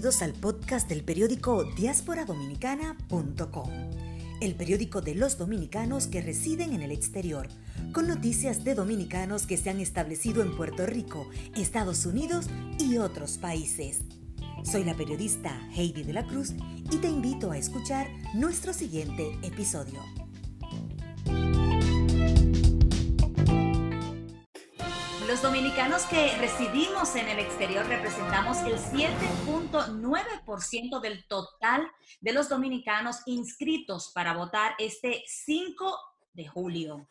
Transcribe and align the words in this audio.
Bienvenidos 0.00 0.22
al 0.22 0.32
podcast 0.32 0.88
del 0.88 1.04
periódico 1.04 1.62
diasporadominicana.com, 1.76 3.70
el 4.40 4.54
periódico 4.54 5.02
de 5.02 5.14
los 5.14 5.36
dominicanos 5.36 6.06
que 6.06 6.22
residen 6.22 6.72
en 6.72 6.80
el 6.80 6.90
exterior, 6.90 7.48
con 7.92 8.08
noticias 8.08 8.64
de 8.64 8.74
dominicanos 8.74 9.44
que 9.44 9.58
se 9.58 9.68
han 9.68 9.78
establecido 9.78 10.40
en 10.40 10.56
Puerto 10.56 10.86
Rico, 10.86 11.28
Estados 11.54 12.06
Unidos 12.06 12.46
y 12.78 12.96
otros 12.96 13.36
países. 13.36 13.98
Soy 14.64 14.84
la 14.84 14.94
periodista 14.94 15.68
Heidi 15.76 16.02
de 16.02 16.14
la 16.14 16.26
Cruz 16.26 16.54
y 16.90 16.96
te 16.96 17.10
invito 17.10 17.50
a 17.50 17.58
escuchar 17.58 18.08
nuestro 18.32 18.72
siguiente 18.72 19.38
episodio. 19.42 20.00
Los 25.30 25.42
dominicanos 25.42 26.06
que 26.06 26.36
residimos 26.38 27.14
en 27.14 27.28
el 27.28 27.38
exterior 27.38 27.86
representamos 27.86 28.58
el 28.62 28.74
7.9% 28.74 31.00
del 31.00 31.24
total 31.28 31.88
de 32.20 32.32
los 32.32 32.48
dominicanos 32.48 33.18
inscritos 33.26 34.10
para 34.12 34.34
votar 34.34 34.74
este 34.80 35.22
5 35.28 35.96
de 36.32 36.48
julio. 36.48 37.06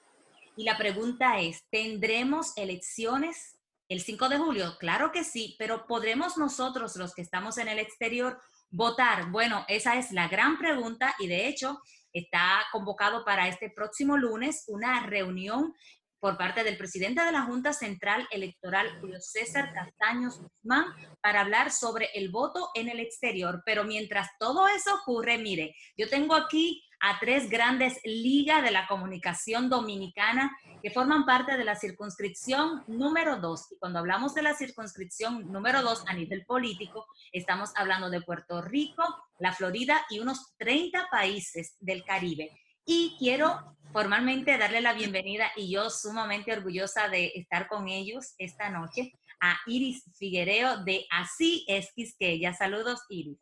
Y 0.58 0.66
la 0.66 0.78
pregunta 0.78 1.40
es, 1.40 1.64
¿tendremos 1.72 2.52
elecciones 2.58 3.58
el 3.88 4.02
5 4.02 4.28
de 4.28 4.38
julio? 4.38 4.76
Claro 4.82 5.14
que 5.14 5.24
sí, 5.24 5.56
pero 5.58 5.88
¿podremos 5.88 6.38
nosotros, 6.38 6.98
los 6.98 7.14
que 7.14 7.22
estamos 7.22 7.58
en 7.58 7.70
el 7.70 7.80
exterior, 7.80 8.38
votar? 8.70 9.32
Bueno, 9.32 9.64
esa 9.70 9.96
es 9.96 10.12
la 10.12 10.28
gran 10.28 10.58
pregunta 10.58 11.16
y 11.20 11.28
de 11.28 11.48
hecho 11.48 11.82
está 12.12 12.66
convocado 12.74 13.24
para 13.24 13.48
este 13.48 13.70
próximo 13.70 14.18
lunes 14.18 14.66
una 14.68 15.06
reunión 15.06 15.74
por 16.20 16.38
parte 16.38 16.64
del 16.64 16.78
presidente 16.78 17.22
de 17.24 17.32
la 17.32 17.44
Junta 17.44 17.74
Central 17.74 18.28
Electoral, 18.32 19.00
Julio 19.00 19.20
César 19.22 19.74
Castaños 19.74 20.42
Guzmán, 20.42 20.86
para 21.22 21.42
hablar 21.42 21.72
sobre 21.72 22.10
el 22.14 22.30
voto 22.30 22.70
en 22.76 22.90
el 22.90 23.00
exterior. 23.00 23.62
Pero 23.66 23.84
mientras 23.84 24.30
todo 24.40 24.68
eso 24.68 24.94
ocurre, 24.96 25.38
mire, 25.38 25.76
yo 25.98 26.10
tengo 26.10 26.36
aquí 26.36 26.84
a 27.02 27.18
tres 27.20 27.50
grandes 27.50 28.00
ligas 28.04 28.62
de 28.64 28.72
la 28.72 28.86
comunicación 28.88 29.70
dominicana 29.70 30.52
que 30.84 30.92
forman 30.92 31.26
parte 31.26 31.58
de 31.58 31.64
la 31.64 31.76
circunscripción 31.76 32.84
número 32.88 33.38
dos. 33.38 33.72
Y 33.72 33.78
cuando 33.78 34.00
hablamos 34.00 34.34
de 34.34 34.42
la 34.42 34.54
circunscripción 34.54 35.52
número 35.52 35.82
dos 35.82 36.04
a 36.08 36.14
nivel 36.14 36.46
político, 36.46 37.06
estamos 37.32 37.72
hablando 37.76 38.10
de 38.10 38.22
Puerto 38.22 38.62
Rico, 38.62 39.04
la 39.40 39.54
Florida 39.54 40.06
y 40.10 40.20
unos 40.20 40.56
30 40.58 41.08
países 41.10 41.76
del 41.80 42.04
Caribe. 42.04 42.52
Y 42.86 43.16
quiero 43.20 43.78
formalmente 43.92 44.58
darle 44.58 44.82
la 44.82 44.94
bienvenida 44.94 45.52
y 45.56 45.72
yo 45.72 45.90
sumamente 45.90 46.54
orgullosa 46.54 47.08
de 47.10 47.32
estar 47.36 47.68
con 47.68 47.88
ellos 47.88 48.36
esta 48.38 48.70
noche 48.70 49.14
a 49.42 49.56
Iris 49.66 50.04
Figuereo 50.18 50.84
de 50.84 51.06
Así 51.12 51.66
es 51.68 51.92
Quisqueya. 51.94 52.54
Saludos, 52.54 53.02
Iris. 53.10 53.40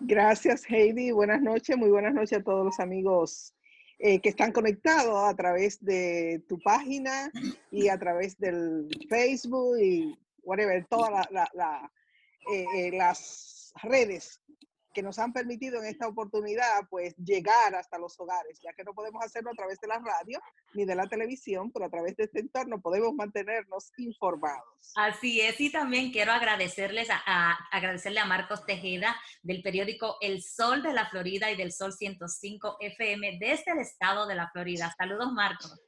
Gracias, 0.00 0.64
Heidi. 0.68 1.10
Buenas 1.10 1.42
noches. 1.42 1.76
Muy 1.76 1.90
buenas 1.90 2.14
noches 2.14 2.38
a 2.38 2.42
todos 2.42 2.64
los 2.64 2.80
amigos 2.80 3.54
eh, 3.98 4.20
que 4.20 4.28
están 4.28 4.52
conectados 4.52 5.28
a 5.28 5.34
través 5.34 5.84
de 5.84 6.42
tu 6.48 6.58
página 6.60 7.30
y 7.70 7.88
a 7.88 7.98
través 7.98 8.38
del 8.38 8.88
Facebook 9.08 9.76
y 9.80 10.16
whatever, 10.44 10.86
todas 10.88 11.26
eh, 12.52 12.64
eh, 12.76 12.90
las 12.96 13.72
redes 13.82 14.40
que 14.98 15.02
nos 15.04 15.20
han 15.20 15.32
permitido 15.32 15.78
en 15.78 15.86
esta 15.86 16.08
oportunidad 16.08 16.88
pues 16.90 17.14
llegar 17.18 17.72
hasta 17.76 18.00
los 18.00 18.18
hogares, 18.18 18.58
ya 18.60 18.72
que 18.72 18.82
no 18.82 18.94
podemos 18.94 19.24
hacerlo 19.24 19.52
a 19.52 19.54
través 19.54 19.78
de 19.78 19.86
la 19.86 20.00
radio 20.00 20.40
ni 20.74 20.84
de 20.84 20.96
la 20.96 21.06
televisión, 21.06 21.70
pero 21.70 21.84
a 21.84 21.88
través 21.88 22.16
de 22.16 22.24
este 22.24 22.40
entorno 22.40 22.80
podemos 22.80 23.14
mantenernos 23.14 23.92
informados. 23.96 24.66
Así 24.96 25.40
es, 25.40 25.60
y 25.60 25.70
también 25.70 26.10
quiero 26.10 26.32
agradecerles 26.32 27.06
a, 27.10 27.52
agradecerle 27.70 28.18
a 28.18 28.24
Marcos 28.24 28.66
Tejeda 28.66 29.14
del 29.44 29.62
periódico 29.62 30.16
El 30.20 30.42
Sol 30.42 30.82
de 30.82 30.92
la 30.92 31.08
Florida 31.08 31.48
y 31.52 31.56
del 31.56 31.70
Sol 31.70 31.92
105 31.92 32.78
FM 32.80 33.38
desde 33.38 33.70
el 33.70 33.78
estado 33.78 34.26
de 34.26 34.34
la 34.34 34.50
Florida. 34.50 34.92
Saludos, 34.98 35.32
Marcos. 35.32 35.80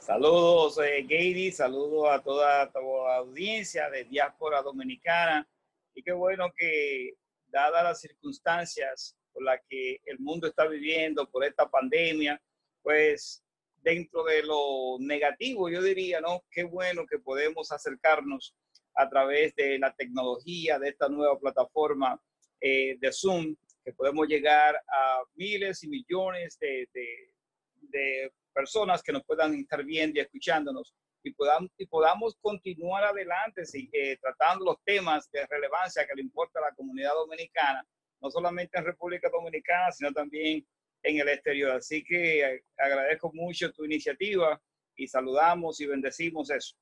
Saludos, 0.00 0.80
eh, 0.84 1.52
saludos 1.52 2.10
a 2.10 2.20
toda, 2.20 2.72
toda 2.72 3.10
la 3.10 3.16
audiencia 3.18 3.88
de 3.90 4.02
Diáspora 4.02 4.60
Dominicana. 4.60 5.48
Y 5.94 6.02
qué 6.02 6.12
bueno 6.12 6.52
que 6.56 7.14
dadas 7.54 7.84
las 7.84 8.00
circunstancias 8.00 9.16
por 9.32 9.44
las 9.44 9.60
que 9.68 10.00
el 10.04 10.18
mundo 10.18 10.48
está 10.48 10.66
viviendo, 10.66 11.30
por 11.30 11.44
esta 11.44 11.70
pandemia, 11.70 12.40
pues 12.82 13.42
dentro 13.76 14.24
de 14.24 14.42
lo 14.42 14.96
negativo, 14.98 15.68
yo 15.68 15.80
diría, 15.80 16.20
¿no? 16.20 16.42
Qué 16.50 16.64
bueno 16.64 17.06
que 17.06 17.18
podemos 17.18 17.70
acercarnos 17.70 18.56
a 18.96 19.08
través 19.08 19.54
de 19.54 19.78
la 19.78 19.94
tecnología, 19.94 20.78
de 20.78 20.88
esta 20.88 21.08
nueva 21.08 21.38
plataforma 21.38 22.20
eh, 22.60 22.96
de 22.98 23.12
Zoom, 23.12 23.54
que 23.84 23.92
podemos 23.92 24.26
llegar 24.26 24.74
a 24.74 25.22
miles 25.34 25.84
y 25.84 25.88
millones 25.88 26.58
de, 26.58 26.88
de, 26.92 28.32
personas 28.52 29.02
que 29.02 29.12
nos 29.12 29.24
puedan 29.24 29.52
estar 29.54 29.84
viendo 29.84 30.18
y 30.18 30.22
escuchándonos 30.22 30.94
y 31.24 31.32
podamos, 31.32 31.70
y 31.78 31.86
podamos 31.86 32.36
continuar 32.40 33.04
adelante 33.04 33.62
eh, 33.92 34.16
tratando 34.20 34.64
los 34.66 34.76
temas 34.84 35.30
de 35.30 35.46
relevancia 35.46 36.06
que 36.06 36.14
le 36.14 36.22
importa 36.22 36.58
a 36.60 36.70
la 36.70 36.74
comunidad 36.74 37.14
dominicana, 37.14 37.84
no 38.20 38.30
solamente 38.30 38.78
en 38.78 38.84
República 38.84 39.28
Dominicana, 39.30 39.90
sino 39.90 40.12
también 40.12 40.66
en 41.02 41.18
el 41.18 41.28
exterior. 41.28 41.72
Así 41.72 42.04
que 42.04 42.40
eh, 42.40 42.64
agradezco 42.76 43.32
mucho 43.32 43.72
tu 43.72 43.84
iniciativa 43.84 44.60
y 44.96 45.08
saludamos 45.08 45.80
y 45.80 45.86
bendecimos 45.86 46.50
eso. 46.50 46.76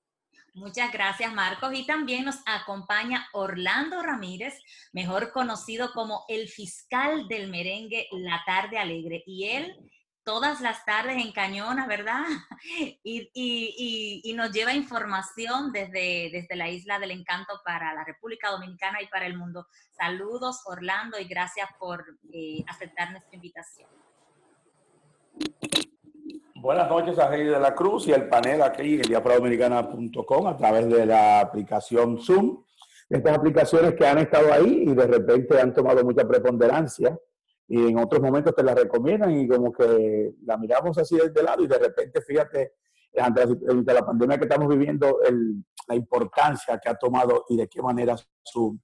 Muchas 0.54 0.92
gracias, 0.92 1.32
Marcos. 1.32 1.72
Y 1.74 1.86
también 1.86 2.24
nos 2.24 2.36
acompaña 2.44 3.26
Orlando 3.32 4.02
Ramírez, 4.02 4.54
mejor 4.92 5.32
conocido 5.32 5.92
como 5.92 6.24
el 6.28 6.48
fiscal 6.48 7.26
del 7.28 7.48
merengue 7.48 8.06
La 8.10 8.42
Tarde 8.44 8.78
Alegre. 8.78 9.22
Y 9.26 9.48
él 9.48 9.74
todas 10.24 10.60
las 10.60 10.84
tardes 10.84 11.16
en 11.16 11.32
Cañona, 11.32 11.86
¿verdad? 11.86 12.24
Y, 13.04 14.32
nos 14.34 14.50
lleva 14.52 14.72
información 14.72 15.72
desde, 15.72 16.30
desde 16.32 16.56
la 16.56 16.68
Isla 16.70 16.98
del 16.98 17.10
Encanto 17.10 17.60
para 17.64 17.92
la 17.92 18.02
República 18.02 18.50
Dominicana 18.50 19.02
y 19.02 19.06
para 19.06 19.26
el 19.26 19.36
mundo. 19.36 19.66
Saludos, 19.90 20.62
Orlando, 20.64 21.18
y 21.18 21.24
gracias 21.24 21.68
por 21.78 22.04
eh, 22.32 22.64
aceptar 22.66 23.10
nuestra 23.10 23.36
invitación. 23.36 23.88
Buenas 26.54 26.88
noches 26.88 27.18
a 27.18 27.28
Rey 27.28 27.44
de 27.44 27.60
la 27.60 27.74
Cruz 27.74 28.06
y 28.06 28.12
el 28.12 28.28
panel 28.28 28.62
aquí 28.62 28.94
en 28.94 29.02
diasporadominicana.com 29.02 30.46
a 30.46 30.56
través 30.56 30.88
de 30.88 31.06
la 31.06 31.40
aplicación 31.40 32.20
Zoom. 32.20 32.64
Estas 33.10 33.36
aplicaciones 33.36 33.94
que 33.94 34.06
han 34.06 34.18
estado 34.18 34.52
ahí 34.52 34.84
y 34.86 34.94
de 34.94 35.06
repente 35.06 35.60
han 35.60 35.74
tomado 35.74 36.02
mucha 36.04 36.26
preponderancia 36.26 37.18
y 37.68 37.88
en 37.88 37.98
otros 37.98 38.20
momentos 38.20 38.54
te 38.54 38.62
la 38.62 38.74
recomiendan 38.74 39.38
y 39.38 39.48
como 39.48 39.72
que 39.72 40.34
la 40.44 40.56
miramos 40.56 40.98
así 40.98 41.16
desde 41.16 41.42
lado 41.42 41.62
y 41.62 41.66
de 41.66 41.78
repente, 41.78 42.20
fíjate, 42.20 42.74
ante 43.18 43.94
la, 43.94 44.04
pandemia 44.04 44.38
que 44.38 44.44
estamos 44.44 44.68
viviendo, 44.68 45.18
la 45.88 45.94
importancia 45.94 46.78
que 46.78 46.88
ha 46.88 46.94
tomado 46.94 47.44
y 47.48 47.56
de 47.56 47.68
qué 47.68 47.82
manera 47.82 48.16
Zoom 48.50 48.78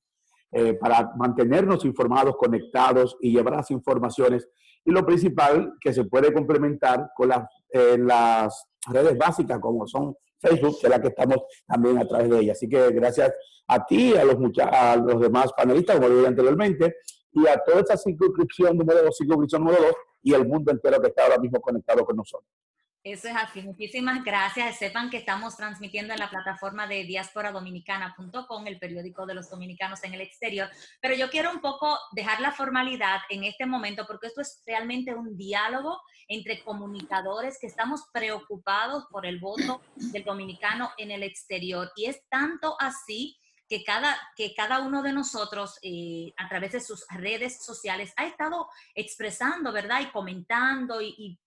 eh, 0.51 0.75
para 0.75 1.13
mantenernos 1.17 1.85
informados, 1.85 2.37
conectados 2.37 3.17
y 3.21 3.33
llevar 3.33 3.57
las 3.57 3.71
informaciones. 3.71 4.49
Y 4.83 4.91
lo 4.91 5.05
principal, 5.05 5.75
que 5.79 5.93
se 5.93 6.05
puede 6.05 6.33
complementar 6.33 7.11
con 7.15 7.29
las, 7.29 7.47
eh, 7.71 7.99
las 7.99 8.67
redes 8.91 9.19
básicas 9.19 9.59
como 9.59 9.87
son 9.87 10.17
Facebook, 10.41 10.79
que 10.81 10.87
es 10.87 10.91
la 10.91 11.03
que 11.03 11.09
estamos 11.09 11.39
también 11.67 11.99
a 11.99 12.07
través 12.07 12.31
de 12.31 12.41
ella. 12.41 12.53
Así 12.53 12.67
que 12.67 12.91
gracias 12.93 13.35
a 13.67 13.85
ti, 13.85 14.17
a 14.17 14.25
los, 14.25 14.37
a 14.63 14.97
los 14.97 15.21
demás 15.21 15.53
panelistas, 15.55 15.97
como 15.97 16.09
dije 16.09 16.27
anteriormente, 16.27 16.97
y 17.43 17.49
a 17.49 17.59
toda 17.59 17.81
esa 17.81 17.97
circunscripción 17.97 18.77
número 18.77 19.03
2, 19.03 19.17
circunscripción 19.17 19.65
número 19.65 19.83
2 19.83 19.95
y 20.23 20.35
el 20.35 20.47
mundo 20.47 20.73
entero 20.73 21.01
que 21.01 21.09
está 21.09 21.25
ahora 21.25 21.39
mismo 21.39 21.61
conectado 21.61 22.05
con 22.05 22.17
nosotros. 22.17 22.51
Eso 23.05 23.29
es 23.29 23.37
así. 23.37 23.63
Muchísimas 23.63 24.25
gracias. 24.25 24.77
Sepan 24.77 25.09
que 25.09 25.19
estamos 25.19 25.57
transmitiendo 25.57 26.13
en 26.13 26.19
la 26.19 26.29
plataforma 26.29 26.87
de 26.89 27.05
diasporadominicana.com, 27.05 28.67
el 28.67 28.79
periódico 28.79 29.25
de 29.25 29.35
los 29.35 29.49
dominicanos 29.49 30.03
en 30.03 30.15
el 30.15 30.21
exterior. 30.21 30.69
Pero 31.01 31.15
yo 31.15 31.31
quiero 31.31 31.51
un 31.53 31.61
poco 31.61 31.97
dejar 32.13 32.41
la 32.41 32.53
formalidad 32.53 33.21
en 33.31 33.45
este 33.45 33.67
momento 33.67 34.05
porque 34.07 34.27
esto 34.27 34.41
es 34.41 34.63
realmente 34.67 35.15
un 35.15 35.37
diálogo 35.37 35.97
entre 36.27 36.63
comunicadores 36.65 37.57
que 37.61 37.69
estamos 37.69 38.03
preocupados 38.13 39.07
por 39.11 39.25
el 39.25 39.39
voto 39.39 39.81
del 39.95 40.25
dominicano 40.25 40.91
en 40.99 41.13
el 41.13 41.23
exterior. 41.23 41.91
Y 41.97 42.07
es 42.07 42.29
tanto 42.29 42.77
así 42.81 43.39
que 43.69 43.85
cada, 43.85 44.19
que 44.35 44.55
cada 44.55 44.81
uno 44.81 45.03
de 45.03 45.13
nosotros 45.13 45.79
eh, 45.83 46.33
a 46.39 46.49
través 46.49 46.73
de 46.73 46.81
sus 46.81 47.05
redes 47.11 47.63
sociales 47.63 48.15
ha 48.17 48.25
estado 48.25 48.69
expresando, 48.95 49.73
¿verdad? 49.73 50.01
Y 50.01 50.07
comentando 50.07 51.03
y, 51.03 51.39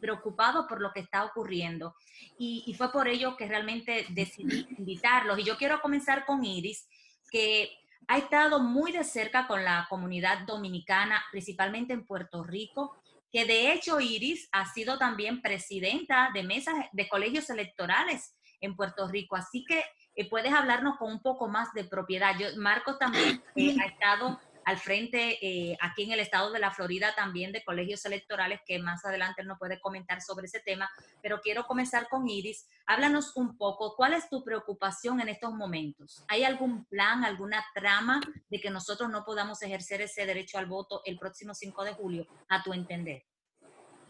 preocupado 0.00 0.66
por 0.66 0.80
lo 0.80 0.92
que 0.92 1.00
está 1.00 1.24
ocurriendo. 1.24 1.94
Y, 2.38 2.74
fue 2.76 2.90
por 2.90 3.06
ello 3.06 3.36
que 3.36 3.46
realmente 3.46 4.06
decidí 4.10 4.66
invitarlos. 4.78 5.38
Y 5.38 5.44
yo 5.44 5.56
quiero 5.56 5.80
comenzar 5.80 6.26
con 6.26 6.44
Iris, 6.44 6.88
que 7.30 7.70
ha 8.08 8.18
estado 8.18 8.60
muy 8.60 8.90
de 8.90 9.04
cerca 9.04 9.46
con 9.46 9.64
la 9.64 9.86
comunidad 9.88 10.40
dominicana, 10.40 11.24
principalmente 11.30 11.92
en 11.92 12.04
Puerto 12.04 12.42
Rico, 12.42 12.96
que 13.30 13.44
de 13.44 13.72
hecho 13.72 14.00
Iris 14.00 14.48
ha 14.52 14.66
sido 14.72 14.98
también 14.98 15.40
presidenta 15.40 16.30
de 16.34 16.42
mesas 16.42 16.74
de 16.92 17.08
colegios 17.08 17.48
electorales 17.50 18.34
en 18.60 18.76
Puerto 18.76 19.08
Rico. 19.08 19.36
Así 19.36 19.64
que 19.64 19.84
eh, 20.14 20.28
puedes 20.28 20.52
hablarnos 20.52 20.96
con 20.98 21.10
un 21.12 21.20
poco 21.20 21.48
más 21.48 21.72
de 21.74 21.84
propiedad. 21.84 22.34
Yo, 22.38 22.48
Marcos 22.56 22.98
también 22.98 23.42
eh, 23.56 23.76
ha 23.80 23.86
estado 23.86 24.38
al 24.64 24.78
frente 24.78 25.38
eh, 25.42 25.76
aquí 25.80 26.04
en 26.04 26.12
el 26.12 26.20
estado 26.20 26.50
de 26.52 26.58
la 26.58 26.70
Florida 26.70 27.14
también 27.14 27.52
de 27.52 27.62
colegios 27.64 28.04
electorales, 28.04 28.60
que 28.66 28.78
más 28.78 29.04
adelante 29.04 29.44
nos 29.44 29.58
puede 29.58 29.80
comentar 29.80 30.20
sobre 30.22 30.46
ese 30.46 30.60
tema, 30.60 30.90
pero 31.22 31.40
quiero 31.40 31.66
comenzar 31.66 32.08
con 32.08 32.28
Iris. 32.28 32.66
Háblanos 32.86 33.36
un 33.36 33.56
poco, 33.56 33.94
¿cuál 33.96 34.14
es 34.14 34.28
tu 34.28 34.42
preocupación 34.44 35.20
en 35.20 35.28
estos 35.28 35.52
momentos? 35.52 36.24
¿Hay 36.28 36.44
algún 36.44 36.84
plan, 36.86 37.24
alguna 37.24 37.64
trama 37.74 38.20
de 38.48 38.60
que 38.60 38.70
nosotros 38.70 39.10
no 39.10 39.24
podamos 39.24 39.62
ejercer 39.62 40.00
ese 40.00 40.26
derecho 40.26 40.58
al 40.58 40.66
voto 40.66 41.02
el 41.04 41.18
próximo 41.18 41.54
5 41.54 41.84
de 41.84 41.92
julio, 41.92 42.26
a 42.48 42.62
tu 42.62 42.72
entender? 42.72 43.24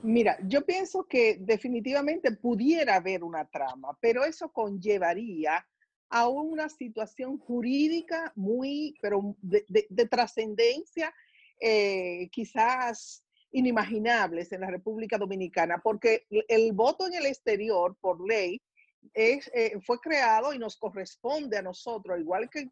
Mira, 0.03 0.37
yo 0.43 0.67
pienso 0.67 1.07
que 1.07 1.39
definitivamente 1.41 2.31
pudiera 2.33 2.97
haber 2.97 3.25
una 3.25 3.47
trama, 3.47 3.97
pero 4.01 4.23
eso 4.23 4.53
conllevaría 4.53 5.67
a 6.11 6.29
una 6.29 6.69
situación 6.69 7.39
jurídica 7.39 8.33
muy, 8.37 8.95
pero 9.01 9.37
de, 9.41 10.09
trascendencia, 10.11 11.13
eh, 11.61 12.29
quizás 12.31 13.25
inimaginables 13.53 14.53
en 14.53 14.63
la 14.63 14.71
República 14.71 15.17
Dominicana, 15.17 15.81
porque 15.83 16.27
el 16.49 16.73
voto 16.73 17.07
en 17.07 17.15
el 17.15 17.27
exterior, 17.27 17.97
por 18.01 18.27
ley, 18.27 18.61
eh, 19.15 19.41
fue 19.85 20.01
creado 20.01 20.53
y 20.53 20.59
nos 20.59 20.77
corresponde 20.77 21.59
a 21.59 21.63
nosotros, 21.63 22.19
igual 22.19 22.49
que 22.51 22.69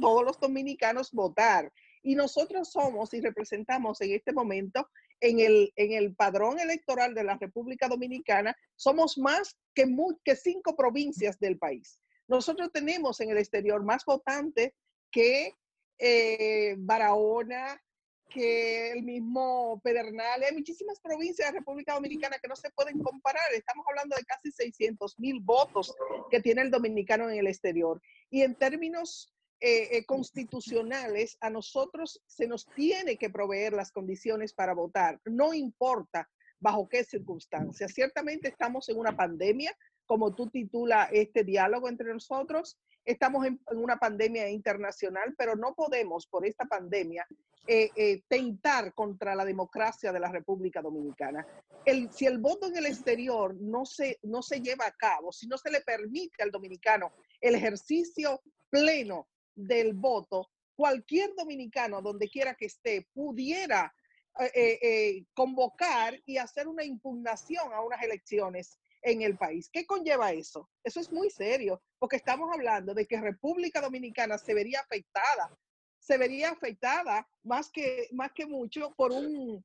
todos 0.00 0.24
los 0.24 0.38
dominicanos, 0.38 1.12
votar. 1.12 1.72
Y 2.02 2.14
nosotros 2.14 2.70
somos 2.70 3.12
y 3.14 3.20
representamos 3.20 4.00
en 4.00 4.12
este 4.12 4.32
momento 4.32 4.88
en 5.20 5.40
el, 5.40 5.72
en 5.76 5.92
el 5.92 6.14
padrón 6.14 6.60
electoral 6.60 7.14
de 7.14 7.24
la 7.24 7.36
República 7.36 7.88
Dominicana, 7.88 8.56
somos 8.76 9.18
más 9.18 9.56
que, 9.74 9.86
que 10.24 10.36
cinco 10.36 10.76
provincias 10.76 11.38
del 11.38 11.58
país. 11.58 12.00
Nosotros 12.28 12.70
tenemos 12.72 13.20
en 13.20 13.30
el 13.30 13.38
exterior 13.38 13.82
más 13.82 14.04
votantes 14.04 14.72
que 15.10 15.54
eh, 15.98 16.76
Barahona, 16.78 17.82
que 18.28 18.92
el 18.92 19.02
mismo 19.02 19.80
Pedernales, 19.82 20.50
hay 20.50 20.56
muchísimas 20.56 21.00
provincias 21.00 21.48
de 21.48 21.54
la 21.54 21.60
República 21.60 21.94
Dominicana 21.94 22.38
que 22.38 22.48
no 22.48 22.56
se 22.56 22.70
pueden 22.70 22.98
comparar. 23.02 23.42
Estamos 23.54 23.86
hablando 23.88 24.16
de 24.16 24.24
casi 24.24 24.52
600 24.52 25.18
mil 25.18 25.40
votos 25.40 25.94
que 26.30 26.40
tiene 26.40 26.62
el 26.62 26.70
dominicano 26.70 27.30
en 27.30 27.38
el 27.38 27.46
exterior. 27.46 28.00
Y 28.30 28.42
en 28.42 28.54
términos 28.54 29.34
eh, 29.60 29.96
eh, 29.96 30.04
constitucionales, 30.04 31.36
a 31.40 31.50
nosotros 31.50 32.22
se 32.26 32.46
nos 32.46 32.66
tiene 32.76 33.16
que 33.16 33.30
proveer 33.30 33.72
las 33.72 33.90
condiciones 33.90 34.52
para 34.52 34.74
votar, 34.74 35.20
no 35.24 35.52
importa 35.52 36.28
bajo 36.60 36.88
qué 36.88 37.02
circunstancias. 37.02 37.92
Ciertamente 37.92 38.48
estamos 38.48 38.88
en 38.88 38.98
una 38.98 39.16
pandemia, 39.16 39.74
como 40.08 40.34
tú 40.34 40.48
titula 40.48 41.08
este 41.12 41.44
diálogo 41.44 41.88
entre 41.88 42.12
nosotros, 42.12 42.76
estamos 43.04 43.46
en, 43.46 43.60
una 43.72 43.98
pandemia 43.98 44.48
internacional, 44.48 45.34
pero 45.38 45.54
no 45.54 45.74
podemos 45.74 46.26
por 46.26 46.44
esta 46.44 46.64
pandemia 46.64 47.24
eh, 47.66 48.22
tentar 48.26 48.94
contra 48.94 49.34
la 49.34 49.44
democracia 49.44 50.10
de 50.10 50.18
la 50.18 50.32
República 50.32 50.80
Dominicana. 50.80 51.46
El, 51.84 52.10
si 52.10 52.26
el 52.26 52.38
voto 52.38 52.66
en 52.66 52.78
el 52.78 52.86
exterior 52.86 53.54
no 53.60 53.84
se, 53.84 54.18
no 54.22 54.42
se 54.42 54.60
lleva 54.60 54.86
a 54.86 54.96
cabo, 54.96 55.30
si 55.30 55.46
no 55.46 55.58
se 55.58 55.70
le 55.70 55.82
permite 55.82 56.42
al 56.42 56.50
dominicano 56.50 57.12
el 57.40 57.54
ejercicio 57.54 58.40
pleno 58.70 59.28
del 59.54 59.92
voto, 59.92 60.48
cualquier 60.74 61.34
dominicano, 61.34 62.00
donde 62.00 62.28
quiera 62.28 62.54
que 62.54 62.66
esté, 62.66 63.06
pudiera 63.12 63.92
eh, 64.38 64.52
eh, 64.54 64.78
eh, 64.80 65.24
convocar 65.34 66.22
y 66.24 66.36
hacer 66.36 66.68
una 66.68 66.84
impugnación 66.84 67.72
a 67.72 67.80
unas 67.80 68.00
elecciones 68.00 68.78
en 69.10 69.22
el 69.22 69.36
país. 69.36 69.68
¿Qué 69.72 69.86
conlleva 69.86 70.32
eso? 70.32 70.68
Eso 70.84 71.00
es 71.00 71.12
muy 71.12 71.30
serio, 71.30 71.82
porque 71.98 72.16
estamos 72.16 72.50
hablando 72.52 72.94
de 72.94 73.06
que 73.06 73.20
República 73.20 73.80
Dominicana 73.80 74.38
se 74.38 74.54
vería 74.54 74.80
afectada, 74.80 75.56
se 75.98 76.18
vería 76.18 76.50
afectada 76.50 77.28
más 77.42 77.70
que, 77.70 78.08
más 78.12 78.32
que 78.32 78.46
mucho 78.46 78.94
por 78.96 79.12
un, 79.12 79.64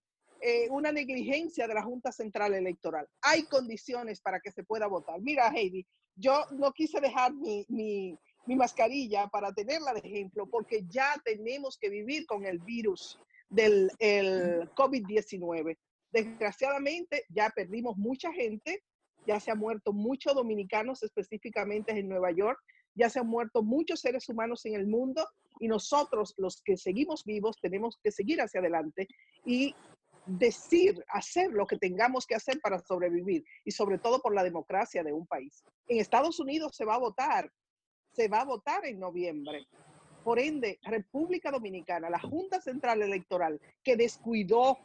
una 0.70 0.92
negligencia 0.92 1.68
de 1.68 1.74
la 1.74 1.84
Junta 1.84 2.12
Central 2.12 2.54
Electoral. 2.54 3.08
Hay 3.22 3.44
condiciones 3.44 4.20
para 4.22 4.40
que 4.40 4.52
se 4.52 4.64
pueda 4.64 4.88
votar. 4.88 5.22
Mira, 5.22 5.50
Heidi, 5.50 5.86
yo 6.16 6.46
no 6.52 6.72
quise 6.74 7.00
dejar 7.00 7.34
mi, 7.34 7.66
mi, 7.70 8.18
mi 8.46 8.56
mascarilla 8.56 9.28
para 9.28 9.54
tenerla 9.54 9.94
de 9.94 10.02
ejemplo, 10.02 10.48
porque 10.48 10.84
ya 10.88 11.16
tenemos 11.24 11.78
que 11.78 11.90
vivir 11.90 12.26
con 12.26 12.46
el 12.46 12.60
virus 12.60 13.20
del 13.50 13.90
COVID-19. 14.00 15.78
Desgraciadamente 16.12 17.26
ya 17.30 17.50
perdimos 17.50 17.98
mucha 17.98 18.32
gente, 18.34 18.84
ya 19.26 19.40
se 19.40 19.52
han 19.52 19.60
muerto 19.60 19.94
muchos 19.94 20.36
dominicanos 20.36 21.04
específicamente 21.04 21.92
en 21.92 22.10
Nueva 22.10 22.32
York, 22.32 22.60
ya 22.96 23.10
se 23.10 23.20
han 23.20 23.28
muerto 23.28 23.64
muchos 23.64 24.02
seres 24.02 24.28
humanos 24.30 24.66
en 24.66 24.76
el 24.76 24.88
mundo 24.88 25.28
y 25.60 25.68
nosotros 25.68 26.34
los 26.38 26.62
que 26.62 26.78
seguimos 26.78 27.24
vivos 27.24 27.58
tenemos 27.62 27.98
que 28.04 28.12
seguir 28.12 28.42
hacia 28.42 28.60
adelante 28.60 29.08
y 29.46 29.76
decir, 30.26 31.04
hacer 31.10 31.52
lo 31.52 31.66
que 31.66 31.78
tengamos 31.78 32.26
que 32.26 32.36
hacer 32.36 32.60
para 32.62 32.80
sobrevivir 32.80 33.44
y 33.66 33.72
sobre 33.72 33.98
todo 33.98 34.22
por 34.22 34.34
la 34.34 34.44
democracia 34.44 35.04
de 35.04 35.12
un 35.12 35.28
país. 35.28 35.64
En 35.88 36.00
Estados 36.00 36.40
Unidos 36.40 36.76
se 36.76 36.86
va 36.86 36.96
a 36.96 37.00
votar 37.00 37.52
se 38.14 38.28
va 38.28 38.42
a 38.42 38.46
votar 38.46 38.86
en 38.86 39.00
noviembre. 39.00 39.68
Por 40.24 40.40
ende, 40.40 40.80
República 40.84 41.52
Dominicana, 41.52 42.10
la 42.10 42.20
Junta 42.20 42.62
Central 42.62 43.02
Electoral, 43.02 43.60
que 43.84 43.98
descuidó 43.98 44.78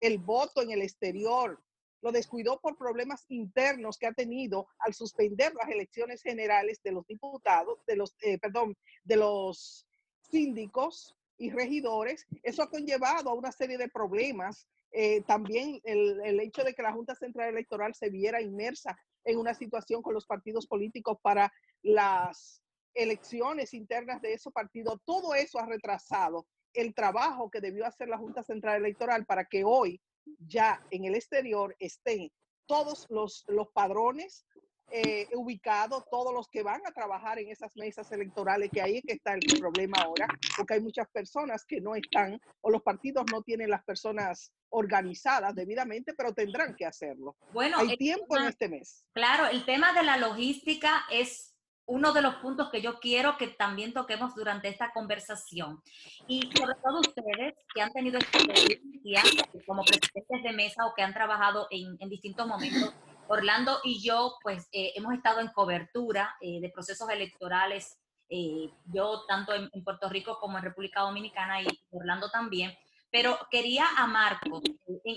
el 0.00 0.18
voto 0.18 0.62
en 0.62 0.72
el 0.72 0.82
exterior, 0.82 1.62
lo 2.02 2.12
descuidó 2.12 2.60
por 2.60 2.76
problemas 2.76 3.24
internos 3.28 3.98
que 3.98 4.06
ha 4.06 4.12
tenido 4.12 4.68
al 4.78 4.94
suspender 4.94 5.52
las 5.54 5.68
elecciones 5.68 6.22
generales 6.22 6.80
de 6.82 6.92
los 6.92 7.06
diputados, 7.06 7.84
de 7.86 7.96
los, 7.96 8.16
eh, 8.22 8.38
perdón, 8.38 8.76
de 9.04 9.16
los 9.16 9.86
síndicos 10.22 11.16
y 11.36 11.50
regidores. 11.50 12.26
Eso 12.42 12.62
ha 12.62 12.70
conllevado 12.70 13.30
a 13.30 13.34
una 13.34 13.52
serie 13.52 13.78
de 13.78 13.88
problemas. 13.88 14.66
Eh, 14.92 15.22
también 15.22 15.80
el, 15.84 16.20
el 16.24 16.40
hecho 16.40 16.64
de 16.64 16.74
que 16.74 16.82
la 16.82 16.92
Junta 16.92 17.14
Central 17.14 17.50
Electoral 17.50 17.94
se 17.94 18.10
viera 18.10 18.40
inmersa 18.40 18.98
en 19.24 19.38
una 19.38 19.54
situación 19.54 20.02
con 20.02 20.14
los 20.14 20.26
partidos 20.26 20.66
políticos 20.66 21.18
para 21.22 21.52
las 21.82 22.62
elecciones 22.94 23.72
internas 23.74 24.20
de 24.20 24.32
esos 24.32 24.52
partidos, 24.52 25.00
todo 25.04 25.34
eso 25.34 25.58
ha 25.58 25.66
retrasado 25.66 26.46
el 26.72 26.94
trabajo 26.94 27.50
que 27.50 27.60
debió 27.60 27.86
hacer 27.86 28.08
la 28.08 28.18
Junta 28.18 28.42
Central 28.42 28.76
Electoral 28.76 29.26
para 29.26 29.44
que 29.44 29.64
hoy 29.64 30.00
ya 30.38 30.84
en 30.90 31.04
el 31.04 31.14
exterior 31.14 31.74
estén 31.78 32.30
todos 32.66 33.06
los, 33.10 33.44
los 33.48 33.68
padrones 33.68 34.46
eh, 34.92 35.28
ubicados, 35.34 36.04
todos 36.10 36.34
los 36.34 36.48
que 36.48 36.64
van 36.64 36.80
a 36.84 36.90
trabajar 36.90 37.38
en 37.38 37.48
esas 37.48 37.76
mesas 37.76 38.10
electorales, 38.10 38.70
que 38.72 38.82
ahí 38.82 38.96
es 38.96 39.04
que 39.06 39.12
está 39.12 39.34
el 39.34 39.60
problema 39.60 39.98
ahora, 40.02 40.26
porque 40.56 40.74
hay 40.74 40.80
muchas 40.80 41.08
personas 41.10 41.64
que 41.64 41.80
no 41.80 41.94
están 41.94 42.40
o 42.60 42.70
los 42.70 42.82
partidos 42.82 43.24
no 43.30 43.42
tienen 43.42 43.70
las 43.70 43.84
personas 43.84 44.52
organizadas 44.70 45.54
debidamente, 45.54 46.12
pero 46.14 46.34
tendrán 46.34 46.74
que 46.74 46.86
hacerlo. 46.86 47.36
Bueno, 47.52 47.78
hay 47.78 47.96
tiempo 47.96 48.36
en 48.36 48.46
este 48.46 48.68
mes. 48.68 49.04
Claro, 49.12 49.46
el 49.46 49.64
tema 49.64 49.92
de 49.92 50.02
la 50.02 50.16
logística 50.16 51.04
es 51.12 51.49
uno 51.90 52.12
de 52.12 52.22
los 52.22 52.36
puntos 52.36 52.70
que 52.70 52.80
yo 52.80 53.00
quiero 53.00 53.36
que 53.36 53.48
también 53.48 53.92
toquemos 53.92 54.36
durante 54.36 54.68
esta 54.68 54.92
conversación. 54.92 55.82
Y 56.28 56.42
sobre 56.56 56.76
todo 56.76 57.00
ustedes 57.00 57.54
que 57.74 57.82
han 57.82 57.92
tenido 57.92 58.18
experiencia 58.18 59.22
como 59.66 59.82
presidentes 59.82 60.42
de 60.42 60.52
mesa 60.52 60.86
o 60.86 60.94
que 60.94 61.02
han 61.02 61.12
trabajado 61.12 61.66
en, 61.70 61.98
distintos 62.08 62.46
momentos. 62.46 62.94
Orlando 63.26 63.80
y 63.82 64.00
yo, 64.00 64.36
pues, 64.42 64.68
eh, 64.72 64.92
hemos 64.94 65.14
estado 65.14 65.40
en 65.40 65.48
cobertura 65.48 66.36
eh, 66.40 66.60
de 66.60 66.68
procesos 66.70 67.08
electorales, 67.10 67.98
eh, 68.28 68.70
yo 68.86 69.24
tanto 69.26 69.52
en, 69.52 69.68
en, 69.72 69.82
Puerto 69.82 70.08
Rico 70.08 70.38
como 70.38 70.58
en 70.58 70.64
República 70.64 71.00
Dominicana 71.00 71.60
y 71.60 71.66
Orlando 71.90 72.30
también. 72.30 72.72
Pero 73.10 73.36
quería 73.50 73.84
a 73.96 74.06
Marco, 74.06 74.62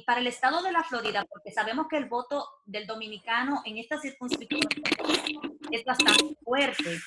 para 0.08 0.20
el 0.20 0.26
estado 0.26 0.64
de 0.64 0.72
la 0.72 0.84
Florida, 0.84 1.24
porque 1.30 1.52
sabemos 1.52 1.86
que 1.88 1.98
el 1.98 2.10
voto 2.10 2.48
del 2.66 2.88
dominicano 2.88 3.62
en 3.66 3.78
esta 3.78 4.00
circunscripción 4.00 4.62
es 5.76 5.86
bastante 5.86 6.36
fuerte, 6.44 7.00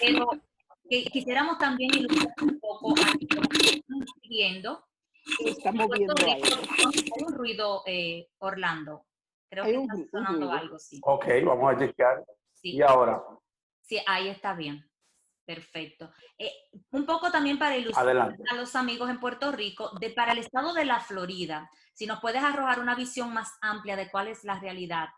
pero 0.00 0.30
quisiéramos 0.88 1.58
también 1.58 1.94
ilustrar 1.94 2.34
un 2.42 2.58
poco 2.58 2.94
a 2.96 3.10
lo 3.10 3.48
que 3.48 3.78
estamos 3.78 4.06
viendo. 4.28 4.84
Estamos 5.44 5.88
viendo 5.90 6.14
Hay 6.26 7.24
un 7.24 7.34
ruido, 7.34 7.82
eh, 7.86 8.28
Orlando. 8.38 9.04
Creo 9.50 9.64
que 9.64 9.74
está 9.74 10.10
sonando 10.10 10.52
algo, 10.52 10.78
sí. 10.78 11.00
Ok, 11.02 11.26
vamos 11.44 11.74
a 11.74 11.78
chequear. 11.78 12.24
¿Y 12.62 12.82
ahora? 12.82 13.22
Sí, 13.82 13.98
ahí 14.06 14.28
está 14.28 14.54
bien. 14.54 14.84
Perfecto. 15.46 16.10
Eh, 16.36 16.52
un 16.90 17.06
poco 17.06 17.30
también 17.30 17.58
para 17.58 17.76
ilustrar 17.76 18.36
a 18.50 18.54
los 18.54 18.76
amigos 18.76 19.08
en 19.08 19.18
Puerto 19.18 19.50
Rico, 19.50 19.92
de 19.98 20.10
para 20.10 20.32
el 20.32 20.38
estado 20.38 20.74
de 20.74 20.84
la 20.84 21.00
Florida, 21.00 21.70
si 21.94 22.06
nos 22.06 22.20
puedes 22.20 22.42
arrojar 22.42 22.80
una 22.80 22.94
visión 22.94 23.32
más 23.32 23.56
amplia 23.62 23.96
de 23.96 24.10
cuál 24.10 24.28
es 24.28 24.44
la 24.44 24.60
realidad 24.60 25.08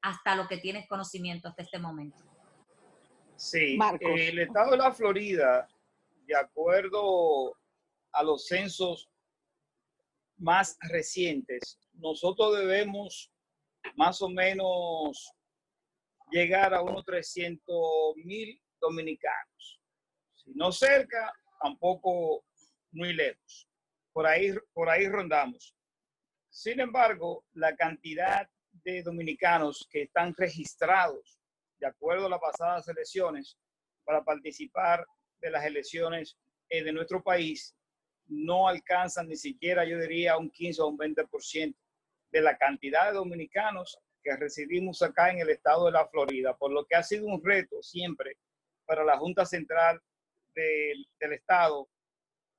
hasta 0.00 0.36
lo 0.36 0.46
que 0.46 0.58
tienes 0.58 0.86
conocimiento 0.86 1.48
hasta 1.48 1.62
este 1.62 1.80
momento. 1.80 2.29
Sí, 3.40 3.78
el 4.00 4.38
estado 4.38 4.72
de 4.72 4.76
la 4.76 4.92
Florida, 4.92 5.66
de 6.26 6.36
acuerdo 6.36 7.56
a 8.12 8.22
los 8.22 8.46
censos 8.46 9.08
más 10.36 10.76
recientes, 10.90 11.78
nosotros 11.94 12.58
debemos 12.58 13.32
más 13.96 14.20
o 14.20 14.28
menos 14.28 15.32
llegar 16.30 16.74
a 16.74 16.82
unos 16.82 17.02
300 17.06 18.16
mil 18.16 18.60
dominicanos. 18.78 19.80
Si 20.34 20.52
no 20.52 20.70
cerca, 20.70 21.32
tampoco 21.62 22.44
muy 22.92 23.14
lejos. 23.14 23.66
Por 24.12 24.26
ahí, 24.26 24.54
por 24.74 24.90
ahí 24.90 25.08
rondamos. 25.08 25.74
Sin 26.50 26.78
embargo, 26.78 27.46
la 27.54 27.74
cantidad 27.74 28.46
de 28.84 29.02
dominicanos 29.02 29.88
que 29.90 30.02
están 30.02 30.34
registrados 30.36 31.39
de 31.80 31.86
acuerdo 31.86 32.26
a 32.26 32.30
las 32.30 32.40
pasadas 32.40 32.86
elecciones 32.88 33.56
para 34.04 34.22
participar 34.22 35.04
de 35.40 35.50
las 35.50 35.64
elecciones 35.64 36.36
eh, 36.68 36.84
de 36.84 36.92
nuestro 36.92 37.22
país 37.22 37.74
no 38.26 38.68
alcanzan 38.68 39.28
ni 39.28 39.36
siquiera, 39.36 39.84
yo 39.84 39.98
diría, 39.98 40.36
un 40.36 40.50
15 40.50 40.82
o 40.82 40.86
un 40.88 40.98
20% 40.98 41.74
de 42.30 42.40
la 42.40 42.56
cantidad 42.56 43.06
de 43.06 43.14
dominicanos 43.14 43.98
que 44.22 44.36
residimos 44.36 45.02
acá 45.02 45.30
en 45.30 45.40
el 45.40 45.50
estado 45.50 45.86
de 45.86 45.92
la 45.92 46.06
Florida, 46.06 46.56
por 46.56 46.70
lo 46.70 46.84
que 46.84 46.94
ha 46.94 47.02
sido 47.02 47.26
un 47.26 47.42
reto 47.42 47.82
siempre 47.82 48.36
para 48.84 49.04
la 49.04 49.18
Junta 49.18 49.44
Central 49.44 50.00
del, 50.54 51.08
del 51.18 51.32
Estado, 51.32 51.88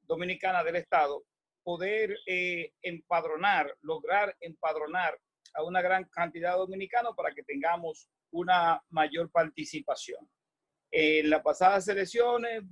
Dominicana 0.01 0.63
del 0.63 0.77
Estado, 0.77 1.23
poder 1.63 2.17
eh, 2.25 2.73
empadronar, 2.81 3.77
lograr 3.81 4.35
empadronar 4.41 5.17
a 5.53 5.63
una 5.63 5.81
gran 5.81 6.05
cantidad 6.05 6.53
de 6.53 6.59
dominicanos 6.59 7.15
para 7.15 7.33
que 7.33 7.43
tengamos 7.43 8.09
una 8.31 8.81
mayor 8.89 9.29
participación. 9.31 10.29
En 10.91 11.29
las 11.29 11.41
pasadas 11.41 11.87
elecciones 11.87 12.63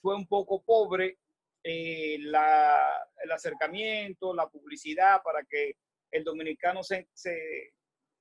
fue 0.00 0.16
un 0.16 0.26
poco 0.26 0.62
pobre 0.62 1.18
eh, 1.62 2.18
la, 2.20 2.88
el 3.22 3.32
acercamiento, 3.32 4.34
la 4.34 4.48
publicidad 4.48 5.22
para 5.22 5.44
que 5.44 5.76
el 6.10 6.22
dominicano 6.22 6.82
se, 6.82 7.08
se, 7.12 7.74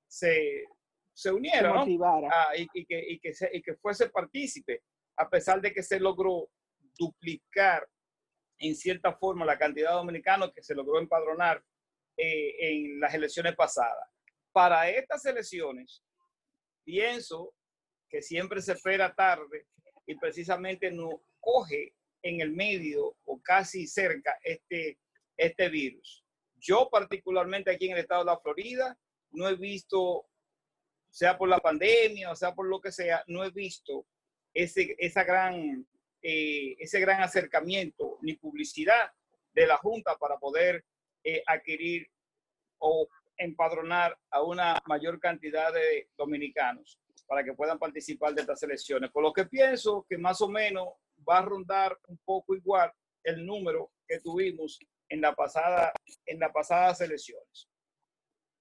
se, 0.07 0.65
se 1.13 1.31
uniera 1.31 1.73
ah, 1.73 2.51
y, 2.55 2.67
que, 2.85 2.99
y, 3.07 3.19
que 3.19 3.33
y 3.53 3.61
que 3.61 3.75
fuese 3.75 4.09
partícipe, 4.09 4.81
a 5.17 5.29
pesar 5.29 5.61
de 5.61 5.71
que 5.71 5.83
se 5.83 5.99
logró 5.99 6.49
duplicar 6.97 7.87
en 8.57 8.75
cierta 8.75 9.13
forma 9.13 9.45
la 9.45 9.57
cantidad 9.57 9.89
de 9.91 9.97
dominicanos 9.97 10.51
que 10.53 10.63
se 10.63 10.75
logró 10.75 10.99
empadronar 10.99 11.63
eh, 12.17 12.55
en 12.59 12.99
las 12.99 13.13
elecciones 13.13 13.55
pasadas. 13.55 14.09
Para 14.51 14.89
estas 14.89 15.25
elecciones, 15.25 16.01
pienso 16.85 17.53
que 18.07 18.21
siempre 18.21 18.61
se 18.61 18.73
espera 18.73 19.13
tarde 19.13 19.67
y 20.05 20.15
precisamente 20.15 20.91
no 20.91 21.21
coge 21.39 21.93
en 22.21 22.39
el 22.41 22.51
medio 22.51 23.15
o 23.25 23.41
casi 23.41 23.87
cerca 23.87 24.37
este, 24.43 24.97
este 25.35 25.69
virus. 25.69 26.23
Yo 26.57 26.89
particularmente 26.89 27.71
aquí 27.71 27.87
en 27.87 27.93
el 27.93 27.99
estado 27.99 28.23
de 28.23 28.31
la 28.31 28.39
Florida 28.39 28.97
no 29.31 29.49
he 29.49 29.55
visto, 29.55 30.27
sea 31.09 31.37
por 31.37 31.49
la 31.49 31.59
pandemia 31.59 32.31
o 32.31 32.35
sea 32.35 32.53
por 32.53 32.67
lo 32.67 32.79
que 32.79 32.91
sea, 32.91 33.23
no 33.27 33.43
he 33.43 33.49
visto 33.49 34.07
ese, 34.53 34.95
esa 34.99 35.23
gran, 35.23 35.85
eh, 36.21 36.75
ese 36.79 36.99
gran 36.99 37.21
acercamiento 37.21 38.17
ni 38.21 38.33
publicidad 38.35 39.11
de 39.53 39.67
la 39.67 39.77
Junta 39.77 40.17
para 40.17 40.37
poder 40.37 40.85
eh, 41.23 41.43
adquirir 41.45 42.07
o 42.79 43.07
empadronar 43.37 44.17
a 44.29 44.41
una 44.41 44.79
mayor 44.85 45.19
cantidad 45.19 45.73
de 45.73 46.09
dominicanos 46.17 46.99
para 47.27 47.43
que 47.43 47.53
puedan 47.53 47.79
participar 47.79 48.33
de 48.33 48.41
estas 48.41 48.61
elecciones. 48.63 49.11
Por 49.11 49.23
lo 49.23 49.33
que 49.33 49.45
pienso 49.45 50.05
que 50.07 50.17
más 50.17 50.41
o 50.41 50.47
menos 50.47 50.89
va 51.27 51.39
a 51.39 51.45
rondar 51.45 51.97
un 52.07 52.17
poco 52.23 52.55
igual 52.55 52.91
el 53.23 53.45
número 53.45 53.91
que 54.07 54.19
tuvimos 54.19 54.79
en, 55.09 55.21
la 55.21 55.33
pasada, 55.35 55.91
en 56.25 56.39
las 56.39 56.51
pasadas 56.51 57.01
elecciones. 57.01 57.69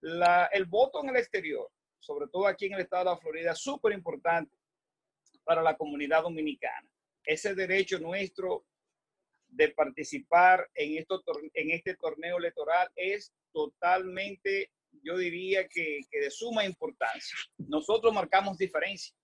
La, 0.00 0.47
el 0.47 0.64
voto 0.64 1.02
en 1.02 1.11
el 1.11 1.16
exterior, 1.16 1.71
sobre 1.99 2.28
todo 2.28 2.47
aquí 2.47 2.66
en 2.66 2.75
el 2.75 2.81
estado 2.81 3.04
de 3.04 3.11
la 3.11 3.16
Florida, 3.16 3.52
es 3.52 3.59
súper 3.59 3.93
importante 3.93 4.57
para 5.45 5.62
la 5.62 5.76
comunidad 5.76 6.23
dominicana. 6.23 6.88
Ese 7.25 7.54
derecho 7.54 7.99
nuestro 7.99 8.66
de 9.55 9.69
participar 9.71 10.69
en, 10.75 10.99
esto, 10.99 11.23
en 11.55 11.71
este 11.71 11.95
torneo 11.97 12.39
electoral 12.39 12.89
es 12.97 13.33
totalmente, 13.53 14.71
yo 15.03 15.17
diría 15.17 15.69
que, 15.69 16.01
que 16.11 16.21
de 16.21 16.31
suma 16.31 16.65
importancia. 16.65 17.37
Nosotros 17.59 18.13
marcamos 18.13 18.59
diferencia. 18.59 19.15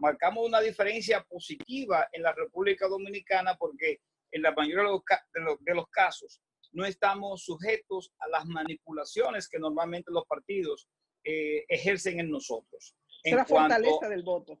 Marcamos 0.00 0.46
una 0.46 0.60
diferencia 0.60 1.22
positiva 1.22 2.08
en 2.12 2.22
la 2.22 2.32
República 2.32 2.88
Dominicana 2.88 3.56
porque 3.56 4.00
en 4.32 4.42
la 4.42 4.52
mayoría 4.52 4.82
de 4.82 4.90
los, 4.90 5.02
de 5.32 5.40
los, 5.40 5.64
de 5.64 5.74
los 5.74 5.88
casos 5.88 6.40
no 6.72 6.84
estamos 6.84 7.44
sujetos 7.44 8.12
a 8.18 8.28
las 8.28 8.46
manipulaciones 8.46 9.48
que 9.48 9.58
normalmente 9.58 10.10
los 10.10 10.26
partidos 10.26 10.88
eh, 11.22 11.64
ejercen 11.68 12.18
en 12.18 12.30
nosotros. 12.30 12.96
Es 13.22 13.34
la 13.34 13.44
fortaleza 13.44 14.08
del 14.08 14.22
voto. 14.22 14.58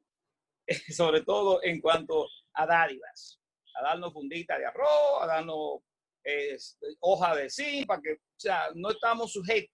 Sobre 0.94 1.22
todo 1.22 1.62
en 1.62 1.80
cuanto 1.80 2.28
a 2.54 2.66
dádivas, 2.66 3.40
a 3.74 3.82
darnos 3.82 4.12
fundita 4.12 4.58
de 4.58 4.66
arroz, 4.66 5.22
a 5.22 5.26
darnos 5.26 5.80
eh, 6.24 6.56
hoja 7.00 7.34
de 7.36 7.50
zinc, 7.50 7.86
para 7.86 8.00
que, 8.00 8.12
o 8.12 8.18
sea, 8.36 8.68
no 8.74 8.90
estamos 8.90 9.32
sujetos 9.32 9.70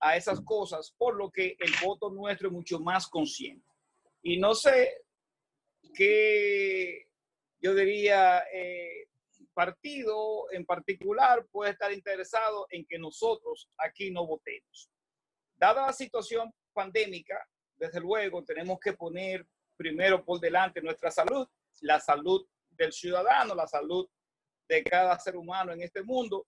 a 0.00 0.16
esas 0.16 0.40
cosas, 0.42 0.94
por 0.96 1.16
lo 1.16 1.30
que 1.30 1.56
el 1.58 1.72
voto 1.82 2.10
nuestro 2.10 2.48
es 2.48 2.52
mucho 2.52 2.78
más 2.80 3.08
consciente. 3.08 3.66
Y 4.22 4.38
no 4.38 4.54
sé 4.54 5.04
qué 5.94 7.08
yo 7.60 7.74
diría 7.74 8.44
eh, 8.52 9.08
partido 9.58 10.50
en 10.52 10.64
particular 10.64 11.44
puede 11.50 11.72
estar 11.72 11.92
interesado 11.92 12.68
en 12.70 12.86
que 12.86 12.96
nosotros 12.96 13.68
aquí 13.76 14.10
no 14.12 14.24
votemos. 14.24 14.88
Dada 15.56 15.86
la 15.86 15.92
situación 15.92 16.54
pandémica, 16.72 17.44
desde 17.74 18.00
luego 18.00 18.44
tenemos 18.44 18.78
que 18.78 18.92
poner 18.92 19.44
primero 19.76 20.24
por 20.24 20.38
delante 20.38 20.80
nuestra 20.80 21.10
salud, 21.10 21.48
la 21.80 21.98
salud 21.98 22.46
del 22.78 22.92
ciudadano, 22.92 23.54
la 23.54 23.66
salud 23.66 24.08
de 24.68 24.84
cada 24.84 25.18
ser 25.18 25.36
humano 25.36 25.72
en 25.72 25.82
este 25.82 26.02
mundo, 26.02 26.46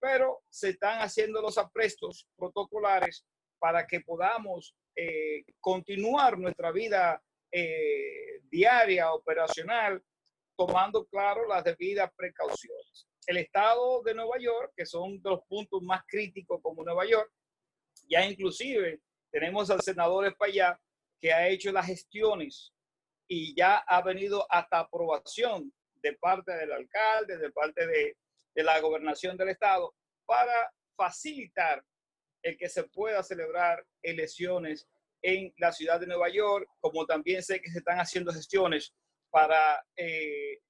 pero 0.00 0.42
se 0.48 0.70
están 0.70 1.00
haciendo 1.00 1.40
los 1.42 1.58
aprestos 1.58 2.26
protocolares 2.36 3.24
para 3.58 3.86
que 3.86 4.00
podamos 4.00 4.74
eh, 4.94 5.44
continuar 5.60 6.38
nuestra 6.38 6.70
vida 6.72 7.22
eh, 7.52 8.40
diaria, 8.44 9.12
operacional, 9.12 10.02
tomando, 10.56 11.04
claro, 11.06 11.46
las 11.46 11.64
debidas 11.64 12.10
precauciones. 12.16 13.06
El 13.26 13.38
estado 13.38 14.02
de 14.02 14.14
Nueva 14.14 14.38
York, 14.38 14.72
que 14.76 14.86
son 14.86 15.20
de 15.20 15.30
los 15.30 15.40
puntos 15.48 15.82
más 15.82 16.02
críticos 16.06 16.60
como 16.62 16.84
Nueva 16.84 17.04
York, 17.06 17.30
ya 18.08 18.24
inclusive 18.24 19.00
tenemos 19.30 19.70
al 19.70 19.80
senador 19.80 20.26
Espaillá 20.26 20.78
que 21.20 21.32
ha 21.32 21.48
hecho 21.48 21.72
las 21.72 21.86
gestiones 21.86 22.72
y 23.28 23.54
ya 23.54 23.78
ha 23.78 24.02
venido 24.02 24.46
hasta 24.50 24.80
aprobación 24.80 25.72
de 26.02 26.12
parte 26.14 26.52
del 26.52 26.72
alcalde, 26.72 27.38
de 27.38 27.50
parte 27.50 27.86
de, 27.86 28.16
de 28.54 28.62
la 28.62 28.80
gobernación 28.80 29.36
del 29.36 29.50
estado, 29.50 29.94
para 30.24 30.72
facilitar 30.96 31.84
el 32.42 32.56
que 32.56 32.68
se 32.68 32.84
pueda 32.84 33.22
celebrar 33.22 33.84
elecciones 34.02 34.86
en 35.22 35.52
la 35.58 35.72
ciudad 35.72 35.98
de 35.98 36.06
Nueva 36.06 36.28
York, 36.28 36.68
como 36.80 37.04
también 37.06 37.42
sé 37.42 37.60
que 37.60 37.70
se 37.70 37.78
están 37.78 37.98
haciendo 37.98 38.32
gestiones 38.32 38.94
para, 39.30 39.84
eh, 39.96 40.60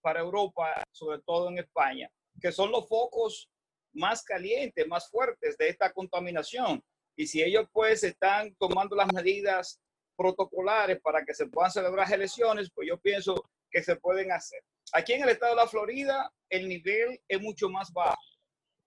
para 0.00 0.20
Europa, 0.20 0.82
sobre 0.90 1.20
todo 1.20 1.48
en 1.48 1.58
España, 1.58 2.10
que 2.40 2.50
son 2.50 2.70
los 2.70 2.88
focos 2.88 3.48
más 3.92 4.24
calientes, 4.24 4.86
más 4.88 5.08
fuertes 5.08 5.56
de 5.56 5.68
esta 5.68 5.92
contaminación. 5.92 6.82
Y 7.16 7.26
si 7.26 7.42
ellos 7.42 7.68
pues 7.72 8.02
están 8.02 8.54
tomando 8.56 8.96
las 8.96 9.12
medidas 9.12 9.80
protocolares 10.16 11.00
para 11.00 11.24
que 11.24 11.34
se 11.34 11.46
puedan 11.46 11.70
celebrar 11.70 12.12
elecciones, 12.12 12.70
pues 12.74 12.88
yo 12.88 12.98
pienso 12.98 13.44
que 13.70 13.82
se 13.82 13.96
pueden 13.96 14.32
hacer. 14.32 14.62
Aquí 14.92 15.14
en 15.14 15.22
el 15.22 15.30
estado 15.30 15.54
de 15.54 15.62
la 15.62 15.68
Florida, 15.68 16.32
el 16.48 16.68
nivel 16.68 17.20
es 17.26 17.40
mucho 17.40 17.68
más 17.68 17.92
bajo 17.92 18.20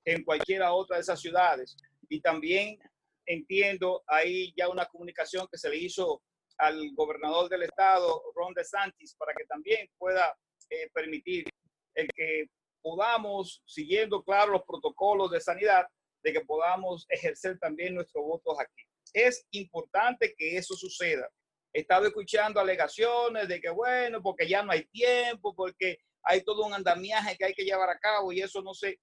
que 0.06 0.14
en 0.14 0.24
cualquiera 0.24 0.72
otra 0.72 0.98
de 0.98 1.02
esas 1.02 1.20
ciudades. 1.20 1.76
Y 2.10 2.22
también 2.22 2.80
entiendo 3.26 4.04
ahí 4.08 4.54
ya 4.56 4.70
una 4.70 4.86
comunicación 4.86 5.48
que 5.52 5.58
se 5.58 5.70
le 5.70 5.78
hizo 5.78 6.22
al 6.58 6.94
gobernador 6.96 7.50
del 7.50 7.64
estado, 7.64 8.24
Ron 8.34 8.54
DeSantis, 8.54 9.16
para 9.16 9.34
que 9.34 9.46
también 9.46 9.90
pueda 9.98 10.36
eh, 10.70 10.90
permitir 10.94 11.46
el 11.94 12.08
que 12.16 12.50
podamos, 12.82 13.62
siguiendo 13.66 14.24
claro 14.24 14.54
los 14.54 14.64
protocolos 14.64 15.32
de 15.32 15.42
sanidad, 15.42 15.86
de 16.24 16.34
que 16.34 16.42
podamos 16.42 17.06
ejercer 17.10 17.60
también 17.60 17.96
nuestros 17.96 18.24
votos 18.24 18.58
aquí. 18.60 18.87
Es 19.18 19.48
importante 19.52 20.36
que 20.38 20.58
eso 20.58 20.76
suceda. 20.76 21.28
He 21.74 21.82
estado 21.82 22.06
escuchando 22.06 22.60
alegaciones 22.60 23.48
de 23.48 23.60
que, 23.60 23.70
bueno, 23.70 24.22
porque 24.22 24.48
ya 24.48 24.62
no 24.62 24.72
hay 24.72 24.86
tiempo, 24.86 25.56
porque 25.56 25.98
hay 26.24 26.44
todo 26.44 26.66
un 26.66 26.74
andamiaje 26.74 27.36
que 27.36 27.46
hay 27.46 27.54
que 27.54 27.64
llevar 27.64 27.90
a 27.90 27.98
cabo 27.98 28.32
y 28.32 28.42
eso 28.42 28.62
no 28.62 28.74
sé. 28.76 29.00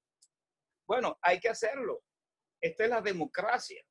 Bueno, 0.87 1.19
hay 1.21 1.41
que 1.41 1.49
hacerlo. 1.49 2.03
Esta 2.61 2.85
es 2.85 2.91
la 2.91 3.01
democracia 3.01 3.83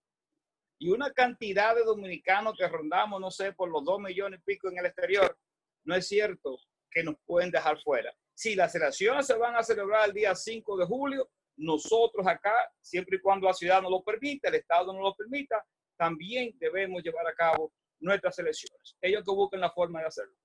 y 0.79 0.89
una 0.89 1.11
cantidad 1.11 1.75
de 1.75 1.83
dominicanos 1.83 2.55
que 2.57 2.67
rondamos, 2.67 3.19
no 3.19 3.31
sé, 3.31 3.53
por 3.53 3.69
los 3.69 3.83
dos 3.83 3.99
millones 3.99 4.39
y 4.39 4.43
pico 4.43 4.69
en 4.69 4.77
el 4.77 4.85
exterior, 4.85 5.37
no 5.85 5.95
es 5.95 6.07
cierto 6.07 6.57
que 6.89 7.03
nos 7.03 7.15
pueden 7.25 7.51
dejar 7.51 7.81
fuera. 7.81 8.13
Si 8.33 8.55
las 8.55 8.73
elecciones 8.75 9.25
se 9.25 9.35
van 9.35 9.55
a 9.55 9.63
celebrar 9.63 10.07
el 10.07 10.13
día 10.13 10.35
5 10.35 10.77
de 10.77 10.85
julio, 10.85 11.29
nosotros 11.57 12.25
acá, 12.27 12.53
siempre 12.81 13.17
y 13.17 13.21
cuando 13.21 13.47
la 13.47 13.53
ciudad 13.53 13.81
nos 13.81 13.91
lo 13.91 14.03
permita, 14.03 14.49
el 14.49 14.55
Estado 14.55 14.91
nos 14.93 15.01
lo 15.01 15.15
permita, 15.15 15.63
también 16.03 16.53
debemos 16.59 17.01
llevar 17.01 17.25
a 17.27 17.33
cabo 17.33 17.71
nuestras 18.01 18.37
elecciones. 18.37 18.97
Ellos 19.01 19.23
que 19.25 19.31
busquen 19.31 19.61
la 19.61 19.71
forma 19.71 20.01
de 20.01 20.07
hacerlo. 20.07 20.35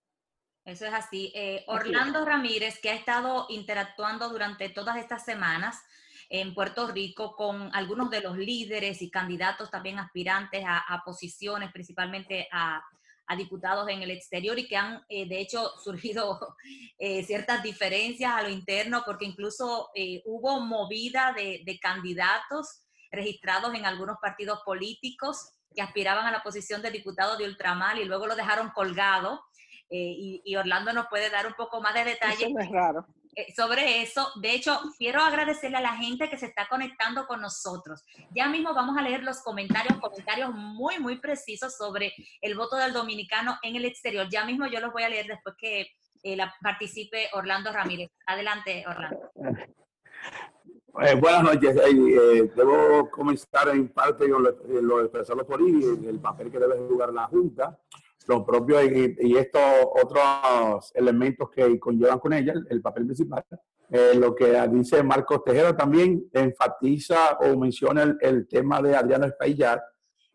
Eso 0.65 0.87
es 0.87 0.95
así. 0.95 1.33
Eh, 1.35 1.65
Orlando 1.67 2.25
Ramírez, 2.25 2.79
que 2.81 2.91
ha 2.91 2.95
estado 2.95 3.47
interactuando 3.49 4.29
durante 4.29 4.69
todas 4.69 4.99
estas 4.99 5.25
semanas 5.25 5.83
en 6.29 6.55
Puerto 6.55 6.87
Rico 6.93 7.35
con 7.35 7.75
algunos 7.75 8.09
de 8.11 8.21
los 8.21 8.37
líderes 8.37 9.03
y 9.03 9.11
candidatos 9.11 9.69
también 9.71 9.99
aspirantes 9.99 10.63
a, 10.65 11.03
posiciones, 11.05 11.73
principalmente 11.73 12.47
a, 12.53 12.81
diputados 13.37 13.89
en 13.89 14.03
el 14.03 14.11
exterior 14.11 14.59
y 14.59 14.69
que 14.69 14.77
han, 14.77 15.03
eh, 15.09 15.29
de 15.29 15.41
hecho, 15.41 15.73
surgido 15.85 16.39
eh, 16.99 17.25
ciertas 17.25 17.65
diferencias 17.65 18.33
a 18.33 18.43
lo 18.43 18.49
interno, 18.49 19.03
porque 19.05 19.25
incluso 19.25 19.91
hubo 20.25 20.61
movida 20.61 21.33
de, 21.37 21.63
de 21.65 21.81
candidatos 21.81 22.85
registrados 23.11 23.75
en 23.75 23.87
algunos 23.87 24.19
partidos 24.21 24.61
políticos 24.65 25.53
que 25.75 25.83
aspiraban 25.83 26.27
a 26.27 26.33
la 26.33 26.43
posición 26.43 26.83
de 26.83 26.91
diputado 26.91 27.37
de 27.37 27.45
ultramar 27.45 27.99
y 27.99 28.05
luego 28.05 28.27
lo 28.27 28.37
dejaron 28.37 28.71
colgado. 28.71 29.45
Eh, 29.91 30.41
y, 30.45 30.57
Orlando 30.57 30.93
nos 30.93 31.07
puede 31.07 31.31
dar 31.31 31.47
un 31.47 31.55
poco 31.55 31.81
más 31.81 31.95
de 31.95 32.05
detalles. 32.05 32.51
Eh, 33.39 33.55
sobre 33.55 34.03
eso, 34.03 34.33
de 34.35 34.53
hecho, 34.53 34.81
quiero 34.99 35.23
agradecerle 35.23 35.77
a 35.77 35.81
la 35.81 35.97
gente 35.97 36.29
que 36.29 36.37
se 36.37 36.47
está 36.47 36.67
conectando 36.67 37.27
con 37.29 37.41
nosotros. 37.41 38.03
Ya 38.35 38.49
mismo 38.49 38.75
vamos 38.75 38.99
a 38.99 39.03
leer 39.03 39.23
los 39.23 39.41
comentarios, 39.43 39.97
comentarios 40.01 40.53
muy, 40.53 40.99
muy 40.99 41.21
precisos 41.21 41.77
sobre 41.77 42.13
el 42.41 42.57
voto 42.57 42.77
del 42.77 42.93
dominicano 42.93 43.57
en 43.63 43.77
el 43.77 43.85
exterior. 43.85 44.27
Ya 44.29 44.45
mismo 44.45 44.67
yo 44.67 44.81
los 44.81 44.93
voy 44.93 45.05
a 45.05 45.09
leer 45.09 45.27
después 45.27 45.55
que 45.57 45.87
eh, 46.25 46.37
la, 46.37 46.53
participe 46.61 47.29
Orlando 47.33 47.73
Ramírez. 47.73 48.11
Adelante, 48.27 48.85
Orlando. 48.89 49.31
Eh, 51.01 51.15
buenas 51.15 51.45
noches. 51.45 51.77
Eh, 51.77 52.51
debo 52.57 53.09
comenzar 53.11 53.69
en 53.69 53.89
parte 53.89 54.29
con 54.29 54.43
lo, 54.43 55.01
expresado 55.01 55.47
por 55.47 55.61
Ivy, 55.61 56.07
el 56.09 56.19
papel 56.19 56.51
que 56.51 56.59
debe 56.59 56.77
jugar 56.89 57.13
la 57.13 57.27
Junta, 57.29 57.79
lo 58.27 58.45
propio 58.45 58.83
y, 58.83 59.37
estos 59.37 59.63
otros 60.03 60.91
elementos 60.95 61.51
que 61.51 61.79
conllevan 61.79 62.19
con 62.19 62.33
ella, 62.33 62.53
el, 62.69 62.83
papel 62.83 63.05
principal. 63.05 63.45
Eh, 63.91 64.15
lo 64.17 64.35
que 64.35 64.61
dice 64.71 65.03
Marcos 65.05 65.45
Tejera 65.45 65.77
también 65.77 66.29
enfatiza 66.33 67.39
o 67.41 67.57
menciona 67.57 68.17
el, 68.21 68.49
tema 68.49 68.83
de 68.83 68.97
Adriano 68.97 69.27
Espaillat 69.27 69.81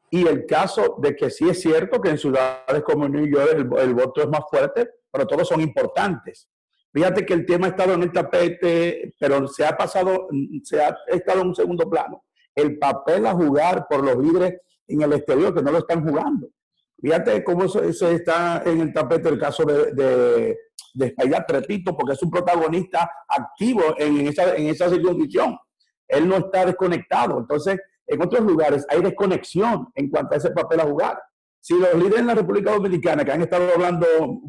y 0.10 0.26
el 0.26 0.46
caso 0.46 0.96
de 1.00 1.14
que 1.16 1.30
sí 1.30 1.50
es 1.50 1.60
cierto 1.60 2.00
que 2.00 2.10
en 2.10 2.18
ciudades 2.18 2.84
como 2.84 3.10
New 3.10 3.26
York 3.26 3.52
el 3.54 3.94
voto 3.94 4.22
es 4.22 4.30
más 4.30 4.44
fuerte, 4.50 4.90
pero 5.12 5.28
todos 5.28 5.48
son 5.48 5.60
importantes. 5.60 6.48
Fíjate 6.94 7.26
que 7.26 7.34
el 7.34 7.46
tema 7.46 7.66
ha 7.68 7.70
estado 7.72 7.94
en 7.94 8.04
el 8.04 8.12
tapete, 8.12 9.16
pero 9.20 9.48
se 9.48 9.66
ha 9.66 9.76
pasado, 9.76 10.28
se 10.64 10.80
ha 10.80 10.96
estado 11.08 11.42
en 11.42 11.48
un 11.48 11.56
segundo 11.56 11.90
plano. 11.90 12.24
El 12.54 12.78
papel 12.78 13.26
a 13.26 13.34
jugar 13.34 13.88
por 13.90 14.04
los 14.04 14.16
líderes 14.18 14.62
en 14.88 15.02
el 15.02 15.14
exterior 15.14 15.56
que 15.56 15.64
no 15.64 15.72
lo 15.72 15.80
están 15.80 16.08
jugando. 16.08 16.50
Fíjate 17.02 17.44
cómo 17.44 17.66
eso, 17.66 17.82
está 17.82 18.62
en 18.66 18.80
el 18.80 18.94
tapete 18.94 19.28
el 19.28 19.40
caso 19.40 19.66
de, 19.66 19.92
de, 19.94 20.58
de 20.94 21.84
porque 21.98 22.14
es 22.14 22.24
un 22.24 22.30
protagonista 22.30 23.10
activo 23.28 23.96
en 23.98 24.28
esa, 24.28 24.56
en 24.56 24.68
esa 24.68 24.88
circunscripción. 24.90 25.58
Él 26.08 26.28
no 26.28 26.38
está 26.38 26.66
desconectado. 26.66 27.40
Entonces, 27.40 27.80
en 28.06 28.22
otros 28.22 28.46
lugares 28.46 28.86
hay 28.88 29.02
desconexión 29.02 29.88
en 29.96 30.10
cuanto 30.10 30.36
a 30.36 30.38
ese 30.38 30.52
papel 30.52 30.80
a 30.80 30.86
jugar. 30.86 31.20
Si 31.64 31.80
los 31.80 31.94
líderes 31.94 32.20
en 32.20 32.28
la 32.28 32.36
República 32.36 32.74
Dominicana, 32.74 33.24
que 33.24 33.32
han 33.32 33.42
estado 33.42 33.72
hablando 33.74 34.06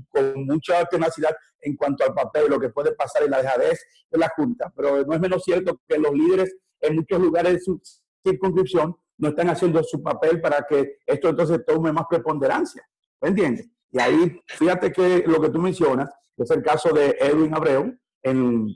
con 0.08 0.46
mucha 0.46 0.84
tenacidad 0.86 1.30
en 1.60 1.76
cuanto 1.76 2.02
al 2.02 2.12
papel, 2.12 2.50
lo 2.50 2.58
que 2.58 2.70
puede 2.70 2.92
pasar 2.96 3.22
en 3.22 3.30
la 3.30 3.40
dejadez 3.40 3.86
de 4.10 4.18
la 4.18 4.32
Junta, 4.34 4.72
pero 4.74 5.04
no 5.04 5.14
es 5.14 5.20
menos 5.20 5.44
cierto 5.44 5.80
que 5.86 5.96
los 5.96 6.12
líderes 6.12 6.56
en 6.80 6.96
muchos 6.96 7.20
lugares 7.20 7.52
de 7.52 7.60
su 7.60 7.80
circunscripción 8.26 8.96
no 9.18 9.28
están 9.28 9.48
haciendo 9.48 9.80
su 9.84 10.02
papel 10.02 10.40
para 10.40 10.66
que 10.68 10.96
esto 11.06 11.28
entonces 11.28 11.64
tome 11.64 11.92
más 11.92 12.06
preponderancia. 12.10 12.84
¿Me 13.20 13.28
entiendes? 13.28 13.68
Y 13.92 14.00
ahí, 14.00 14.40
fíjate 14.48 14.90
que 14.90 15.22
lo 15.24 15.40
que 15.40 15.50
tú 15.50 15.60
mencionas, 15.60 16.10
es 16.36 16.50
el 16.50 16.64
caso 16.64 16.92
de 16.92 17.16
Edwin 17.20 17.54
Abreu 17.54 17.96
en, 18.24 18.66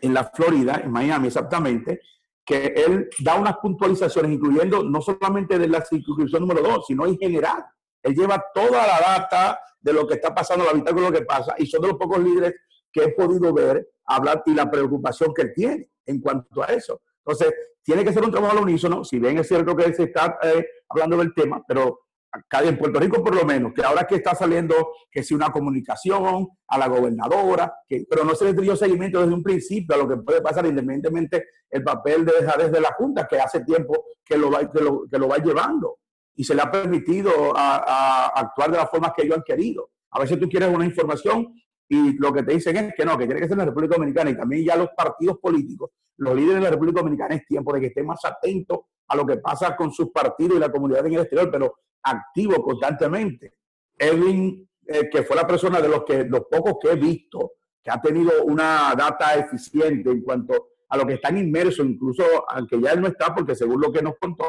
en 0.00 0.14
la 0.14 0.24
Florida, 0.24 0.80
en 0.82 0.90
Miami 0.90 1.26
exactamente, 1.26 2.00
que 2.46 2.66
él 2.76 3.10
da 3.18 3.34
unas 3.34 3.56
puntualizaciones, 3.56 4.30
incluyendo 4.30 4.84
no 4.84 5.02
solamente 5.02 5.58
de 5.58 5.68
la 5.68 5.84
circunscripción 5.84 6.42
número 6.42 6.62
dos, 6.62 6.86
sino 6.86 7.04
en 7.04 7.18
general. 7.18 7.64
Él 8.02 8.14
lleva 8.14 8.42
toda 8.54 8.86
la 8.86 9.00
data 9.00 9.58
de 9.80 9.92
lo 9.92 10.06
que 10.06 10.14
está 10.14 10.32
pasando, 10.32 10.64
la 10.64 10.72
mitad 10.72 10.94
de 10.94 11.00
lo 11.00 11.10
que 11.10 11.22
pasa, 11.22 11.56
y 11.58 11.66
son 11.66 11.82
de 11.82 11.88
los 11.88 11.96
pocos 11.96 12.20
líderes 12.20 12.54
que 12.92 13.04
he 13.04 13.08
podido 13.12 13.52
ver 13.52 13.88
hablar 14.06 14.44
y 14.46 14.54
la 14.54 14.70
preocupación 14.70 15.34
que 15.34 15.42
él 15.42 15.52
tiene 15.54 15.90
en 16.06 16.20
cuanto 16.20 16.62
a 16.62 16.66
eso. 16.66 17.02
Entonces, 17.24 17.52
tiene 17.82 18.04
que 18.04 18.12
ser 18.12 18.24
un 18.24 18.30
trabajo 18.30 18.56
al 18.56 18.62
unísono, 18.62 19.04
si 19.04 19.18
bien 19.18 19.38
es 19.38 19.48
cierto 19.48 19.74
que 19.74 19.84
él 19.84 19.94
se 19.94 20.04
está 20.04 20.38
eh, 20.42 20.64
hablando 20.88 21.16
del 21.16 21.34
tema, 21.34 21.62
pero 21.66 22.05
acá 22.36 22.62
en 22.62 22.78
Puerto 22.78 23.00
Rico 23.00 23.22
por 23.22 23.34
lo 23.34 23.44
menos, 23.44 23.72
que 23.74 23.82
ahora 23.82 24.06
que 24.06 24.16
está 24.16 24.34
saliendo 24.34 24.74
que 25.10 25.22
si 25.22 25.34
una 25.34 25.50
comunicación 25.50 26.48
a 26.68 26.78
la 26.78 26.88
gobernadora, 26.88 27.72
que, 27.86 28.04
pero 28.08 28.24
no 28.24 28.34
se 28.34 28.46
le 28.46 28.54
dio 28.54 28.76
seguimiento 28.76 29.20
desde 29.20 29.34
un 29.34 29.42
principio 29.42 29.94
a 29.94 29.98
lo 29.98 30.08
que 30.08 30.16
puede 30.18 30.40
pasar, 30.40 30.66
independientemente 30.66 31.44
el 31.70 31.82
papel 31.82 32.24
de 32.24 32.32
dejar 32.40 32.62
desde 32.62 32.80
la 32.80 32.92
Junta, 32.92 33.26
que 33.26 33.38
hace 33.38 33.64
tiempo 33.64 34.04
que 34.24 34.36
lo 34.36 34.50
va, 34.50 34.70
que 34.70 34.80
lo, 34.80 35.04
que 35.10 35.18
lo 35.18 35.28
va 35.28 35.38
llevando 35.38 35.98
y 36.36 36.44
se 36.44 36.54
le 36.54 36.62
ha 36.62 36.70
permitido 36.70 37.30
actuar 37.56 38.70
de 38.70 38.76
la 38.76 38.86
forma 38.86 39.12
que 39.16 39.22
ellos 39.22 39.38
han 39.38 39.42
querido. 39.42 39.90
A 40.10 40.20
veces 40.20 40.38
tú 40.38 40.48
quieres 40.48 40.68
una 40.68 40.84
información 40.84 41.54
y 41.88 42.14
lo 42.18 42.32
que 42.32 42.42
te 42.42 42.52
dicen 42.52 42.76
es 42.76 42.94
que 42.94 43.04
no, 43.04 43.16
que 43.16 43.26
tiene 43.26 43.40
que 43.40 43.46
ser 43.46 43.52
en 43.52 43.58
la 43.60 43.64
República 43.66 43.96
Dominicana 43.96 44.30
y 44.30 44.36
también 44.36 44.64
ya 44.64 44.76
los 44.76 44.88
partidos 44.96 45.38
políticos, 45.38 45.90
los 46.18 46.34
líderes 46.34 46.56
de 46.56 46.60
la 46.62 46.70
República 46.70 47.00
Dominicana 47.00 47.34
es 47.34 47.46
tiempo 47.46 47.72
de 47.72 47.80
que 47.80 47.86
estén 47.86 48.06
más 48.06 48.24
atentos 48.24 48.80
a 49.08 49.16
lo 49.16 49.26
que 49.26 49.36
pasa 49.36 49.76
con 49.76 49.92
sus 49.92 50.10
partidos 50.10 50.56
y 50.56 50.60
la 50.60 50.70
comunidad 50.70 51.06
en 51.06 51.14
el 51.14 51.20
exterior, 51.20 51.50
pero 51.50 51.76
activo 52.06 52.62
constantemente. 52.62 53.54
Edwin, 53.98 54.68
eh, 54.86 55.08
que 55.10 55.22
fue 55.22 55.36
la 55.36 55.46
persona 55.46 55.80
de 55.80 55.88
los, 55.88 56.04
que, 56.04 56.24
los 56.24 56.42
pocos 56.50 56.74
que 56.80 56.90
he 56.92 56.96
visto 56.96 57.52
que 57.82 57.90
ha 57.90 58.00
tenido 58.00 58.44
una 58.44 58.94
data 58.96 59.34
eficiente 59.36 60.10
en 60.10 60.22
cuanto 60.22 60.70
a 60.88 60.96
lo 60.96 61.06
que 61.06 61.14
están 61.14 61.38
inmersos, 61.38 61.86
incluso 61.86 62.24
aunque 62.48 62.80
ya 62.80 62.92
él 62.92 63.00
no 63.00 63.08
está, 63.08 63.34
porque 63.34 63.54
según 63.54 63.80
lo 63.80 63.92
que 63.92 64.02
nos 64.02 64.14
contó, 64.20 64.44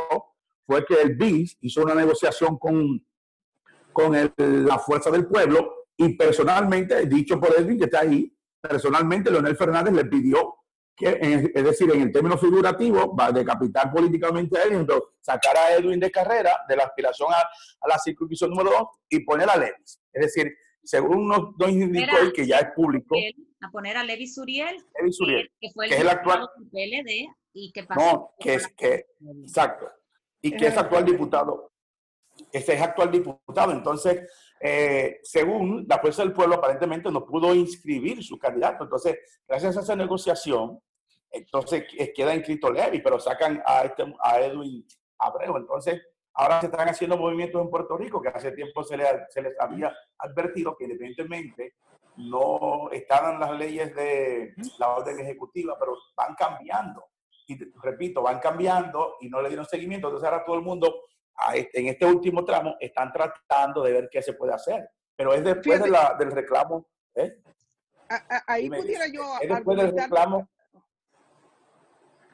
fue 0.65 0.85
que 0.85 1.01
el 1.01 1.15
BIS 1.15 1.57
hizo 1.61 1.83
una 1.83 1.95
negociación 1.95 2.57
con, 2.57 3.05
con 3.93 4.13
la 4.37 4.79
fuerza 4.79 5.11
del 5.11 5.27
pueblo 5.27 5.85
y 5.95 6.15
personalmente, 6.15 7.05
dicho 7.05 7.39
por 7.39 7.53
Edwin 7.57 7.77
que 7.77 7.85
está 7.85 8.01
ahí, 8.01 8.31
personalmente 8.59 9.31
Leonel 9.31 9.55
Fernández 9.55 9.93
le 9.93 10.05
pidió 10.05 10.55
que, 10.97 11.51
es 11.53 11.63
decir, 11.63 11.91
en 11.91 12.01
el 12.01 12.12
término 12.12 12.38
figurativo, 12.39 13.15
va 13.15 13.27
a 13.27 13.31
decapitar 13.31 13.91
políticamente 13.91 14.57
a 14.57 14.63
Edwin, 14.63 14.88
sacar 15.21 15.55
a 15.55 15.75
Edwin 15.75 15.99
de 15.99 16.10
carrera, 16.10 16.60
de 16.67 16.75
la 16.75 16.86
aspiración 16.86 17.31
a, 17.31 17.88
la 17.88 17.99
circunscripción 17.99 18.49
número 18.49 18.71
2 18.71 18.81
y 19.10 19.19
poner 19.19 19.47
a 19.47 19.57
Levis. 19.57 20.01
Es 20.12 20.21
decir, 20.23 20.51
según 20.83 21.27
nos, 21.27 21.55
nos 21.55 21.69
indicó 21.69 22.15
que 22.33 22.47
ya 22.47 22.57
es 22.57 22.71
público. 22.75 23.15
A 23.62 23.71
poner 23.71 23.95
a 23.95 24.03
Levis 24.03 24.33
Suriel, 24.33 24.83
Suriel 25.12 25.51
que, 25.60 25.69
fue 25.71 25.86
el, 25.86 25.91
que 25.91 25.95
es 25.97 26.01
el 26.01 26.10
actual 26.10 26.49
PLD 26.71 27.27
y 27.53 27.71
que 27.71 27.83
pasó. 27.83 27.99
No, 28.01 28.31
que 28.39 28.55
es 28.55 28.67
que, 28.69 29.05
exacto, 29.43 29.88
y 30.41 30.51
que 30.51 30.65
es 30.65 30.77
actual 30.77 31.05
diputado. 31.05 31.71
Este 32.51 32.73
es 32.73 32.81
actual 32.81 33.12
diputado. 33.12 33.71
Entonces, 33.71 34.27
eh, 34.60 35.19
según 35.23 35.86
la 35.88 35.99
fuerza 35.99 36.23
del 36.23 36.33
pueblo, 36.33 36.55
aparentemente 36.55 37.12
no 37.12 37.25
pudo 37.25 37.53
inscribir 37.53 38.23
su 38.23 38.38
candidato. 38.38 38.83
Entonces, 38.83 39.17
gracias 39.47 39.77
a 39.77 39.81
esa 39.81 39.95
negociación, 39.95 40.79
entonces 41.38 41.86
queda 42.15 42.36
inscrito 42.36 42.71
Levi, 42.71 43.00
pero 43.00 43.19
sacan 43.19 43.62
a, 43.65 43.84
este, 43.84 44.04
a 44.21 44.39
Edwin 44.39 44.86
Abreu. 45.19 45.58
Entonces, 45.58 46.02
ahora 46.34 46.60
se 46.60 46.67
están 46.67 46.89
haciendo 46.89 47.17
movimientos 47.17 47.62
en 47.62 47.69
Puerto 47.69 47.97
Rico 47.97 48.21
que 48.21 48.30
hace 48.30 48.52
tiempo 48.52 48.84
se, 48.84 48.97
se 49.30 49.41
les 49.41 49.60
había 49.60 49.95
advertido 50.19 50.76
que 50.76 50.86
evidentemente 50.86 51.76
no 52.17 52.89
están 52.91 53.39
las 53.39 53.52
leyes 53.52 53.93
de 53.95 54.54
la 54.80 54.89
orden 54.89 55.19
ejecutiva, 55.19 55.78
pero 55.80 55.95
van 56.15 56.36
cambiando. 56.36 57.06
Y 57.47 57.58
repito, 57.82 58.21
van 58.21 58.39
cambiando 58.39 59.15
y 59.21 59.30
no 59.30 59.41
le 59.41 59.50
dieron 59.50 59.65
seguimiento. 59.65 60.08
Entonces 60.08 60.30
ahora 60.30 60.43
todo 60.43 60.56
el 60.58 60.63
mundo 60.63 61.04
este, 61.54 61.80
en 61.80 61.88
este 61.88 62.06
último 62.06 62.43
tramo 62.43 62.76
están 62.80 63.12
tratando 63.12 63.84
de 63.84 63.93
ver 63.93 64.10
qué 64.12 64.21
se 64.21 64.34
puede 64.34 64.54
hacer. 64.54 64.89
Pero 65.15 65.34
es 65.34 65.43
después 65.43 65.82
de 65.82 65.89
la, 65.89 66.15
del 66.17 66.32
reclamo. 66.32 66.88
¿eh? 67.15 67.41
Ahí 68.47 68.69
pudiera 68.69 69.08
yo. 69.08 69.23
Es 69.41 69.50
después 69.50 69.78
del 69.78 69.95
reclamo. 69.95 70.50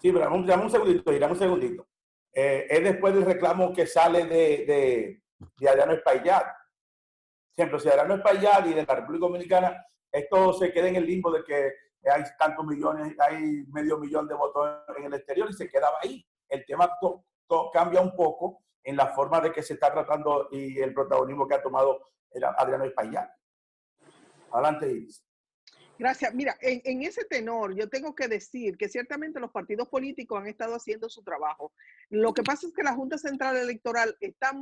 Sí, 0.03 0.11
pero 0.11 0.25
dame 0.25 0.63
un 0.63 0.69
segundito, 0.69 1.11
dame 1.13 1.31
un 1.31 1.39
segundito. 1.39 1.87
Eh, 2.33 2.67
es 2.69 2.83
después 2.83 3.13
del 3.13 3.23
reclamo 3.23 3.71
que 3.71 3.87
sale 3.87 4.25
de, 4.25 4.65
de, 4.65 5.23
de 5.57 5.69
Adriano 5.69 5.93
Espaillat. 5.93 6.45
Ejemplo, 7.55 7.79
si 7.79 7.87
Adriano 7.87 8.15
Espaillat 8.15 8.67
y 8.67 8.73
de 8.73 8.85
la 8.85 8.95
República 8.95 9.27
Dominicana, 9.27 9.87
esto 10.11 10.51
se 10.51 10.73
queda 10.73 10.89
en 10.89 10.97
el 10.97 11.05
limbo 11.05 11.31
de 11.31 11.41
que 11.45 11.71
hay 12.11 12.21
tantos 12.37 12.65
millones, 12.65 13.15
hay 13.17 13.63
medio 13.71 13.97
millón 13.97 14.27
de 14.27 14.35
votos 14.35 14.81
en 14.97 15.05
el 15.05 15.13
exterior 15.13 15.49
y 15.49 15.53
se 15.53 15.69
quedaba 15.69 15.97
ahí. 16.03 16.27
El 16.49 16.65
tema 16.65 16.91
cambia 17.71 18.01
un 18.01 18.13
poco 18.13 18.61
en 18.83 18.97
la 18.97 19.07
forma 19.07 19.39
de 19.39 19.53
que 19.53 19.63
se 19.63 19.75
está 19.75 19.89
tratando 19.89 20.49
y 20.51 20.81
el 20.81 20.93
protagonismo 20.93 21.47
que 21.47 21.55
ha 21.55 21.61
tomado 21.61 22.11
Adriano 22.57 22.83
Espaillat. 22.83 23.29
Adelante, 24.51 24.91
Iris. 24.91 25.25
Gracias. 25.99 26.33
Mira, 26.33 26.57
en, 26.61 27.03
ese 27.03 27.23
tenor 27.25 27.75
yo 27.75 27.87
tengo 27.87 28.15
que 28.15 28.27
decir 28.27 28.77
que 28.77 28.89
ciertamente 28.89 29.39
los 29.39 29.51
partidos 29.51 29.87
políticos 29.87 30.39
han 30.39 30.47
estado 30.47 30.75
haciendo 30.75 31.07
su 31.09 31.23
trabajo. 31.23 31.71
Lo 32.09 32.33
que 32.33 32.43
pasa 32.43 32.67
es 32.67 32.73
que 32.73 32.83
la 32.83 32.93
Junta 32.93 33.17
Central 33.17 33.57
Electoral 33.57 34.17
está 34.19 34.53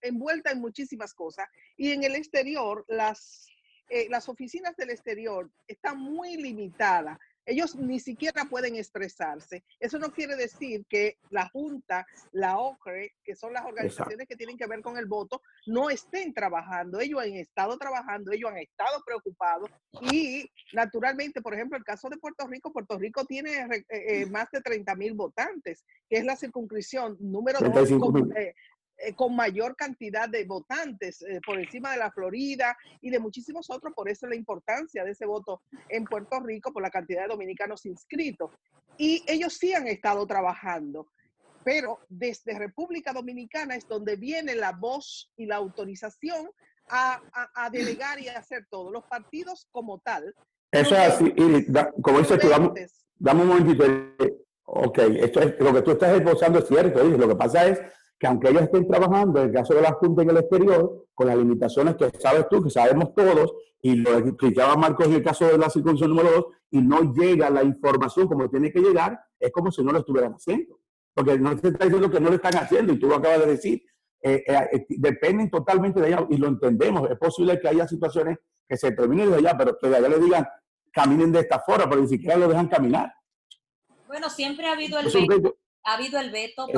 envuelta 0.00 0.50
en 0.50 0.60
muchísimas 0.60 1.14
cosas 1.14 1.48
y 1.76 1.92
en 1.92 2.04
el 2.04 2.14
exterior 2.14 2.84
las 2.88 3.48
eh, 3.90 4.06
las 4.10 4.28
oficinas 4.28 4.76
del 4.76 4.90
exterior 4.90 5.50
están 5.66 5.98
muy 5.98 6.36
limitadas. 6.36 7.18
Ellos 7.48 7.76
ni 7.76 7.98
siquiera 7.98 8.44
pueden 8.44 8.76
expresarse. 8.76 9.64
Eso 9.80 9.98
no 9.98 10.12
quiere 10.12 10.36
decir 10.36 10.84
que 10.86 11.16
la 11.30 11.48
Junta, 11.48 12.06
la 12.32 12.58
OCRE, 12.58 13.14
que 13.24 13.34
son 13.34 13.54
las 13.54 13.64
organizaciones 13.64 14.28
que 14.28 14.36
tienen 14.36 14.58
que 14.58 14.66
ver 14.66 14.82
con 14.82 14.98
el 14.98 15.06
voto, 15.06 15.40
no 15.66 15.88
estén 15.88 16.34
trabajando. 16.34 17.00
Ellos 17.00 17.22
han 17.22 17.32
estado 17.34 17.78
trabajando, 17.78 18.32
ellos 18.32 18.50
han 18.50 18.58
estado 18.58 19.02
preocupados 19.04 19.70
y 20.12 20.50
naturalmente, 20.74 21.40
por 21.40 21.54
ejemplo, 21.54 21.78
el 21.78 21.84
caso 21.84 22.10
de 22.10 22.18
Puerto 22.18 22.46
Rico, 22.46 22.70
Puerto 22.70 22.98
Rico 22.98 23.24
tiene 23.24 23.60
eh, 23.60 23.84
eh, 23.88 24.26
más 24.26 24.50
de 24.50 24.60
30 24.60 24.94
mil 24.96 25.14
votantes, 25.14 25.84
que 26.08 26.18
es 26.18 26.24
la 26.24 26.36
circunscripción 26.36 27.16
número 27.18 27.60
dos 27.60 27.90
eh, 28.36 28.54
con 29.14 29.34
mayor 29.36 29.76
cantidad 29.76 30.28
de 30.28 30.44
votantes 30.44 31.22
eh, 31.22 31.40
por 31.44 31.58
encima 31.58 31.92
de 31.92 31.98
la 31.98 32.10
Florida 32.10 32.76
y 33.00 33.10
de 33.10 33.18
muchísimos 33.18 33.70
otros. 33.70 33.94
Por 33.94 34.08
eso 34.08 34.26
la 34.26 34.34
importancia 34.34 35.04
de 35.04 35.12
ese 35.12 35.26
voto 35.26 35.62
en 35.88 36.04
Puerto 36.04 36.40
Rico, 36.40 36.72
por 36.72 36.82
la 36.82 36.90
cantidad 36.90 37.22
de 37.22 37.28
dominicanos 37.28 37.86
inscritos. 37.86 38.50
Y 38.96 39.22
ellos 39.28 39.54
sí 39.54 39.72
han 39.74 39.86
estado 39.86 40.26
trabajando, 40.26 41.08
pero 41.64 42.00
desde 42.08 42.58
República 42.58 43.12
Dominicana 43.12 43.76
es 43.76 43.86
donde 43.86 44.16
viene 44.16 44.54
la 44.54 44.72
voz 44.72 45.30
y 45.36 45.46
la 45.46 45.56
autorización 45.56 46.50
a, 46.90 47.20
a, 47.54 47.70
delegar 47.70 48.20
y 48.20 48.28
a 48.28 48.38
hacer 48.38 48.66
todo. 48.70 48.90
Los 48.90 49.04
partidos 49.04 49.68
como 49.70 50.00
tal. 50.00 50.34
Eso 50.72 50.94
es 50.96 51.00
así, 51.00 51.32
y 51.36 51.72
como 52.02 52.18
dices 52.18 52.40
tú, 52.40 52.48
damos, 52.48 52.72
damos 53.16 53.42
un 53.44 53.48
momentito. 53.48 53.84
Ok, 54.64 54.98
esto 54.98 55.40
es, 55.40 55.58
lo 55.60 55.72
que 55.72 55.82
tú 55.82 55.92
estás 55.92 56.16
esbozando 56.18 56.58
es 56.58 56.68
cierto, 56.68 57.02
lo 57.02 57.28
que 57.28 57.36
pasa 57.36 57.66
es 57.66 57.80
que 58.18 58.26
aunque 58.26 58.48
ellos 58.48 58.62
estén 58.62 58.86
trabajando, 58.88 59.40
en 59.40 59.48
el 59.48 59.54
caso 59.54 59.74
de 59.74 59.82
la 59.82 59.92
Junta 59.92 60.22
en 60.22 60.30
el 60.30 60.38
exterior, 60.38 61.06
con 61.14 61.26
las 61.28 61.36
limitaciones 61.36 61.96
que 61.96 62.10
sabes 62.18 62.48
tú, 62.48 62.62
que 62.62 62.70
sabemos 62.70 63.14
todos, 63.14 63.52
y 63.80 63.94
lo 63.94 64.18
explicaba 64.18 64.76
Marcos 64.76 65.06
en 65.06 65.14
el 65.14 65.22
caso 65.22 65.46
de 65.46 65.56
la 65.56 65.70
circuncisión 65.70 66.10
número 66.10 66.30
2, 66.32 66.46
y 66.72 66.82
no 66.82 67.12
llega 67.12 67.48
la 67.48 67.62
información 67.62 68.26
como 68.26 68.50
tiene 68.50 68.72
que 68.72 68.80
llegar, 68.80 69.20
es 69.38 69.52
como 69.52 69.70
si 69.70 69.84
no 69.84 69.92
lo 69.92 70.00
estuvieran 70.00 70.32
haciendo. 70.32 70.80
Porque 71.14 71.38
no 71.38 71.56
se 71.56 71.68
está 71.68 71.84
diciendo 71.84 72.10
que 72.10 72.20
no 72.20 72.28
lo 72.28 72.34
están 72.34 72.56
haciendo, 72.56 72.92
y 72.92 72.98
tú 72.98 73.08
lo 73.08 73.16
acabas 73.16 73.40
de 73.40 73.46
decir. 73.46 73.82
Eh, 74.20 74.42
eh, 74.48 74.68
eh, 74.72 74.86
dependen 74.88 75.48
totalmente 75.48 76.00
de 76.00 76.08
allá, 76.08 76.26
y 76.28 76.36
lo 76.38 76.48
entendemos. 76.48 77.08
Es 77.08 77.18
posible 77.18 77.60
que 77.60 77.68
haya 77.68 77.86
situaciones 77.86 78.38
que 78.68 78.76
se 78.76 78.90
terminen 78.92 79.30
de 79.30 79.36
allá, 79.36 79.56
pero 79.56 79.78
que 79.78 79.88
de 79.88 79.96
allá 79.96 80.08
le 80.08 80.18
digan, 80.18 80.46
caminen 80.92 81.30
de 81.30 81.40
esta 81.40 81.60
forma, 81.60 81.88
pero 81.88 82.02
ni 82.02 82.08
siquiera 82.08 82.36
lo 82.36 82.48
dejan 82.48 82.66
caminar. 82.66 83.12
Bueno, 84.08 84.28
siempre 84.28 84.66
ha 84.66 84.72
habido 84.72 84.98
el 84.98 85.10
ha 85.88 85.94
habido 85.94 86.20
el 86.20 86.30
veto 86.30 86.68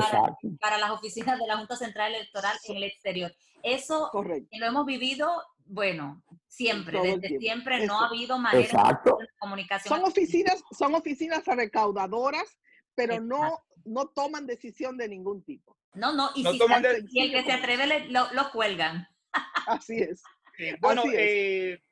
para, 0.60 0.78
las 0.78 0.90
oficinas 0.90 1.36
de 1.38 1.46
la 1.46 1.56
Junta 1.56 1.74
Central 1.76 2.14
Electoral 2.14 2.56
en 2.68 2.76
el 2.76 2.84
exterior. 2.84 3.34
Eso 3.62 4.08
lo 4.14 4.66
hemos 4.66 4.86
vivido, 4.86 5.28
bueno, 5.66 6.22
siempre, 6.46 7.00
desde 7.02 7.38
siempre 7.38 7.86
no 7.86 8.00
ha 8.00 8.06
habido 8.06 8.38
manera 8.38 9.02
de 9.04 9.26
comunicación. 9.40 9.98
Son 9.98 10.08
oficinas, 10.08 10.62
son 10.70 10.94
oficinas 10.94 11.44
recaudadoras, 11.44 12.56
pero 12.94 13.20
no, 13.20 13.58
no 13.84 14.06
toman 14.08 14.46
decisión 14.46 14.96
de 14.96 15.08
ningún 15.08 15.42
tipo. 15.42 15.76
No, 15.94 16.12
no, 16.12 16.30
y, 16.36 16.44
si 16.44 17.20
el 17.20 17.32
que 17.32 17.42
se 17.42 17.52
atreve 17.52 18.08
lo, 18.10 18.28
cuelgan. 18.52 19.08
Así 19.66 19.96
es. 19.96 20.22
bueno, 20.80 21.02
eh, 21.12 21.82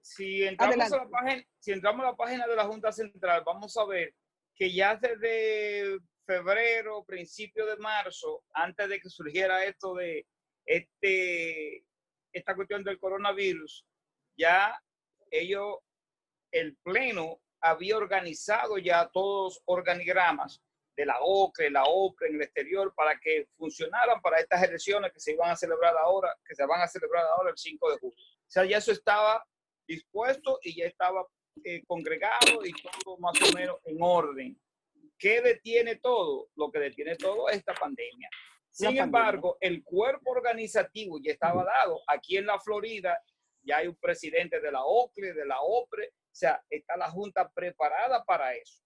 si, 0.00 0.44
entramos 0.44 0.90
a 0.90 0.96
la 0.96 1.08
página, 1.10 1.44
si 1.58 1.72
entramos 1.72 2.06
a 2.06 2.10
la 2.10 2.16
página 2.16 2.46
de 2.46 2.56
la 2.56 2.64
Junta 2.64 2.90
Central, 2.92 3.42
vamos 3.44 3.76
a 3.76 3.84
ver 3.84 4.14
que 4.62 4.72
ya 4.72 4.94
desde 4.94 5.98
febrero, 6.24 7.04
principio 7.04 7.66
de 7.66 7.76
marzo, 7.78 8.44
antes 8.54 8.88
de 8.88 9.00
que 9.00 9.10
surgiera 9.10 9.64
esto 9.64 9.92
de 9.96 10.24
este, 10.64 11.84
esta 12.32 12.54
cuestión 12.54 12.84
del 12.84 13.00
coronavirus, 13.00 13.84
ya 14.38 14.80
ellos, 15.32 15.78
el 16.52 16.76
Pleno 16.76 17.40
había 17.60 17.96
organizado 17.96 18.78
ya 18.78 19.10
todos 19.12 19.54
los 19.54 19.62
organigramas 19.64 20.62
de 20.96 21.06
la 21.06 21.16
OCRE, 21.20 21.68
la 21.68 21.82
OPRE 21.82 22.28
en 22.28 22.36
el 22.36 22.42
exterior 22.42 22.94
para 22.94 23.18
que 23.18 23.48
funcionaran 23.56 24.20
para 24.20 24.38
estas 24.38 24.62
elecciones 24.62 25.12
que 25.12 25.18
se 25.18 25.32
iban 25.32 25.50
a 25.50 25.56
celebrar 25.56 25.96
ahora, 25.96 26.38
que 26.46 26.54
se 26.54 26.64
van 26.66 26.82
a 26.82 26.86
celebrar 26.86 27.24
ahora 27.36 27.50
el 27.50 27.58
5 27.58 27.90
de 27.90 27.98
julio. 27.98 28.16
O 28.16 28.46
sea, 28.46 28.64
ya 28.64 28.78
eso 28.78 28.92
estaba 28.92 29.44
dispuesto 29.88 30.60
y 30.62 30.76
ya 30.76 30.86
estaba 30.86 31.26
eh, 31.64 31.82
congregado 31.86 32.64
y 32.64 32.72
todo 32.72 33.18
más 33.18 33.34
o 33.42 33.54
menos 33.54 33.76
en 33.84 33.98
orden. 34.00 34.60
¿Qué 35.18 35.40
detiene 35.40 35.96
todo? 35.96 36.48
Lo 36.56 36.70
que 36.70 36.80
detiene 36.80 37.16
todo 37.16 37.48
es 37.48 37.58
esta 37.58 37.74
pandemia. 37.74 38.28
Sin 38.70 38.96
embargo, 38.96 39.58
el 39.60 39.84
cuerpo 39.84 40.30
organizativo 40.30 41.20
ya 41.22 41.32
estaba 41.32 41.64
dado. 41.64 42.00
Aquí 42.06 42.38
en 42.38 42.46
la 42.46 42.58
Florida 42.58 43.22
ya 43.62 43.78
hay 43.78 43.86
un 43.86 43.96
presidente 43.96 44.60
de 44.60 44.72
la 44.72 44.82
OCLE, 44.82 45.34
de 45.34 45.46
la 45.46 45.60
OPRE, 45.60 46.08
o 46.08 46.34
sea, 46.34 46.64
está 46.70 46.96
la 46.96 47.10
Junta 47.10 47.50
preparada 47.50 48.24
para 48.24 48.54
eso. 48.54 48.82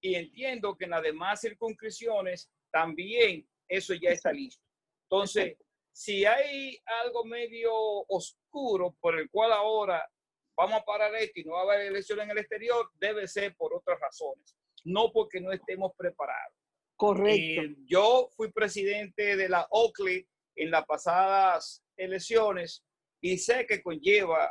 Y 0.00 0.14
entiendo 0.14 0.76
que 0.76 0.84
en 0.84 0.90
las 0.90 1.02
demás 1.02 1.40
circunscripciones 1.40 2.50
también 2.70 3.46
eso 3.68 3.94
ya 3.94 4.10
está 4.10 4.32
listo. 4.32 4.64
Entonces, 5.02 5.56
si 5.92 6.24
hay 6.24 6.78
algo 7.04 7.24
medio 7.24 7.72
oscuro 8.08 8.96
por 9.00 9.18
el 9.18 9.30
cual 9.30 9.52
ahora 9.52 10.08
vamos 10.56 10.80
a 10.80 10.84
parar 10.84 11.14
esto 11.16 11.40
y 11.40 11.44
no 11.44 11.52
va 11.52 11.60
a 11.60 11.74
haber 11.74 11.86
elecciones 11.86 12.24
en 12.24 12.30
el 12.30 12.38
exterior, 12.38 12.90
debe 12.94 13.28
ser 13.28 13.54
por 13.56 13.74
otras 13.74 14.00
razones, 14.00 14.56
no 14.84 15.12
porque 15.12 15.40
no 15.40 15.52
estemos 15.52 15.92
preparados. 15.96 16.54
Correcto. 16.96 17.62
Eh, 17.62 17.76
yo 17.86 18.28
fui 18.36 18.50
presidente 18.50 19.36
de 19.36 19.48
la 19.48 19.66
Oakley 19.70 20.26
en 20.56 20.70
las 20.70 20.86
pasadas 20.86 21.84
elecciones 21.96 22.82
y 23.20 23.36
sé 23.36 23.66
que 23.66 23.82
conlleva 23.82 24.50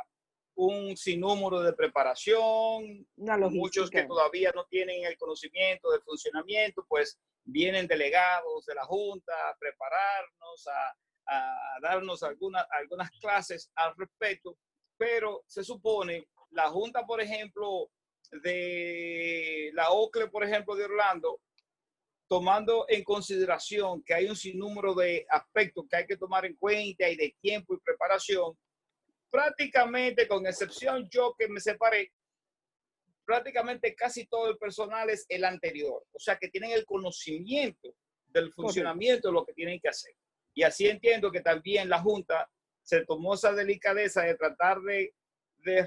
un 0.54 0.96
sinnúmero 0.96 1.60
de 1.60 1.74
preparación, 1.74 3.06
muchos 3.50 3.90
que 3.90 4.04
todavía 4.04 4.52
no 4.54 4.64
tienen 4.66 5.04
el 5.04 5.18
conocimiento 5.18 5.90
del 5.90 6.00
funcionamiento, 6.02 6.86
pues 6.88 7.18
vienen 7.44 7.86
delegados 7.86 8.64
de 8.64 8.74
la 8.74 8.84
Junta 8.84 9.32
a 9.50 9.56
prepararnos, 9.58 10.66
a, 10.68 10.96
a 11.26 11.80
darnos 11.82 12.22
algunas, 12.22 12.66
algunas 12.70 13.10
clases 13.20 13.70
al 13.74 13.94
respecto 13.96 14.56
pero 14.96 15.42
se 15.46 15.64
supone 15.64 16.28
la 16.50 16.68
Junta, 16.68 17.04
por 17.04 17.20
ejemplo, 17.20 17.90
de 18.30 19.70
la 19.74 19.90
OCLE, 19.90 20.28
por 20.28 20.44
ejemplo, 20.44 20.74
de 20.74 20.84
Orlando, 20.84 21.40
tomando 22.28 22.86
en 22.88 23.04
consideración 23.04 24.02
que 24.02 24.14
hay 24.14 24.28
un 24.28 24.36
sinnúmero 24.36 24.94
de 24.94 25.26
aspectos 25.28 25.84
que 25.88 25.96
hay 25.96 26.06
que 26.06 26.16
tomar 26.16 26.44
en 26.44 26.56
cuenta 26.56 27.08
y 27.08 27.16
de 27.16 27.36
tiempo 27.40 27.74
y 27.74 27.80
preparación, 27.80 28.56
prácticamente, 29.30 30.26
con 30.26 30.46
excepción 30.46 31.08
yo 31.10 31.34
que 31.38 31.48
me 31.48 31.60
separé, 31.60 32.10
prácticamente 33.24 33.94
casi 33.94 34.26
todo 34.26 34.50
el 34.50 34.56
personal 34.56 35.10
es 35.10 35.26
el 35.28 35.44
anterior, 35.44 36.04
o 36.12 36.18
sea 36.18 36.36
que 36.36 36.48
tienen 36.48 36.70
el 36.70 36.84
conocimiento 36.84 37.94
del 38.26 38.52
funcionamiento 38.52 39.28
de 39.28 39.34
lo 39.34 39.44
que 39.44 39.52
tienen 39.52 39.80
que 39.80 39.88
hacer. 39.88 40.14
Y 40.54 40.62
así 40.62 40.88
entiendo 40.88 41.30
que 41.30 41.40
también 41.40 41.88
la 41.88 42.00
Junta 42.00 42.48
se 42.86 43.04
tomó 43.04 43.34
esa 43.34 43.52
delicadeza 43.52 44.22
de 44.22 44.36
tratar 44.36 44.80
de, 44.80 45.12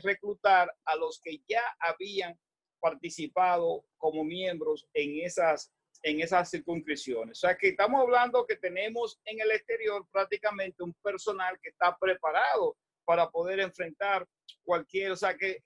reclutar 0.04 0.70
a 0.84 0.98
los 0.98 1.22
que 1.24 1.42
ya 1.48 1.64
habían 1.80 2.38
participado 2.82 3.86
como 3.98 4.26
miembros 4.26 4.86
en 4.94 5.26
esas, 5.26 5.72
en 6.04 6.20
esas 6.20 6.50
circunscripciones. 6.50 7.38
O 7.38 7.48
sea 7.48 7.58
que 7.58 7.70
estamos 7.70 8.02
hablando 8.02 8.46
que 8.46 8.58
tenemos 8.58 9.22
en 9.24 9.40
el 9.40 9.52
exterior 9.52 10.06
prácticamente 10.12 10.84
un 10.84 10.94
personal 10.96 11.58
que 11.62 11.70
está 11.70 11.96
preparado 11.98 12.76
para 13.06 13.30
poder 13.30 13.62
enfrentar 13.62 14.28
cualquier, 14.66 15.12
o 15.12 15.16
sea 15.16 15.38
que 15.38 15.64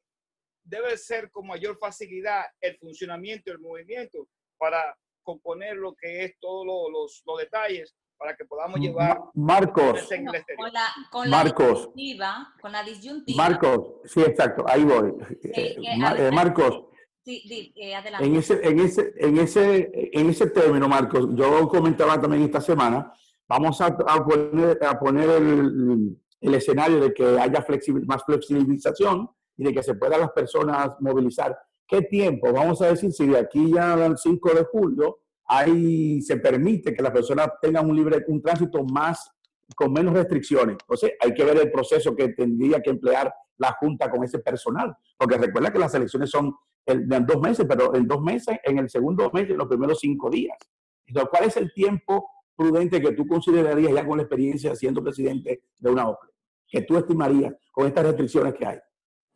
debe 0.64 0.96
ser 0.96 1.32
con 1.32 1.48
mayor 1.48 1.80
facilidad 1.80 2.46
el 2.62 2.78
funcionamiento 2.78 3.52
el 3.52 3.60
movimiento 3.60 4.30
para 4.60 4.96
componer 5.24 5.78
lo 5.78 5.96
que 5.96 6.26
es 6.26 6.38
todos 6.40 6.68
los, 6.68 7.24
los 7.26 7.40
detalles 7.40 7.96
para 8.24 8.38
que 8.38 8.46
podamos 8.46 8.80
llevar 8.80 9.22
Marcos. 9.34 10.08
con 10.56 10.72
la, 10.72 10.86
con 11.12 11.30
la 11.30 11.44
disyuntiva 11.44 12.54
con 12.62 12.72
la 12.72 12.82
disyuntiva. 12.82 13.44
Marcos 13.44 13.96
sí 14.06 14.22
exacto 14.22 14.64
ahí 14.66 14.86
voy. 14.86 15.14
Eh, 15.44 15.76
eh, 15.78 16.32
Marcos. 16.32 16.86
Sí, 17.26 17.74
eh, 17.76 17.94
adelante. 17.94 18.26
en 18.26 18.36
ese 18.38 18.66
en 18.66 18.80
ese 18.80 19.14
en 19.18 19.38
ese 19.40 20.10
en 20.14 20.30
ese 20.30 20.48
término 20.52 20.88
Marcos 20.88 21.28
yo 21.34 21.68
comentaba 21.68 22.20
también 22.20 22.44
esta 22.44 22.62
semana 22.62 23.12
vamos 23.46 23.82
a, 23.82 23.88
a 23.88 24.26
poner 24.26 24.80
a 24.86 24.98
poner 24.98 25.30
el, 25.30 26.18
el, 26.40 26.54
escenario 26.54 27.02
de 27.02 27.14
que 27.14 27.26
haya 27.26 27.66
más 28.06 28.24
flexibilización 28.24 29.30
y 29.58 29.66
de 29.66 29.74
que 29.74 29.84
se 29.84 29.96
puedan 29.96 30.22
las 30.22 30.32
personas 30.32 30.92
movilizar. 31.02 31.58
Qué 31.86 32.04
tiempo 32.04 32.54
vamos 32.54 32.82
a 32.82 32.88
decir 32.88 33.12
si 33.12 33.28
de 33.28 33.38
aquí 33.38 33.74
ya 33.74 33.94
al 33.94 34.18
5 34.18 34.54
de 34.54 34.64
julio 34.64 35.23
ahí 35.58 36.22
se 36.22 36.38
permite 36.38 36.94
que 36.94 37.04
las 37.04 37.12
personas 37.12 37.50
tengan 37.62 37.90
un 37.90 37.96
libre, 37.96 38.24
un 38.28 38.42
tránsito 38.42 38.84
más, 38.84 39.32
con 39.76 39.92
menos 39.92 40.14
restricciones. 40.14 40.78
Entonces, 40.82 41.14
hay 41.20 41.34
que 41.34 41.44
ver 41.44 41.58
el 41.58 41.72
proceso 41.72 42.16
que 42.16 42.30
tendría 42.30 42.82
que 42.82 42.92
emplear 42.92 43.34
la 43.58 43.72
Junta 43.80 44.10
con 44.10 44.24
ese 44.24 44.40
personal, 44.40 44.96
porque 45.18 45.38
recuerda 45.38 45.72
que 45.72 45.80
las 45.80 45.94
elecciones 45.94 46.30
son 46.30 46.54
en 46.86 47.08
dos 47.26 47.40
meses, 47.40 47.66
pero 47.68 47.96
en 47.96 48.08
dos 48.08 48.22
meses, 48.22 48.58
en 48.64 48.78
el 48.78 48.90
segundo 48.90 49.32
mes, 49.34 49.50
en 49.50 49.58
los 49.58 49.68
primeros 49.68 50.00
cinco 50.00 50.30
días. 50.30 50.58
Entonces, 51.06 51.30
¿cuál 51.30 51.46
es 51.46 51.58
el 51.58 51.74
tiempo 51.74 52.30
prudente 52.56 53.02
que 53.02 53.14
tú 53.14 53.26
considerarías 53.26 53.94
ya 53.94 54.06
con 54.06 54.18
la 54.18 54.24
experiencia 54.24 54.76
siendo 54.76 55.04
presidente 55.04 55.64
de 55.80 55.90
una 55.90 56.10
OPE? 56.10 56.34
que 56.74 56.82
tú 56.82 56.98
estimarías 56.98 57.54
con 57.72 57.86
estas 57.86 58.04
restricciones 58.04 58.56
que 58.56 58.66
hay? 58.66 58.80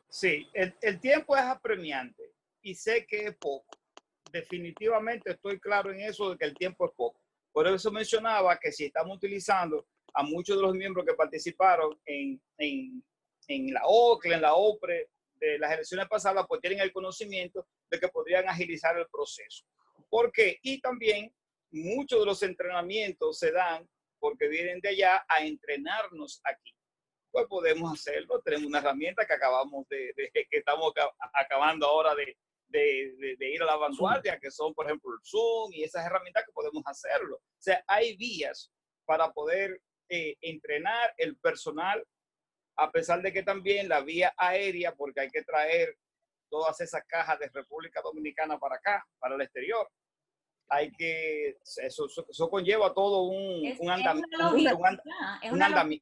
Sí, 0.10 0.50
el, 0.54 0.74
el 0.82 1.00
tiempo 1.00 1.38
es 1.38 1.44
apremiante 1.44 2.34
y 2.64 2.74
sé 2.74 3.06
que 3.06 3.28
es 3.28 3.36
poco. 3.36 3.77
Definitivamente 4.38 5.32
estoy 5.32 5.60
claro 5.60 5.92
en 5.92 6.02
eso 6.02 6.30
de 6.30 6.38
que 6.38 6.46
el 6.46 6.54
tiempo 6.54 6.86
es 6.86 6.92
poco. 6.96 7.20
Por 7.52 7.68
eso 7.68 7.92
mencionaba 7.92 8.56
que 8.60 8.72
si 8.72 8.86
estamos 8.86 9.18
utilizando 9.18 9.88
a 10.14 10.22
muchos 10.22 10.56
de 10.58 10.62
los 10.62 10.76
miembros 10.76 11.06
que 11.08 11.16
participaron 11.16 12.00
en, 12.06 12.40
en, 12.60 13.04
en 13.48 13.74
la 13.74 13.82
OCLE, 13.84 14.36
en 14.36 14.42
la 14.44 14.54
OPRE, 14.54 15.10
de 15.40 15.58
las 15.58 15.72
elecciones 15.72 16.08
pasadas, 16.08 16.46
pues 16.48 16.62
tienen 16.62 16.80
el 16.82 16.92
conocimiento 16.92 17.68
de 17.90 18.00
que 18.00 18.08
podrían 18.10 18.48
agilizar 18.48 18.96
el 18.98 19.08
proceso. 19.08 19.66
¿Por 20.08 20.32
qué? 20.32 20.60
Y 20.62 20.82
también 20.82 21.34
muchos 21.72 22.20
de 22.20 22.26
los 22.26 22.44
entrenamientos 22.44 23.40
se 23.40 23.52
dan 23.52 23.88
porque 24.20 24.48
vienen 24.48 24.80
de 24.82 24.90
allá 24.90 25.26
a 25.28 25.44
entrenarnos 25.44 26.42
aquí. 26.44 26.76
Pues 27.32 27.48
podemos 27.48 27.92
hacerlo. 27.92 28.40
Tenemos 28.42 28.68
una 28.68 28.80
herramienta 28.80 29.26
que 29.26 29.34
acabamos 29.34 29.88
de, 29.90 30.14
de 30.16 30.30
que 30.32 30.58
estamos 30.58 30.94
acabando 31.34 31.88
ahora 31.88 32.14
de, 32.14 32.38
de, 32.68 33.36
de, 33.38 33.50
ir 33.50 33.62
a 33.62 33.66
la 33.66 33.78
vanguardia, 33.78 34.40
que 34.40 34.52
son, 34.52 34.74
por 34.74 34.86
ejemplo, 34.86 35.12
el 35.12 35.20
Zoom 35.24 35.72
y 35.74 35.84
esas 35.84 36.06
herramientas 36.06 36.44
que 36.46 36.52
podemos 36.52 36.84
hacerlo. 36.86 37.38
O 37.38 37.62
sea, 37.62 37.84
hay 37.88 38.16
vías 38.18 38.72
para 39.06 39.32
poder 39.32 39.82
eh, 40.10 40.36
entrenar 40.42 41.14
el 41.18 41.38
personal 41.38 42.06
a 42.78 42.92
pesar 42.92 43.22
de 43.22 43.34
que 43.34 43.44
también 43.44 43.90
la 43.90 44.02
vía 44.02 44.34
aérea, 44.38 44.94
porque 44.96 45.22
hay 45.22 45.30
que 45.30 45.44
traer 45.44 45.98
todas 46.50 46.80
esas 46.80 47.04
cajas 47.08 47.40
de 47.40 47.50
República 47.50 48.02
Dominicana 48.02 48.60
para 48.60 48.76
acá, 48.76 49.06
para 49.20 49.36
el 49.36 49.42
exterior, 49.42 49.90
hay 50.70 50.92
que, 50.92 51.58
eso, 51.78 52.08
eso, 52.30 52.50
conlleva 52.50 52.94
todo 52.94 53.24
un, 53.24 53.66
un, 53.80 53.90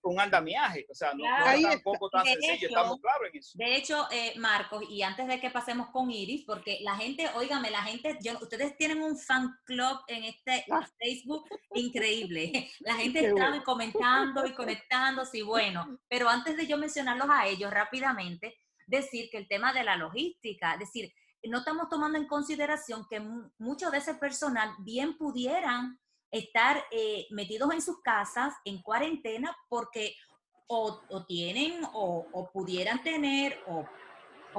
un, 0.03 0.19
andamiaje, 0.19 0.87
o 0.89 0.95
sea, 0.95 1.13
no, 1.13 1.23
es 1.51 1.61
tampoco 1.61 2.09
tan 2.09 2.25
sencillo, 2.25 2.67
estamos 2.67 2.99
claros 2.99 3.29
en 3.31 3.39
eso. 3.39 3.51
De 3.55 3.75
hecho, 3.75 4.07
eh, 4.11 4.33
Marcos, 4.37 4.83
y 4.89 5.03
antes 5.03 5.27
de 5.27 5.39
que 5.39 5.51
pasemos 5.51 5.89
con 5.89 6.09
Iris, 6.09 6.43
porque 6.45 6.79
la 6.81 6.95
gente, 6.95 7.29
óigame, 7.35 7.69
la 7.69 7.83
gente, 7.83 8.17
yo, 8.21 8.33
ustedes 8.41 8.75
tienen 8.77 9.01
un 9.01 9.17
fan 9.17 9.55
club 9.65 9.99
en 10.07 10.23
este 10.23 10.65
ah. 10.71 10.87
Facebook 10.99 11.47
increíble, 11.73 12.69
la 12.79 12.95
gente 12.95 13.27
está 13.27 13.61
comentando 13.63 14.45
y 14.45 14.53
conectándose 14.53 15.39
y 15.39 15.41
bueno, 15.43 15.99
pero 16.07 16.27
antes 16.27 16.57
de 16.57 16.65
yo 16.65 16.77
mencionarlos 16.77 17.27
a 17.29 17.47
ellos 17.47 17.71
rápidamente, 17.71 18.57
decir 18.87 19.29
que 19.29 19.37
el 19.37 19.47
tema 19.47 19.73
de 19.73 19.83
la 19.83 19.95
logística, 19.95 20.73
es 20.73 20.79
decir, 20.79 21.13
no 21.49 21.59
estamos 21.59 21.89
tomando 21.89 22.17
en 22.17 22.27
consideración 22.27 23.05
que 23.09 23.19
mucho 23.57 23.89
de 23.91 23.97
ese 23.97 24.15
personal 24.15 24.73
bien 24.79 25.17
pudieran 25.17 25.99
estar 26.31 26.83
eh, 26.91 27.27
metidos 27.31 27.73
en 27.73 27.81
sus 27.81 28.01
casas 28.01 28.53
en 28.65 28.81
cuarentena 28.81 29.55
porque 29.69 30.15
o, 30.67 30.99
tienen 31.27 31.81
o, 31.93 32.49
pudieran 32.51 33.03
tener 33.03 33.63
o, 33.67 33.85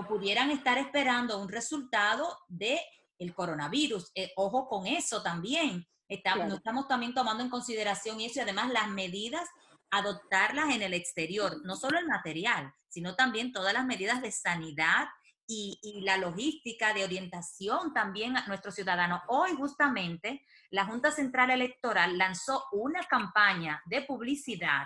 pudieran 0.07 0.51
estar 0.51 0.79
esperando 0.79 1.40
un 1.40 1.49
resultado 1.49 2.38
de 2.49 2.81
el 3.18 3.35
coronavirus. 3.35 4.12
Eh, 4.14 4.33
ojo 4.37 4.68
con 4.68 4.87
eso 4.87 5.22
también. 5.22 5.87
Estamos, 6.09 6.46
No 6.46 6.55
estamos 6.57 6.87
también 6.87 7.14
tomando 7.14 7.42
en 7.42 7.51
consideración 7.51 8.20
eso 8.20 8.38
y 8.38 8.42
además 8.42 8.70
las 8.70 8.88
medidas, 8.88 9.49
adoptarlas 9.90 10.75
en 10.75 10.83
el 10.83 10.94
exterior, 10.94 11.64
no 11.64 11.75
solo 11.75 11.99
el 11.99 12.07
material, 12.07 12.72
sino 12.88 13.16
también 13.16 13.53
todas 13.53 13.72
las 13.72 13.87
medidas 13.87 14.22
de 14.22 14.31
sanidad 14.31 15.07
y, 15.46 16.00
la 16.02 16.16
logística 16.16 16.92
de 16.92 17.04
orientación 17.04 17.92
también 17.94 18.37
a 18.37 18.46
nuestros 18.46 18.74
ciudadanos. 18.74 19.22
Hoy 19.28 19.52
justamente 19.54 20.44
la 20.70 20.85
Junta 20.85 21.11
Central 21.11 21.50
Electoral 21.50 22.18
lanzó 22.18 22.64
una 22.72 23.04
campaña 23.04 23.82
de 23.87 24.02
publicidad 24.02 24.85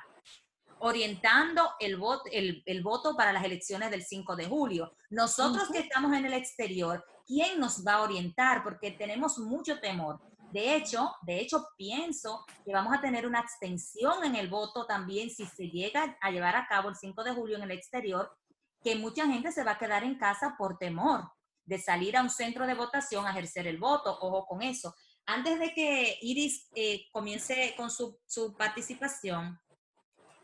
orientando 0.81 1.73
el 1.79 1.97
voto, 1.97 2.25
el, 2.33 2.83
voto 2.83 3.15
para 3.15 3.33
las 3.33 3.45
elecciones 3.45 3.91
del 3.91 4.03
5 4.03 4.37
de 4.37 4.47
julio. 4.47 4.93
Nosotros 5.11 5.69
que 5.71 5.81
estamos 5.81 6.17
en 6.17 6.25
el 6.25 6.33
exterior, 6.33 7.05
¿quién 7.27 7.61
nos 7.61 7.87
va 7.87 7.95
a 7.95 8.03
orientar? 8.03 8.63
Porque 8.63 8.91
tenemos 8.91 9.39
mucho 9.39 9.79
temor. 9.79 10.21
De 10.53 10.75
hecho, 10.75 11.15
de 11.23 11.39
hecho, 11.39 11.69
pienso 11.77 12.45
que 12.65 12.73
vamos 12.73 12.97
a 12.97 13.01
tener 13.01 13.27
una 13.27 13.39
abstención 13.39 14.25
en 14.25 14.35
el 14.35 14.49
voto 14.49 14.87
también 14.87 15.31
si 15.31 15.47
se 15.47 15.69
llega 15.69 16.17
a 16.21 16.31
llevar 16.31 16.57
a 16.57 16.67
cabo 16.67 16.89
el 16.89 16.97
5 16.97 17.23
de 17.23 17.33
julio 17.33 17.57
en 17.57 17.63
el 17.63 17.71
exterior, 17.71 18.35
que 18.83 18.97
mucha 18.97 19.27
gente 19.27 19.53
se 19.53 19.65
va 19.65 19.73
a 19.73 19.79
quedar 19.79 20.05
en 20.05 20.17
casa 20.17 20.55
por 20.59 20.79
temor 20.79 21.31
de 21.65 21.79
salir 21.79 22.17
a 22.17 22.23
un 22.23 22.31
centro 22.31 22.67
de 22.67 22.75
votación 22.75 23.27
a 23.27 23.31
ejercer 23.31 23.67
el 23.67 23.79
voto. 23.79 24.19
Ojo 24.21 24.47
con 24.47 24.63
eso. 24.63 24.95
Antes 25.27 25.61
de 25.61 25.73
que 25.73 26.19
Iris 26.23 26.69
eh, 26.75 27.07
comience 27.13 27.75
con 27.77 27.91
su, 27.91 28.19
participación, 28.59 29.61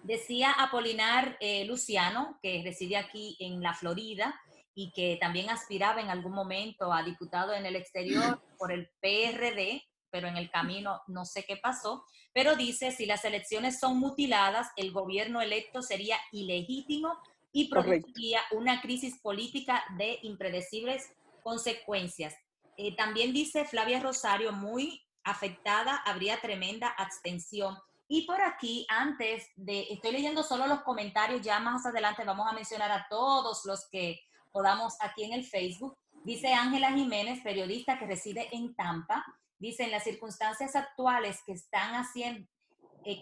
decía 0.03 0.53
Apolinar 0.53 1.37
eh, 1.41 1.65
Luciano, 1.65 2.39
que 2.43 2.63
reside 2.65 2.97
aquí 2.97 3.37
en 3.41 3.61
la 3.61 3.75
Florida 3.75 4.41
y 4.75 4.93
que 4.93 5.17
también 5.21 5.51
aspiraba 5.51 6.01
en 6.01 6.11
algún 6.11 6.33
momento 6.33 6.93
a 6.93 7.03
diputado 7.03 7.55
en 7.55 7.67
el 7.67 7.75
exterior 7.75 8.41
por 8.59 8.71
el 8.71 8.89
PRD, 9.01 9.83
pero 10.11 10.29
en 10.29 10.37
el 10.37 10.51
camino 10.51 11.01
no 11.09 11.25
sé 11.25 11.45
qué 11.45 11.57
pasó, 11.57 12.05
pero 12.33 12.55
dice, 12.55 12.93
si 12.93 13.07
las 13.07 13.25
elecciones 13.25 13.81
son 13.81 13.99
mutiladas, 13.99 14.69
el 14.77 14.93
gobierno 14.93 15.41
electo 15.41 15.83
sería 15.83 16.19
ilegítimo 16.31 17.19
y 17.57 17.69
produciría 17.69 18.43
una 18.51 18.83
crisis 18.83 19.19
política 19.19 19.83
de 19.97 20.19
impredecibles 20.21 21.11
consecuencias. 21.43 22.35
Eh, 22.77 22.95
también 22.95 23.33
dice 23.33 23.65
Flavia 23.65 23.99
Rosario, 23.99 24.53
muy 24.53 25.03
afectada, 25.25 25.97
habría 26.05 26.39
tremenda 26.39 26.89
abstención. 26.89 27.75
Y 28.09 28.27
por 28.27 28.43
aquí, 28.43 28.87
antes 28.91 29.49
de, 29.57 29.87
estoy 29.89 30.13
leyendo 30.13 30.43
solo 30.43 30.67
los 30.67 30.83
comentarios, 30.83 31.41
ya 31.41 31.59
más 31.59 31.87
adelante 31.87 32.25
vamos 32.27 32.47
a 32.47 32.53
mencionar 32.53 32.93
a 32.93 33.07
todos 33.09 33.65
los 33.65 33.89
que 33.89 34.21
podamos 34.53 34.93
aquí 35.01 35.25
en 35.25 35.33
el 35.33 35.47
Facebook. 35.47 35.97
Dice 36.25 36.53
Ángela 36.53 36.93
Jiménez, 36.93 37.43
periodista 37.43 37.99
que 37.99 38.07
reside 38.07 38.51
en 38.53 38.75
Tampa, 38.75 39.25
dice, 39.59 39.85
en 39.85 39.93
las 39.93 40.05
circunstancias 40.05 40.77
actuales 40.77 41.41
que 41.47 41.53
están 41.53 41.95
haciendo, 41.95 42.47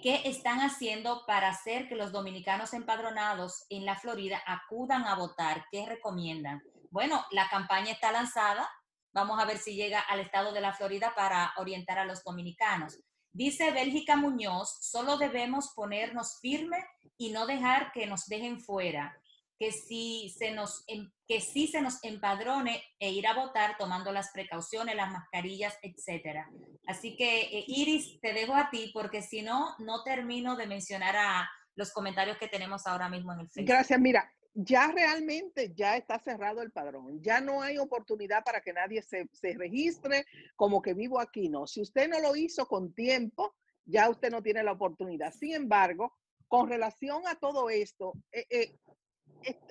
¿qué 0.03 0.23
están 0.25 0.61
haciendo 0.61 1.25
para 1.27 1.51
hacer 1.51 1.88
que 1.88 1.94
los 1.94 2.11
dominicanos 2.11 2.73
empadronados 2.73 3.66
en 3.68 3.85
la 3.85 3.97
Florida 3.97 4.42
acudan 4.47 5.05
a 5.05 5.14
votar? 5.14 5.66
¿Qué 5.70 5.85
recomiendan? 5.85 6.62
Bueno, 6.90 7.23
la 7.33 7.51
campaña 7.51 7.92
está 7.92 8.11
lanzada. 8.11 8.66
Vamos 9.12 9.38
a 9.38 9.44
ver 9.44 9.59
si 9.59 9.75
llega 9.75 10.01
al 10.01 10.20
estado 10.20 10.53
de 10.53 10.62
la 10.62 10.73
Florida 10.73 11.12
para 11.14 11.53
orientar 11.59 11.99
a 11.99 12.07
los 12.07 12.25
dominicanos. 12.25 12.99
Dice 13.31 13.73
Bélgica 13.73 14.16
Muñoz, 14.16 14.75
solo 14.81 15.18
debemos 15.18 15.73
ponernos 15.75 16.38
firme 16.40 16.79
y 17.18 17.31
no 17.31 17.47
dejar 17.47 17.92
que 17.92 18.07
nos 18.07 18.25
dejen 18.27 18.61
fuera 18.61 19.14
que 19.59 19.73
si 19.73 20.35
se 20.37 20.51
nos, 20.53 20.85
em, 20.87 21.11
que 21.27 21.40
sí 21.40 21.67
se 21.67 21.81
nos 21.81 22.03
empadrone 22.03 22.83
e 22.99 23.11
ir 23.11 23.27
a 23.27 23.35
votar 23.35 23.77
tomando 23.79 24.12
las 24.12 24.31
precauciones, 24.33 24.97
las 24.97 25.12
mascarillas, 25.12 25.77
etcétera. 25.83 26.51
Así 26.87 27.17
que, 27.17 27.43
eh, 27.43 27.64
Iris, 27.67 28.21
te 28.21 28.33
dejo 28.33 28.55
a 28.55 28.71
ti 28.71 28.90
porque 28.93 29.23
si 29.23 29.43
no, 29.43 29.75
no 29.79 30.03
termino 30.03 30.57
de 30.57 30.67
mencionar 30.67 31.17
a 31.17 31.51
los 31.77 31.93
comentarios 31.93 32.37
que 32.38 32.49
tenemos 32.49 32.87
ahora 32.87 33.09
mismo 33.09 33.33
en 33.33 33.40
el 33.40 33.49
Facebook. 33.49 33.69
Gracias. 33.69 34.01
Mira, 34.01 34.31
ya 34.55 34.93
realmente 34.93 35.73
ya 35.75 35.97
está 35.97 36.19
cerrado 36.19 36.62
el 36.62 36.71
padrón. 36.71 37.23
Ya 37.23 37.40
no 37.40 37.62
hay 37.62 37.79
oportunidad 37.79 38.45
para 38.45 38.61
que 38.61 38.73
nadie 38.73 39.03
se, 39.03 39.29
se 39.33 39.55
registre 39.55 40.25
como 40.57 40.81
que 40.81 40.95
vivo 40.95 41.21
aquí. 41.21 41.49
No, 41.49 41.67
si 41.67 41.81
usted 41.81 42.09
no 42.09 42.21
lo 42.21 42.37
hizo 42.37 42.67
con 42.67 42.95
tiempo, 42.95 43.55
ya 43.85 44.09
usted 44.09 44.31
no 44.31 44.43
tiene 44.43 44.62
la 44.62 44.73
oportunidad. 44.73 45.33
Sin 45.33 45.55
embargo, 45.55 46.12
con 46.49 46.69
relación 46.69 47.27
a 47.27 47.35
todo 47.35 47.69
esto, 47.69 48.12
eh, 48.31 48.47
eh, 48.49 48.77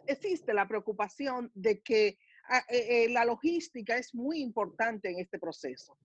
existe 0.08 0.54
la 0.54 0.68
preocupación 0.68 1.52
de 1.54 1.82
que 1.82 2.18
ah, 2.50 2.64
eh, 2.70 3.06
eh, 3.06 3.10
la 3.10 3.26
logística 3.26 3.98
es 3.98 4.14
muy 4.14 4.42
importante 4.42 5.10
en 5.10 5.20
este 5.20 5.40
proceso. 5.40 5.98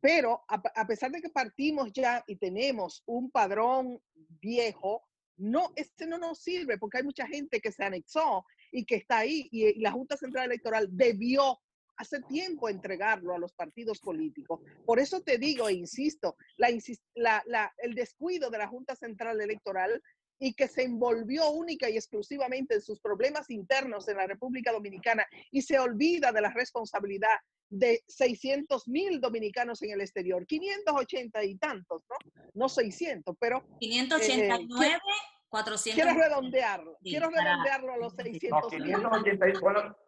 Pero 0.00 0.42
a, 0.48 0.86
pesar 0.86 1.12
de 1.12 1.22
que 1.22 1.30
partimos 1.30 1.92
ya 1.92 2.24
y 2.26 2.34
tenemos 2.34 3.04
un 3.06 3.30
padrón 3.30 4.00
viejo, 4.40 5.04
no, 5.36 5.72
este 5.76 6.06
no 6.06 6.18
nos 6.18 6.40
sirve 6.40 6.76
porque 6.76 6.98
hay 6.98 7.04
mucha 7.04 7.26
gente 7.28 7.60
que 7.60 7.70
se 7.70 7.84
anexó 7.84 8.44
y 8.72 8.84
que 8.84 8.96
está 8.96 9.18
ahí 9.18 9.48
y, 9.52 9.80
la 9.80 9.92
Junta 9.92 10.16
Central 10.16 10.46
Electoral 10.46 10.88
debió 10.90 11.60
hace 11.96 12.20
tiempo 12.22 12.68
entregarlo 12.68 13.32
a 13.32 13.38
los 13.38 13.52
partidos 13.52 14.00
políticos. 14.00 14.60
Por 14.84 14.98
eso 14.98 15.20
te 15.20 15.38
digo 15.38 15.68
e 15.68 15.74
insisto, 15.74 16.36
el 16.58 17.94
descuido 17.94 18.50
de 18.50 18.58
la 18.58 18.66
Junta 18.66 18.96
Central 18.96 19.40
Electoral 19.40 20.02
y 20.42 20.54
que 20.54 20.66
se 20.66 20.82
envolvió 20.82 21.50
única 21.50 21.88
y 21.88 21.96
exclusivamente 21.96 22.74
en 22.74 22.82
sus 22.82 22.98
problemas 22.98 23.48
internos 23.48 24.08
en 24.08 24.16
la 24.16 24.26
República 24.26 24.72
Dominicana 24.72 25.24
y 25.52 25.62
se 25.62 25.78
olvida 25.78 26.32
de 26.32 26.40
la 26.40 26.50
responsabilidad 26.50 27.38
de 27.70 28.02
600 28.08 28.88
mil 28.88 29.20
dominicanos 29.20 29.80
en 29.82 29.92
el 29.92 30.00
exterior, 30.00 30.44
580 30.44 31.44
y 31.44 31.54
tantos, 31.58 32.02
¿no? 32.10 32.16
No 32.54 32.68
600, 32.68 33.36
pero... 33.38 33.64
589. 33.78 34.94
Eh, 34.94 34.98
400. 35.48 36.02
Quiero 36.02 36.18
redondearlo, 36.18 36.98
quiero 37.02 37.30
redondearlo 37.30 37.92
a 37.92 37.98
los 37.98 38.12
600 38.14 38.68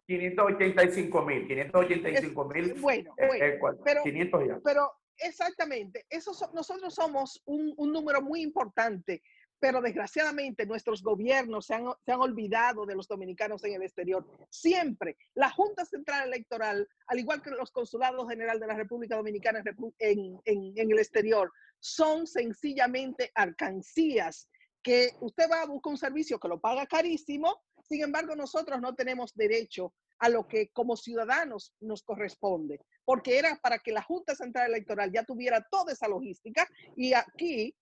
585 0.05 1.25
mil, 1.25 1.47
585 1.47 2.45
mil. 2.45 2.73
Bueno, 2.73 3.13
eh, 3.17 3.27
bueno 3.27 3.45
eh, 3.45 3.59
pero, 3.85 4.03
500 4.03 4.47
ya. 4.47 4.59
pero 4.65 4.91
exactamente, 5.17 6.05
eso 6.09 6.31
nosotros 6.53 6.93
somos 6.93 7.41
un, 7.45 7.73
un 7.77 7.93
número 7.93 8.21
muy 8.21 8.41
importante 8.41 9.21
pero 9.59 9.81
desgraciadamente 9.81 10.65
nuestros 10.65 11.01
gobiernos 11.01 11.65
se 11.65 11.75
han, 11.75 11.85
se 12.05 12.11
han, 12.11 12.19
olvidado 12.19 12.85
de 12.85 12.95
los 12.95 13.07
dominicanos 13.07 13.63
en 13.63 13.73
el 13.73 13.83
exterior. 13.83 14.25
Siempre 14.49 15.17
la 15.33 15.49
Junta 15.49 15.85
Central 15.85 16.27
Electoral, 16.27 16.87
al 17.07 17.19
igual 17.19 17.41
que 17.41 17.51
los 17.51 17.71
consulados 17.71 18.29
general 18.29 18.59
de 18.59 18.67
la 18.67 18.75
República 18.75 19.15
Dominicana 19.15 19.63
en, 19.99 20.39
en, 20.45 20.91
el 20.91 20.99
exterior, 20.99 21.51
son 21.79 22.27
sencillamente 22.27 23.31
alcancías 23.35 24.49
que 24.81 25.11
usted 25.21 25.45
va 25.51 25.61
a 25.61 25.65
buscar 25.65 25.91
un 25.91 25.97
servicio 25.97 26.39
que 26.39 26.47
lo 26.47 26.59
paga 26.59 26.85
carísimo, 26.85 27.63
sin 27.83 28.03
embargo 28.03 28.35
nosotros 28.35 28.79
no 28.81 28.93
tenemos 28.93 29.33
derecho 29.33 29.93
a 30.19 30.29
lo 30.29 30.47
que 30.47 30.69
como 30.69 30.95
ciudadanos 30.95 31.73
nos 31.79 32.03
corresponde, 32.03 32.79
porque 33.03 33.37
era 33.37 33.57
para 33.61 33.79
que 33.79 33.91
la 33.91 34.03
Junta 34.03 34.35
Central 34.35 34.69
Electoral 34.69 35.11
ya 35.11 35.23
tuviera 35.23 35.65
toda 35.69 35.93
esa 35.93 36.07
logística 36.07 36.67
y 36.95 37.13
aquí 37.13 37.75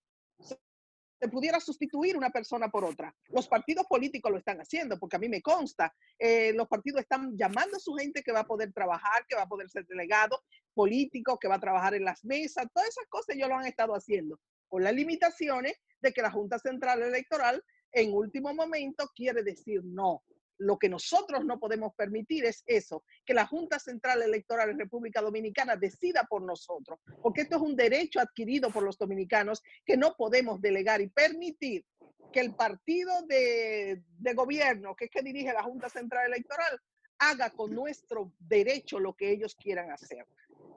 se 1.23 1.29
pudiera 1.29 1.57
sustituir 1.61 2.17
una 2.17 2.31
persona 2.31 2.67
por 2.67 2.83
otra. 2.83 3.15
Los 3.29 3.47
partidos 3.47 3.85
políticos 3.87 4.29
lo 4.29 4.37
están 4.37 4.59
haciendo, 4.59 4.99
porque 4.99 5.15
a 5.15 5.19
mí 5.19 5.29
me 5.29 5.41
consta, 5.41 5.95
eh, 6.19 6.51
los 6.51 6.67
partidos 6.67 6.99
están 6.99 7.37
llamando 7.37 7.77
a 7.77 7.79
su 7.79 7.93
gente 7.93 8.21
que 8.21 8.33
va 8.33 8.41
a 8.41 8.45
poder 8.45 8.73
trabajar, 8.73 9.25
que 9.25 9.37
va 9.37 9.43
a 9.43 9.47
poder 9.47 9.69
ser 9.69 9.85
delegado 9.85 10.43
político, 10.73 11.39
que 11.39 11.47
va 11.47 11.55
a 11.55 11.61
trabajar 11.61 11.93
en 11.93 12.03
las 12.03 12.25
mesas, 12.25 12.67
todas 12.73 12.89
esas 12.89 13.05
cosas 13.07 13.37
ellos 13.37 13.47
lo 13.47 13.55
han 13.55 13.67
estado 13.67 13.95
haciendo, 13.95 14.37
con 14.67 14.83
las 14.83 14.93
limitaciones 14.93 15.79
de 16.01 16.11
que 16.11 16.21
la 16.21 16.29
Junta 16.29 16.59
Central 16.59 17.01
Electoral 17.01 17.63
en 17.93 18.13
último 18.13 18.53
momento 18.53 19.09
quiere 19.15 19.43
decir 19.43 19.79
no. 19.85 20.23
Lo 20.57 20.77
que 20.77 20.89
nosotros 20.89 21.45
no 21.45 21.59
podemos 21.59 21.93
permitir 21.95 22.45
es 22.45 22.63
eso, 22.65 23.03
que 23.25 23.33
la 23.33 23.45
Junta 23.45 23.79
Central 23.79 24.21
Electoral 24.21 24.69
en 24.69 24.79
República 24.79 25.21
Dominicana 25.21 25.75
decida 25.75 26.25
por 26.29 26.41
nosotros, 26.41 26.99
porque 27.21 27.41
esto 27.41 27.57
es 27.57 27.61
un 27.61 27.75
derecho 27.75 28.19
adquirido 28.19 28.69
por 28.69 28.83
los 28.83 28.97
dominicanos 28.97 29.61
que 29.85 29.97
no 29.97 30.15
podemos 30.15 30.61
delegar 30.61 31.01
y 31.01 31.07
permitir 31.07 31.85
que 32.31 32.39
el 32.39 32.55
partido 32.55 33.21
de, 33.27 34.01
gobierno, 34.35 34.95
que 34.95 35.05
es 35.05 35.11
que 35.11 35.21
dirige 35.21 35.53
la 35.53 35.63
Junta 35.63 35.89
Central 35.89 36.27
Electoral, 36.27 36.79
haga 37.19 37.51
con 37.51 37.73
nuestro 37.73 38.33
derecho 38.39 38.99
lo 38.99 39.13
que 39.13 39.31
ellos 39.31 39.55
quieran 39.55 39.91
hacer. 39.91 40.25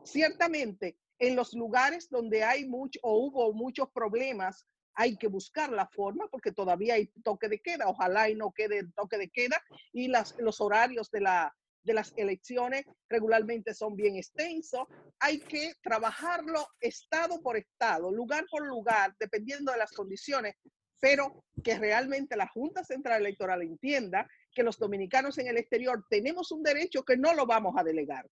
Ciertamente, 0.04 0.96
en 1.18 1.34
los 1.34 1.54
lugares 1.54 2.08
donde 2.10 2.44
hay 2.44 2.66
mucho 2.66 3.00
o 3.02 3.16
hubo 3.18 3.52
muchos 3.52 3.90
problemas 3.90 4.66
hay 4.96 5.16
que 5.16 5.28
buscar 5.28 5.70
la 5.70 5.86
forma 5.86 6.26
porque 6.28 6.52
todavía 6.52 6.94
hay 6.94 7.06
toque 7.22 7.48
de 7.48 7.60
queda, 7.60 7.88
ojalá 7.88 8.28
y 8.30 8.34
no 8.34 8.52
quede 8.52 8.78
el 8.78 8.92
toque 8.94 9.18
de 9.18 9.28
queda 9.28 9.62
y 9.92 10.08
los 10.08 10.60
horarios 10.60 11.10
de 11.10 11.20
las 11.20 12.12
elecciones 12.16 12.84
regularmente 13.08 13.74
son 13.74 13.94
bien 13.94 14.16
extensos. 14.16 14.88
Hay 15.20 15.38
que 15.40 15.74
trabajarlo 15.82 16.66
estado 16.80 17.40
por 17.42 17.56
estado, 17.56 18.10
lugar 18.10 18.46
por 18.50 18.66
lugar, 18.66 19.14
dependiendo 19.20 19.70
de 19.70 19.78
las 19.78 19.92
condiciones, 19.92 20.56
pero 20.98 21.44
que 21.62 21.78
realmente 21.78 22.36
la 22.36 22.48
Junta 22.48 22.82
Central 22.82 23.20
Electoral 23.20 23.62
entienda 23.62 24.26
que 24.50 24.62
los 24.62 24.78
dominicanos 24.78 25.36
en 25.36 25.48
el 25.48 25.58
exterior 25.58 26.04
tenemos 26.08 26.50
un 26.52 26.62
derecho 26.62 27.04
que 27.04 27.18
no 27.18 27.34
lo 27.34 27.44
vamos 27.44 27.74
a 27.76 27.84
delegar. 27.84 28.26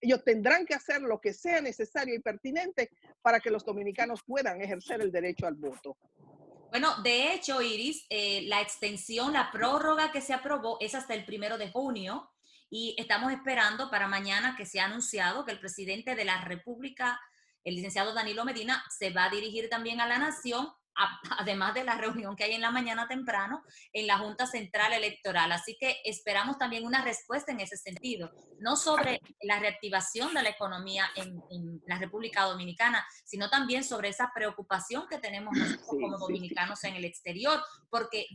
Ellos 0.00 0.24
tendrán 0.24 0.66
que 0.66 0.74
hacer 0.74 1.02
lo 1.02 1.20
que 1.20 1.32
sea 1.32 1.60
necesario 1.60 2.14
y 2.14 2.20
pertinente 2.20 2.90
para 3.22 3.40
que 3.40 3.50
los 3.50 3.64
dominicanos 3.64 4.22
puedan 4.22 4.60
ejercer 4.62 5.00
el 5.00 5.12
derecho 5.12 5.46
al 5.46 5.54
voto. 5.54 5.96
Bueno, 6.70 7.02
de 7.02 7.32
hecho, 7.32 7.60
Iris, 7.60 8.06
eh, 8.08 8.42
la 8.46 8.60
extensión, 8.60 9.32
la 9.32 9.50
prórroga 9.50 10.12
que 10.12 10.20
se 10.20 10.32
aprobó 10.32 10.78
es 10.80 10.94
hasta 10.94 11.14
el 11.14 11.24
primero 11.24 11.58
de 11.58 11.70
junio 11.70 12.30
y 12.70 12.94
estamos 12.96 13.32
esperando 13.32 13.90
para 13.90 14.06
mañana 14.06 14.54
que 14.56 14.64
se 14.64 14.78
ha 14.78 14.84
anunciado 14.84 15.44
que 15.44 15.50
el 15.50 15.58
presidente 15.58 16.14
de 16.14 16.24
la 16.24 16.44
República, 16.44 17.20
el 17.64 17.74
licenciado 17.74 18.14
Danilo 18.14 18.44
Medina, 18.44 18.84
se 18.96 19.10
va 19.10 19.24
a 19.24 19.30
dirigir 19.30 19.68
también 19.68 20.00
a 20.00 20.06
la 20.06 20.18
nación 20.18 20.68
además 21.38 21.74
de 21.74 21.84
la 21.84 21.94
reunión 21.94 22.36
que 22.36 22.44
hay 22.44 22.52
en 22.52 22.60
la 22.60 22.70
mañana 22.70 23.08
temprano 23.08 23.62
en 23.92 24.06
la 24.06 24.18
Junta 24.18 24.46
Central 24.46 24.92
Electoral. 24.92 25.52
Así 25.52 25.76
que 25.78 26.00
esperamos 26.04 26.58
también 26.58 26.84
una 26.84 27.02
respuesta 27.02 27.52
en 27.52 27.60
ese 27.60 27.76
sentido, 27.76 28.30
no 28.58 28.76
sobre 28.76 29.20
la 29.42 29.58
reactivación 29.58 30.34
de 30.34 30.42
la 30.42 30.50
economía 30.50 31.06
en, 31.16 31.40
la 31.86 31.98
República 31.98 32.44
Dominicana, 32.44 33.04
sino 33.24 33.48
también 33.48 33.84
sobre 33.84 34.08
esa 34.08 34.30
preocupación 34.34 35.06
que 35.08 35.18
tenemos 35.18 35.56
nosotros 35.56 35.86
como 35.86 36.18
dominicanos 36.18 36.82
en 36.84 36.94
el 36.94 37.04
exterior, 37.04 37.60
porque 37.88 38.26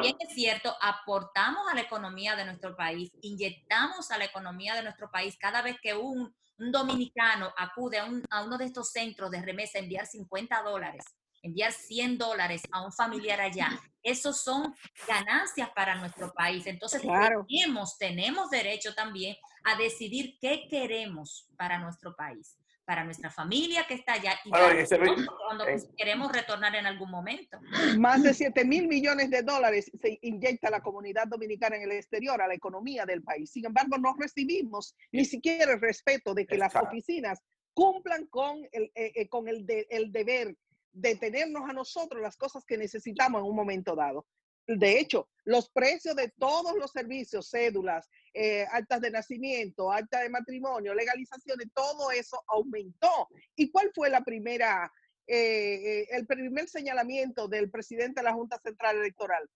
bien 0.00 0.16
es 0.18 0.34
cierto, 0.34 0.74
aportamos 0.80 1.68
a 1.70 1.74
la 1.74 1.82
economía 1.82 2.36
de 2.36 2.44
nuestro 2.44 2.74
país, 2.74 3.10
inyectamos 3.20 4.10
a 4.10 4.18
la 4.18 4.24
economía 4.24 4.74
de 4.74 4.82
nuestro 4.82 5.10
país 5.10 5.36
cada 5.38 5.62
vez 5.62 5.76
que 5.82 5.94
un, 5.94 6.34
dominicano 6.58 7.52
acude 7.58 7.98
a, 7.98 8.08
a 8.30 8.42
uno 8.42 8.56
de 8.56 8.64
estos 8.64 8.90
centros 8.90 9.30
de 9.30 9.42
remesa 9.42 9.78
a 9.78 9.82
enviar 9.82 10.06
50 10.06 10.62
dólares 10.62 11.04
enviar 11.46 11.72
100 11.72 12.18
dólares 12.18 12.62
a 12.70 12.84
un 12.84 12.92
familiar 12.92 13.40
allá, 13.40 13.68
esos 14.02 14.42
son 14.42 14.74
ganancias 15.08 15.70
para 15.74 15.96
nuestro 15.96 16.32
país. 16.32 16.66
Entonces, 16.66 17.02
tenemos, 17.48 17.98
tenemos 17.98 18.50
derecho 18.50 18.94
también 18.94 19.36
a 19.64 19.76
decidir 19.76 20.38
qué 20.40 20.68
queremos 20.70 21.48
para 21.56 21.78
nuestro 21.78 22.14
país, 22.14 22.56
para 22.84 23.02
nuestra 23.02 23.30
familia 23.30 23.84
que 23.88 23.94
está 23.94 24.12
allá 24.12 24.38
y 24.44 24.50
cuando 24.50 25.64
queremos 25.96 26.30
retornar 26.30 26.76
en 26.76 26.86
algún 26.86 27.10
momento. 27.10 27.58
Más 27.98 28.22
de 28.22 28.32
7 28.32 28.64
mil 28.64 28.86
millones 28.86 29.28
de 29.28 29.42
dólares 29.42 29.90
se 30.00 30.18
inyecta 30.22 30.68
a 30.68 30.70
la 30.70 30.80
comunidad 30.80 31.26
dominicana 31.26 31.76
en 31.76 31.82
el 31.82 31.92
exterior, 31.92 32.40
a 32.40 32.46
la 32.46 32.54
economía 32.54 33.04
del 33.06 33.24
país. 33.24 33.50
Sin 33.50 33.66
embargo, 33.66 33.98
no 33.98 34.14
recibimos 34.16 34.94
ni 35.10 35.24
siquiera 35.24 35.72
el 35.72 35.80
respeto 35.80 36.32
de 36.32 36.46
que 36.46 36.56
las 36.56 36.76
oficinas 36.76 37.40
cumplan 37.74 38.26
con 38.28 38.66
el, 38.72 38.84
eh, 38.94 39.12
eh, 39.16 39.28
con 39.28 39.48
el, 39.48 39.66
el 39.90 40.12
deber 40.12 40.56
detenernos 40.96 41.68
a 41.68 41.72
nosotros 41.72 42.22
las 42.22 42.36
cosas 42.36 42.64
que 42.64 42.78
necesitamos 42.78 43.40
en 43.40 43.46
un 43.46 43.56
momento 43.56 43.94
dado. 43.94 44.26
De 44.66 44.98
hecho, 44.98 45.28
los 45.44 45.70
precios 45.70 46.16
de 46.16 46.32
todos 46.38 46.76
los 46.76 46.90
servicios, 46.90 47.50
cédulas, 47.50 48.08
eh, 48.34 48.66
actas 48.72 49.00
de 49.00 49.10
nacimiento, 49.10 49.92
acta 49.92 50.20
de 50.20 50.28
matrimonio, 50.28 50.94
legalizaciones, 50.94 51.68
todo 51.72 52.10
eso 52.10 52.42
aumentó. 52.48 53.28
¿Y 53.54 53.70
cuál 53.70 53.92
fue 53.94 54.10
la 54.10 54.24
primera, 54.24 54.92
eh, 55.26 56.00
eh, 56.00 56.08
el 56.10 56.26
primer 56.26 56.68
señalamiento 56.68 57.46
del 57.46 57.70
presidente 57.70 58.20
de 58.20 58.24
la 58.24 58.34
Junta 58.34 58.58
Central 58.58 58.96
Electoral? 58.96 59.48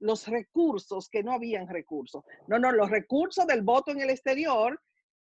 Los 0.00 0.26
recursos, 0.26 1.08
que 1.08 1.22
no 1.22 1.32
habían 1.32 1.68
recursos. 1.68 2.24
No, 2.48 2.58
no, 2.58 2.72
los 2.72 2.90
recursos 2.90 3.46
del 3.46 3.62
voto 3.62 3.92
en 3.92 4.00
el 4.00 4.10
exterior 4.10 4.80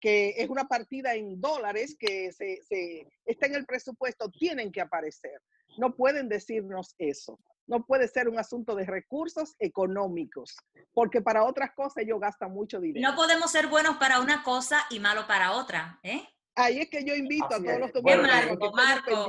que 0.01 0.35
es 0.37 0.49
una 0.49 0.69
partida 0.69 1.15
en 1.15 1.41
dólares 1.41 1.97
que 1.99 2.33
se, 2.33 2.63
se, 2.63 3.09
está 3.25 3.47
en 3.47 3.55
el 3.55 3.67
presupuesto, 3.67 4.31
tienen 4.31 4.71
que 4.71 4.81
aparecer. 4.81 5.41
No 5.79 5.95
pueden 5.95 6.29
decirnos 6.29 6.95
eso. 6.99 7.39
No 7.67 7.85
puede 7.85 8.07
ser 8.07 8.29
un 8.29 8.39
asunto 8.39 8.77
de 8.77 8.85
recursos 8.85 9.57
económicos, 9.59 10.57
porque 10.95 11.21
para 11.21 11.45
otras 11.45 11.73
cosas 11.75 12.05
ellos 12.05 12.21
gastan 12.21 12.53
mucho 12.53 12.81
dinero. 12.81 13.11
No 13.11 13.17
podemos 13.17 13.51
ser 13.51 13.67
buenos 13.67 13.97
para 13.97 14.21
una 14.21 14.45
cosa 14.45 14.87
y 14.91 15.01
malos 15.01 15.25
para 15.25 15.53
otra, 15.53 15.99
¿eh? 16.05 16.23
Ahí 16.59 16.79
es 16.79 16.89
que 16.89 17.05
yo 17.05 17.15
invito 17.15 17.45
a 17.47 17.63
todos 17.63 17.79
los 17.79 17.93
dominicanos 17.93 18.59
Marco, 18.73 18.73
Marco, 18.73 19.29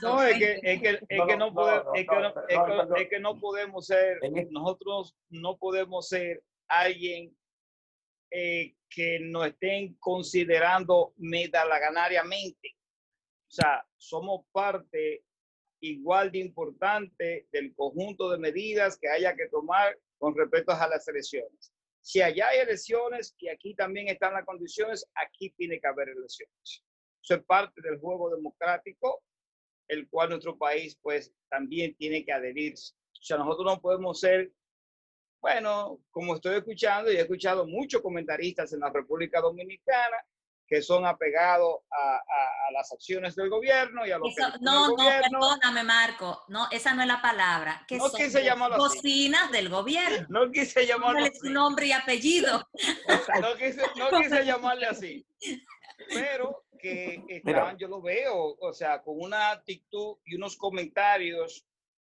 No, 0.00 0.22
es 0.22 0.38
que, 0.38 0.60
es 0.62 0.80
que, 0.80 1.00
es 1.06 1.22
que 1.28 1.36
no 1.36 1.52
podemos, 1.52 1.86
es 1.94 2.06
que, 2.06 3.02
es 3.02 3.08
que 3.10 3.20
no 3.20 3.38
podemos 3.38 3.86
ser, 3.86 4.20
nosotros 4.50 5.14
no 5.28 5.58
podemos 5.58 6.08
ser 6.08 6.42
alguien 6.68 7.36
eh, 8.34 8.74
que 8.88 9.20
nos 9.20 9.46
estén 9.48 9.94
considerando 10.00 11.12
medalaganariamente. 11.18 12.76
O 13.48 13.50
sea, 13.54 13.86
somos 13.96 14.46
parte 14.52 15.24
igual 15.80 16.30
de 16.30 16.38
importante 16.38 17.48
del 17.52 17.74
conjunto 17.74 18.30
de 18.30 18.38
medidas 18.38 18.96
que 18.98 19.08
haya 19.08 19.34
que 19.34 19.48
tomar 19.48 19.98
con 20.18 20.36
respecto 20.36 20.72
a 20.72 20.88
las 20.88 21.06
elecciones. 21.08 21.72
Si 22.00 22.22
allá 22.22 22.48
hay 22.48 22.60
elecciones 22.60 23.34
y 23.38 23.48
aquí 23.48 23.74
también 23.74 24.08
están 24.08 24.32
las 24.34 24.44
condiciones, 24.44 25.06
aquí 25.14 25.50
tiene 25.50 25.80
que 25.80 25.88
haber 25.88 26.08
elecciones. 26.08 26.84
Eso 27.22 27.34
es 27.34 27.44
parte 27.44 27.80
del 27.82 27.98
juego 27.98 28.34
democrático, 28.34 29.22
el 29.88 30.08
cual 30.08 30.30
nuestro 30.30 30.56
país 30.56 30.98
pues 31.02 31.32
también 31.50 31.94
tiene 31.96 32.24
que 32.24 32.32
adherirse. 32.32 32.94
O 32.94 33.22
sea, 33.24 33.36
nosotros 33.36 33.66
no 33.66 33.80
podemos 33.80 34.18
ser, 34.18 34.50
bueno, 35.42 35.98
como 36.12 36.36
estoy 36.36 36.56
escuchando 36.56 37.10
y 37.10 37.16
he 37.16 37.20
escuchado 37.20 37.66
muchos 37.66 38.00
comentaristas 38.00 38.72
en 38.72 38.80
la 38.80 38.90
República 38.90 39.40
Dominicana, 39.40 40.24
que 40.68 40.80
son 40.80 41.04
apegados 41.04 41.80
a, 41.90 42.14
a, 42.14 42.72
las 42.72 42.90
acciones 42.92 43.34
del 43.34 43.50
gobierno 43.50 44.06
y 44.06 44.12
a 44.12 44.18
los 44.18 44.32
No, 44.60 44.88
no, 44.90 44.96
perdóname, 44.96 45.82
Marco. 45.82 46.44
No, 46.46 46.68
esa 46.70 46.94
no 46.94 47.02
es 47.02 47.08
la 47.08 47.20
palabra. 47.20 47.84
Que 47.86 47.98
no 47.98 48.08
son 48.08 48.20
quise 48.20 48.44
llamarlo 48.44 48.78
Cocinas 48.78 49.50
del 49.50 49.68
gobierno. 49.68 50.26
No 50.30 50.50
quise 50.50 50.86
llamarlo 50.86 51.24
así. 51.24 51.38
su 51.40 51.50
nombre 51.50 51.86
y 51.86 51.92
apellido. 51.92 52.66
no, 53.40 53.56
quise, 53.56 53.82
no 53.96 54.10
quise 54.22 54.46
llamarle 54.46 54.86
así. 54.86 55.26
Pero 56.08 56.64
que 56.78 57.22
estaban, 57.28 57.76
yo 57.76 57.88
lo 57.88 58.00
veo, 58.00 58.56
o 58.58 58.72
sea, 58.72 59.02
con 59.02 59.20
una 59.20 59.50
actitud 59.50 60.16
y 60.24 60.36
unos 60.36 60.56
comentarios 60.56 61.66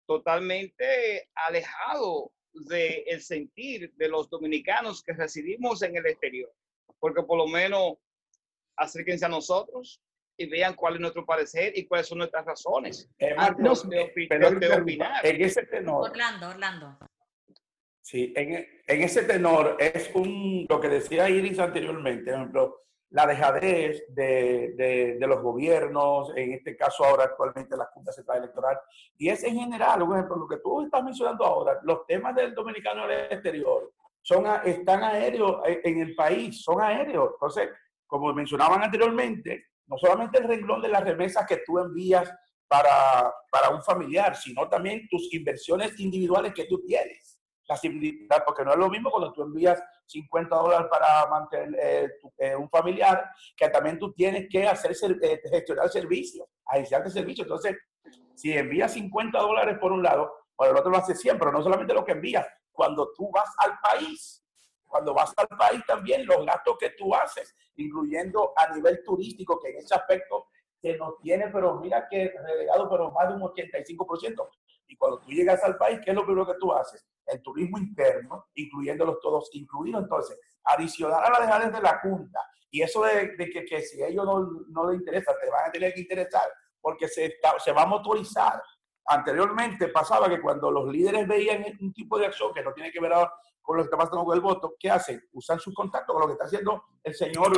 totalmente 0.06 1.30
alejados 1.34 2.30
del 2.54 3.22
sentir 3.22 3.92
de 3.96 4.08
los 4.08 4.30
dominicanos 4.30 5.04
que 5.04 5.14
residimos 5.14 5.82
en 5.82 5.96
el 5.98 6.06
exterior. 6.06 6.54
Porque 7.00 7.24
por 7.24 7.38
lo 7.38 7.48
menos 7.48 7.94
acérquense 8.78 9.26
a 9.26 9.30
nosotros. 9.30 10.00
y 10.36 10.48
vean 10.48 10.74
cuál 10.74 10.96
es 10.96 11.00
nuestro 11.00 11.24
parecer 11.26 11.74
y 11.78 11.86
cuáles 11.86 12.08
son 12.08 12.18
nuestras 12.18 12.44
razones. 12.44 13.08
Eh, 13.20 13.36
Marcos, 13.36 13.88
de, 13.88 14.02
opi- 14.12 14.28
perdón 14.28 14.60
de 14.60 14.68
opinar. 14.74 15.24
En 15.26 15.40
ese 15.42 15.64
tenor, 15.68 16.10
Orlando, 16.10 16.50
Orlando. 16.50 16.98
Sí, 18.02 18.34
en, 18.36 18.54
en 18.88 19.02
ese 19.04 19.24
tenor 19.24 19.78
es 19.80 20.10
un, 20.16 20.66
lo 20.68 20.82
que 20.82 20.90
decía 20.90 21.30
Iris 21.30 21.60
anteriormente, 21.60 22.32
por 22.32 22.40
ejemplo, 22.40 22.82
la 23.14 23.28
dejadez 23.28 24.06
de, 24.10 24.74
de, 24.76 25.18
de 25.20 25.28
los 25.28 25.40
gobiernos, 25.40 26.32
en 26.36 26.54
este 26.54 26.76
caso 26.76 27.06
ahora 27.06 27.26
actualmente 27.26 27.78
la 27.78 27.86
Junta 27.86 28.12
Central 28.12 28.40
Electoral, 28.40 28.80
y 29.18 29.30
es 29.30 29.44
en 29.44 29.56
general, 29.56 30.00
por 30.00 30.18
ejemplo, 30.18 30.36
lo 30.38 30.48
que 30.48 30.58
tú 30.58 30.82
estás 30.82 31.04
mencionando 31.04 31.46
ahora, 31.46 31.80
los 31.84 32.08
temas 32.08 32.36
del 32.36 32.56
dominicano 32.56 33.06
en 33.06 33.12
el 33.12 33.32
exterior 33.32 33.94
son, 34.22 34.46
están 34.66 35.04
aéreos 35.04 35.62
en 35.66 35.80
en 35.84 36.08
el 36.08 36.16
país, 36.16 36.64
son 36.64 36.82
aéreos. 36.82 37.32
Entonces, 37.34 37.70
como 38.08 38.34
mencionaban 38.34 38.82
anteriormente, 38.82 39.68
no 39.86 39.96
solamente 39.98 40.40
el 40.40 40.48
renglón 40.48 40.82
de 40.82 40.88
las 40.88 41.04
remesas 41.04 41.46
que 41.46 41.62
tú 41.66 41.78
envías 41.78 42.34
para, 42.68 43.32
para 43.52 43.70
un 43.70 43.84
familiar, 43.84 44.36
sino 44.36 44.68
también 44.68 45.08
tus 45.08 45.32
inversiones 45.34 46.00
individuales 46.00 46.52
que 46.54 46.66
tú 46.66 46.82
tienes 46.84 47.33
la 47.68 47.78
similitud, 47.78 48.28
porque 48.46 48.64
no 48.64 48.72
es 48.72 48.78
lo 48.78 48.90
mismo 48.90 49.10
cuando 49.10 49.32
tú 49.32 49.44
envías 49.44 49.82
50 50.08 50.56
dólares 50.56 50.88
para 50.90 51.28
mantener 51.30 51.80
eh, 51.82 52.10
eh, 52.38 52.56
un 52.56 52.70
familiar, 52.70 53.32
que 53.56 53.70
también 53.70 53.98
tú 53.98 54.12
tienes 54.14 54.48
que 54.50 54.68
hacer 54.68 54.92
eh, 55.22 55.42
gestionar 55.50 55.90
servicios, 55.90 56.48
agenciarte 56.66 57.10
servicios. 57.10 57.46
Entonces, 57.46 57.78
si 58.36 58.56
envías 58.58 58.94
50 58.94 59.40
dólares 59.40 59.78
por 59.80 59.92
un 59.92 60.04
lado, 60.04 60.34
por 60.56 60.68
el 60.68 60.76
otro 60.76 60.92
lo 60.92 60.98
hace 60.98 61.16
siempre, 61.16 61.52
no 61.52 61.62
solamente 61.64 61.94
lo 61.94 62.04
que 62.04 62.12
envías, 62.12 62.46
cuando 62.72 63.12
tú 63.16 63.32
vas 63.32 63.50
al 63.58 63.80
país, 63.80 64.44
cuando 64.86 65.14
vas 65.14 65.34
al 65.38 65.48
país 65.48 65.82
también 65.88 66.26
los 66.26 66.46
gastos 66.46 66.78
que 66.80 66.92
tú 66.92 67.16
haces, 67.16 67.56
incluyendo 67.78 68.54
a 68.56 68.74
nivel 68.74 69.04
turístico, 69.04 69.60
que 69.60 69.70
en 69.70 69.78
ese 69.78 69.96
aspecto 69.96 70.48
se 70.82 70.98
nos 70.98 71.18
tiene, 71.20 71.48
pero 71.48 71.80
mira 71.80 72.08
que 72.10 72.34
relegado, 72.46 72.90
pero 72.90 73.12
más 73.12 73.30
de 73.30 73.36
un 73.36 73.42
85%. 73.42 74.50
Y 74.94 74.96
cuando 74.96 75.20
tú 75.22 75.30
llegas 75.32 75.64
al 75.64 75.76
país, 75.76 76.00
¿qué 76.06 76.12
es 76.12 76.16
lo 76.16 76.24
primero 76.24 76.46
que 76.46 76.54
tú 76.60 76.72
haces? 76.72 77.04
El 77.26 77.42
turismo 77.42 77.80
interno, 77.80 78.46
incluyéndolos 78.54 79.20
todos 79.22 79.50
incluidos. 79.54 80.04
Entonces, 80.04 80.40
adicional 80.66 81.24
a 81.24 81.32
la 81.32 81.46
dejadez 81.48 81.74
de 81.74 81.82
la 81.82 82.00
Junta, 82.00 82.40
y 82.70 82.84
eso 82.84 83.04
de, 83.04 83.36
que, 83.36 83.66
que 83.66 83.82
si 83.82 84.04
ellos 84.04 84.24
no, 84.24 84.50
no 84.70 84.92
les 84.92 85.00
interesa, 85.00 85.34
te 85.42 85.50
van 85.50 85.68
a 85.68 85.72
tener 85.72 85.94
que 85.96 86.02
interesar, 86.02 86.44
porque 86.80 87.08
se, 87.08 87.26
está- 87.26 87.58
se 87.60 87.72
va 87.72 87.82
a 87.84 87.88
motorizar. 87.88 88.62
Anteriormente 89.08 89.88
pasaba 89.88 90.30
que 90.30 90.40
cuando 90.40 90.70
los 90.70 90.88
líderes 90.92 91.28
veían 91.28 91.66
un 91.82 91.92
tipo 91.92 92.20
de 92.20 92.28
acción 92.28 92.54
que 92.54 92.62
no 92.64 92.72
tiene 92.72 92.92
que 92.92 93.00
ver 93.02 93.12
con 93.64 93.78
lo 93.78 93.84
que 93.84 93.88
está 93.88 93.98
pasando 93.98 94.24
con 94.26 94.36
el 94.36 94.42
voto, 94.42 94.76
¿qué 94.80 94.92
hacen? 94.92 95.20
Usan 95.32 95.60
sus 95.60 95.74
contactos 95.74 96.14
con 96.14 96.22
lo 96.22 96.28
que 96.28 96.34
está 96.34 96.46
haciendo 96.46 96.84
el 97.04 97.16
señor, 97.16 97.52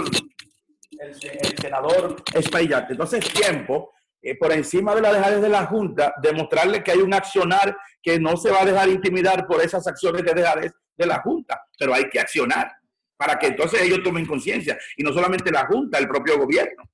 el, 1.00 1.10
el 1.10 1.58
senador 1.60 2.16
Espaillat. 2.34 2.90
Entonces, 2.92 3.28
tiempo, 3.34 3.92
eh, 4.28 4.36
por 4.36 4.52
encima 4.52 4.96
de 4.96 5.02
la 5.02 5.14
dejadez 5.14 5.40
de 5.40 5.50
la 5.50 5.68
Junta, 5.68 6.12
demostrarle 6.20 6.84
que 6.84 6.90
hay 6.90 6.98
un 6.98 7.14
accionar 7.14 7.78
que 8.02 8.20
no 8.20 8.36
se 8.36 8.50
va 8.50 8.64
a 8.64 8.66
dejar 8.66 8.90
intimidar 8.90 9.46
por 9.46 9.62
esas 9.62 9.86
acciones 9.86 10.24
de 10.24 10.34
dejadez 10.34 10.74
de 10.98 11.06
la 11.06 11.22
Junta, 11.22 11.64
pero 11.78 11.94
hay 11.94 12.10
que 12.10 12.20
accionar 12.20 12.72
para 13.16 13.38
que 13.38 13.46
entonces 13.46 13.84
ellos 13.84 14.02
tomen 14.04 14.26
conciencia, 14.26 14.80
y 14.98 15.04
no 15.04 15.14
solamente 15.14 15.52
la 15.52 15.68
Junta, 15.68 16.00
el 16.00 16.08
propio 16.08 16.40
gobierno. 16.40 16.90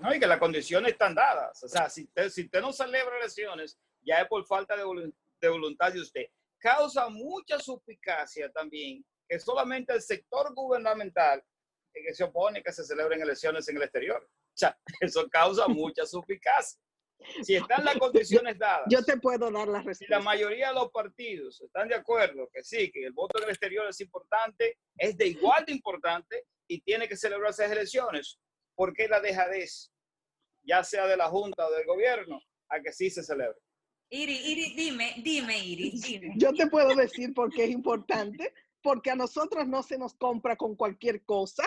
¿no? 0.00 0.14
Y 0.14 0.18
que 0.18 0.26
las 0.26 0.38
condiciones 0.38 0.92
están 0.92 1.14
dadas. 1.14 1.62
O 1.62 1.68
sea, 1.68 1.90
si 1.90 2.04
usted, 2.04 2.30
si 2.30 2.44
usted 2.44 2.62
no 2.62 2.72
celebra 2.72 3.18
elecciones, 3.18 3.78
ya 4.00 4.22
es 4.22 4.26
por 4.26 4.46
falta 4.46 4.74
de, 4.74 5.12
de 5.42 5.48
voluntad 5.50 5.92
de 5.92 6.00
usted. 6.00 6.24
Causa 6.56 7.10
mucha 7.10 7.58
suspicacia 7.58 8.50
también 8.50 9.04
que 9.28 9.38
solamente 9.38 9.92
el 9.92 10.00
sector 10.00 10.54
gubernamental 10.54 11.44
que 12.02 12.14
se 12.14 12.24
opone 12.24 12.62
que 12.62 12.72
se 12.72 12.84
celebren 12.84 13.20
elecciones 13.20 13.68
en 13.68 13.76
el 13.76 13.82
exterior. 13.82 14.22
O 14.22 14.56
sea, 14.56 14.76
eso 15.00 15.28
causa 15.28 15.68
mucha 15.68 16.06
suspicacia. 16.06 16.80
Si 17.42 17.54
están 17.54 17.84
las 17.84 17.96
condiciones 17.98 18.58
dadas, 18.58 18.86
Yo 18.90 19.02
te 19.04 19.16
puedo 19.16 19.50
dar 19.50 19.68
la 19.68 19.78
si 19.78 19.84
la 19.84 19.88
respuesta. 19.90 20.20
mayoría 20.20 20.68
de 20.68 20.74
los 20.74 20.90
partidos 20.90 21.60
están 21.60 21.88
de 21.88 21.94
acuerdo 21.94 22.48
que 22.52 22.62
sí, 22.62 22.90
que 22.90 23.04
el 23.06 23.12
voto 23.12 23.38
en 23.38 23.44
el 23.44 23.50
exterior 23.50 23.86
es 23.88 24.00
importante, 24.00 24.78
es 24.98 25.16
de 25.16 25.28
igual 25.28 25.64
de 25.64 25.72
importante 25.72 26.44
y 26.68 26.80
tiene 26.80 27.08
que 27.08 27.16
celebrarse 27.16 27.64
esas 27.64 27.76
elecciones, 27.76 28.38
¿por 28.74 28.92
qué 28.92 29.08
la 29.08 29.20
dejadez, 29.20 29.90
ya 30.62 30.82
sea 30.82 31.06
de 31.06 31.16
la 31.16 31.28
Junta 31.28 31.66
o 31.66 31.72
del 31.72 31.86
gobierno, 31.86 32.40
a 32.68 32.80
que 32.80 32.92
sí 32.92 33.10
se 33.10 33.22
celebre? 33.22 33.58
Iris, 34.10 34.46
Iris, 34.46 34.76
dime, 34.76 35.14
dime, 35.22 35.58
Iris, 35.58 36.02
dime. 36.02 36.34
Yo 36.36 36.52
te 36.52 36.66
puedo 36.66 36.94
decir 36.94 37.32
por 37.34 37.50
qué 37.52 37.64
es 37.64 37.70
importante, 37.70 38.52
porque 38.84 39.10
a 39.10 39.16
nosotros 39.16 39.66
no 39.66 39.82
se 39.82 39.96
nos 39.96 40.12
compra 40.14 40.56
con 40.56 40.76
cualquier 40.76 41.24
cosa. 41.24 41.64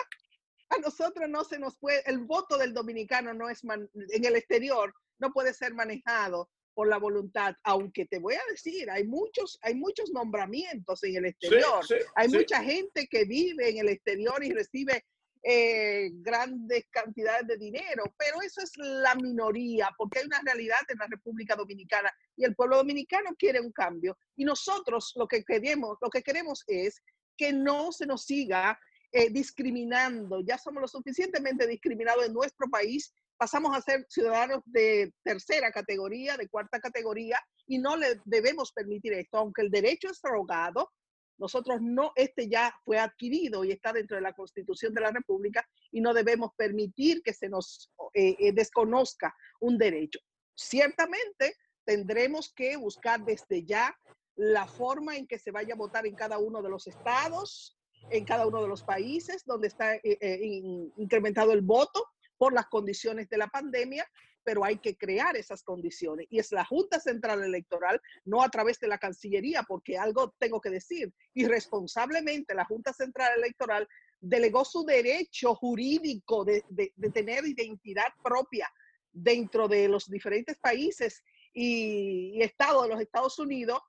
A 0.70 0.78
nosotros 0.78 1.28
no 1.28 1.42
se 1.42 1.58
nos 1.58 1.76
puede, 1.76 2.00
el 2.06 2.18
voto 2.20 2.56
del 2.56 2.72
dominicano 2.72 3.34
no 3.34 3.48
es 3.50 3.64
man- 3.64 3.90
en 3.94 4.24
el 4.24 4.36
exterior, 4.36 4.94
no 5.18 5.32
puede 5.32 5.52
ser 5.52 5.74
manejado 5.74 6.48
por 6.74 6.86
la 6.86 6.98
voluntad, 6.98 7.56
aunque 7.64 8.06
te 8.06 8.20
voy 8.20 8.34
a 8.34 8.50
decir, 8.50 8.88
hay 8.88 9.04
muchos, 9.04 9.58
hay 9.62 9.74
muchos 9.74 10.12
nombramientos 10.12 11.02
en 11.02 11.16
el 11.16 11.24
exterior. 11.26 11.84
Sí, 11.84 11.94
sí, 11.98 12.04
Hay 12.14 12.28
sí. 12.30 12.36
mucha 12.36 12.62
gente 12.62 13.08
que 13.08 13.24
vive 13.24 13.68
en 13.70 13.78
el 13.78 13.88
exterior 13.88 14.44
y 14.44 14.52
recibe 14.52 15.04
eh, 15.42 16.10
grandes 16.14 16.86
cantidades 16.90 17.46
de 17.46 17.56
dinero, 17.56 18.04
pero 18.16 18.42
eso 18.42 18.60
es 18.60 18.72
la 18.76 19.14
minoría, 19.14 19.90
porque 19.96 20.20
hay 20.20 20.26
una 20.26 20.40
realidad 20.44 20.78
en 20.88 20.98
la 20.98 21.06
República 21.06 21.56
Dominicana 21.56 22.12
y 22.36 22.44
el 22.44 22.54
pueblo 22.54 22.76
dominicano 22.76 23.30
quiere 23.38 23.60
un 23.60 23.72
cambio. 23.72 24.16
Y 24.36 24.44
nosotros 24.44 25.12
lo 25.16 25.26
que 25.26 25.44
queremos, 25.44 25.98
lo 26.00 26.10
que 26.10 26.22
queremos 26.22 26.64
es 26.66 27.00
que 27.36 27.52
no 27.52 27.92
se 27.92 28.06
nos 28.06 28.24
siga 28.24 28.78
eh, 29.12 29.30
discriminando. 29.30 30.40
Ya 30.40 30.58
somos 30.58 30.82
lo 30.82 30.88
suficientemente 30.88 31.66
discriminados 31.66 32.26
en 32.26 32.34
nuestro 32.34 32.68
país. 32.68 33.14
Pasamos 33.38 33.74
a 33.76 33.80
ser 33.80 34.04
ciudadanos 34.08 34.62
de 34.66 35.14
tercera 35.22 35.70
categoría, 35.70 36.36
de 36.36 36.48
cuarta 36.48 36.78
categoría, 36.80 37.40
y 37.66 37.78
no 37.78 37.96
le 37.96 38.20
debemos 38.24 38.72
permitir 38.72 39.14
esto, 39.14 39.38
aunque 39.38 39.62
el 39.62 39.70
derecho 39.70 40.08
es 40.10 40.18
rogado, 40.22 40.90
nosotros 41.38 41.80
no, 41.80 42.12
este 42.16 42.48
ya 42.48 42.74
fue 42.84 42.98
adquirido 42.98 43.64
y 43.64 43.72
está 43.72 43.92
dentro 43.92 44.16
de 44.16 44.22
la 44.22 44.32
Constitución 44.34 44.92
de 44.92 45.00
la 45.00 45.10
República 45.12 45.66
y 45.92 46.00
no 46.00 46.12
debemos 46.12 46.52
permitir 46.56 47.22
que 47.22 47.32
se 47.32 47.48
nos 47.48 47.90
eh, 48.14 48.36
eh, 48.38 48.52
desconozca 48.52 49.34
un 49.60 49.78
derecho. 49.78 50.18
Ciertamente 50.54 51.54
tendremos 51.84 52.52
que 52.52 52.76
buscar 52.76 53.24
desde 53.24 53.64
ya 53.64 53.96
la 54.34 54.66
forma 54.66 55.16
en 55.16 55.26
que 55.26 55.38
se 55.38 55.50
vaya 55.50 55.74
a 55.74 55.76
votar 55.76 56.06
en 56.06 56.14
cada 56.14 56.38
uno 56.38 56.62
de 56.62 56.68
los 56.68 56.86
estados, 56.86 57.78
en 58.10 58.24
cada 58.24 58.46
uno 58.46 58.62
de 58.62 58.68
los 58.68 58.82
países 58.82 59.44
donde 59.44 59.68
está 59.68 59.94
eh, 59.96 60.38
in- 60.42 60.92
incrementado 60.96 61.52
el 61.52 61.62
voto 61.62 62.04
por 62.36 62.52
las 62.52 62.66
condiciones 62.66 63.28
de 63.28 63.38
la 63.38 63.48
pandemia, 63.48 64.06
pero 64.48 64.64
hay 64.64 64.78
que 64.78 64.96
crear 64.96 65.36
esas 65.36 65.62
condiciones. 65.62 66.26
Y 66.30 66.38
es 66.38 66.52
la 66.52 66.64
Junta 66.64 66.98
Central 66.98 67.44
Electoral, 67.44 68.00
no 68.24 68.42
a 68.42 68.48
través 68.48 68.80
de 68.80 68.88
la 68.88 68.96
Cancillería, 68.96 69.62
porque 69.62 69.98
algo 69.98 70.34
tengo 70.38 70.58
que 70.58 70.70
decir. 70.70 71.12
Irresponsablemente 71.34 72.54
la 72.54 72.64
Junta 72.64 72.94
Central 72.94 73.32
Electoral 73.36 73.86
delegó 74.18 74.64
su 74.64 74.86
derecho 74.86 75.54
jurídico 75.54 76.46
de, 76.46 76.64
de- 76.70 76.94
de 76.96 77.10
tener 77.10 77.44
identidad 77.44 78.06
propia 78.24 78.72
dentro 79.12 79.68
de 79.68 79.86
los 79.86 80.08
diferentes 80.08 80.56
países 80.56 81.22
y, 81.52 82.32
y 82.34 82.40
estados 82.42 82.84
de 82.84 82.88
los 82.88 83.00
Estados 83.02 83.38
Unidos 83.38 83.80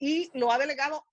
y 0.00 0.36
lo 0.36 0.50
ha 0.50 0.58
delegado, 0.58 1.04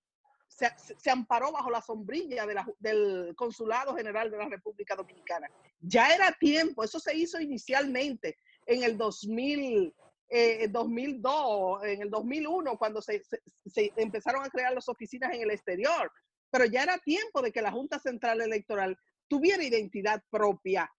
se, 0.48 0.68
se- 0.98 1.10
amparó 1.10 1.52
bajo 1.52 1.70
la 1.70 1.80
sombrilla 1.80 2.44
de 2.44 2.54
la 2.54 2.66
del 2.80 3.34
Consulado 3.36 3.94
General 3.94 4.28
de 4.32 4.38
la 4.38 4.48
República 4.48 4.96
Dominicana. 4.96 5.46
Ya 5.80 6.08
era 6.08 6.32
tiempo, 6.32 6.82
eso 6.82 6.98
se 6.98 7.16
hizo 7.16 7.40
inicialmente 7.40 8.36
en 8.66 8.82
el 8.82 8.96
2000, 8.98 9.94
eh, 10.28 10.68
2002, 10.68 11.84
en 11.84 12.02
el 12.02 12.10
2001, 12.10 12.76
cuando 12.78 13.00
se, 13.00 13.22
se- 13.24 13.40
se 13.66 13.92
empezaron 13.96 14.44
a 14.44 14.50
crear 14.50 14.74
las 14.74 14.88
oficinas 14.88 15.32
en 15.34 15.42
el 15.42 15.50
exterior. 15.50 16.10
Pero 16.50 16.64
ya 16.66 16.82
era 16.82 16.98
tiempo 16.98 17.42
de 17.42 17.52
que 17.52 17.62
la 17.62 17.72
Junta 17.72 17.98
Central 17.98 18.40
Electoral 18.40 18.96
tuviera 19.28 19.62
identidad 19.64 20.22
propia 20.30 20.90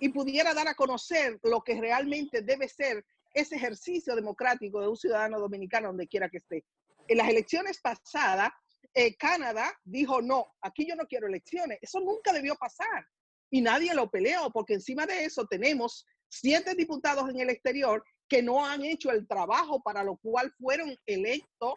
y 0.00 0.08
pudiera 0.08 0.52
dar 0.54 0.66
a 0.68 0.74
conocer 0.74 1.38
lo 1.44 1.62
que 1.62 1.80
realmente 1.80 2.42
debe 2.42 2.68
ser 2.68 3.04
ese 3.34 3.56
ejercicio 3.56 4.14
democrático 4.16 4.80
de 4.80 4.88
un 4.88 4.96
ciudadano 4.96 5.38
dominicano 5.38 5.88
donde 5.88 6.08
quiera 6.08 6.28
que 6.28 6.38
esté. 6.38 6.64
En 7.08 7.18
las 7.18 7.28
elecciones 7.28 7.80
pasadas, 7.80 8.50
eh, 8.94 9.16
Canadá 9.16 9.72
dijo, 9.84 10.20
no, 10.20 10.46
aquí 10.60 10.86
yo 10.88 10.96
no 10.96 11.06
quiero 11.06 11.28
elecciones. 11.28 11.78
Eso 11.80 12.00
nunca 12.00 12.32
debió 12.32 12.56
pasar. 12.56 13.06
Y 13.50 13.60
nadie 13.60 13.94
lo 13.94 14.10
peleó, 14.10 14.50
porque 14.50 14.74
encima 14.74 15.06
de 15.06 15.24
eso 15.24 15.46
tenemos 15.46 16.04
siete 16.32 16.74
diputados 16.74 17.28
en 17.30 17.40
el 17.40 17.50
exterior 17.50 18.02
que 18.28 18.42
no 18.42 18.64
han 18.64 18.82
hecho 18.84 19.10
el 19.10 19.26
trabajo 19.28 19.82
para 19.82 20.02
lo 20.02 20.16
cual 20.16 20.50
fueron 20.58 20.96
electos, 21.06 21.74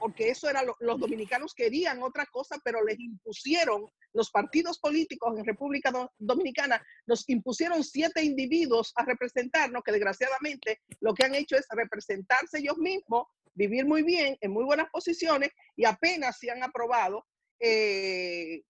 porque 0.00 0.30
eso 0.30 0.48
era 0.50 0.62
lo, 0.64 0.74
los 0.80 0.98
dominicanos 0.98 1.54
querían 1.54 2.02
otra 2.02 2.26
cosa, 2.26 2.58
pero 2.64 2.82
les 2.82 2.98
impusieron 2.98 3.86
los 4.12 4.30
partidos 4.30 4.78
políticos 4.80 5.38
en 5.38 5.44
República 5.44 5.90
Do- 5.92 6.10
Dominicana, 6.18 6.84
nos 7.06 7.28
impusieron 7.28 7.84
siete 7.84 8.22
individuos 8.24 8.92
a 8.96 9.04
representarnos 9.04 9.82
que 9.84 9.92
desgraciadamente 9.92 10.80
lo 11.00 11.14
que 11.14 11.24
han 11.24 11.34
hecho 11.34 11.56
es 11.56 11.66
representarse 11.70 12.58
ellos 12.58 12.78
mismos, 12.78 13.26
vivir 13.54 13.86
muy 13.86 14.02
bien, 14.02 14.36
en 14.40 14.50
muy 14.50 14.64
buenas 14.64 14.88
posiciones 14.90 15.50
y 15.76 15.84
apenas 15.84 16.38
se 16.38 16.50
han 16.50 16.62
aprobado 16.62 17.24
eh, 17.60 18.62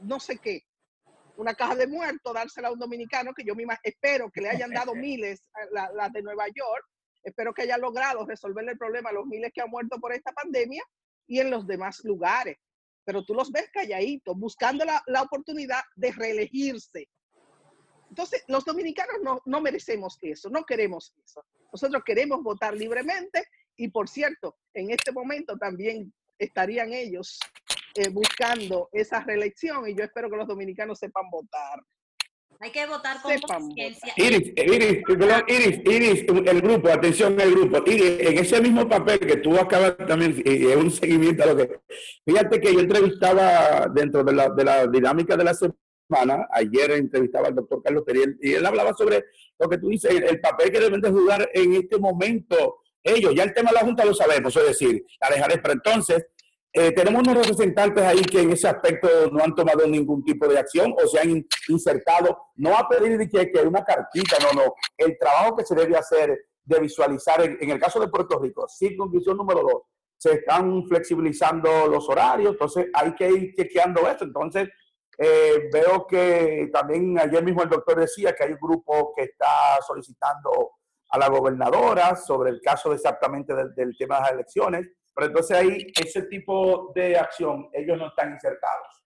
no 0.00 0.18
sé 0.18 0.38
qué. 0.38 0.62
Una 1.36 1.54
caja 1.54 1.74
de 1.74 1.86
muertos, 1.86 2.34
dársela 2.34 2.68
a 2.68 2.72
un 2.72 2.78
dominicano, 2.78 3.32
que 3.34 3.44
yo 3.44 3.54
misma 3.54 3.78
espero 3.82 4.30
que 4.30 4.40
le 4.40 4.50
hayan 4.50 4.70
dado 4.86 4.94
miles, 4.94 5.48
las 5.70 6.12
de 6.12 6.22
Nueva 6.22 6.46
York, 6.48 6.84
espero 7.22 7.52
que 7.54 7.62
haya 7.62 7.78
logrado 7.78 8.26
resolverle 8.26 8.72
el 8.72 8.78
problema 8.78 9.10
a 9.10 9.12
los 9.12 9.26
miles 9.26 9.52
que 9.52 9.60
han 9.60 9.70
muerto 9.70 9.98
por 10.00 10.12
esta 10.12 10.32
pandemia 10.32 10.82
y 11.26 11.40
en 11.40 11.50
los 11.50 11.66
demás 11.66 12.00
lugares. 12.04 12.58
Pero 13.04 13.24
tú 13.24 13.34
los 13.34 13.50
ves 13.50 13.68
calladitos, 13.72 14.36
buscando 14.36 14.84
la, 14.84 15.02
la 15.06 15.22
oportunidad 15.22 15.80
de 15.96 16.12
reelegirse. 16.12 17.08
Entonces, 18.08 18.44
los 18.46 18.64
dominicanos 18.64 19.16
no, 19.22 19.40
no 19.44 19.60
merecemos 19.60 20.18
eso, 20.20 20.50
no 20.50 20.64
queremos 20.64 21.14
eso. 21.24 21.44
Nosotros 21.72 22.02
queremos 22.04 22.42
votar 22.42 22.74
libremente 22.76 23.44
y, 23.76 23.88
por 23.88 24.08
cierto, 24.08 24.56
en 24.74 24.90
este 24.90 25.10
momento 25.12 25.56
también 25.56 26.12
estarían 26.44 26.92
ellos 26.92 27.38
eh, 27.94 28.08
buscando 28.10 28.88
esa 28.92 29.20
reelección 29.20 29.88
y 29.88 29.94
yo 29.94 30.04
espero 30.04 30.30
que 30.30 30.36
los 30.36 30.48
dominicanos 30.48 30.98
sepan 30.98 31.24
votar. 31.30 31.80
Hay 32.60 32.70
que 32.70 32.86
votar 32.86 33.20
con 33.20 33.36
conciencia. 33.40 34.12
Iris, 34.16 34.52
Iris, 34.56 35.02
Iris, 35.48 35.80
Iris, 35.84 36.24
el 36.46 36.60
grupo, 36.60 36.88
atención 36.90 37.40
el 37.40 37.50
grupo. 37.50 37.82
Iris, 37.86 38.20
en 38.20 38.38
ese 38.38 38.60
mismo 38.60 38.88
papel 38.88 39.18
que 39.18 39.36
tú 39.38 39.56
acabas 39.56 39.96
también, 39.96 40.40
y 40.44 40.66
es 40.66 40.76
un 40.76 40.90
seguimiento 40.90 41.42
a 41.42 41.46
lo 41.46 41.56
que... 41.56 41.80
Fíjate 42.24 42.60
que 42.60 42.72
yo 42.72 42.80
entrevistaba 42.80 43.88
dentro 43.92 44.22
de 44.22 44.32
la, 44.32 44.48
de 44.50 44.64
la 44.64 44.86
dinámica 44.86 45.36
de 45.36 45.44
la 45.44 45.54
semana, 45.54 46.46
ayer 46.52 46.92
entrevistaba 46.92 47.48
al 47.48 47.56
doctor 47.56 47.82
Carlos 47.82 48.04
Teriel, 48.04 48.38
y 48.40 48.52
él 48.52 48.64
hablaba 48.64 48.94
sobre 48.94 49.24
lo 49.58 49.68
que 49.68 49.78
tú 49.78 49.88
dices, 49.88 50.12
el, 50.12 50.40
papel 50.40 50.70
que 50.70 50.80
deben 50.80 51.00
de 51.00 51.10
jugar 51.10 51.50
en 51.52 51.74
este 51.74 51.98
momento 51.98 52.82
ellos. 53.02 53.34
Ya 53.34 53.42
el 53.42 53.54
tema 53.54 53.70
de 53.70 53.76
la 53.76 53.84
Junta 53.84 54.04
lo 54.04 54.14
sabemos, 54.14 54.54
es 54.56 54.66
decir, 54.66 55.04
la 55.20 55.34
dejaré, 55.34 55.58
pero 55.58 55.74
entonces 55.74 56.26
eh, 56.74 56.92
tenemos 56.92 57.20
unos 57.20 57.34
representantes 57.36 58.02
ahí 58.02 58.22
que 58.22 58.40
en 58.40 58.52
ese 58.52 58.66
aspecto 58.66 59.30
no 59.30 59.44
han 59.44 59.54
tomado 59.54 59.86
ningún 59.86 60.24
tipo 60.24 60.48
de 60.48 60.58
acción 60.58 60.94
o 60.96 61.06
se 61.06 61.20
han 61.20 61.44
insertado, 61.68 62.46
no 62.56 62.76
a 62.76 62.88
pedir 62.88 63.28
que, 63.28 63.50
que 63.50 63.60
una 63.60 63.84
cartita, 63.84 64.36
no, 64.42 64.62
no. 64.62 64.74
El 64.96 65.18
trabajo 65.18 65.56
que 65.56 65.66
se 65.66 65.74
debe 65.74 65.98
hacer 65.98 66.46
de 66.64 66.80
visualizar, 66.80 67.42
en, 67.42 67.70
el 67.70 67.78
caso 67.78 68.00
de 68.00 68.08
Puerto 68.08 68.38
Rico, 68.38 68.66
condición 68.96 69.36
número 69.36 69.60
dos, 69.60 69.82
se 70.16 70.32
están 70.34 70.86
flexibilizando 70.86 71.88
los 71.88 72.08
horarios, 72.08 72.52
entonces 72.52 72.86
hay 72.94 73.14
que 73.16 73.28
ir 73.28 73.54
chequeando 73.54 74.08
esto. 74.08 74.24
Entonces, 74.24 74.70
eh, 75.18 75.68
veo 75.70 76.06
que 76.06 76.70
también 76.72 77.18
ayer 77.18 77.44
mismo 77.44 77.62
el 77.62 77.68
doctor 77.68 78.00
decía 78.00 78.32
que 78.32 78.44
hay 78.44 78.52
un 78.52 78.58
grupo 78.60 79.12
que 79.14 79.24
está 79.24 79.78
solicitando 79.86 80.70
a 81.10 81.18
la 81.18 81.28
gobernadora 81.28 82.16
sobre 82.16 82.48
el 82.48 82.62
caso 82.62 82.94
exactamente 82.94 83.52
del 83.54 83.94
tema 83.98 84.16
de 84.16 84.22
las 84.22 84.32
elecciones 84.32 84.88
pero 85.14 85.28
entonces 85.28 85.56
ahí, 85.56 85.86
ese 85.94 86.22
tipo 86.22 86.92
de 86.94 87.16
acción, 87.16 87.68
ellos 87.72 87.98
no 87.98 88.08
están 88.08 88.32
insertados. 88.32 89.02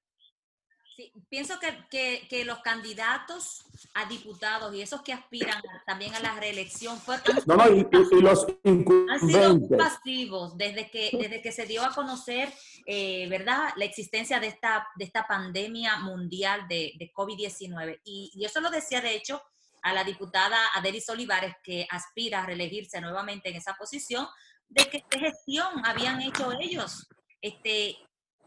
Sí, 0.96 1.12
pienso 1.28 1.59
que, 1.61 2.26
que, 2.26 2.44
los 2.46 2.61
candidatos 2.61 3.66
a 3.92 4.07
diputados 4.07 4.74
y 4.74 4.80
esos 4.80 5.02
que 5.02 5.12
aspiran 5.12 5.62
también 5.84 6.14
a 6.14 6.20
la 6.20 6.40
reelección 6.40 6.98
fueron, 6.98 7.22
no, 7.44 7.57
no, 7.57 7.68
y, 7.68 7.86
los 8.22 8.46
han 8.64 9.20
sido 9.20 9.76
pasivos 9.76 10.57
desde 10.57 10.90
que, 10.90 11.11
desde 11.12 11.42
que 11.42 11.52
se 11.52 11.66
dio 11.66 11.84
a 11.84 11.90
conocer, 11.90 12.50
eh, 12.86 13.28
¿verdad?, 13.28 13.74
la 13.76 13.84
existencia 13.84 14.40
de 14.40 14.46
esta, 14.46 14.88
de 14.96 15.04
esta 15.04 15.26
pandemia 15.26 15.98
mundial 15.98 16.66
de, 16.66 16.94
de 16.98 17.12
COVID-19. 17.12 18.00
Y, 18.04 18.32
y 18.34 18.46
eso 18.46 18.62
lo 18.62 18.70
decía, 18.70 19.02
de 19.02 19.16
hecho, 19.16 19.42
a 19.82 19.92
la 19.92 20.02
diputada 20.02 20.57
Adelis 20.74 21.11
Olivares, 21.11 21.54
que 21.62 21.86
aspira 21.90 22.42
a 22.42 22.46
reelegirse 22.46 23.02
nuevamente 23.02 23.50
en 23.50 23.57
esa 23.57 23.74
posición, 23.74 24.26
de 24.68 24.84
qué 24.90 25.18
gestión 25.18 25.84
habían 25.84 26.20
hecho 26.20 26.52
ellos. 26.60 27.08
Este, 27.40 27.96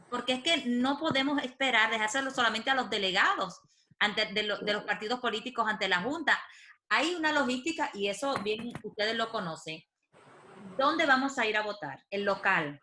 porque 0.10 0.34
es 0.34 0.44
que 0.44 0.66
no 0.66 0.98
podemos 1.00 1.42
esperar 1.44 1.92
dejárselo 1.92 2.32
solamente 2.32 2.70
a 2.70 2.76
los 2.76 2.90
delegados 2.90 3.62
ante, 4.00 4.26
de, 4.34 4.44
los 4.44 4.84
partidos 4.84 5.20
políticos 5.20 5.66
ante 5.68 5.88
la 5.88 6.02
Junta. 6.02 6.40
Hay 6.90 7.16
una 7.16 7.32
logística 7.32 7.92
y 7.94 8.08
eso 8.08 8.34
bien 8.42 8.74
ustedes 8.84 9.16
lo 9.16 9.30
conocen. 9.30 9.84
¿Dónde 10.78 11.06
vamos 11.06 11.38
a 11.38 11.46
ir 11.46 11.58
a 11.58 11.62
votar? 11.62 12.04
El 12.10 12.24
local. 12.24 12.82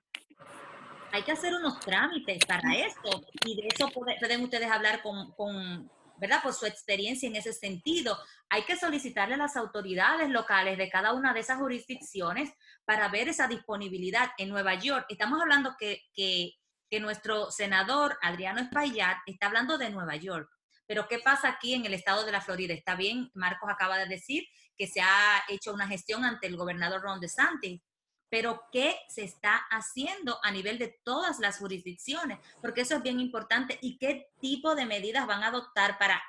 Hay 1.12 1.22
que 1.22 1.32
hacer 1.32 1.54
unos 1.54 1.80
trámites 1.80 2.44
para 2.46 2.74
esto 2.74 3.24
y 3.44 3.56
de 3.56 3.68
eso 3.74 3.88
pueden 3.90 4.44
ustedes 4.44 4.70
hablar 4.70 5.02
con, 5.02 5.32
con, 5.32 5.90
¿verdad? 6.18 6.42
Por 6.42 6.54
su 6.54 6.66
experiencia 6.66 7.28
en 7.28 7.36
ese 7.36 7.52
sentido. 7.52 8.18
Hay 8.48 8.62
que 8.62 8.76
solicitarle 8.76 9.34
a 9.34 9.38
las 9.38 9.56
autoridades 9.56 10.28
locales 10.30 10.78
de 10.78 10.88
cada 10.88 11.12
una 11.12 11.32
de 11.32 11.40
esas 11.40 11.58
jurisdicciones 11.58 12.52
para 12.84 13.08
ver 13.08 13.28
esa 13.28 13.48
disponibilidad 13.48 14.30
en 14.38 14.48
Nueva 14.48 14.74
York. 14.74 15.06
Estamos 15.08 15.40
hablando 15.40 15.74
que, 15.78 16.02
que, 16.14 16.54
nuestro 17.00 17.50
senador 17.50 18.16
Adriano 18.22 18.58
Espaillat 18.58 19.18
está 19.26 19.48
hablando 19.48 19.76
de 19.76 19.90
Nueva 19.90 20.16
York. 20.16 20.48
Pero 20.86 21.06
¿qué 21.08 21.18
pasa 21.18 21.48
aquí 21.48 21.74
en 21.74 21.84
el 21.84 21.92
estado 21.92 22.24
de 22.24 22.32
la 22.32 22.40
Florida? 22.40 22.72
Está 22.72 22.94
bien, 22.94 23.30
Marcos 23.34 23.68
acaba 23.70 23.98
de 23.98 24.06
decir 24.06 24.44
que 24.78 24.86
se 24.86 25.02
ha 25.02 25.42
hecho 25.48 25.74
una 25.74 25.88
gestión 25.88 26.24
ante 26.24 26.46
el 26.46 26.56
gobernador 26.56 27.02
Ron 27.02 27.20
DeSantis, 27.20 27.82
pero 28.28 28.62
¿qué 28.72 28.96
se 29.08 29.22
está 29.22 29.56
haciendo 29.70 30.38
a 30.42 30.50
nivel 30.50 30.78
de 30.78 30.98
todas 31.04 31.38
las 31.38 31.58
jurisdicciones? 31.58 32.38
Porque 32.60 32.82
eso 32.82 32.96
es 32.96 33.02
bien 33.02 33.20
importante. 33.20 33.78
¿Y 33.80 33.98
qué 33.98 34.28
tipo 34.40 34.74
de 34.74 34.86
medidas 34.86 35.26
van 35.26 35.42
a 35.42 35.48
adoptar 35.48 35.98
para, 35.98 36.22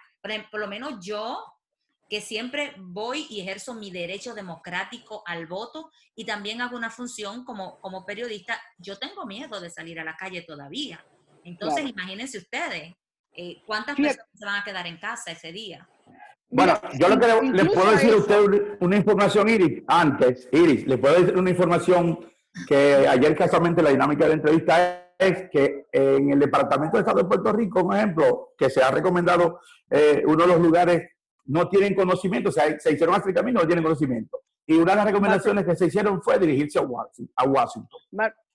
por 0.52 0.60
lo 0.60 0.68
menos 0.68 1.04
yo, 1.04 1.44
que 2.10 2.22
siempre 2.22 2.74
voy 2.78 3.28
y 3.30 3.42
ejerzo 3.42 3.74
mi 3.74 3.92
derecho 3.92 4.34
democrático 4.34 5.24
al 5.26 5.46
voto 5.46 5.92
y 6.16 6.26
también 6.26 6.62
hago 6.62 6.78
una 6.78 6.90
función 6.90 7.44
como, 7.44 7.80
como 7.82 8.06
periodista, 8.06 8.62
yo 8.78 8.98
tengo 8.98 9.26
miedo 9.26 9.60
de 9.60 9.70
salir 9.70 10.00
a 10.00 10.06
la 10.06 10.16
calle 10.16 10.42
todavía. 10.44 11.04
Entonces, 11.44 11.86
imagínense 11.90 12.38
ustedes, 12.38 12.94
eh, 13.34 13.62
¿cuántas 13.66 13.96
personas 13.96 14.28
se 14.34 14.46
van 14.46 14.62
a 14.62 14.64
quedar 14.64 14.88
en 14.88 14.98
casa 14.98 15.32
ese 15.32 15.52
día? 15.52 15.88
Bueno, 16.50 16.74
yo 16.98 17.10
lo 17.10 17.20
que 17.20 17.28
le, 17.52 17.66
puedo 17.66 17.92
decir 17.92 18.14
a 18.14 18.18
usted 18.18 18.78
una 18.80 18.96
información, 18.96 19.50
Iris, 19.50 19.84
antes, 19.88 20.48
Iris, 20.52 20.88
le 20.88 20.98
puedo 20.98 21.20
decir 21.20 21.38
una 21.38 21.50
información 21.50 22.20
que 22.68 23.08
ayer 23.08 23.36
casualmente 23.36 23.82
la 23.82 23.90
dinámica 23.90 24.24
de 24.24 24.30
la 24.30 24.36
entrevista 24.36 25.14
es 25.18 25.50
que 25.50 25.88
en 25.92 26.32
el 26.32 26.40
Departamento 26.40 26.98
de 26.98 27.02
Estado 27.02 27.20
de 27.20 27.26
Puerto 27.26 27.52
Rico, 27.52 27.84
por 27.84 27.96
ejemplo, 27.96 28.54
que 28.58 28.70
se 28.70 28.82
ha 28.82 28.92
recomendado 28.92 29.60
eh, 29.90 30.24
uno 30.26 30.46
de 30.46 30.54
los 30.54 30.62
lugares, 30.62 31.10
no 31.46 31.68
tienen 31.68 31.96
conocimiento, 31.96 32.50
o 32.50 32.52
sea, 32.52 32.80
se 32.80 32.94
hicieron 32.94 33.20
camino, 33.20 33.62
no 33.62 33.68
tienen 33.68 33.84
conocimiento. 33.84 34.42
Y 34.66 34.76
una 34.76 34.92
de 34.92 34.98
las 34.98 35.06
recomendaciones 35.06 35.66
que 35.66 35.76
se 35.76 35.86
hicieron 35.88 36.22
fue 36.22 36.38
dirigirse 36.40 36.80
a 36.80 37.44
Washington. 37.46 38.00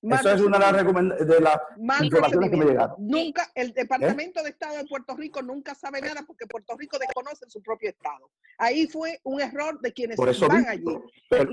Eso 0.03 0.32
es 0.32 0.40
una 0.40 0.59
de 0.59 1.40
las, 1.40 1.61
informaciones 2.03 2.50
que 2.50 2.57
me 2.57 2.64
llegaron. 2.64 2.96
Nunca, 2.98 3.50
el 3.55 3.72
Departamento 3.72 4.42
de 4.42 4.50
Estado 4.50 4.78
de 4.78 4.84
Puerto 4.84 5.16
Rico 5.16 5.42
nunca 5.42 5.76
sabe 5.76 6.00
nada 6.00 6.24
porque 6.26 6.46
Puerto 6.46 6.76
Rico 6.76 6.98
desconoce 6.98 7.48
su 7.48 7.62
propio 7.62 7.90
Estado. 7.90 8.28
Ahí 8.59 8.88
fue 8.88 9.20
un 9.22 9.40
error 9.40 9.80
de 9.80 9.92
quienes 9.92 10.16
van 10.18 10.66
allí. 10.68 10.84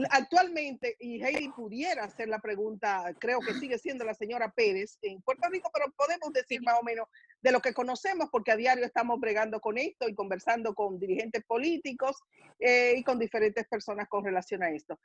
Actualmente, 0.10 0.98
y 1.00 1.24
Heidi 1.24 1.50
pudiera 1.50 2.06
hacer 2.06 2.28
la 2.28 2.40
pregunta, 2.40 3.14
creo 3.20 3.40
que 3.40 3.54
sigue 3.54 3.78
siendo 3.78 4.04
la 4.04 4.16
señora 4.16 4.52
Pérez 4.52 4.98
en 5.04 5.22
Puerto 5.22 5.48
Rico, 5.50 5.70
pero 5.72 5.92
podemos 5.96 6.34
decir 6.34 6.62
más 6.64 6.76
o 6.80 6.84
menos 6.84 7.08
de 7.42 7.52
lo 7.52 7.62
que 7.62 7.74
conocemos, 7.74 8.30
porque 8.32 8.52
a 8.52 8.56
diario 8.56 8.86
estamos 8.86 9.20
bregando 9.20 9.60
con 9.60 9.78
esto 9.78 10.08
y 10.10 10.16
conversando 10.16 10.74
con 10.74 11.00
dirigentes 11.00 11.44
políticos 11.46 12.18
eh, 12.60 12.96
y 12.98 13.04
con 13.04 13.18
diferentes 13.18 13.68
personas 13.68 14.08
con 14.10 14.24
relación 14.24 14.64
a 14.64 14.70
esto. 14.70 15.00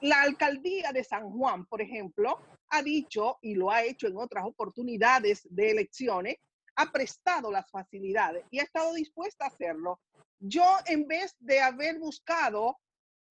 La 0.00 0.22
alcaldía 0.22 0.92
de 0.92 1.02
San 1.04 1.30
Juan, 1.30 1.66
por 1.66 1.80
ejemplo, 1.80 2.40
ha 2.70 2.82
dicho 2.82 3.38
y 3.42 3.54
lo 3.54 3.70
ha 3.70 3.82
hecho 3.82 4.06
en 4.06 4.16
otras 4.16 4.44
oportunidades 4.44 5.46
de 5.50 5.70
elecciones, 5.70 6.36
ha 6.76 6.92
prestado 6.92 7.50
las 7.50 7.68
facilidades 7.70 8.44
y 8.50 8.60
ha 8.60 8.64
estado 8.64 8.92
dispuesta 8.94 9.46
a 9.46 9.48
hacerlo. 9.48 10.00
Yo, 10.38 10.64
en 10.86 11.08
vez 11.08 11.34
de 11.40 11.60
haber 11.60 11.98
buscado 11.98 12.78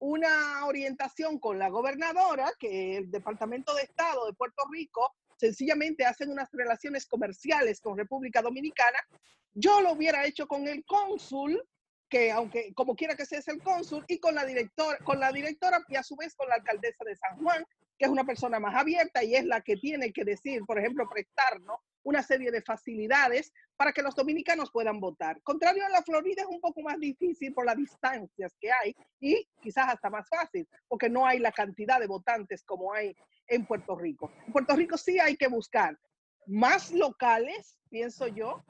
una 0.00 0.66
orientación 0.66 1.38
con 1.38 1.58
la 1.58 1.68
gobernadora, 1.68 2.52
que 2.58 2.98
el 2.98 3.10
Departamento 3.10 3.74
de 3.74 3.82
Estado 3.82 4.26
de 4.26 4.34
Puerto 4.34 4.64
Rico 4.70 5.14
sencillamente 5.38 6.04
hacen 6.04 6.30
unas 6.30 6.48
relaciones 6.52 7.06
comerciales 7.06 7.80
con 7.80 7.96
República 7.96 8.42
Dominicana, 8.42 8.98
yo 9.54 9.80
lo 9.80 9.92
hubiera 9.92 10.26
hecho 10.26 10.46
con 10.46 10.66
el 10.68 10.84
cónsul, 10.84 11.62
que 12.08 12.30
aunque 12.32 12.72
como 12.74 12.96
quiera 12.96 13.16
que 13.16 13.26
sea 13.26 13.38
es 13.38 13.48
el 13.48 13.62
cónsul, 13.62 14.04
y 14.08 14.18
con 14.18 14.34
la 14.34 14.44
directora, 14.44 14.98
con 15.04 15.20
la 15.20 15.32
directora 15.32 15.84
y 15.88 15.96
a 15.96 16.02
su 16.02 16.16
vez 16.16 16.34
con 16.34 16.48
la 16.48 16.56
alcaldesa 16.56 17.04
de 17.04 17.16
San 17.16 17.38
Juan, 17.38 17.64
que 17.98 18.04
es 18.04 18.10
una 18.10 18.24
persona 18.24 18.60
más 18.60 18.74
abierta 18.74 19.24
y 19.24 19.34
es 19.34 19.44
la 19.44 19.60
que 19.60 19.76
tiene 19.76 20.12
que 20.12 20.24
decir, 20.24 20.62
por 20.66 20.78
ejemplo, 20.78 21.08
prestarnos 21.08 21.80
una 22.08 22.22
serie 22.22 22.50
de 22.50 22.62
facilidades 22.62 23.52
para 23.76 23.92
que 23.92 24.02
los 24.02 24.14
dominicanos 24.14 24.70
puedan 24.72 24.98
votar. 24.98 25.42
Contrario 25.42 25.84
a 25.84 25.90
la 25.90 26.02
Florida 26.02 26.40
es 26.40 26.48
un 26.48 26.60
poco 26.60 26.80
más 26.80 26.98
difícil 26.98 27.52
por 27.52 27.66
las 27.66 27.76
distancias 27.76 28.56
que 28.58 28.70
hay 28.72 28.96
y 29.20 29.46
quizás 29.60 29.88
hasta 29.88 30.08
más 30.08 30.26
fácil, 30.26 30.66
porque 30.88 31.10
no 31.10 31.26
hay 31.26 31.38
la 31.38 31.52
cantidad 31.52 32.00
de 32.00 32.06
votantes 32.06 32.64
como 32.64 32.94
hay 32.94 33.14
en 33.46 33.66
Puerto 33.66 33.94
Rico. 33.94 34.32
En 34.46 34.52
Puerto 34.54 34.74
Rico 34.74 34.96
sí 34.96 35.18
hay 35.20 35.36
que 35.36 35.48
buscar 35.48 35.98
más 36.46 36.92
locales, 36.92 37.78
pienso 37.90 38.26
yo, 38.26 38.64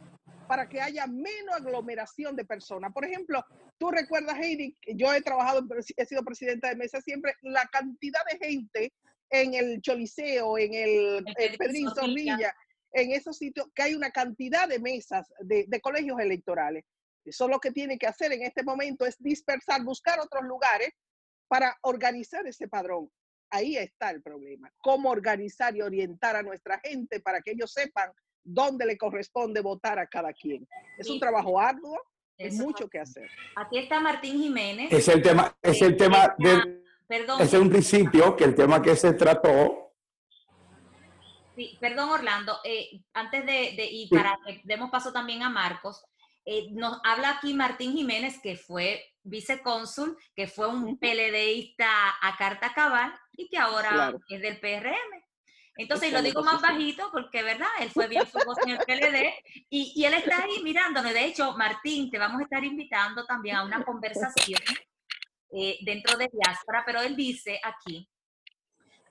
para 0.48 0.68
que 0.68 0.80
haya 0.80 1.06
menos 1.06 1.54
aglomeración 1.54 2.34
de 2.34 2.44
personas. 2.44 2.92
Por 2.92 3.04
ejemplo, 3.04 3.44
tú 3.78 3.92
recuerdas, 3.92 4.36
Heidi, 4.40 4.76
yo 4.96 5.14
he 5.14 5.22
trabajado, 5.22 5.64
he 5.96 6.06
sido 6.06 6.24
presidenta 6.24 6.70
de 6.70 6.76
mesa 6.76 7.00
siempre, 7.00 7.34
la 7.42 7.64
cantidad 7.66 8.20
de 8.32 8.44
gente 8.44 8.92
en 9.30 9.54
el 9.54 9.80
Choliseo, 9.80 10.58
en 10.58 10.74
el, 10.74 11.24
Pedrín 11.56 11.88
Zorrilla, 11.94 12.52
en 13.02 13.12
esos 13.12 13.36
sitios, 13.36 13.68
que 13.74 13.82
hay 13.82 13.94
una 13.94 14.10
cantidad 14.10 14.68
de 14.68 14.78
mesas 14.78 15.32
de, 15.40 15.64
de, 15.68 15.80
colegios 15.80 16.18
electorales. 16.20 16.84
Eso 17.24 17.48
lo 17.48 17.58
que 17.58 17.72
tiene 17.72 17.98
que 17.98 18.06
hacer 18.06 18.32
en 18.32 18.42
este 18.42 18.62
momento 18.62 19.04
es 19.04 19.16
dispersar, 19.18 19.82
buscar 19.84 20.18
otros 20.20 20.44
lugares 20.44 20.90
para 21.48 21.76
organizar 21.82 22.46
ese 22.46 22.68
padrón. 22.68 23.10
Ahí 23.50 23.76
está 23.76 24.10
el 24.10 24.22
problema. 24.22 24.70
Cómo 24.78 25.10
organizar 25.10 25.74
y 25.76 25.82
orientar 25.82 26.36
a 26.36 26.42
nuestra 26.42 26.78
gente 26.80 27.20
para 27.20 27.40
que 27.40 27.52
ellos 27.52 27.72
sepan 27.72 28.10
dónde 28.44 28.86
le 28.86 28.96
corresponde 28.96 29.60
votar 29.60 29.98
a 29.98 30.06
cada 30.06 30.32
quien. 30.32 30.66
Es 30.98 31.08
un 31.08 31.18
trabajo 31.18 31.58
arduo, 31.58 31.98
es 32.36 32.54
mucho 32.54 32.88
que 32.88 33.00
hacer. 33.00 33.28
Aquí 33.56 33.78
está 33.78 34.00
Martín 34.00 34.40
Jiménez. 34.40 34.92
Es 34.92 35.08
el 35.08 35.22
tema, 35.22 35.56
es 35.62 35.82
el 35.82 35.96
tema 35.96 36.34
de, 36.38 36.82
perdón. 37.06 37.40
Es 37.40 37.52
un 37.54 37.68
principio 37.68 38.36
que 38.36 38.44
el 38.44 38.54
tema 38.54 38.80
que 38.80 38.94
se 38.96 39.12
trató. 39.14 39.87
Sí, 41.58 41.76
perdón 41.80 42.10
Orlando, 42.10 42.60
eh, 42.62 43.00
antes 43.14 43.44
de, 43.44 43.74
de 43.76 43.88
y 43.90 44.08
para 44.08 44.38
que 44.46 44.60
demos 44.62 44.90
paso 44.90 45.12
también 45.12 45.42
a 45.42 45.50
Marcos, 45.50 46.04
eh, 46.44 46.68
nos 46.70 47.00
habla 47.02 47.30
aquí 47.30 47.52
Martín 47.52 47.94
Jiménez, 47.94 48.38
que 48.40 48.56
fue 48.56 49.04
vicecónsul, 49.24 50.16
que 50.36 50.46
fue 50.46 50.68
un 50.68 51.00
PLDista 51.00 52.10
a 52.22 52.36
carta 52.36 52.72
cabal 52.72 53.12
y 53.32 53.48
que 53.48 53.58
ahora 53.58 54.14
es 54.28 54.40
del 54.40 54.60
PRM. 54.60 55.20
Entonces, 55.78 56.10
y 56.10 56.12
lo 56.12 56.22
digo 56.22 56.44
más 56.44 56.62
bajito 56.62 57.10
porque, 57.10 57.42
¿verdad? 57.42 57.66
Él 57.80 57.90
fue 57.90 58.06
bien 58.06 58.24
famoso 58.24 58.60
en 58.62 58.70
el 58.70 58.78
PLD 58.78 59.34
y, 59.68 59.94
y, 59.96 60.04
él 60.04 60.14
está 60.14 60.44
ahí 60.44 60.62
mirándonos. 60.62 61.12
De 61.12 61.24
hecho, 61.24 61.56
Martín, 61.56 62.08
te 62.08 62.18
vamos 62.18 62.38
a 62.38 62.44
estar 62.44 62.62
invitando 62.62 63.26
también 63.26 63.56
a 63.56 63.64
una 63.64 63.84
conversación 63.84 64.60
eh, 65.50 65.76
dentro 65.80 66.16
de 66.16 66.30
diáspora, 66.32 66.84
pero 66.86 67.00
él 67.02 67.16
dice 67.16 67.60
aquí, 67.64 68.08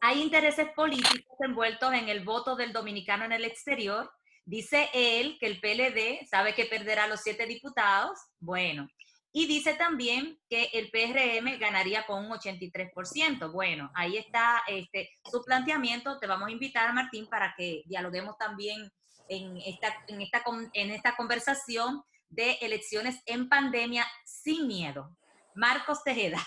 hay 0.01 0.21
intereses 0.21 0.69
políticos 0.75 1.37
envueltos 1.39 1.93
en 1.93 2.09
el 2.09 2.23
voto 2.23 2.55
del 2.55 2.73
dominicano 2.73 3.25
en 3.25 3.31
el 3.31 3.45
exterior. 3.45 4.11
Dice 4.45 4.89
él 4.93 5.37
que 5.39 5.47
el 5.47 5.59
PLD 5.59 6.25
sabe 6.29 6.53
que 6.53 6.65
perderá 6.65 7.07
los 7.07 7.21
siete 7.21 7.45
diputados. 7.45 8.17
Bueno, 8.39 8.87
y 9.31 9.45
dice 9.45 9.73
también 9.75 10.39
que 10.49 10.69
el 10.73 10.89
PRM 10.89 11.59
ganaría 11.59 12.05
con 12.05 12.25
un 12.25 12.31
83%. 12.31 13.51
Bueno, 13.51 13.91
ahí 13.93 14.17
está 14.17 14.63
este, 14.67 15.11
su 15.29 15.43
planteamiento. 15.43 16.17
Te 16.19 16.27
vamos 16.27 16.47
a 16.47 16.51
invitar, 16.51 16.93
Martín, 16.93 17.27
para 17.27 17.53
que 17.55 17.83
dialoguemos 17.85 18.37
también 18.37 18.91
en 19.29 19.57
esta, 19.57 19.93
en 20.07 20.21
esta, 20.21 20.43
en 20.73 20.91
esta 20.91 21.15
conversación 21.15 22.01
de 22.29 22.53
elecciones 22.61 23.21
en 23.25 23.49
pandemia 23.49 24.05
sin 24.25 24.67
miedo. 24.67 25.15
Marcos 25.55 26.03
Tejeda. 26.03 26.39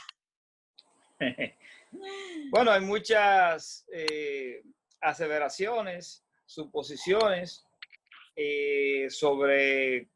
Bueno, 2.50 2.70
hay 2.70 2.80
muchas 2.80 3.86
eh, 3.92 4.62
aseveraciones, 5.00 6.24
suposiciones 6.46 7.64
eh, 8.36 9.06
sobre 9.10 10.08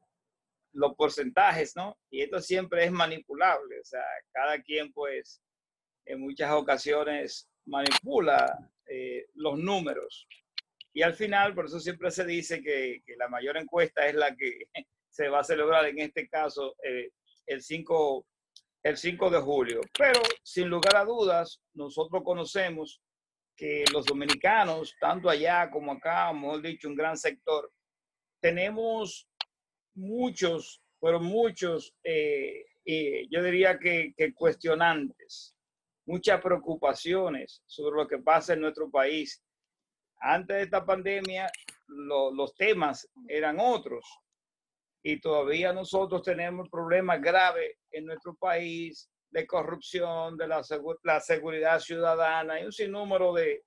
los 0.72 0.94
porcentajes, 0.94 1.76
¿no? 1.76 1.96
Y 2.10 2.22
esto 2.22 2.40
siempre 2.40 2.84
es 2.84 2.92
manipulable, 2.92 3.80
o 3.80 3.84
sea, 3.84 4.04
cada 4.32 4.60
quien 4.62 4.92
pues 4.92 5.40
en 6.06 6.20
muchas 6.20 6.52
ocasiones 6.52 7.48
manipula 7.66 8.58
eh, 8.86 9.26
los 9.34 9.58
números. 9.58 10.26
Y 10.92 11.02
al 11.02 11.14
final, 11.14 11.54
por 11.54 11.66
eso 11.66 11.80
siempre 11.80 12.10
se 12.10 12.24
dice 12.24 12.62
que, 12.62 13.02
la 13.16 13.28
mayor 13.28 13.56
encuesta 13.56 14.06
es 14.06 14.14
la 14.14 14.34
que 14.34 14.68
se 15.08 15.28
va 15.28 15.40
a 15.40 15.44
celebrar 15.44 15.86
en 15.86 16.00
este 16.00 16.28
caso 16.28 16.76
el, 17.46 17.62
5, 17.62 18.26
el 18.84 18.96
5 18.96 19.30
de 19.30 19.40
julio. 19.40 19.80
Pero 19.98 20.20
sin 20.42 20.68
lugar 20.68 20.96
a 20.96 21.04
dudas, 21.04 21.60
nosotros 21.72 22.22
conocemos 22.22 23.00
que 23.56 23.84
los 23.92 24.04
dominicanos, 24.04 24.94
tanto 25.00 25.28
allá 25.28 25.70
como 25.70 25.92
acá, 25.92 26.32
mejor 26.32 26.60
dicho, 26.60 26.88
un 26.88 26.94
gran 26.94 27.16
sector, 27.16 27.72
tenemos 28.40 29.26
muchos, 29.94 30.82
pero 31.00 31.18
muchos, 31.18 31.94
eh, 32.04 32.64
yo 33.30 33.42
diría 33.42 33.78
que, 33.78 34.12
cuestionantes, 34.34 35.56
muchas 36.06 36.40
preocupaciones 36.42 37.62
sobre 37.64 37.96
lo 37.96 38.06
que 38.06 38.18
pasa 38.18 38.52
en 38.52 38.60
nuestro 38.60 38.90
país. 38.90 39.42
Antes 40.20 40.56
de 40.56 40.62
esta 40.64 40.84
pandemia, 40.84 41.50
los 41.86 42.54
temas 42.56 43.08
eran 43.28 43.58
otros 43.60 44.04
y 45.06 45.20
todavía 45.20 45.70
nosotros 45.72 46.22
tenemos 46.22 46.70
problemas 46.70 47.20
graves 47.20 47.76
en 47.90 48.06
nuestro 48.06 48.34
país 48.34 49.10
de 49.30 49.46
corrupción, 49.46 50.38
de 50.38 50.48
la, 50.48 50.62
la 51.02 51.20
seguridad 51.20 51.78
ciudadana 51.78 52.58
y 52.58 52.64
un 52.64 52.72
sinnúmero 52.72 53.34
de, 53.34 53.64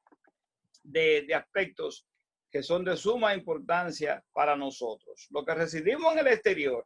de, 0.82 1.26
de 1.28 1.36
aspectos 1.36 2.08
que 2.50 2.64
son 2.64 2.84
de 2.84 2.98
suma 2.98 3.36
importancia 3.36 4.24
para 4.34 4.56
nosotros. 4.56 5.28
Lo 5.30 5.46
que 5.46 5.54
residimos 5.54 6.12
en 6.14 6.20
el 6.20 6.28
exterior, 6.28 6.84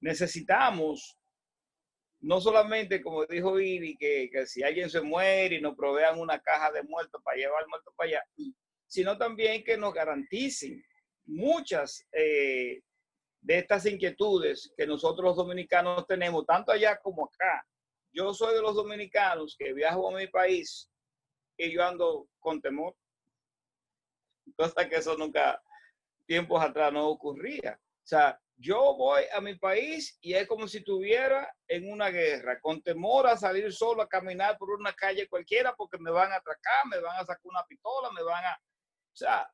necesitamos 0.00 1.18
no 2.20 2.40
solamente, 2.40 3.02
como 3.02 3.26
dijo 3.26 3.60
Iri, 3.60 3.98
que, 3.98 4.30
que 4.32 4.46
si 4.46 4.62
alguien 4.62 4.88
se 4.88 5.02
muere 5.02 5.56
y 5.56 5.60
nos 5.60 5.76
provean 5.76 6.18
una 6.18 6.40
caja 6.40 6.72
de 6.72 6.82
muertos 6.84 7.20
para 7.22 7.36
llevar 7.36 7.68
muertos 7.68 7.92
para 7.94 8.08
allá, 8.08 8.22
sino 8.86 9.18
también 9.18 9.62
que 9.62 9.76
nos 9.76 9.92
garanticen 9.92 10.82
muchas 11.26 12.06
eh, 12.12 12.80
de 13.44 13.58
estas 13.58 13.84
inquietudes 13.84 14.72
que 14.76 14.86
nosotros 14.86 15.24
los 15.24 15.36
dominicanos 15.36 16.06
tenemos, 16.06 16.46
tanto 16.46 16.72
allá 16.72 16.98
como 16.98 17.26
acá. 17.26 17.64
Yo 18.10 18.32
soy 18.32 18.54
de 18.54 18.62
los 18.62 18.74
dominicanos 18.74 19.54
que 19.58 19.74
viajo 19.74 20.08
a 20.08 20.18
mi 20.18 20.26
país 20.28 20.90
y 21.58 21.70
yo 21.72 21.84
ando 21.84 22.26
con 22.40 22.60
temor 22.60 22.96
cosa 24.56 24.88
que 24.88 24.96
eso 24.96 25.16
nunca, 25.16 25.62
tiempos 26.26 26.62
atrás 26.62 26.92
no 26.92 27.08
ocurría. 27.08 27.78
O 27.80 28.06
sea, 28.06 28.38
yo 28.56 28.94
voy 28.96 29.24
a 29.32 29.40
mi 29.40 29.56
país 29.56 30.16
y 30.20 30.34
es 30.34 30.46
como 30.46 30.68
si 30.68 30.78
estuviera 30.78 31.52
en 31.66 31.90
una 31.90 32.10
guerra, 32.10 32.60
con 32.60 32.82
temor 32.82 33.26
a 33.26 33.36
salir 33.36 33.72
solo 33.72 34.02
a 34.02 34.08
caminar 34.08 34.56
por 34.58 34.70
una 34.70 34.92
calle 34.92 35.28
cualquiera 35.28 35.74
porque 35.74 35.98
me 35.98 36.10
van 36.10 36.32
a 36.32 36.36
atracar, 36.36 36.86
me 36.88 37.00
van 37.00 37.16
a 37.16 37.24
sacar 37.24 37.44
una 37.44 37.64
pistola, 37.66 38.10
me 38.12 38.22
van 38.22 38.44
a... 38.44 38.54
O 38.54 39.16
sea, 39.16 39.50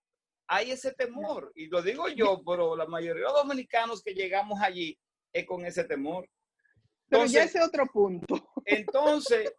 hay 0.51 0.73
ese 0.73 0.93
temor. 0.93 1.53
Y 1.55 1.69
lo 1.69 1.81
digo 1.81 2.09
yo, 2.09 2.43
pero 2.45 2.75
la 2.75 2.87
mayoría 2.87 3.23
de 3.23 3.29
los 3.29 3.35
dominicanos 3.35 4.03
que 4.03 4.15
llegamos 4.15 4.61
allí 4.61 4.99
es 5.33 5.47
con 5.47 5.65
ese 5.65 5.85
temor. 5.85 6.29
pero 7.09 7.25
ya 7.25 7.45
ese 7.45 7.63
otro 7.63 7.87
punto. 7.87 8.53
Entonces, 8.65 9.53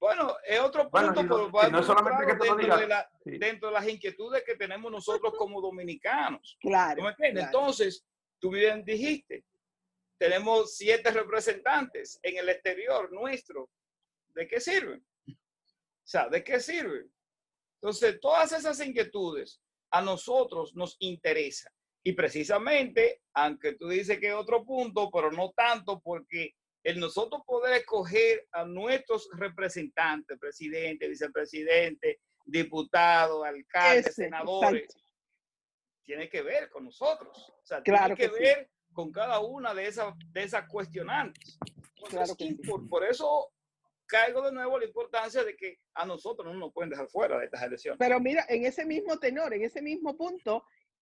bueno, 0.00 0.34
es 0.44 0.58
otro 0.58 0.90
punto, 0.90 1.22
no, 1.22 1.82
solamente 1.84 2.26
que 2.26 2.32
dentro, 2.32 2.76
de 2.76 3.38
dentro, 3.38 3.68
de 3.68 3.74
las 3.74 3.88
inquietudes 3.88 4.42
que 4.44 4.56
tenemos 4.56 4.90
nosotros 4.90 5.32
como 5.38 5.60
dominicanos. 5.60 6.58
Claro. 6.60 7.04
Entonces, 7.18 8.04
tú 8.40 8.50
bien 8.50 8.84
dijiste, 8.84 9.44
tenemos 10.18 10.76
siete 10.76 11.12
representantes 11.12 12.18
en 12.20 12.38
el 12.38 12.48
exterior 12.48 13.12
nuestro. 13.12 13.70
¿De 14.34 14.48
qué 14.48 14.60
sirven? 14.60 15.06
O 15.28 15.34
sea, 16.02 16.28
¿de 16.28 16.42
qué 16.42 16.58
sirven? 16.58 17.08
Entonces, 17.80 18.18
todas 18.20 18.50
esas 18.50 18.84
inquietudes 18.84 19.61
a 19.92 20.00
nosotros 20.02 20.74
nos 20.74 20.96
interesan. 21.00 21.72
Y 22.02 22.12
precisamente, 22.12 23.22
aunque 23.34 23.74
tú 23.74 23.88
dices 23.88 24.18
que 24.18 24.28
es 24.28 24.34
otro 24.34 24.64
punto, 24.64 25.10
pero 25.12 25.30
no 25.30 25.52
tanto 25.52 26.00
porque 26.00 26.54
el 26.82 26.98
nosotros 26.98 27.42
poder 27.46 27.74
escoger 27.74 28.48
a 28.50 28.64
nuestros 28.64 29.28
representantes, 29.36 30.36
presidente, 30.38 31.08
vicepresidente, 31.08 32.20
diputados, 32.44 33.44
alcaldes, 33.46 34.16
senadores, 34.16 34.88
tiene 36.02 36.28
que 36.28 36.42
ver 36.42 36.68
con 36.70 36.84
nosotros. 36.86 37.50
O 37.50 37.64
sea, 37.64 37.82
tiene 37.82 38.16
que, 38.16 38.28
ver 38.28 38.68
con 38.92 39.12
cada 39.12 39.38
una 39.38 39.72
de 39.74 39.86
esas, 39.86 40.12
de 40.32 40.42
esas 40.42 40.66
cuestionantes. 40.66 41.56
por, 42.88 43.04
eso 43.04 43.51
caigo 44.12 44.42
de 44.42 44.52
nuevo 44.52 44.78
la 44.78 44.84
importancia 44.84 45.42
de 45.42 45.56
que 45.56 45.78
a 45.94 46.04
nosotros 46.04 46.52
no 46.52 46.58
nos 46.58 46.72
pueden 46.74 46.90
dejar 46.90 47.08
fuera 47.08 47.38
de 47.38 47.46
estas 47.46 47.62
elecciones. 47.62 47.98
Pero 47.98 48.20
mira, 48.20 48.44
en 48.46 48.66
ese 48.66 48.84
mismo 48.84 49.18
tenor, 49.18 49.54
en 49.54 49.64
ese 49.64 49.80
mismo 49.80 50.18
punto, 50.18 50.66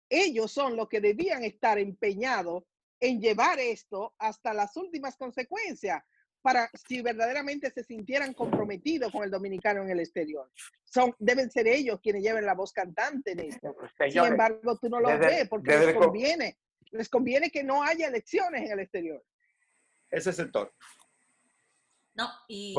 ellos 0.08 0.50
son 0.50 0.74
los 0.74 0.88
que 0.88 1.00
debían 1.00 1.44
estar 1.44 1.78
empeñados 1.78 2.64
en 2.98 3.20
llevar 3.20 3.60
esto 3.60 4.16
hasta 4.18 4.52
las 4.52 4.76
últimas 4.76 5.16
consecuencias 5.16 6.02
para 6.42 6.68
si 6.88 7.00
verdaderamente 7.00 7.70
se 7.70 7.84
sintieran 7.84 8.34
comprometidos 8.34 9.12
con 9.12 9.22
el 9.22 9.30
dominicano 9.30 9.82
en 9.82 9.90
el 9.90 10.00
exterior. 10.00 10.50
Son, 10.84 11.14
deben 11.20 11.50
ser 11.52 11.68
ellos 11.68 12.00
quienes 12.02 12.22
lleven 12.22 12.46
la 12.46 12.54
voz 12.54 12.72
cantante 12.72 13.32
en 13.32 13.40
esto. 13.40 13.76
Sin 14.10 14.24
embargo, 14.24 14.76
tú 14.76 14.88
no 14.88 14.98
lo 14.98 15.16
ves 15.18 15.48
porque 15.48 15.78
les 15.78 15.94
conviene, 15.94 16.58
les 16.90 17.08
conviene 17.08 17.50
que 17.50 17.62
no 17.62 17.84
haya 17.84 18.08
elecciones 18.08 18.64
en 18.64 18.72
el 18.72 18.80
exterior. 18.80 19.22
Ese 20.10 20.32
sector. 20.32 20.72
No, 22.18 22.28
y, 22.48 22.74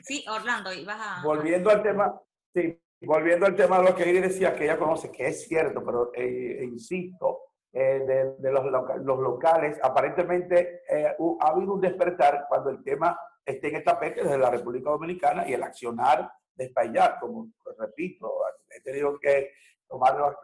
sí, 0.00 0.24
Orlando, 0.28 0.70
ibas 0.74 0.98
a... 1.00 1.22
Volviendo 1.24 1.70
al 1.70 1.82
tema, 1.82 2.20
sí, 2.54 2.78
volviendo 3.00 3.46
al 3.46 3.56
tema 3.56 3.78
de 3.78 3.84
lo 3.84 3.94
que 3.96 4.06
Iri 4.06 4.20
decía, 4.20 4.54
que 4.54 4.64
ella 4.64 4.78
conoce, 4.78 5.10
que 5.10 5.26
es 5.26 5.48
cierto, 5.48 5.82
pero 5.82 6.10
eh, 6.14 6.60
insisto, 6.64 7.44
eh, 7.72 8.36
de, 8.38 8.52
los, 8.52 8.64
los, 9.02 9.18
locales. 9.18 9.78
Aparentemente 9.82 10.82
eh, 10.86 11.16
ha 11.40 11.48
habido 11.48 11.72
un 11.72 11.80
despertar 11.80 12.44
cuando 12.46 12.68
el 12.68 12.84
tema 12.84 13.18
esté 13.42 13.68
en 13.68 13.76
el 13.76 13.84
tapete 13.84 14.22
desde 14.22 14.36
la 14.36 14.50
República 14.50 14.90
Dominicana 14.90 15.48
y 15.48 15.54
el 15.54 15.62
accionar 15.62 16.30
de 16.54 16.66
Espaillat, 16.66 17.20
como 17.20 17.48
repito, 17.78 18.30
he 18.68 18.82
tenido 18.82 19.18
que 19.18 19.52
tomar 19.88 20.14
los, 20.14 20.34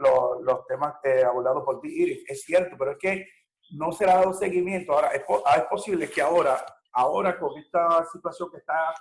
los, 0.43 0.67
temas 0.67 0.95
abordados 1.27 1.63
por 1.63 1.79
ti, 1.83 1.89
Iris. 1.89 2.25
Es 2.27 2.43
cierto, 2.43 2.77
pero 2.79 2.93
es 2.93 2.99
que 2.99 3.27
no 3.73 3.93
se 3.93 4.07
le 4.07 4.13
ha 4.13 4.17
dado 4.17 4.33
seguimiento. 4.33 4.95
Ahora, 4.95 5.09
es, 5.09 5.23
es 5.23 5.65
posible 5.65 6.09
que 6.09 6.23
ahora, 6.23 6.65
ahora 6.95 7.39
con 7.39 7.57
esta 7.59 8.05
situación 8.07 8.51
que 8.51 8.59
está 8.59 8.95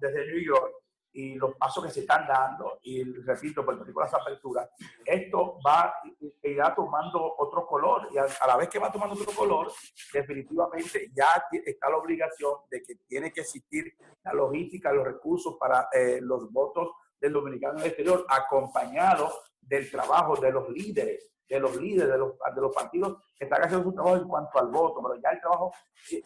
desde 0.00 0.26
New 0.26 0.44
York, 0.44 0.72
y 1.12 1.34
los 1.34 1.54
pasos 1.56 1.84
que 1.84 1.90
se 1.90 2.00
están 2.00 2.26
dando, 2.26 2.78
y 2.82 3.02
repito, 3.22 3.62
Rico 3.62 4.00
las 4.00 4.14
aperturas, 4.14 4.68
esto 5.04 5.58
va, 5.66 5.94
irá 6.42 6.74
tomando 6.74 7.34
otro 7.38 7.66
color, 7.66 8.08
y 8.12 8.18
a, 8.18 8.26
la 8.46 8.56
vez 8.56 8.68
que 8.68 8.78
va 8.78 8.92
tomando 8.92 9.14
otro 9.14 9.32
color, 9.32 9.72
definitivamente 10.12 11.10
ya 11.12 11.44
está 11.64 11.90
la 11.90 11.96
obligación 11.96 12.52
de 12.70 12.82
que 12.82 12.96
tiene 13.06 13.32
que 13.32 13.40
existir 13.40 13.94
la 14.22 14.32
logística, 14.32 14.92
los 14.92 15.04
recursos 15.04 15.56
para 15.58 15.88
eh, 15.92 16.20
los 16.20 16.52
votos 16.52 16.90
del 17.20 17.32
dominicano 17.32 17.80
exterior, 17.80 18.24
acompañado 18.28 19.32
del 19.60 19.90
trabajo 19.90 20.36
de 20.36 20.52
los 20.52 20.68
líderes, 20.68 21.32
de 21.48 21.60
los 21.60 21.76
líderes 21.76 22.12
de 22.12 22.18
los, 22.18 22.32
de 22.54 22.60
los 22.60 22.74
partidos 22.74 23.22
que 23.36 23.44
están 23.44 23.62
haciendo 23.62 23.84
su 23.84 23.94
trabajo 23.94 24.16
en 24.16 24.28
cuanto 24.28 24.58
al 24.58 24.68
voto, 24.68 25.02
pero 25.02 25.20
ya 25.20 25.30
el 25.30 25.40
trabajo 25.40 25.72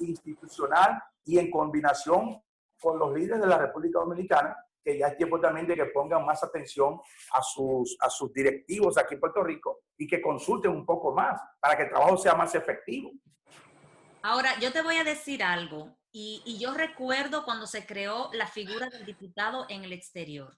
institucional 0.01 1.03
y 1.25 1.39
en 1.39 1.51
combinación 1.51 2.43
con 2.81 2.99
los 2.99 3.13
líderes 3.13 3.41
de 3.41 3.47
la 3.47 3.59
República 3.59 4.01
Dominicana 4.01 4.57
que 4.85 4.99
ya 4.99 5.09
es 5.09 5.17
tiempo 5.17 5.41
también 5.41 5.67
de 5.67 5.77
que 5.77 5.87
pongan 5.87 6.25
más 6.25 6.43
atención 6.43 7.01
a 7.33 7.43
sus, 7.43 7.97
a 8.01 8.11
sus 8.11 8.33
directivos 8.33 8.99
aquí 8.99 9.15
en 9.15 9.21
Puerto 9.21 9.43
Rico 9.43 9.83
y 9.97 10.07
que 10.07 10.21
consulten 10.21 10.73
un 10.73 10.85
poco 10.85 11.13
más 11.13 11.41
para 11.61 11.77
que 11.77 11.85
el 11.85 11.91
trabajo 11.91 12.17
sea 12.17 12.35
más 12.35 12.55
efectivo. 12.55 13.13
Ahora, 14.23 14.59
yo 14.61 14.73
te 14.73 14.83
voy 14.83 14.97
a 14.97 15.05
decir 15.05 15.43
algo, 15.43 15.97
y, 16.13 16.43
y 16.45 16.59
yo 16.59 16.75
recuerdo 16.75 17.45
cuando 17.45 17.67
se 17.67 17.87
creó 17.87 18.31
la 18.33 18.47
figura 18.47 18.89
del 18.89 19.05
diputado 19.05 19.67
en 19.69 19.85
el 19.85 19.93
exterior. 19.93 20.57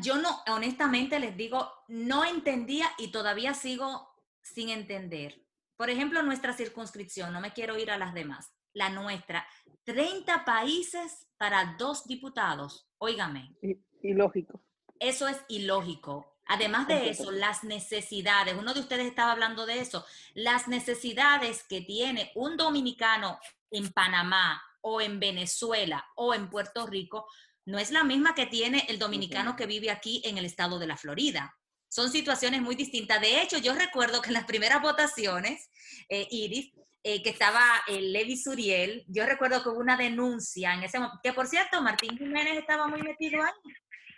Yo 0.00 0.16
no, 0.16 0.42
honestamente 0.48 1.18
les 1.20 1.36
digo, 1.36 1.70
no 1.88 2.24
entendía 2.24 2.86
y 2.98 3.08
todavía 3.08 3.54
sigo 3.54 4.08
sin 4.42 4.68
entender. 4.68 5.44
Por 5.76 5.90
ejemplo, 5.90 6.22
nuestra 6.22 6.52
circunscripción, 6.52 7.32
no 7.32 7.40
me 7.40 7.52
quiero 7.52 7.78
ir 7.78 7.90
a 7.90 7.98
las 7.98 8.14
demás, 8.14 8.52
la 8.72 8.90
nuestra, 8.90 9.46
30 9.84 10.44
países 10.44 11.26
para 11.38 11.76
dos 11.78 12.06
diputados. 12.06 12.88
Óigame. 12.98 13.56
Ilógico. 14.02 14.62
Eso 14.98 15.26
es 15.26 15.40
ilógico. 15.48 16.36
Además 16.46 16.88
de 16.88 17.10
eso, 17.10 17.30
las 17.30 17.62
necesidades, 17.62 18.56
uno 18.58 18.74
de 18.74 18.80
ustedes 18.80 19.06
estaba 19.06 19.32
hablando 19.32 19.66
de 19.66 19.78
eso, 19.78 20.04
las 20.34 20.66
necesidades 20.66 21.62
que 21.62 21.80
tiene 21.80 22.32
un 22.34 22.56
dominicano 22.56 23.38
en 23.70 23.92
Panamá 23.92 24.60
o 24.80 25.00
en 25.00 25.20
Venezuela 25.20 26.04
o 26.16 26.34
en 26.34 26.50
Puerto 26.50 26.86
Rico 26.86 27.26
no 27.66 27.78
es 27.78 27.90
la 27.90 28.04
misma 28.04 28.34
que 28.34 28.46
tiene 28.46 28.84
el 28.88 28.98
dominicano 28.98 29.56
que 29.56 29.66
vive 29.66 29.90
aquí 29.90 30.22
en 30.24 30.38
el 30.38 30.44
estado 30.44 30.78
de 30.78 30.86
la 30.86 30.96
Florida. 30.96 31.54
Son 31.88 32.10
situaciones 32.10 32.62
muy 32.62 32.76
distintas. 32.76 33.20
De 33.20 33.42
hecho, 33.42 33.58
yo 33.58 33.74
recuerdo 33.74 34.22
que 34.22 34.28
en 34.28 34.34
las 34.34 34.44
primeras 34.44 34.80
votaciones, 34.80 35.70
eh, 36.08 36.26
Iris, 36.30 36.72
eh, 37.02 37.22
que 37.22 37.30
estaba 37.30 37.64
el 37.88 38.12
Levi 38.12 38.36
Suriel. 38.36 39.04
Yo 39.08 39.24
recuerdo 39.24 39.62
que 39.62 39.70
hubo 39.70 39.78
una 39.78 39.96
denuncia 39.96 40.74
en 40.74 40.82
ese 40.82 40.98
momento, 40.98 41.18
que 41.22 41.32
por 41.32 41.46
cierto, 41.46 41.80
Martín 41.80 42.18
Jiménez 42.18 42.58
estaba 42.58 42.86
muy 42.88 43.02
metido 43.02 43.42
ahí, 43.42 43.72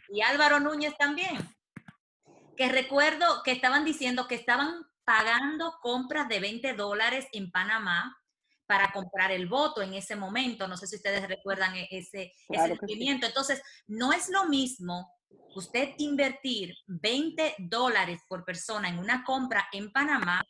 y 0.09 0.20
Álvaro 0.20 0.59
Núñez 0.59 0.93
también, 0.99 1.38
que 2.57 2.68
recuerdo 2.68 3.43
que 3.45 3.53
estaban 3.53 3.84
diciendo 3.84 4.26
que 4.26 4.34
estaban 4.34 4.82
pagando 5.05 5.78
compras 5.80 6.28
de 6.28 6.40
20 6.40 6.74
dólares 6.74 7.28
en 7.32 7.53
Panamá 7.53 8.18
para 8.73 8.91
comprar 8.91 9.31
el 9.31 9.49
voto 9.49 9.83
en 9.83 9.93
ese 9.93 10.16
momento. 10.16 10.66
No 10.66 10.79
sé 10.79 10.87
si 10.87 10.97
ustedes 10.97 11.29
recuerdan 11.29 11.77
e-, 11.77 11.89
ese, 11.91 12.33
ese 12.49 12.75
movimiento. 12.81 13.27
Entonces, 13.27 13.61
no 13.87 14.14
es 14.14 14.31
lo 14.31 14.47
mismo 14.47 15.12
usted 15.55 15.91
invertir 15.99 16.75
20 16.87 17.57
dólares 17.59 18.23
por 18.27 18.47
persona 18.47 18.89
en 18.89 18.99
una 18.99 19.25
compra 19.25 19.68
en 19.73 19.93
Panamá 19.93 20.43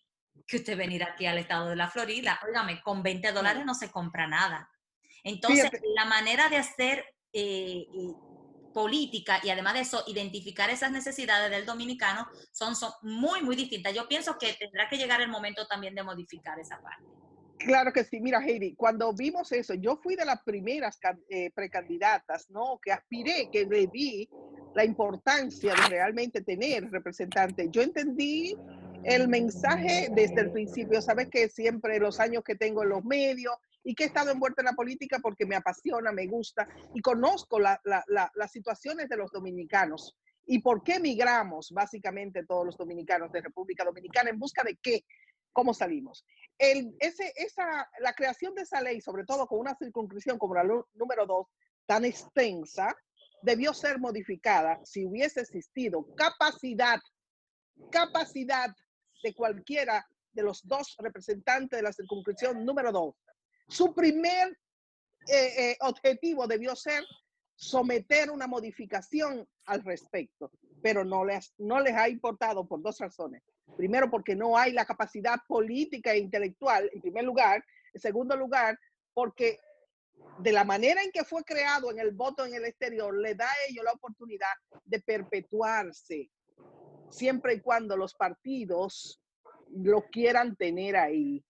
que 0.46 0.58
usted 0.58 0.76
venir 0.76 1.02
aquí 1.02 1.26
al 1.26 1.38
estado 1.38 1.70
de 1.70 1.74
la 1.74 1.90
Florida. 1.90 2.38
Óigame, 2.46 2.80
con 2.80 3.02
20 3.02 3.32
dólares 3.32 3.66
no 3.66 3.74
se 3.74 3.90
compra 3.90 4.28
nada. 4.28 4.70
Entonces, 5.24 5.68
la 5.96 6.04
manera 6.04 6.48
de 6.48 6.58
hacer 6.58 7.04
eh, 7.32 7.88
política 8.72 9.40
y 9.42 9.50
además 9.50 9.74
de 9.74 9.80
eso, 9.80 10.04
identificar 10.06 10.70
esas 10.70 10.92
necesidades 10.92 11.50
del 11.50 11.66
dominicano 11.66 12.28
son, 12.52 12.76
son 12.76 12.92
muy, 13.02 13.42
muy 13.42 13.56
distintas. 13.56 13.92
Yo 13.92 14.06
pienso 14.06 14.38
que 14.38 14.52
tendrá 14.54 14.88
que 14.88 14.96
llegar 14.96 15.20
el 15.20 15.28
momento 15.28 15.66
también 15.66 15.96
de 15.96 16.04
modificar 16.04 16.56
esa 16.60 16.80
parte. 16.80 17.04
Claro 17.64 17.92
que 17.92 18.04
sí, 18.04 18.20
mira 18.20 18.44
Heidi, 18.44 18.74
cuando 18.74 19.12
vimos 19.12 19.52
eso, 19.52 19.74
yo 19.74 19.96
fui 19.96 20.16
de 20.16 20.24
las 20.24 20.42
primeras 20.42 20.98
eh, 21.28 21.50
precandidatas, 21.54 22.50
¿no? 22.50 22.78
Que 22.82 22.92
aspiré, 22.92 23.50
que 23.50 23.66
le 23.66 23.86
di 23.86 24.28
la 24.74 24.84
importancia 24.84 25.74
de 25.74 25.88
realmente 25.88 26.42
tener 26.42 26.90
representantes. 26.90 27.68
Yo 27.70 27.82
entendí 27.82 28.56
el 29.04 29.28
mensaje 29.28 30.08
desde 30.12 30.40
el 30.40 30.50
principio. 30.50 31.00
Sabes 31.00 31.28
que 31.28 31.48
siempre 31.48 31.98
los 32.00 32.18
años 32.20 32.42
que 32.42 32.56
tengo 32.56 32.82
en 32.82 32.88
los 32.88 33.04
medios 33.04 33.54
y 33.84 33.94
que 33.94 34.04
he 34.04 34.06
estado 34.06 34.30
envuelta 34.30 34.62
en 34.62 34.66
la 34.66 34.72
política 34.72 35.18
porque 35.20 35.46
me 35.46 35.56
apasiona, 35.56 36.12
me 36.12 36.26
gusta 36.26 36.68
y 36.94 37.00
conozco 37.00 37.60
las 37.60 38.52
situaciones 38.52 39.08
de 39.08 39.16
los 39.16 39.30
dominicanos 39.30 40.16
y 40.46 40.60
por 40.60 40.82
qué 40.82 40.98
migramos 40.98 41.70
básicamente 41.70 42.44
todos 42.44 42.66
los 42.66 42.76
dominicanos 42.76 43.30
de 43.32 43.40
República 43.40 43.84
Dominicana 43.84 44.30
en 44.30 44.38
busca 44.38 44.62
de 44.64 44.76
qué, 44.82 45.04
cómo 45.52 45.74
salimos. 45.74 46.24
La 48.00 48.12
creación 48.14 48.54
de 48.54 48.62
esa 48.62 48.80
ley, 48.80 49.00
sobre 49.00 49.24
todo 49.24 49.46
con 49.46 49.58
una 49.58 49.76
circunscripción 49.76 50.38
como 50.38 50.54
la 50.54 50.64
número 50.94 51.26
dos, 51.26 51.46
tan 51.86 52.04
extensa, 52.04 52.94
debió 53.42 53.74
ser 53.74 53.98
modificada 53.98 54.80
si 54.84 55.04
hubiese 55.04 55.40
existido 55.40 56.06
capacidad, 56.14 57.00
capacidad 57.90 58.74
de 59.22 59.34
cualquiera 59.34 60.06
de 60.32 60.42
los 60.42 60.66
dos 60.66 60.96
representantes 60.98 61.78
de 61.78 61.82
la 61.82 61.92
circunscripción 61.92 62.64
número 62.64 62.92
dos. 62.92 63.14
Su 63.68 63.94
primer 63.94 64.58
eh, 65.28 65.70
eh, 65.70 65.76
objetivo 65.80 66.46
debió 66.46 66.74
ser 66.74 67.04
someter 67.54 68.30
una 68.30 68.46
modificación 68.46 69.46
al 69.66 69.84
respecto, 69.84 70.50
pero 70.82 71.04
no 71.04 71.24
les, 71.24 71.54
no 71.58 71.80
les 71.80 71.94
ha 71.94 72.08
importado 72.08 72.66
por 72.66 72.82
dos 72.82 72.98
razones. 72.98 73.42
Primero, 73.76 74.10
porque 74.10 74.34
no 74.34 74.58
hay 74.58 74.72
la 74.72 74.84
capacidad 74.84 75.38
política 75.46 76.12
e 76.12 76.18
intelectual, 76.18 76.90
en 76.92 77.00
primer 77.00 77.24
lugar. 77.24 77.64
En 77.94 78.00
segundo 78.00 78.36
lugar, 78.36 78.78
porque 79.14 79.58
de 80.38 80.52
la 80.52 80.64
manera 80.64 81.02
en 81.02 81.12
que 81.12 81.24
fue 81.24 81.42
creado 81.44 81.90
en 81.90 81.98
el 81.98 82.12
voto 82.12 82.44
en 82.44 82.54
el 82.54 82.64
exterior, 82.64 83.16
le 83.16 83.34
da 83.34 83.46
a 83.46 83.54
ellos 83.68 83.84
la 83.84 83.92
oportunidad 83.92 84.52
de 84.84 85.00
perpetuarse 85.00 86.30
siempre 87.10 87.54
y 87.54 87.60
cuando 87.60 87.96
los 87.96 88.14
partidos 88.14 89.20
lo 89.68 90.02
quieran 90.10 90.56
tener 90.56 90.96
ahí. 90.96 91.44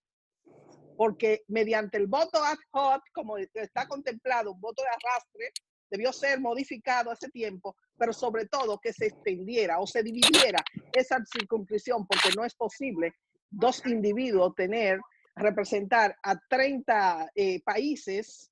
Porque 0.97 1.43
mediante 1.49 1.97
el 1.97 2.07
voto 2.07 2.43
ad 2.45 2.59
hoc, 2.73 3.03
como 3.13 3.39
está 3.39 3.89
contemplado, 3.89 4.53
un 4.53 4.61
voto 4.61 4.83
de 4.83 4.89
arrastre, 4.89 5.53
debió 5.91 6.13
ser 6.13 6.41
modificado 6.41 7.11
hace 7.11 7.29
tiempo, 7.29 7.77
pero 8.03 8.13
sobre 8.13 8.47
todo 8.47 8.81
que 8.81 8.93
se 8.93 9.07
extendiera 9.07 9.79
o 9.79 9.87
se 9.87 10.03
dividiera 10.03 10.59
esa 10.93 11.25
circunscripción, 11.25 12.05
porque 12.05 12.31
no 12.37 12.45
es 12.45 12.53
posible 12.53 13.15
dos 13.49 13.81
individuos 13.87 14.57
tener, 14.57 14.99
representar 15.37 16.17
a 16.21 16.37
30 16.37 17.31
eh, 17.33 17.63
países, 17.63 18.51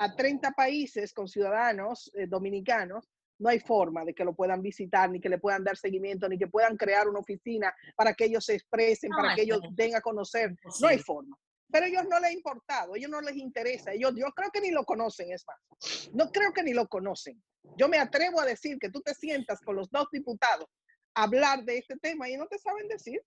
a 0.00 0.16
30 0.16 0.50
países 0.50 1.14
con 1.14 1.28
ciudadanos 1.28 2.10
eh, 2.14 2.26
dominicanos, 2.26 3.08
no 3.38 3.50
hay 3.50 3.60
forma 3.60 4.04
de 4.04 4.14
que 4.14 4.24
lo 4.24 4.34
puedan 4.34 4.60
visitar, 4.60 5.08
ni 5.08 5.20
que 5.20 5.28
le 5.28 5.38
puedan 5.38 5.62
dar 5.62 5.76
seguimiento, 5.76 6.28
ni 6.28 6.36
que 6.36 6.48
puedan 6.48 6.76
crear 6.76 7.08
una 7.08 7.20
oficina 7.20 7.72
para 7.94 8.14
que 8.14 8.24
ellos 8.24 8.44
se 8.44 8.54
expresen, 8.54 9.10
para 9.10 9.36
que 9.36 9.42
ellos 9.42 9.60
den 9.76 9.94
a 9.94 10.00
conocer. 10.00 10.56
No 10.80 10.88
hay 10.88 10.98
forma. 10.98 11.38
Pero 11.70 11.86
a 11.86 11.88
ellos 11.88 12.04
no 12.10 12.18
les 12.18 12.30
ha 12.30 12.32
importado, 12.32 12.94
a 12.94 12.98
ellos 12.98 13.10
no 13.10 13.20
les 13.20 13.36
interesa. 13.36 13.92
Ellos, 13.92 14.12
yo 14.16 14.26
creo 14.34 14.50
que 14.50 14.60
ni 14.60 14.72
lo 14.72 14.84
conocen, 14.84 15.30
es 15.30 15.44
más. 15.46 16.10
No 16.12 16.32
creo 16.32 16.52
que 16.52 16.64
ni 16.64 16.72
lo 16.74 16.88
conocen. 16.88 17.40
Yo 17.76 17.88
me 17.88 17.98
atrevo 17.98 18.40
a 18.40 18.44
decir 18.44 18.78
que 18.78 18.90
tú 18.90 19.00
te 19.00 19.14
sientas 19.14 19.60
con 19.60 19.76
los 19.76 19.90
dos 19.90 20.08
diputados 20.12 20.68
a 21.14 21.24
hablar 21.24 21.64
de 21.64 21.78
este 21.78 21.96
tema 21.96 22.28
y 22.28 22.36
no 22.36 22.46
te 22.46 22.58
saben 22.58 22.88
decir. 22.88 23.22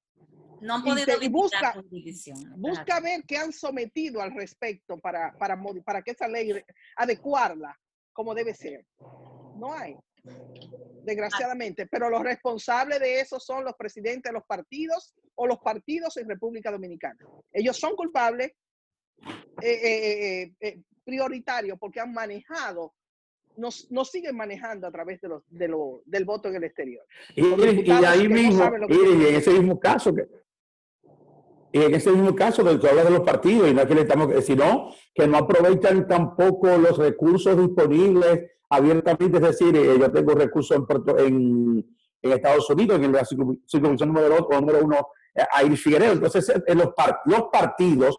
No 0.61 0.75
han 0.75 0.83
podido 0.83 1.21
y, 1.21 1.27
busca, 1.27 1.75
busca 2.55 2.99
ver 2.99 3.23
qué 3.27 3.38
han 3.38 3.51
sometido 3.51 4.21
al 4.21 4.33
respecto 4.33 4.97
para, 4.99 5.33
para, 5.38 5.61
para 5.83 6.01
que 6.01 6.11
esa 6.11 6.27
ley 6.27 6.51
adecuarla 6.95 7.77
como 8.13 8.33
debe 8.33 8.53
ser. 8.53 8.86
No 9.57 9.73
hay, 9.73 9.95
desgraciadamente. 11.03 11.88
Pero 11.88 12.09
los 12.09 12.23
responsables 12.23 12.99
de 12.99 13.19
eso 13.19 13.39
son 13.39 13.63
los 13.63 13.75
presidentes 13.75 14.31
de 14.31 14.33
los 14.33 14.45
partidos 14.45 15.13
o 15.36 15.45
los 15.45 15.59
partidos 15.59 16.15
en 16.17 16.29
República 16.29 16.71
Dominicana. 16.71 17.19
Ellos 17.51 17.77
son 17.77 17.95
culpables 17.95 18.53
eh, 19.61 19.79
eh, 20.41 20.53
eh, 20.59 20.81
prioritarios 21.03 21.77
porque 21.79 21.99
han 21.99 22.13
manejado 22.13 22.93
nos, 23.57 23.89
nos, 23.91 24.11
siguen 24.11 24.35
manejando 24.35 24.87
a 24.87 24.91
través 24.91 25.21
de 25.21 25.27
los, 25.27 25.43
de 25.49 25.67
lo, 25.67 26.01
del 26.05 26.25
voto 26.25 26.49
en 26.49 26.55
el 26.55 26.63
exterior. 26.63 27.03
Y, 27.35 27.43
ahí 27.91 28.27
mismo, 28.27 28.69
y 28.89 29.27
en 29.27 29.35
ese 29.35 29.51
mismo 29.51 29.79
caso, 29.79 30.13
que, 30.13 30.27
y 31.71 31.81
en 31.83 31.93
ese 31.93 32.11
mismo 32.11 32.35
caso 32.35 32.63
del 32.63 32.79
que 32.79 32.87
habla 32.87 33.03
de 33.03 33.11
los 33.11 33.21
partidos, 33.21 33.69
y 33.69 33.73
no 33.73 33.81
es 33.81 33.87
que 33.87 33.95
le 33.95 34.01
estamos, 34.01 34.45
sino 34.45 34.91
que 35.13 35.27
no 35.27 35.37
aprovechan 35.37 36.07
tampoco 36.07 36.77
los 36.77 36.97
recursos 36.97 37.57
disponibles 37.57 38.51
abiertamente, 38.69 39.37
es 39.37 39.43
decir, 39.43 39.75
eh, 39.75 39.97
yo 39.99 40.11
tengo 40.11 40.33
recursos 40.35 40.77
en, 41.17 41.85
en 42.21 42.31
Estados 42.31 42.69
Unidos, 42.69 43.01
en 43.01 43.11
la 43.11 43.25
circunscripción 43.25 44.13
número, 44.13 44.47
número 44.49 44.83
uno, 44.83 45.07
a 45.51 45.63
Iris 45.63 45.83
Figueredo. 45.83 46.13
Entonces, 46.13 46.49
en 46.65 46.77
los, 46.77 46.89
los 47.25 47.43
partidos 47.51 48.17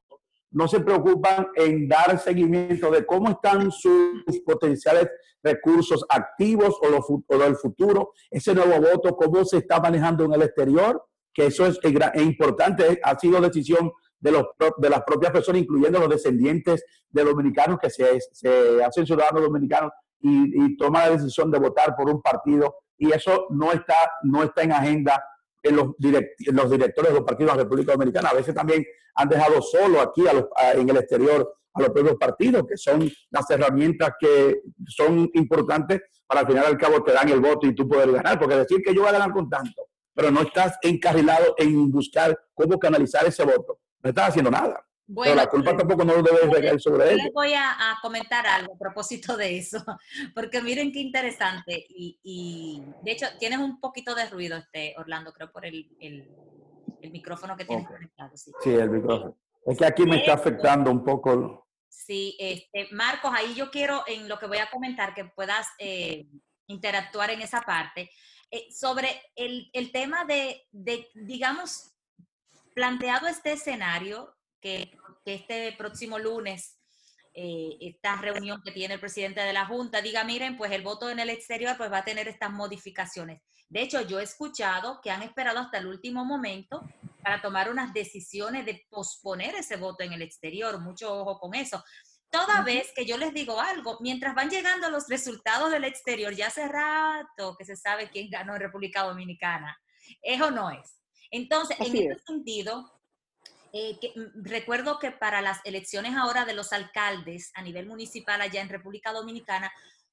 no 0.56 0.66
se 0.66 0.80
preocupan 0.80 1.48
en 1.54 1.86
dar 1.86 2.18
seguimiento 2.18 2.90
de 2.90 3.04
cómo 3.04 3.28
están 3.28 3.70
sus 3.70 4.40
potenciales 4.42 5.06
recursos 5.42 6.02
activos 6.08 6.78
o, 6.80 6.88
lo, 6.88 7.38
del 7.38 7.56
futuro, 7.56 8.12
ese 8.30 8.54
nuevo 8.54 8.80
voto, 8.80 9.14
cómo 9.16 9.44
se 9.44 9.58
está 9.58 9.80
manejando 9.80 10.24
en 10.24 10.32
el 10.32 10.40
exterior, 10.40 11.04
que 11.34 11.46
eso 11.46 11.66
es, 11.66 11.78
importante, 12.14 12.98
ha 13.04 13.18
sido 13.18 13.38
decisión 13.42 13.92
de, 14.18 14.32
los, 14.32 14.46
de 14.78 14.88
las 14.88 15.02
propias 15.02 15.30
personas, 15.30 15.60
incluyendo 15.60 15.98
los 15.98 16.08
descendientes 16.08 16.82
de 17.10 17.22
dominicanos 17.22 17.78
que 17.78 17.90
se, 17.90 18.82
hacen 18.82 19.04
ciudadanos 19.04 19.42
dominicanos 19.42 19.90
y, 20.20 20.64
y 20.64 20.76
toman 20.78 21.10
la 21.10 21.16
decisión 21.18 21.50
de 21.50 21.58
votar 21.58 21.94
por 21.94 22.08
un 22.08 22.22
partido. 22.22 22.76
Y 22.96 23.12
eso 23.12 23.46
no 23.50 23.72
está, 23.72 24.10
no 24.22 24.42
está 24.42 24.62
en 24.62 24.72
agenda 24.72 25.22
en 25.66 25.76
los, 25.76 25.88
los 25.98 26.70
directores 26.70 27.12
de 27.12 27.18
los 27.18 27.26
partidos 27.26 27.52
de 27.52 27.56
la 27.56 27.62
República 27.64 27.92
Dominicana. 27.92 28.30
A 28.30 28.34
veces 28.34 28.54
también 28.54 28.84
han 29.14 29.28
dejado 29.28 29.60
solo 29.62 30.00
aquí 30.00 30.24
en 30.74 30.88
el 30.88 30.96
exterior 30.96 31.54
a 31.74 31.80
los 31.80 31.90
propios 31.90 32.16
partidos, 32.16 32.64
que 32.66 32.76
son 32.76 33.10
las 33.30 33.50
herramientas 33.50 34.12
que 34.18 34.62
son 34.86 35.28
importantes 35.34 36.00
para 36.26 36.40
al 36.40 36.46
final 36.46 36.64
al 36.66 36.76
cabo 36.76 37.02
te 37.02 37.12
dan 37.12 37.28
el 37.28 37.40
voto 37.40 37.66
y 37.66 37.74
tú 37.74 37.88
poder 37.88 38.10
ganar, 38.10 38.38
porque 38.38 38.56
decir 38.56 38.82
que 38.82 38.94
yo 38.94 39.02
voy 39.02 39.10
a 39.10 39.12
ganar 39.12 39.32
con 39.32 39.48
tanto, 39.48 39.88
pero 40.12 40.30
no 40.30 40.42
estás 40.42 40.76
encarrilado 40.82 41.54
en 41.56 41.90
buscar 41.90 42.36
cómo 42.54 42.78
canalizar 42.78 43.24
ese 43.26 43.44
voto, 43.44 43.78
no 44.02 44.10
estás 44.10 44.30
haciendo 44.30 44.50
nada. 44.50 44.85
Bueno, 45.08 45.36
la 45.36 45.46
culpa 45.48 45.76
tampoco 45.76 46.04
no 46.04 46.20
debe 46.20 46.52
recaer 46.52 46.80
sobre 46.80 47.12
él. 47.12 47.16
Les 47.18 47.32
voy 47.32 47.52
a, 47.54 47.96
comentar 48.02 48.44
algo 48.46 48.74
a 48.74 48.78
propósito 48.78 49.36
de 49.36 49.58
eso, 49.58 49.84
porque 50.34 50.60
miren 50.60 50.92
qué 50.92 50.98
interesante. 51.00 51.86
Y, 51.88 52.82
de 53.02 53.12
hecho, 53.12 53.26
tienes 53.38 53.60
un 53.60 53.80
poquito 53.80 54.14
de 54.14 54.28
ruido, 54.28 54.56
este 54.56 54.94
Orlando, 54.98 55.32
creo, 55.32 55.52
por 55.52 55.64
el, 55.64 55.88
el, 56.00 56.28
micrófono 57.12 57.56
que 57.56 57.64
tienes 57.64 57.86
conectado. 57.86 58.32
Sí. 58.36 58.74
el 58.74 58.90
micrófono. 58.90 59.36
Es 59.64 59.78
que 59.78 59.86
aquí 59.86 60.02
me 60.04 60.16
está 60.16 60.34
afectando 60.34 60.90
un 60.90 61.04
poco. 61.04 61.68
Sí, 61.88 62.36
este, 62.40 62.88
Marcos, 62.90 63.30
ahí 63.32 63.54
yo 63.54 63.70
quiero, 63.70 64.02
en 64.08 64.28
lo 64.28 64.40
que 64.40 64.46
voy 64.46 64.58
a 64.58 64.68
comentar, 64.70 65.14
que 65.14 65.24
puedas 65.24 65.68
eh, 65.78 66.26
interactuar 66.66 67.30
en 67.30 67.42
esa 67.42 67.60
parte, 67.62 68.10
eh, 68.50 68.66
sobre 68.72 69.08
el, 69.36 69.70
el 69.72 69.92
tema 69.92 70.24
de, 70.24 70.66
de, 70.72 71.06
digamos, 71.14 71.94
planteado 72.74 73.28
este 73.28 73.52
escenario 73.52 74.35
que, 74.60 74.96
este 75.24 75.72
próximo 75.72 76.18
lunes, 76.18 76.78
eh, 77.34 77.76
esta 77.80 78.16
reunión 78.20 78.62
que 78.64 78.70
tiene 78.70 78.94
el 78.94 79.00
presidente 79.00 79.40
de 79.40 79.52
la 79.52 79.66
Junta, 79.66 80.00
diga, 80.00 80.24
miren, 80.24 80.56
pues 80.56 80.72
el 80.72 80.82
voto 80.82 81.10
en 81.10 81.18
el 81.18 81.30
exterior 81.30 81.76
pues 81.76 81.90
va 81.90 81.98
a 81.98 82.04
tener 82.04 82.28
estas 82.28 82.52
modificaciones. 82.52 83.42
De 83.68 83.82
hecho, 83.82 84.00
yo 84.02 84.20
he 84.20 84.22
escuchado 84.22 85.00
que 85.02 85.10
han 85.10 85.22
esperado 85.22 85.58
hasta 85.58 85.78
el 85.78 85.86
último 85.86 86.24
momento 86.24 86.82
para 87.22 87.42
tomar 87.42 87.68
unas 87.70 87.92
decisiones 87.92 88.64
de 88.64 88.86
posponer 88.88 89.56
ese 89.56 89.76
voto 89.76 90.04
en 90.04 90.12
el 90.12 90.22
exterior. 90.22 90.78
Mucho 90.80 91.12
ojo 91.12 91.40
con 91.40 91.54
eso. 91.54 91.82
Toda 92.30 92.62
vez 92.62 92.92
que 92.94 93.04
yo 93.04 93.16
les 93.16 93.34
digo 93.34 93.60
algo, 93.60 93.98
mientras 94.00 94.34
van 94.34 94.50
llegando 94.50 94.90
los 94.90 95.08
resultados 95.08 95.70
del 95.70 95.84
exterior, 95.84 96.34
ya 96.34 96.48
hace 96.48 96.68
rato 96.68 97.56
que 97.58 97.64
se 97.64 97.76
sabe 97.76 98.10
quién 98.10 98.30
ganó 98.30 98.54
en 98.54 98.60
República 98.60 99.02
Dominicana. 99.02 99.76
¿Eso 100.22 100.50
no 100.50 100.70
es? 100.70 101.00
Entonces, 101.30 101.76
en 101.80 101.96
ese 101.96 102.18
sentido, 102.24 102.95
eh, 103.78 103.98
mm, 104.14 104.42
recuerdo 104.42 104.98
que 104.98 105.10
para 105.10 105.42
las 105.42 105.60
elecciones 105.64 106.16
ahora 106.16 106.46
de 106.46 106.54
los 106.54 106.72
alcaldes 106.72 107.50
a 107.54 107.60
nivel 107.60 107.86
municipal 107.86 108.40
allá 108.40 108.62
en 108.62 108.70
República 108.70 109.12
Dominicana, 109.12 109.70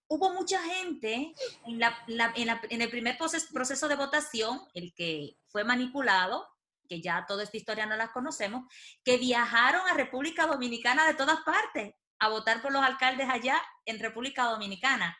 hubo 0.08 0.34
mucha 0.34 0.62
gente 0.62 1.34
en, 1.66 2.82
el 2.82 2.90
primer 2.90 3.18
proceso, 3.18 3.88
de 3.88 3.96
votación, 3.96 4.62
el 4.74 4.94
que 4.94 5.38
fue 5.48 5.64
manipulado, 5.64 6.46
que 6.90 7.02
ya 7.02 7.26
toda 7.26 7.44
esta 7.44 7.56
historia 7.56 7.86
no 7.86 7.96
la 7.96 8.12
conocemos, 8.12 8.66
que 9.02 9.18
viajaron 9.18 9.88
a 9.88 9.94
República 9.94 10.46
Dominicana 10.46 11.08
de 11.08 11.14
todas 11.14 11.40
partes 11.42 11.94
a 12.20 12.28
votar 12.28 12.62
por 12.62 12.74
los 12.74 12.84
alcaldes 12.84 13.30
allá 13.30 13.62
en 13.86 14.00
República 14.00 14.44
Dominicana. 14.44 15.18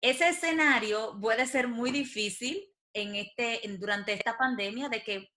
Ese 0.00 0.28
escenario 0.28 1.18
puede 1.20 1.46
ser 1.46 1.66
muy 1.66 1.90
difícil 1.90 2.64
en 2.92 3.16
este, 3.16 3.60
durante 3.78 4.12
esta 4.12 4.38
pandemia 4.38 4.88
de 4.88 5.02
que 5.02 5.34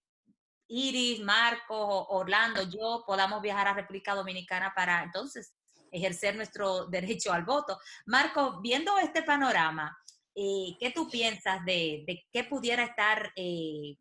Iris, 0.68 1.22
Marco, 1.22 2.08
Orlando, 2.10 2.64
yo 2.64 3.04
podamos 3.06 3.42
viajar 3.42 3.68
a 3.68 3.74
República 3.74 4.16
Dominicana 4.16 4.74
para 4.76 5.04
entonces 5.04 5.54
ejercer 5.92 6.36
nuestro 6.36 6.86
derecho 6.90 7.32
al 7.32 7.46
voto. 7.46 7.80
Marco, 8.06 8.60
viendo 8.62 8.98
este 8.98 9.24
panorama, 9.24 9.98
eh, 10.36 10.76
¿qué 10.80 10.92
tú 10.92 11.10
piensas 11.10 11.64
de, 11.66 12.26
qué 12.32 12.44
pudiera 12.44 12.84
estar 12.84 13.32
eh, 13.36 13.98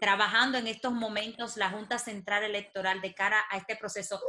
trabajando 0.00 0.58
en 0.58 0.66
estos 0.66 0.92
momentos 0.92 1.56
la 1.56 1.70
Junta 1.70 1.98
Central 1.98 2.44
Electoral 2.44 3.00
de 3.00 3.14
cara 3.14 3.44
a 3.50 3.58
este 3.58 3.76
proceso? 3.76 4.20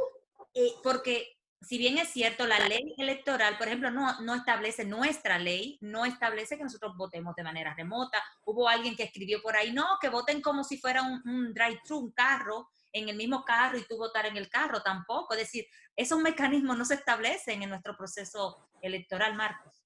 Eh, 0.54 0.74
porque 0.82 1.33
si 1.64 1.78
bien 1.78 1.98
es 1.98 2.08
cierto, 2.08 2.46
la 2.46 2.58
ley 2.68 2.94
electoral, 2.98 3.56
por 3.58 3.66
ejemplo, 3.66 3.90
no, 3.90 4.20
no 4.20 4.34
establece, 4.34 4.84
nuestra 4.84 5.38
ley 5.38 5.78
no 5.80 6.04
establece 6.04 6.56
que 6.56 6.64
nosotros 6.64 6.96
votemos 6.96 7.34
de 7.34 7.42
manera 7.42 7.74
remota. 7.74 8.22
Hubo 8.44 8.68
alguien 8.68 8.96
que 8.96 9.04
escribió 9.04 9.40
por 9.42 9.56
ahí, 9.56 9.72
no, 9.72 9.84
que 10.00 10.08
voten 10.08 10.40
como 10.40 10.64
si 10.64 10.78
fuera 10.78 11.02
un, 11.02 11.54
drive-thru, 11.54 11.98
un 11.98 12.12
carro, 12.12 12.68
en 12.92 13.08
el 13.08 13.16
mismo 13.16 13.44
carro 13.44 13.76
y 13.76 13.84
tú 13.84 13.96
votar 13.96 14.26
en 14.26 14.36
el 14.36 14.48
carro, 14.48 14.80
tampoco. 14.80 15.34
Es 15.34 15.40
decir, 15.40 15.66
esos 15.96 16.18
mecanismos 16.20 16.78
no 16.78 16.84
se 16.84 16.94
establecen 16.94 17.62
en 17.62 17.70
nuestro 17.70 17.96
proceso 17.96 18.68
electoral, 18.80 19.34
Marcos. 19.34 19.84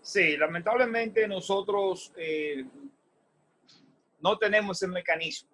Sí, 0.00 0.36
lamentablemente 0.36 1.26
nosotros 1.26 2.12
eh, 2.16 2.64
no 4.20 4.38
tenemos 4.38 4.76
ese 4.76 4.86
mecanismo, 4.86 5.50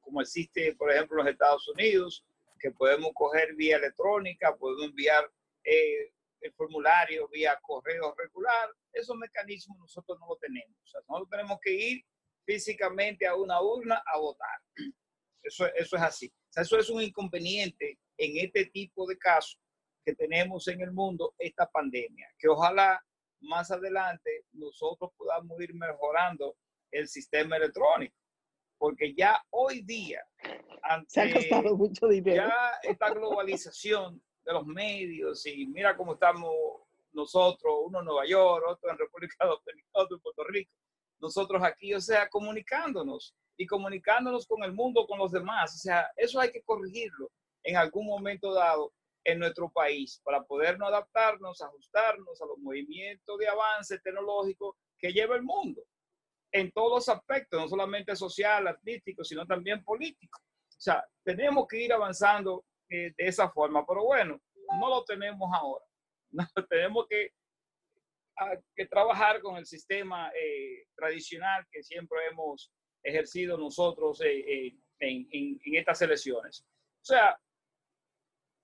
como 0.00 0.20
existe, 0.20 0.74
por 0.76 0.92
ejemplo, 0.92 1.18
en 1.18 1.26
los 1.26 1.32
Estados 1.32 1.68
Unidos 1.68 2.24
que 2.60 2.70
podemos 2.70 3.10
coger 3.14 3.54
vía 3.54 3.76
electrónica, 3.76 4.54
podemos 4.56 4.86
enviar 4.86 5.30
eh, 5.64 6.12
el 6.40 6.52
formulario 6.52 7.28
vía 7.28 7.58
correo 7.62 8.14
regular. 8.16 8.70
Esos 8.92 9.16
mecanismos 9.16 9.78
nosotros 9.78 10.18
no 10.20 10.28
lo 10.28 10.36
tenemos. 10.36 10.76
O 10.84 10.86
sea, 10.86 11.00
nosotros 11.08 11.30
tenemos 11.30 11.58
que 11.60 11.72
ir 11.72 12.04
físicamente 12.44 13.26
a 13.26 13.34
una 13.34 13.60
urna 13.60 14.02
a 14.06 14.18
votar. 14.18 14.60
Eso, 15.42 15.66
eso 15.74 15.96
es 15.96 16.02
así. 16.02 16.26
O 16.26 16.52
sea, 16.52 16.62
eso 16.62 16.78
es 16.78 16.90
un 16.90 17.02
inconveniente 17.02 17.98
en 18.18 18.44
este 18.44 18.66
tipo 18.66 19.06
de 19.06 19.16
casos 19.16 19.58
que 20.04 20.14
tenemos 20.14 20.66
en 20.68 20.80
el 20.80 20.92
mundo, 20.92 21.34
esta 21.38 21.66
pandemia, 21.66 22.28
que 22.38 22.48
ojalá 22.48 23.02
más 23.40 23.70
adelante 23.70 24.44
nosotros 24.52 25.10
podamos 25.16 25.60
ir 25.60 25.74
mejorando 25.74 26.56
el 26.90 27.08
sistema 27.08 27.56
electrónico 27.56 28.14
porque 28.80 29.12
ya 29.14 29.44
hoy 29.50 29.82
día, 29.82 30.24
se 31.06 31.20
ha 31.20 31.34
costado 31.34 31.76
mucho 31.76 32.08
dinero. 32.08 32.48
Ya 32.48 32.72
esta 32.82 33.10
globalización 33.10 34.22
de 34.42 34.52
los 34.54 34.66
medios 34.66 35.44
y 35.44 35.66
mira 35.66 35.94
cómo 35.94 36.14
estamos 36.14 36.50
nosotros, 37.12 37.74
uno 37.84 37.98
en 37.98 38.06
Nueva 38.06 38.24
York, 38.26 38.64
otro 38.66 38.90
en 38.90 38.96
República 38.96 39.44
Dominicana, 39.44 40.02
otro 40.04 40.16
en 40.16 40.22
Puerto 40.22 40.44
Rico, 40.44 40.72
nosotros 41.20 41.62
aquí, 41.62 41.92
o 41.92 42.00
sea, 42.00 42.26
comunicándonos 42.30 43.34
y 43.58 43.66
comunicándonos 43.66 44.46
con 44.46 44.62
el 44.62 44.72
mundo, 44.72 45.06
con 45.06 45.18
los 45.18 45.30
demás. 45.30 45.74
O 45.74 45.78
sea, 45.78 46.10
eso 46.16 46.40
hay 46.40 46.50
que 46.50 46.62
corregirlo 46.62 47.30
en 47.62 47.76
algún 47.76 48.06
momento 48.06 48.54
dado 48.54 48.94
en 49.24 49.40
nuestro 49.40 49.68
país 49.70 50.22
para 50.24 50.42
podernos 50.42 50.88
adaptarnos, 50.88 51.60
ajustarnos 51.60 52.40
a 52.40 52.46
los 52.46 52.56
movimientos 52.56 53.36
de 53.36 53.46
avance 53.46 53.98
tecnológico 53.98 54.78
que 54.98 55.12
lleva 55.12 55.36
el 55.36 55.42
mundo 55.42 55.82
en 56.52 56.70
todos 56.72 56.90
los 56.90 57.08
aspectos, 57.08 57.60
no 57.60 57.68
solamente 57.68 58.16
social, 58.16 58.66
artístico, 58.66 59.24
sino 59.24 59.46
también 59.46 59.84
político. 59.84 60.40
O 60.40 60.80
sea, 60.80 61.04
tenemos 61.24 61.66
que 61.68 61.82
ir 61.82 61.92
avanzando 61.92 62.64
eh, 62.88 63.12
de 63.16 63.26
esa 63.26 63.50
forma, 63.50 63.86
pero 63.86 64.04
bueno, 64.04 64.40
no 64.80 64.88
lo 64.88 65.04
tenemos 65.04 65.48
ahora. 65.52 65.84
No, 66.32 66.46
tenemos 66.68 67.08
que, 67.08 67.32
que, 68.76 68.86
trabajar 68.86 69.40
con 69.40 69.56
el 69.56 69.66
sistema 69.66 70.30
eh, 70.30 70.86
tradicional 70.94 71.66
que 71.72 71.82
siempre 71.82 72.18
hemos 72.30 72.72
ejercido 73.02 73.58
nosotros 73.58 74.20
eh, 74.20 74.76
en, 75.00 75.28
en, 75.32 75.60
en 75.64 75.74
estas 75.74 76.00
elecciones. 76.02 76.64
O 77.02 77.04
sea, 77.04 77.36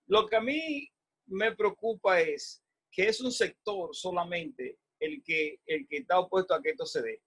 lo 0.07 0.28
que 0.28 0.37
a 0.37 0.41
mí 0.41 0.89
me 1.26 1.57
preocupa 1.57 2.20
es 2.20 2.62
que 2.93 3.09
es 3.09 3.20
un 3.20 3.32
sector 3.32 3.93
solamente 3.97 4.78
el 5.01 5.24
que, 5.24 5.59
el 5.66 5.89
que 5.89 5.97
está 5.97 6.20
opuesto 6.20 6.55
a 6.55 6.62
que 6.62 6.70
esto 6.70 6.87
se 6.87 7.03
dé 7.03 7.20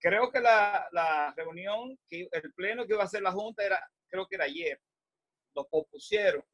creo 0.00 0.30
que 0.30 0.40
la, 0.40 0.88
la, 0.92 1.32
reunión, 1.36 1.98
que 2.08 2.28
el 2.30 2.52
pleno 2.54 2.86
que 2.86 2.94
iba 2.94 3.02
a 3.02 3.06
hacer 3.06 3.22
la 3.22 3.32
Junta 3.32 3.64
era, 3.64 3.80
creo 4.08 4.26
que 4.26 4.36
era 4.36 4.44
ayer. 4.44 4.80
Lo 5.54 5.66
pospusieron. 5.68 6.44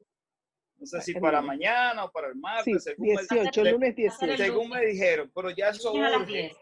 No 0.76 0.86
sé 0.86 1.00
si 1.02 1.14
para 1.14 1.40
mañana 1.40 2.04
o 2.04 2.10
para 2.10 2.28
el 2.28 2.36
martes. 2.36 2.84
según 2.84 3.06
18, 3.06 3.62
me, 3.62 3.72
lunes 3.72 3.96
18. 3.96 4.36
Según 4.36 4.70
me 4.70 4.84
dijeron, 4.84 5.30
pero 5.34 5.50
ya 5.50 5.68
eso 5.68 5.92
urge. 5.92 6.56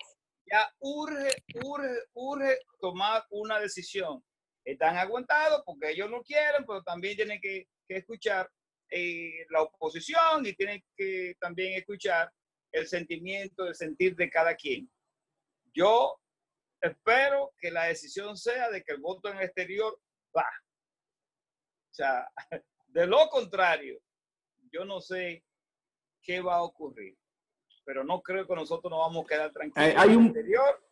Ya 0.47 0.71
urge, 0.81 1.31
urge, 1.65 1.89
urge 2.13 2.59
tomar 2.79 3.25
una 3.31 3.59
decisión. 3.59 4.23
Están 4.65 4.97
aguantados 4.97 5.63
porque 5.65 5.91
ellos 5.91 6.11
no 6.11 6.23
quieren, 6.23 6.65
pero 6.67 6.83
también 6.83 7.17
tienen 7.17 7.41
que, 7.41 7.67
que 7.89 7.97
escuchar 7.97 8.49
eh, 8.91 9.47
la 9.49 9.63
oposición 9.63 10.45
y 10.45 10.53
tienen 10.53 10.85
que 10.95 11.35
también 11.41 11.79
escuchar 11.79 12.31
el 12.71 12.87
sentimiento, 12.87 13.67
el 13.67 13.75
sentir 13.75 14.15
de 14.15 14.29
cada 14.29 14.55
quien. 14.55 14.91
Yo 15.75 16.21
espero 16.83 17.53
que 17.59 17.71
la 17.71 17.85
decisión 17.85 18.37
sea 18.37 18.71
de 18.71 18.83
que 18.83 18.93
el 18.93 19.01
voto 19.01 19.29
en 19.31 19.39
el 19.39 19.45
exterior 19.45 19.99
va. 20.37 20.47
O 21.91 21.95
sea, 21.95 22.29
de 22.89 23.07
lo 23.07 23.29
contrario, 23.29 23.99
yo 24.73 24.85
no 24.85 25.01
sé 25.01 25.45
qué 26.23 26.41
va 26.41 26.57
a 26.57 26.63
ocurrir, 26.63 27.17
pero 27.85 28.05
no 28.05 28.23
creo 28.23 28.47
que 28.47 28.55
nosotros 28.55 28.91
nos 28.91 29.01
vamos 29.01 29.25
a 29.25 29.29
quedar 29.29 29.53
tranquilos 29.53 29.95
hay 29.97 30.07
en 30.09 30.11
el 30.13 30.17
un- 30.17 30.27
exterior 30.27 30.87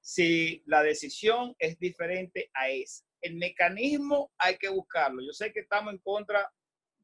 si 0.00 0.62
la 0.66 0.82
decisión 0.82 1.54
es 1.58 1.78
diferente 1.78 2.50
a 2.54 2.68
esa. 2.68 3.04
El 3.22 3.36
mecanismo 3.36 4.30
hay 4.36 4.58
que 4.58 4.68
buscarlo. 4.68 5.22
Yo 5.22 5.32
sé 5.32 5.50
que 5.50 5.60
estamos 5.60 5.94
en 5.94 5.98
contra 6.00 6.52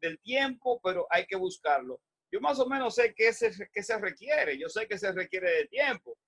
del 0.03 0.21
tiempo, 0.21 0.79
pero 0.83 1.07
hay 1.09 1.25
que 1.27 1.37
buscarlo. 1.37 1.99
Yo 2.31 2.41
más 2.43 2.59
o 2.61 2.67
menos 2.67 2.95
sé 2.95 3.15
qué 3.15 3.33
se, 3.33 3.51
qué 3.73 3.83
se 3.83 3.99
requiere. 3.99 4.59
Yo 4.59 4.69
sé 4.69 4.87
que 4.87 4.99
se 4.99 5.13
requiere 5.13 5.51
de 5.51 5.67
tiempo, 5.69 6.19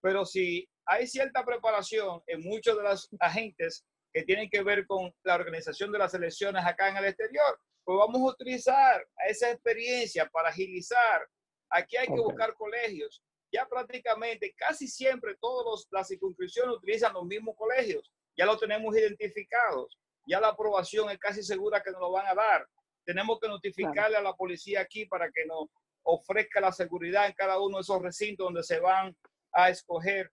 pero 0.00 0.24
si 0.24 0.68
hay 0.86 1.06
cierta 1.06 1.44
preparación 1.44 2.22
en 2.26 2.40
muchos 2.42 2.76
de 2.76 2.82
los 2.82 3.08
agentes 3.20 3.84
que 4.12 4.22
tienen 4.22 4.48
que 4.48 4.62
ver 4.62 4.86
con 4.86 5.12
la 5.22 5.34
organización 5.34 5.92
de 5.92 5.98
las 5.98 6.14
elecciones 6.14 6.64
acá 6.64 6.88
en 6.88 6.96
el 6.96 7.04
exterior, 7.06 7.60
pues 7.84 7.98
vamos 7.98 8.20
a 8.20 8.32
utilizar 8.34 9.06
esa 9.26 9.50
experiencia 9.50 10.26
para 10.28 10.48
agilizar. 10.48 11.26
Aquí 11.70 11.96
hay 11.96 12.06
que 12.06 12.12
Ok. 12.18 12.24
buscar 12.26 12.54
colegios. 12.54 13.22
Ya 13.52 13.66
prácticamente 13.66 14.54
casi 14.56 14.86
siempre 14.88 15.36
todas 15.40 15.86
las 15.90 16.08
circunscripciones 16.08 16.76
utilizan 16.76 17.14
los 17.14 17.24
mismos 17.24 17.54
colegios. 17.56 18.12
Ya 18.36 18.46
lo 18.46 18.58
tenemos 18.58 18.96
identificados. 18.96 19.98
Ya 20.26 20.40
la 20.40 20.48
aprobación 20.48 21.10
es 21.10 21.18
casi 21.18 21.42
segura 21.42 21.82
que 21.82 21.90
nos 21.90 22.00
lo 22.00 22.12
van 22.12 22.26
a 22.26 22.34
dar. 22.34 22.66
Tenemos 23.04 23.38
que 23.40 23.48
notificarle 23.48 24.18
a 24.18 24.22
la 24.22 24.34
policía 24.34 24.82
aquí 24.82 25.06
para 25.06 25.30
que 25.30 25.46
nos 25.46 25.68
ofrezca 26.02 26.60
la 26.60 26.72
seguridad 26.72 27.26
en 27.26 27.32
cada 27.32 27.58
uno 27.58 27.78
de 27.78 27.82
esos 27.82 28.02
recintos 28.02 28.44
donde 28.44 28.62
se 28.62 28.80
van 28.80 29.16
a 29.64 29.70
escoger 29.70 30.30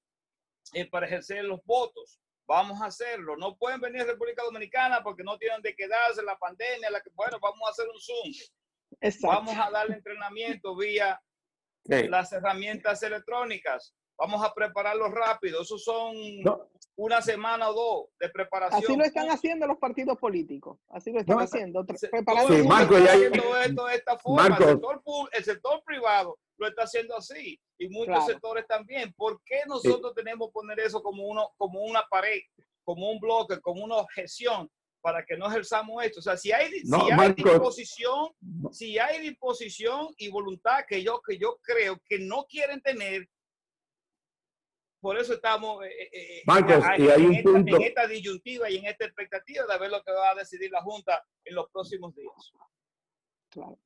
eh, 0.74 0.86
para 0.90 1.06
ejercer 1.08 1.44
los 1.46 1.64
votos. 1.66 2.20
Vamos 2.48 2.80
a 2.82 2.86
hacerlo. 2.86 3.36
No 3.38 3.58
pueden 3.58 3.82
venir 3.82 4.02
a 4.02 4.06
República 4.06 4.44
Dominicana 4.44 5.02
porque 5.04 5.24
no 5.24 5.38
tienen 5.38 5.62
de 5.62 5.76
quedarse 5.76 6.22
la 6.24 6.38
pandemia. 6.38 6.92
La 6.92 7.02
que, 7.02 7.10
bueno, 7.14 7.40
vamos 7.42 7.62
a 7.68 7.72
hacer 7.72 7.88
un 7.88 8.00
Zoom. 8.00 8.34
Exacto. 9.02 9.28
Vamos 9.28 9.56
a 9.58 9.70
darle 9.72 9.96
entrenamiento 9.96 10.76
vía 10.76 11.20
Sí. 11.88 12.08
las 12.08 12.32
herramientas 12.34 13.02
electrónicas. 13.04 13.94
Vamos 14.18 14.44
a 14.44 14.54
prepararlo 14.54 15.08
rápido. 15.10 15.62
Eso 15.62 15.78
son 15.78 16.16
No, 16.42 16.70
una 16.96 17.22
semana 17.22 17.70
o 17.70 17.74
dos 17.74 18.06
de 18.20 18.30
preparación. 18.30 18.84
Así 18.84 18.96
lo 18.96 19.04
están 19.04 19.30
haciendo 19.30 19.68
los 19.68 19.78
partidos 19.78 20.18
políticos. 20.18 20.80
Así 20.90 21.12
lo 21.12 21.20
están 21.20 21.38
No, 21.38 21.44
haciendo. 21.44 21.86
Se- 21.96 22.08
Preparando 22.10 22.56
Sí, 22.56 22.64
Marco, 22.68 22.98
ya- 22.98 23.14
esto 23.14 23.86
de 23.86 23.96
esta 23.96 24.18
forma. 24.18 24.50
Marco. 24.50 24.64
El, 24.64 24.70
sector, 24.72 25.02
el 25.34 25.44
sector 25.44 25.84
privado 25.84 26.40
lo 26.58 26.68
está 26.68 26.84
haciendo 26.84 27.16
así 27.16 27.60
y 27.78 27.90
muchos 27.90 28.16
Claro. 28.16 28.26
sectores 28.28 28.68
también. 28.68 29.14
¿Por 29.14 29.42
qué 29.44 29.62
nosotros 29.68 30.14
tenemos 30.16 30.48
que 30.50 30.54
poner 30.54 30.80
eso 30.80 31.02
como, 31.02 31.28
uno, 31.28 31.54
como 31.58 31.82
una 31.82 32.04
pared, 32.10 32.40
como 32.84 33.10
un 33.12 33.20
bloque, 33.20 33.60
como 33.62 33.84
una 33.84 33.96
objeción 33.98 34.70
para 35.02 35.26
que 35.26 35.38
no 35.38 35.48
ejerzamos 35.48 36.04
esto? 36.04 36.20
O 36.20 36.24
sea, 36.24 36.38
si 36.38 36.52
hay, 36.52 36.72
No, 36.86 37.06
si 37.06 37.12
hay 37.12 37.34
disposición, 37.34 38.30
si 38.72 38.98
hay 39.00 39.22
disposición 39.22 40.14
y 40.18 40.30
voluntad 40.30 40.86
que 40.88 41.04
yo, 41.04 41.22
que 41.22 41.38
yo 41.38 41.58
creo 41.62 42.00
que 42.08 42.20
no 42.20 42.46
quieren 42.46 42.82
tener, 42.82 43.28
por 45.02 45.20
eso 45.20 45.34
estamos 45.34 45.86
eh, 45.86 45.90
eh, 45.90 46.10
eh, 46.14 46.44
Marcos, 46.48 46.84
a- 46.84 46.98
y 46.98 47.08
hay 47.10 47.22
en 47.22 47.26
un 47.28 47.36
esta- 47.36 47.52
punto- 47.52 47.76
en 47.76 47.82
esta 47.84 48.08
disyuntiva 48.08 48.70
y 48.72 48.78
en 48.78 48.86
esta 48.86 49.06
expectativa 49.06 49.66
de 49.66 49.78
ver 49.78 49.92
lo 49.92 50.02
que 50.04 50.12
va 50.12 50.32
a 50.32 50.36
decidir 50.36 50.72
la 50.72 50.82
Junta 50.82 51.24
en 51.44 51.54
los 51.56 51.70
próximos 51.70 52.16
días. 52.16 52.34
Claro. 53.50 53.78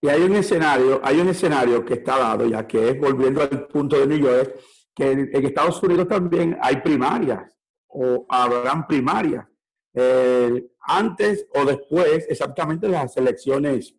Y 0.00 0.08
hay 0.08 0.22
un 0.22 0.36
escenario, 0.36 1.00
hay 1.02 1.18
un 1.20 1.28
escenario 1.28 1.84
que 1.84 1.94
está 1.94 2.18
dado 2.18 2.46
ya, 2.46 2.66
que 2.66 2.90
es 2.90 3.00
volviendo 3.00 3.42
al 3.42 3.66
punto 3.66 3.98
de 3.98 4.06
New 4.06 4.18
York, 4.18 4.54
que 4.94 5.10
en, 5.10 5.30
en 5.32 5.46
Estados 5.46 5.82
Unidos 5.82 6.06
también 6.08 6.56
hay 6.60 6.76
primarias 6.80 7.52
o 7.88 8.26
habrán 8.28 8.86
primarias 8.86 9.46
eh, 9.94 10.66
antes 10.80 11.46
o 11.54 11.64
después 11.64 12.26
exactamente 12.28 12.88
las 12.88 13.16
elecciones 13.16 13.94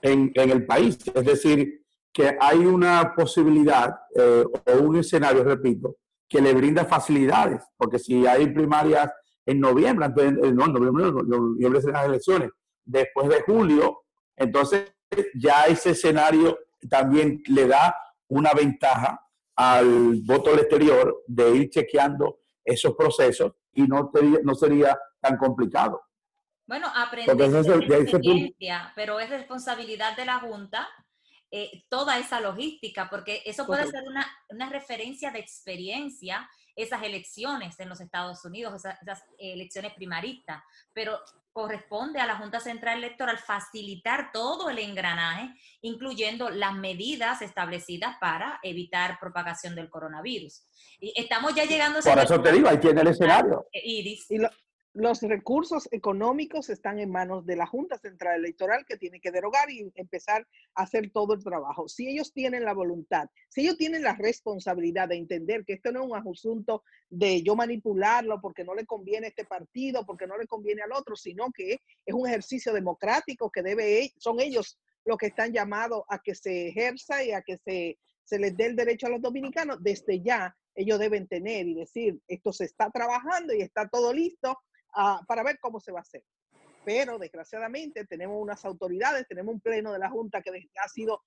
en, 0.00 0.30
en 0.34 0.50
el 0.50 0.64
país. 0.64 0.98
Es 1.14 1.24
decir, 1.24 1.82
que 2.12 2.36
hay 2.40 2.58
una 2.58 3.14
posibilidad 3.14 3.94
eh, 4.14 4.44
o 4.44 4.78
un 4.80 4.96
escenario, 4.96 5.44
repito, 5.44 5.96
que 6.28 6.40
le 6.40 6.54
brinda 6.54 6.84
facilidades, 6.84 7.62
porque 7.76 7.98
si 7.98 8.26
hay 8.26 8.46
primarias 8.48 9.10
en 9.44 9.60
noviembre, 9.60 10.06
eh, 10.06 10.32
no, 10.32 10.66
en 10.66 10.72
noviembre, 10.72 11.04
no, 11.04 11.22
noviembre 11.22 11.80
serán 11.80 12.02
las 12.02 12.06
elecciones, 12.06 12.50
después 12.84 13.28
de 13.28 13.42
julio, 13.42 14.02
entonces 14.36 14.94
ya 15.34 15.64
ese 15.66 15.90
escenario 15.90 16.58
también 16.88 17.42
le 17.46 17.66
da 17.66 17.94
una 18.28 18.52
ventaja 18.52 19.20
al 19.56 20.20
voto 20.24 20.50
del 20.50 20.60
exterior 20.60 21.22
de 21.26 21.56
ir 21.56 21.70
chequeando 21.70 22.40
esos 22.64 22.94
procesos 22.94 23.52
y 23.74 23.82
no, 23.82 24.10
te- 24.10 24.42
no 24.42 24.54
sería 24.54 24.98
tan 25.20 25.36
complicado. 25.36 26.00
Bueno, 26.66 26.86
aprender 26.94 27.36
es 27.40 27.66
experiencia, 27.68 28.92
pero 28.94 29.20
es 29.20 29.28
responsabilidad 29.28 30.16
de 30.16 30.24
la 30.24 30.38
Junta 30.40 30.88
eh, 31.50 31.84
toda 31.90 32.18
esa 32.18 32.40
logística, 32.40 33.10
porque 33.10 33.42
eso 33.44 33.66
puede 33.66 33.86
ser 33.86 34.02
una, 34.08 34.26
una 34.48 34.70
referencia 34.70 35.30
de 35.30 35.40
experiencia, 35.40 36.48
esas 36.74 37.02
elecciones 37.02 37.78
en 37.78 37.90
los 37.90 38.00
Estados 38.00 38.42
Unidos, 38.46 38.74
esas, 38.74 39.02
esas 39.02 39.22
elecciones 39.38 39.92
primaristas, 39.92 40.62
pero 40.94 41.18
corresponde 41.52 42.20
a 42.20 42.26
la 42.26 42.36
Junta 42.36 42.60
Central 42.60 42.98
Electoral 42.98 43.38
facilitar 43.38 44.30
todo 44.32 44.70
el 44.70 44.78
engranaje, 44.78 45.54
incluyendo 45.82 46.48
las 46.50 46.74
medidas 46.74 47.42
establecidas 47.42 48.16
para 48.20 48.58
evitar 48.62 49.18
propagación 49.20 49.74
del 49.74 49.90
coronavirus. 49.90 50.62
Y 51.00 51.12
estamos 51.14 51.54
ya 51.54 51.64
llegando 51.64 51.98
a 51.98 52.02
Por 52.02 52.18
eso 52.18 52.40
te 52.40 52.52
digo, 52.52 52.68
ahí 52.68 52.78
tiene 52.78 53.02
el 53.02 53.08
escenario. 53.08 53.66
Iris. 53.72 54.30
Y 54.30 54.38
lo- 54.38 54.50
los 54.94 55.22
recursos 55.22 55.88
económicos 55.90 56.68
están 56.68 56.98
en 56.98 57.10
manos 57.10 57.46
de 57.46 57.56
la 57.56 57.66
Junta 57.66 57.96
Central 57.96 58.38
Electoral 58.38 58.84
que 58.86 58.98
tiene 58.98 59.20
que 59.20 59.30
derogar 59.30 59.70
y 59.70 59.90
empezar 59.94 60.46
a 60.74 60.82
hacer 60.82 61.10
todo 61.10 61.32
el 61.32 61.42
trabajo. 61.42 61.88
Si 61.88 62.08
ellos 62.08 62.32
tienen 62.32 62.64
la 62.64 62.74
voluntad, 62.74 63.28
si 63.48 63.62
ellos 63.62 63.78
tienen 63.78 64.02
la 64.02 64.14
responsabilidad 64.14 65.08
de 65.08 65.16
entender 65.16 65.64
que 65.64 65.74
esto 65.74 65.92
no 65.92 66.02
es 66.02 66.10
un 66.10 66.16
asunto 66.16 66.84
de 67.08 67.42
yo 67.42 67.56
manipularlo 67.56 68.40
porque 68.42 68.64
no 68.64 68.74
le 68.74 68.84
conviene 68.84 69.26
a 69.26 69.30
este 69.30 69.46
partido, 69.46 70.04
porque 70.04 70.26
no 70.26 70.36
le 70.36 70.46
conviene 70.46 70.82
al 70.82 70.92
otro, 70.92 71.16
sino 71.16 71.50
que 71.52 71.80
es 72.04 72.14
un 72.14 72.26
ejercicio 72.28 72.74
democrático 72.74 73.50
que 73.50 73.62
debe, 73.62 74.04
e- 74.04 74.12
son 74.18 74.40
ellos 74.40 74.78
los 75.06 75.16
que 75.16 75.26
están 75.26 75.52
llamados 75.52 76.02
a 76.08 76.18
que 76.18 76.34
se 76.34 76.68
ejerza 76.68 77.24
y 77.24 77.32
a 77.32 77.40
que 77.40 77.56
se, 77.56 77.98
se 78.24 78.38
les 78.38 78.54
dé 78.56 78.66
el 78.66 78.76
derecho 78.76 79.06
a 79.06 79.10
los 79.10 79.22
dominicanos, 79.22 79.82
desde 79.82 80.20
ya 80.20 80.54
ellos 80.74 80.98
deben 80.98 81.26
tener 81.26 81.66
y 81.66 81.74
decir, 81.74 82.20
esto 82.28 82.52
se 82.52 82.64
está 82.64 82.90
trabajando 82.90 83.54
y 83.54 83.62
está 83.62 83.88
todo 83.88 84.12
listo 84.12 84.58
ah, 84.94 85.20
para 85.26 85.42
ver 85.42 85.58
cómo 85.60 85.80
se 85.80 85.92
va 85.92 86.00
a 86.00 86.02
hacer. 86.02 86.24
Pero 86.84 87.18
desgraciadamente 87.18 88.04
tenemos 88.06 88.40
unas 88.40 88.64
autoridades, 88.64 89.26
tenemos 89.28 89.54
un 89.54 89.60
pleno 89.60 89.92
de 89.92 89.98
la 89.98 90.10
Junta 90.10 90.42
que 90.42 90.50
ha 90.82 90.88
sido 90.88 91.22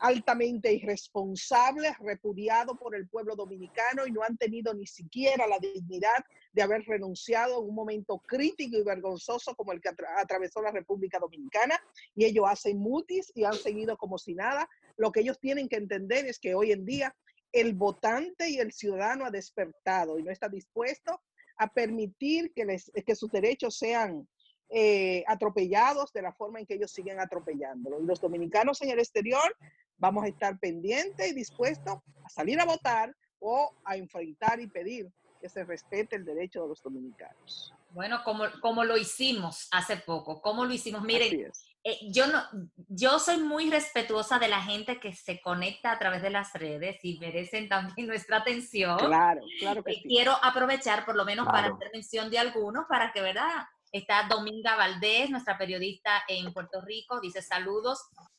altamente 0.00 0.72
irresponsable, 0.72 1.94
repudiado 2.00 2.74
por 2.74 2.94
el 2.94 3.06
pueblo 3.08 3.36
dominicano 3.36 4.06
y 4.06 4.12
no 4.12 4.22
han 4.22 4.36
tenido 4.36 4.72
ni 4.74 4.86
siquiera 4.86 5.46
la 5.46 5.58
dignidad 5.58 6.24
de 6.52 6.62
haber 6.62 6.82
renunciado 6.84 7.60
en 7.62 7.68
un 7.68 7.74
momento 7.74 8.18
crítico 8.26 8.78
y 8.78 8.82
vergonzoso 8.82 9.54
como 9.54 9.72
el 9.72 9.80
que 9.80 9.90
atra- 9.90 10.14
atravesó 10.18 10.62
la 10.62 10.72
República 10.72 11.18
Dominicana 11.18 11.78
y 12.14 12.24
ellos 12.24 12.46
hacen 12.48 12.78
mutis 12.78 13.30
y 13.34 13.44
han 13.44 13.54
seguido 13.54 13.96
como 13.96 14.18
si 14.18 14.34
nada. 14.34 14.68
Lo 14.96 15.12
que 15.12 15.20
ellos 15.20 15.38
tienen 15.38 15.68
que 15.68 15.76
entender 15.76 16.26
es 16.26 16.38
que 16.40 16.54
hoy 16.54 16.72
en 16.72 16.84
día 16.86 17.14
el 17.52 17.74
votante 17.74 18.48
y 18.48 18.58
el 18.58 18.72
ciudadano 18.72 19.26
ha 19.26 19.30
despertado 19.30 20.18
y 20.18 20.22
no 20.22 20.30
está 20.30 20.48
dispuesto 20.48 21.20
a 21.60 21.66
permitir 21.68 22.52
que, 22.54 22.64
les, 22.64 22.90
que 23.06 23.14
sus 23.14 23.30
derechos 23.30 23.76
sean 23.76 24.26
eh, 24.70 25.22
atropellados 25.28 26.10
de 26.14 26.22
la 26.22 26.32
forma 26.32 26.58
en 26.58 26.64
que 26.64 26.74
ellos 26.74 26.90
siguen 26.90 27.20
atropellándolo. 27.20 28.00
Y 28.00 28.06
los 28.06 28.18
dominicanos 28.18 28.80
en 28.80 28.88
el 28.88 28.98
exterior 28.98 29.54
vamos 29.98 30.24
a 30.24 30.28
estar 30.28 30.58
pendientes 30.58 31.30
y 31.30 31.34
dispuestos 31.34 31.98
a 32.24 32.28
salir 32.30 32.58
a 32.60 32.64
votar 32.64 33.14
o 33.40 33.74
a 33.84 33.96
enfrentar 33.96 34.58
y 34.58 34.68
pedir 34.68 35.12
que 35.38 35.50
se 35.50 35.62
respete 35.64 36.16
el 36.16 36.24
derecho 36.24 36.62
de 36.62 36.68
los 36.68 36.82
dominicanos. 36.82 37.74
Bueno, 37.90 38.22
como, 38.24 38.44
como 38.62 38.84
lo 38.84 38.96
hicimos 38.96 39.68
hace 39.70 39.98
poco, 39.98 40.40
como 40.40 40.64
lo 40.64 40.72
hicimos. 40.72 41.02
Miren. 41.02 41.52
Eh, 41.82 41.98
yo 42.12 42.26
no, 42.26 42.42
yo 42.88 43.18
soy 43.18 43.38
muy 43.38 43.70
respetuosa 43.70 44.38
de 44.38 44.48
la 44.48 44.60
gente 44.62 45.00
que 45.00 45.12
se 45.14 45.40
conecta 45.40 45.92
a 45.92 45.98
través 45.98 46.20
de 46.22 46.30
las 46.30 46.52
redes 46.52 46.98
y 47.02 47.18
merecen 47.18 47.68
también 47.68 48.06
nuestra 48.06 48.38
atención. 48.38 48.98
Claro, 48.98 49.40
claro 49.58 49.82
que 49.82 49.92
Eh, 49.92 50.00
sí. 50.02 50.08
Quiero 50.08 50.36
aprovechar 50.42 51.04
por 51.04 51.16
lo 51.16 51.24
menos 51.24 51.46
para 51.46 51.60
Claro. 51.62 51.74
hacer 51.76 51.90
mención 51.92 52.30
de 52.30 52.38
algunos, 52.38 52.84
para 52.88 53.12
que, 53.12 53.20
¿verdad? 53.22 53.64
Está 53.92 54.24
Dominga 54.28 54.76
Valdés, 54.76 55.30
nuestra 55.30 55.58
periodista 55.58 56.22
en 56.28 56.52
Puerto 56.52 56.80
Rico, 56.80 57.20
dice 57.20 57.42
saludos. 57.42 57.98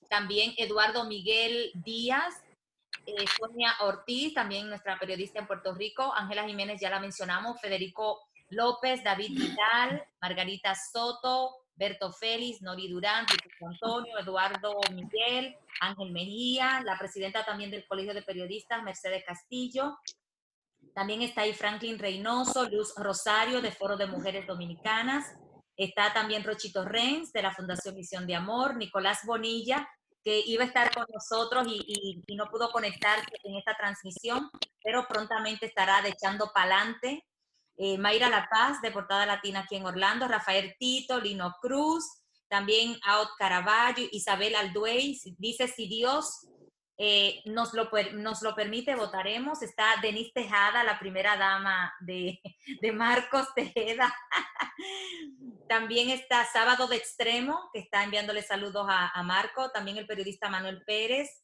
También 0.10 0.54
Eduardo 0.58 1.06
Miguel 1.06 1.72
Díaz, 1.74 2.34
eh, 3.06 3.26
Sonia 3.40 3.74
Ortiz, 3.82 4.34
también 4.34 4.70
nuestra 4.70 4.98
periodista 5.00 5.40
en 5.40 5.48
Puerto 5.48 5.74
Rico. 5.74 6.14
Ángela 6.16 6.46
Jiménez, 6.46 6.80
ya 6.80 6.90
la 6.90 7.00
mencionamos. 7.00 7.60
Federico 7.60 8.22
López, 8.50 9.04
David 9.04 9.32
Vidal, 9.32 10.06
Margarita 10.22 10.74
Soto, 10.76 11.56
Berto 11.76 12.12
Félix, 12.12 12.62
Nori 12.62 12.90
Durán, 12.90 13.26
Antonio, 13.62 14.18
Eduardo 14.20 14.80
Miguel, 14.94 15.56
Ángel 15.80 16.12
Mejía, 16.12 16.82
la 16.86 16.98
presidenta 16.98 17.46
también 17.46 17.72
del 17.72 17.88
Colegio 17.88 18.14
de 18.14 18.22
Periodistas, 18.22 18.84
Mercedes 18.84 19.24
Castillo, 19.26 19.98
También 20.94 21.22
está 21.22 21.42
ahí 21.42 21.54
Franklin 21.54 22.00
Reynoso, 22.00 22.70
Luz 22.70 22.94
Rosario 22.98 23.62
de 23.62 23.72
Foro 23.72 23.96
de 23.98 24.08
Mujeres 24.08 24.46
Dominicanas. 24.46 25.26
Está 25.78 26.14
también 26.14 26.44
Rochito 26.44 26.84
Renz 26.84 27.32
de 27.32 27.42
la 27.42 27.54
Fundación 27.54 27.96
Misión 27.96 28.28
de 28.28 28.36
Amor, 28.36 28.76
Nicolás 28.76 29.20
Bonilla, 29.26 29.88
que 30.24 30.44
iba 30.46 30.64
a 30.64 30.68
estar 30.68 30.94
con 30.94 31.06
nosotros 31.12 31.66
y, 31.68 32.22
no 32.36 32.46
pudo 32.48 32.72
conectarse 32.72 33.26
en 33.44 33.58
esta 33.58 33.76
transmisión, 33.76 34.50
pero 34.84 35.08
prontamente 35.08 35.66
estará 35.66 36.02
de 36.02 36.10
echando 36.10 36.52
pa'lante. 36.54 37.26
Eh, 37.84 37.98
Mayra 37.98 38.30
La 38.30 38.48
Paz, 38.48 38.80
de 38.84 38.92
Portada 38.92 39.26
Latina 39.26 39.62
aquí 39.62 39.76
en 39.76 39.88
Orlando, 39.88 40.28
Rafael 40.28 40.76
Tito, 40.78 41.20
Lino 41.20 41.56
Cruz, 41.60 42.06
también 42.48 42.96
Aot 43.04 43.30
Caraballo, 43.40 44.04
Isabel 44.12 44.54
Alduey, 44.54 45.20
dice 45.40 45.68
si 45.68 45.88
Dios 45.88 46.48
eh, 47.00 47.42
nos, 47.46 47.74
lo, 47.74 47.90
permite, 48.56 48.94
votaremos. 48.94 49.64
Está 49.64 49.96
Denise 50.00 50.30
Tejada, 50.32 50.84
la 50.84 51.00
primera 51.00 51.36
dama 51.38 51.92
de, 52.02 52.40
Marcos 52.94 53.48
Tejeda. 53.56 54.14
También 55.68 56.12
está 56.12 56.46
Sábado 56.46 56.86
de 56.86 56.98
Extremo, 56.98 57.72
que 57.74 57.80
está 57.80 58.04
enviándole 58.04 58.44
saludos 58.44 58.86
a, 58.88 59.08
a 59.08 59.24
Marco. 59.24 59.72
También 59.72 59.98
el 59.98 60.06
periodista 60.06 60.52
Manuel 60.52 60.84
Pérez. 60.86 61.44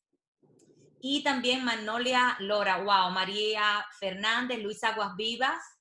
Y 1.02 1.24
también 1.24 1.64
Manolia 1.64 2.36
Lora, 2.40 2.78
wow, 2.78 3.12
María 3.12 3.84
Fernández, 4.00 4.62
Luis 4.62 4.84
Aguas 4.84 5.16
Vivas, 5.16 5.77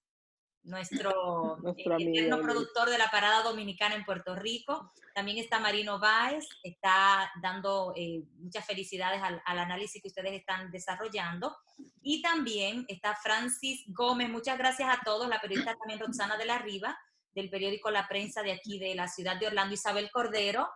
nuestro, 0.66 1.56
nuestro 1.62 1.96
eh, 1.98 2.28
productor 2.42 2.90
de 2.90 2.98
la 2.98 3.10
Parada 3.10 3.42
Dominicana 3.42 3.94
en 3.94 4.04
Puerto 4.04 4.34
Rico. 4.34 4.92
También 5.14 5.38
está 5.38 5.60
Marino 5.60 5.98
Báez, 5.98 6.46
está 6.62 7.30
dando 7.40 7.92
eh, 7.96 8.24
muchas 8.38 8.66
felicidades 8.66 9.22
al, 9.22 9.40
análisis 9.58 10.02
que 10.02 10.08
ustedes 10.08 10.32
están 10.32 10.70
desarrollando. 10.70 11.56
Y 12.02 12.20
también 12.20 12.84
está 12.88 13.16
Francis 13.16 13.84
Gómez, 13.88 14.28
muchas 14.28 14.58
gracias 14.58 14.88
a 14.88 15.00
todos, 15.04 15.28
la 15.28 15.40
periodista 15.40 15.74
también 15.76 16.00
Roxana 16.00 16.36
de 16.36 16.46
la 16.46 16.58
Riva, 16.58 16.98
del 17.34 17.48
periódico 17.48 17.90
La 17.90 18.08
Prensa 18.08 18.42
de 18.42 18.52
aquí 18.52 18.78
de 18.78 18.94
la 18.94 19.08
ciudad 19.08 19.38
de 19.38 19.46
Orlando, 19.46 19.74
Isabel 19.74 20.10
Cordero, 20.10 20.68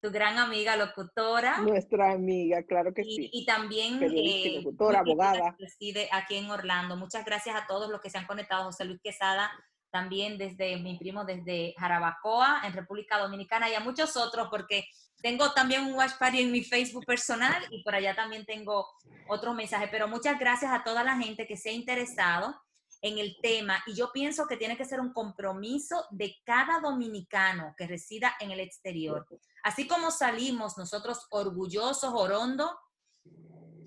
tu 0.00 0.10
gran 0.10 0.38
amiga 0.38 0.76
locutora. 0.76 1.58
Nuestra 1.58 2.12
amiga, 2.12 2.62
claro 2.62 2.92
que 2.94 3.04
sí. 3.04 3.30
Y 3.32 3.44
también 3.44 4.02
eh, 4.02 4.62
locutora, 4.62 5.00
abogada. 5.00 5.54
Reside 5.58 6.08
aquí 6.12 6.36
en 6.36 6.50
Orlando. 6.50 6.96
Muchas 6.96 7.24
gracias 7.24 7.54
a 7.54 7.66
todos 7.66 7.90
los 7.90 8.00
que 8.00 8.10
se 8.10 8.18
han 8.18 8.26
conectado. 8.26 8.64
José 8.64 8.84
Luis 8.84 9.00
Quesada, 9.02 9.50
también 9.90 10.38
desde 10.38 10.78
mi 10.78 10.98
primo 10.98 11.24
desde 11.24 11.74
Jarabacoa, 11.78 12.62
en 12.64 12.72
República 12.72 13.18
Dominicana, 13.18 13.68
y 13.68 13.74
a 13.74 13.80
muchos 13.80 14.16
otros, 14.16 14.48
porque 14.50 14.84
tengo 15.22 15.52
también 15.52 15.84
un 15.84 15.94
watch 15.94 16.12
party 16.18 16.40
en 16.40 16.52
mi 16.52 16.64
Facebook 16.64 17.04
personal 17.04 17.62
y 17.70 17.82
por 17.82 17.94
allá 17.94 18.14
también 18.14 18.46
tengo 18.46 18.86
otros 19.28 19.54
mensajes. 19.54 19.88
Pero 19.90 20.08
muchas 20.08 20.38
gracias 20.38 20.72
a 20.72 20.82
toda 20.82 21.04
la 21.04 21.16
gente 21.16 21.46
que 21.46 21.56
se 21.56 21.70
ha 21.70 21.72
interesado 21.72 22.58
en 23.02 23.18
el 23.18 23.36
tema 23.42 23.82
y 23.86 23.94
yo 23.94 24.10
pienso 24.12 24.46
que 24.46 24.56
tiene 24.56 24.76
que 24.76 24.84
ser 24.84 25.00
un 25.00 25.12
compromiso 25.12 26.04
de 26.10 26.36
cada 26.44 26.80
dominicano 26.80 27.74
que 27.76 27.86
resida 27.86 28.34
en 28.40 28.50
el 28.50 28.60
exterior. 28.60 29.26
Así 29.62 29.86
como 29.86 30.10
salimos 30.10 30.76
nosotros 30.78 31.26
orgullosos, 31.30 32.12
orondo, 32.14 32.78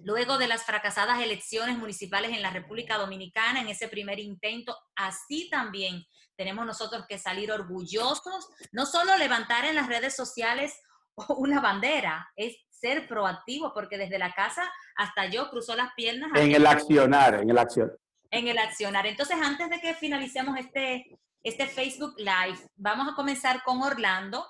luego 0.04 0.38
de 0.38 0.48
las 0.48 0.64
fracasadas 0.64 1.20
elecciones 1.20 1.78
municipales 1.78 2.32
en 2.32 2.42
la 2.42 2.52
República 2.52 2.98
Dominicana, 2.98 3.62
en 3.62 3.70
ese 3.70 3.88
primer 3.88 4.20
intento, 4.20 4.78
así 4.96 5.50
también 5.50 6.06
tenemos 6.36 6.66
nosotros 6.66 7.06
que 7.08 7.18
salir 7.18 7.52
orgullosos, 7.52 8.50
no 8.72 8.86
solo 8.86 9.18
levantar 9.18 9.66
en 9.66 9.76
las 9.76 9.88
redes 9.88 10.16
sociales 10.16 10.80
una 11.38 11.62
bandera, 11.62 12.28
es 12.36 12.58
ser 12.70 13.08
proactivo, 13.08 13.72
porque 13.74 13.98
desde 13.98 14.20
la 14.20 14.34
casa 14.34 14.70
hasta 14.96 15.28
yo 15.28 15.50
cruzo 15.50 15.76
las 15.76 15.94
piernas. 15.96 16.32
En 16.36 16.54
el 16.54 16.66
accionar, 16.66 17.36
en 17.36 17.50
el 17.50 17.58
accionar 17.58 17.98
en 18.34 18.48
el 18.48 18.58
accionar. 18.58 19.06
Entonces, 19.06 19.38
antes 19.42 19.70
de 19.70 19.80
que 19.80 19.94
finalicemos 19.94 20.58
este, 20.58 21.20
este 21.44 21.68
Facebook 21.68 22.16
Live, 22.18 22.60
vamos 22.76 23.08
a 23.08 23.16
comenzar 23.16 23.62
con 23.64 23.82
Orlando, 23.82 24.46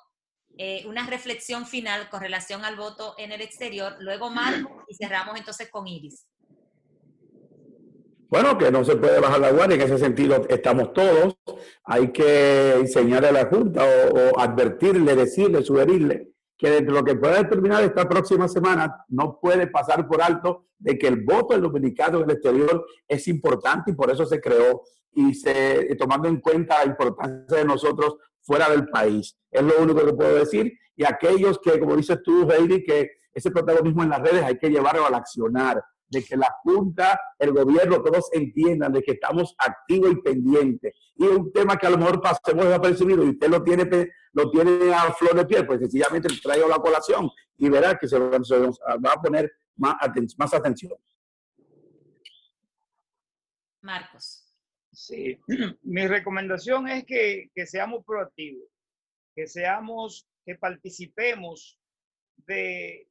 eh, 0.58 0.86
una 0.88 1.08
reflexión 1.08 1.66
final 1.66 2.10
con 2.10 2.22
relación 2.22 2.64
al 2.64 2.76
voto 2.76 3.16
en 3.18 3.32
el 3.32 3.42
exterior, 3.42 3.96
luego 4.00 4.30
Marco 4.30 4.84
y 4.88 4.96
cerramos 4.96 5.38
entonces 5.38 5.70
con 5.72 5.88
Iris. 5.88 6.28
Bueno, 8.30 8.58
que 8.58 8.72
no 8.72 8.84
se 8.84 8.96
puede 8.96 9.20
bajar 9.20 9.40
la 9.40 9.52
guardia, 9.52 9.76
en 9.76 9.82
ese 9.82 10.00
sentido 10.00 10.48
estamos 10.50 10.92
todos. 10.94 11.38
Hay 11.84 12.12
que 12.12 12.74
enseñarle 12.74 13.28
a 13.28 13.32
la 13.32 13.46
Junta 13.46 13.84
o, 13.84 14.14
o 14.14 14.40
advertirle, 14.40 15.16
decirle, 15.16 15.62
sugerirle 15.62 16.34
que 16.58 16.70
dentro 16.70 16.96
de 16.96 17.02
lo 17.02 17.06
que 17.06 17.16
pueda 17.16 17.38
determinar 17.38 17.84
esta 17.84 18.08
próxima 18.08 18.48
semana 18.48 19.06
no 19.10 19.40
puede 19.40 19.68
pasar 19.68 20.08
por 20.08 20.22
alto 20.22 20.68
de 20.78 20.98
que 20.98 21.08
el 21.08 21.24
voto 21.24 21.54
del 21.54 21.64
dominicano 21.64 22.20
en 22.20 22.24
el 22.26 22.32
exterior 22.32 22.86
es 23.08 23.28
importante 23.28 23.92
y 23.92 23.96
por 23.96 24.10
eso 24.10 24.26
se 24.26 24.40
creó 24.40 24.82
y 25.14 25.34
se, 25.34 25.96
tomando 25.98 26.28
en 26.28 26.40
cuenta 26.40 26.80
la 26.80 26.92
importancia 26.92 27.58
de 27.58 27.66
nosotros 27.66 28.18
fuera 28.44 28.70
del 28.70 28.88
país. 28.88 29.36
Es 29.52 29.64
lo 29.64 29.80
único 29.80 30.06
que 30.06 30.14
puedo 30.14 30.36
decir. 30.36 30.72
Y 30.96 31.06
aquellos 31.06 31.60
que, 31.60 31.80
como 31.80 31.96
dices 31.96 32.20
tú, 32.24 32.50
Heidi, 32.52 32.84
que 32.84 33.10
ese 33.34 33.52
protagonismo 33.52 34.04
en 34.04 34.10
las 34.10 34.22
redes 34.22 34.44
hay 34.44 34.58
que 34.58 34.70
llevarlo 34.70 35.06
al 35.06 35.16
accionar, 35.16 35.84
de 36.08 36.24
que 36.24 36.38
la 36.38 36.48
Junta, 36.62 37.20
el 37.40 37.52
gobierno, 37.52 38.02
todos 38.02 38.30
entiendan 38.34 38.94
de 38.94 39.02
que 39.02 39.14
estamos 39.14 39.56
activos 39.58 40.12
y 40.12 40.16
pendientes. 40.22 40.94
Y 41.16 41.26
un 41.26 41.52
tema 41.52 41.76
que 41.78 41.88
a 41.88 41.90
lo 41.90 41.98
mejor 41.98 42.22
pasemos 42.22 42.66
desapercibido 42.66 43.24
y 43.24 43.30
usted 43.30 43.50
lo 43.50 43.64
tiene, 43.64 44.12
lo 44.34 44.52
tiene 44.52 44.94
a 44.94 45.12
flor 45.14 45.36
de 45.36 45.46
piel, 45.46 45.66
pues 45.66 45.80
sencillamente 45.80 46.30
traigo 46.42 46.68
la 46.68 46.78
colación 46.78 47.30
y 47.58 47.70
verá 47.70 47.98
que 47.98 48.08
se, 48.08 48.20
va 48.20 49.12
a 49.12 49.22
poner 49.22 49.52
más, 49.76 49.96
más 50.38 50.54
atención. 50.54 50.94
Marcos. 53.82 54.43
Sí, 55.04 55.38
mi 55.84 56.08
recomendación 56.08 56.88
es 56.88 57.04
que, 57.04 57.50
que 57.54 57.68
seamos 57.68 58.06
proactivos, 58.06 58.70
que 59.36 59.48
seamos, 59.48 60.26
que 60.46 60.56
participemos 60.56 61.78
de, 62.48 63.10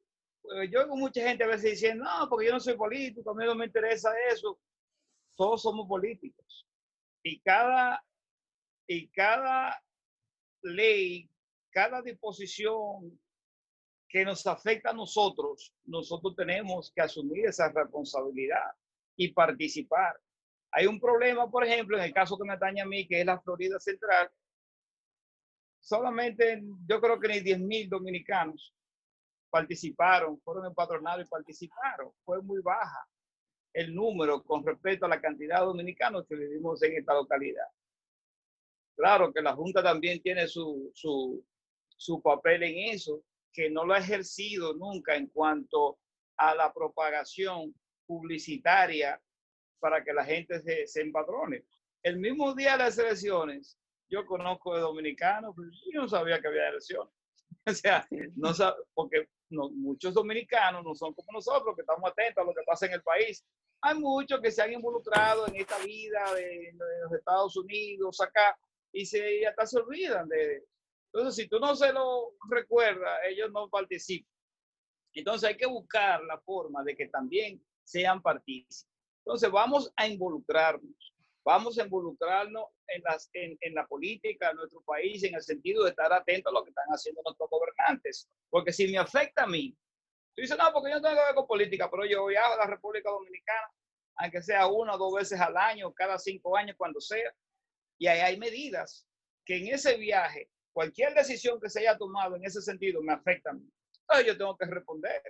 yo 0.71 0.81
oigo 0.81 0.97
mucha 0.97 1.21
gente 1.21 1.45
a 1.45 1.49
veces 1.49 1.73
diciendo, 1.73 2.05
no, 2.05 2.31
porque 2.31 2.47
yo 2.47 2.53
no 2.53 2.61
soy 2.61 2.79
político, 2.79 3.31
a 3.31 3.35
mí 3.35 3.45
no 3.45 3.55
me 3.55 3.67
interesa 3.67 4.11
eso. 4.31 4.59
Todos 5.37 5.61
somos 5.61 5.87
políticos. 5.87 6.67
Y 7.23 7.41
cada, 7.41 8.03
y 8.87 9.09
cada 9.09 9.79
ley, 10.63 11.29
cada 11.73 12.01
disposición 12.01 13.21
que 14.09 14.25
nos 14.25 14.47
afecta 14.47 14.91
a 14.91 14.95
nosotros, 14.95 15.75
nosotros 15.85 16.35
tenemos 16.37 16.91
que 16.95 17.03
asumir 17.03 17.45
esa 17.45 17.71
responsabilidad 17.71 18.73
y 19.15 19.29
participar. 19.29 20.19
Hay 20.73 20.87
un 20.87 20.99
problema, 20.99 21.51
por 21.51 21.65
ejemplo, 21.65 21.99
en 21.99 22.05
el 22.05 22.15
caso 22.15 22.37
que 22.39 22.45
me 22.45 22.55
atañe 22.55 22.81
a 22.81 22.87
mí, 22.87 23.07
que 23.07 23.21
es 23.21 23.27
la 23.27 23.39
Florida 23.41 23.79
Central. 23.79 24.31
Solamente, 25.79 26.63
yo 26.89 27.01
creo 27.01 27.21
que 27.21 27.29
ni 27.29 27.41
10 27.41 27.61
mil 27.61 27.89
dominicanos 27.91 28.75
participaron, 29.51 30.41
fueron 30.41 30.65
empadronados 30.67 31.27
y 31.27 31.29
participaron. 31.29 32.11
Fue 32.25 32.41
muy 32.41 32.63
baja 32.63 33.07
el 33.75 33.95
número 33.95 34.43
con 34.43 34.65
respecto 34.65 35.05
a 35.05 35.11
la 35.11 35.21
cantidad 35.21 35.61
de 35.61 35.67
dominicanos 35.67 36.27
que 36.27 36.37
vivimos 36.37 36.83
en 36.83 36.97
esta 36.97 37.15
localidad. 37.15 37.67
Claro 38.97 39.33
que 39.33 39.43
la 39.43 39.55
Junta 39.55 39.83
también 39.83 40.23
tiene 40.23 40.47
su, 40.47 40.91
su, 40.95 41.45
su 41.97 42.23
papel 42.23 42.63
en 42.63 42.95
eso, 42.95 43.23
que 43.53 43.69
no 43.69 43.85
lo 43.85 43.93
ha 43.93 43.99
ejercido 43.99 44.75
nunca 44.75 45.17
en 45.17 45.27
cuanto 45.27 45.99
a 46.39 46.55
la 46.55 46.73
propagación 46.73 47.75
publicitaria 48.07 49.21
para 49.83 50.05
que 50.05 50.13
la 50.13 50.25
gente 50.25 50.61
se, 50.61 50.87
se 50.87 51.01
empadrone. 51.01 51.65
El 52.05 52.19
mismo 52.19 52.55
día 52.55 52.73
de 52.73 52.79
las 52.79 52.97
elecciones, 52.99 53.77
yo 54.09 54.25
conozco 54.25 54.75
de 54.75 54.81
dominicanos, 54.81 55.55
pero 55.57 55.69
yo 55.93 56.03
no 56.03 56.09
sabía 56.09 56.41
que 56.41 56.49
había 56.49 56.69
elecciones. 56.69 57.13
O 57.67 57.75
sea, 57.75 58.09
no 58.37 58.51
porque 58.95 59.29
muchos 59.51 60.15
dominicanos 60.15 60.83
no 60.83 60.95
son 60.95 61.13
como 61.13 61.33
nosotros, 61.33 61.75
que 61.77 61.83
estamos 61.83 62.11
atentos 62.11 62.43
a 62.43 62.47
lo 62.47 62.55
que 62.55 62.63
pasa 62.65 62.87
en 62.87 62.93
el 62.95 63.03
país. 63.03 63.45
Hay 63.83 63.99
muchos 63.99 64.41
que 64.41 64.51
se 64.51 64.63
han 64.63 64.73
involucrado 64.73 65.47
en 65.49 65.57
esta 65.57 65.79
vida 65.85 66.35
de, 66.35 66.73
los 67.03 67.13
Estados 67.13 67.57
Unidos, 67.57 68.21
acá, 68.21 68.59
y 68.93 69.05
se, 69.05 69.47
hasta 69.47 69.67
se 69.67 69.79
olvidan 69.79 70.29
de... 70.29 70.65
Entonces, 71.13 71.37
si 71.37 71.49
tú 71.49 71.61
no 71.61 71.77
se 71.77 71.93
lo 71.93 72.35
recuerdas, 72.49 73.21
ellos 73.29 73.51
no 73.53 73.69
participan. 73.69 74.33
Entonces, 75.15 75.51
hay 75.51 75.57
que 75.57 75.67
buscar 75.67 76.23
la 76.25 76.41
forma 76.41 76.83
de 76.83 76.97
que 76.97 77.09
también 77.09 77.63
sean 77.85 78.23
partícipes. 78.23 78.89
Entonces, 79.25 79.51
vamos 79.51 79.93
a 79.97 80.07
involucrarnos 80.07 81.13
vamos 81.45 81.79
a 81.79 81.85
involucrarnos 81.85 82.65
en, 82.89 83.03
las, 83.03 83.29
en, 83.33 83.57
en, 83.61 83.75
la 83.75 83.87
política 83.87 84.49
de 84.49 84.55
nuestro 84.55 84.81
país 84.83 85.23
en 85.25 85.35
el 85.35 85.43
sentido 85.43 85.85
de 85.85 85.91
estar 85.91 86.13
atentos 86.13 86.51
a 86.51 86.55
lo 86.55 86.63
que 86.63 86.71
están 86.71 86.87
haciendo 86.89 87.23
nuestros 87.25 87.51
gobernantes. 87.51 88.29
Porque 88.51 88.73
si 88.73 88.89
me 88.89 88.99
afecta 88.99 89.45
a 89.45 89.47
mí, 89.47 89.77
tú 90.35 90.43
dices, 90.43 90.57
no, 90.57 90.73
porque 90.73 90.91
yo 90.91 90.97
no 90.97 91.03
tengo 91.03 91.17
que 91.17 91.27
ver 91.27 91.35
con 91.35 91.47
política, 91.47 91.91
pero 91.91 92.05
yo 92.05 92.27
viajo 92.27 92.55
a 92.55 92.59
la 92.59 92.67
República 92.67 93.11
Dominicana, 93.11 93.71
aunque 94.17 94.43
sea 94.43 94.67
una 94.67 94.95
o 94.95 94.99
dos 94.99 95.15
veces 95.15 95.41
al 95.41 95.57
año, 95.57 95.93
cada 95.93 96.19
cinco 96.19 96.57
años, 96.57 96.77
cuando 96.77 97.01
sea, 97.01 97.35
y 97.99 98.07
ahí 98.07 98.21
hay 98.21 98.39
medidas 98.39 99.07
que 99.45 99.57
en 99.57 99.69
ese 99.69 99.97
viaje, 99.97 100.49
cualquier 100.73 101.15
decisión 101.15 101.61
que 101.61 101.69
se 101.69 101.81
haya 101.81 101.99
tomado 101.99 102.37
en 102.37 102.45
ese 102.45 102.61
sentido 102.63 103.03
me 103.03 103.13
afecta 103.13 103.51
a 103.51 103.55
mí. 103.55 103.69
Entonces 104.03 104.27
yo 104.27 104.39
tengo 104.39 104.57
que 104.57 104.67
responder. 104.67 105.23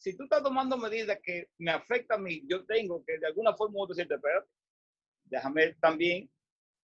Si 0.00 0.16
tú 0.16 0.22
estás 0.24 0.42
tomando 0.42 0.78
medidas 0.78 1.18
que 1.22 1.50
me 1.58 1.70
afectan 1.72 2.20
a 2.20 2.22
mí, 2.22 2.42
yo 2.46 2.64
tengo 2.64 3.04
que 3.04 3.18
de 3.18 3.26
alguna 3.26 3.54
forma 3.54 3.76
u 3.76 3.82
otra 3.82 3.94
decirte, 3.94 4.14
espérate, 4.14 4.48
déjame 5.24 5.74
también 5.74 6.30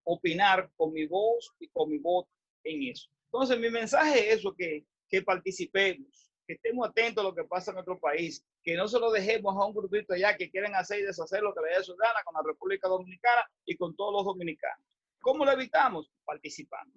opinar 0.05 0.71
con 0.77 0.93
mi 0.93 1.07
voz 1.07 1.51
y 1.59 1.67
con 1.69 1.91
mi 1.91 1.97
voto 1.97 2.29
en 2.63 2.91
eso. 2.91 3.09
Entonces, 3.33 3.59
mi 3.59 3.71
mensaje 3.71 4.29
es 4.29 4.41
eso, 4.41 4.55
que, 4.55 4.85
que 5.09 5.23
participemos, 5.23 6.31
que 6.47 6.55
estemos 6.55 6.87
atentos 6.87 7.25
a 7.25 7.29
lo 7.29 7.35
que 7.35 7.45
pasa 7.45 7.71
en 7.71 7.77
nuestro 7.77 7.99
país, 7.99 8.45
que 8.63 8.77
no 8.77 8.87
se 8.87 9.01
lo 9.01 9.11
dejemos 9.11 9.57
a 9.57 9.65
un 9.65 9.75
grupito 9.75 10.13
allá 10.13 10.37
que 10.37 10.51
quieren 10.51 10.75
hacer 10.75 11.01
y 11.01 11.05
deshacer 11.05 11.41
lo 11.43 11.55
que 11.55 11.63
le 11.63 11.75
dé 11.75 11.83
su 11.83 11.97
gana 11.97 12.21
con 12.23 12.35
la 12.35 12.43
República 12.47 12.87
Dominicana 12.87 13.49
y 13.65 13.79
con 13.79 13.97
todos 13.97 14.13
los 14.13 14.25
dominicanos. 14.27 14.85
¿Cómo 15.23 15.47
lo 15.47 15.53
evitamos? 15.53 16.13
Participando. 16.23 16.95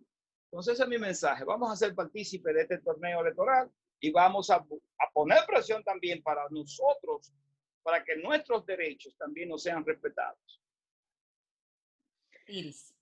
Entonces, 0.52 0.74
ese 0.74 0.84
es 0.84 0.90
mi 0.90 0.98
mensaje. 0.98 1.46
Vamos 1.46 1.72
a 1.72 1.78
ser 1.78 1.96
partícipes 1.96 2.54
de 2.54 2.64
este 2.64 2.80
torneo 2.80 3.22
electoral 3.22 3.72
y 4.00 4.12
vamos 4.12 4.50
a, 4.50 4.56
a 4.56 5.12
poner 5.14 5.40
presión 5.48 5.84
también 5.84 6.22
para 6.24 6.48
nosotros, 6.50 7.32
para 7.84 8.04
que 8.04 8.16
nuestros 8.18 8.66
derechos 8.66 9.16
también 9.18 9.50
nos 9.50 9.64
sean 9.64 9.86
respetados. 9.86 10.62
Iris. 12.48 12.94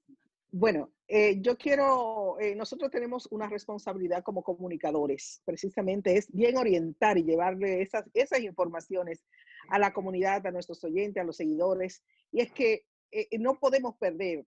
Bueno, 0.51 0.91
eh, 1.07 1.39
yo 1.41 1.57
quiero, 1.57 2.39
eh, 2.39 2.55
nosotros 2.55 2.89
tenemos 2.89 3.27
una 3.31 3.47
responsabilidad 3.47 4.23
como 4.23 4.43
comunicadores, 4.43 5.41
precisamente 5.45 6.17
es 6.17 6.31
bien 6.31 6.57
orientar 6.57 7.17
y 7.17 7.23
llevarle 7.23 7.81
esas, 7.81 8.05
esas 8.13 8.39
informaciones 8.39 9.23
a 9.69 9.77
la 9.77 9.93
comunidad, 9.93 10.45
a 10.47 10.51
nuestros 10.51 10.83
oyentes, 10.83 11.21
a 11.21 11.25
los 11.25 11.35
seguidores, 11.35 12.01
y 12.31 12.41
es 12.41 12.51
que 12.53 12.85
eh, 13.11 13.27
no 13.39 13.59
podemos 13.59 13.97
perder 13.97 14.45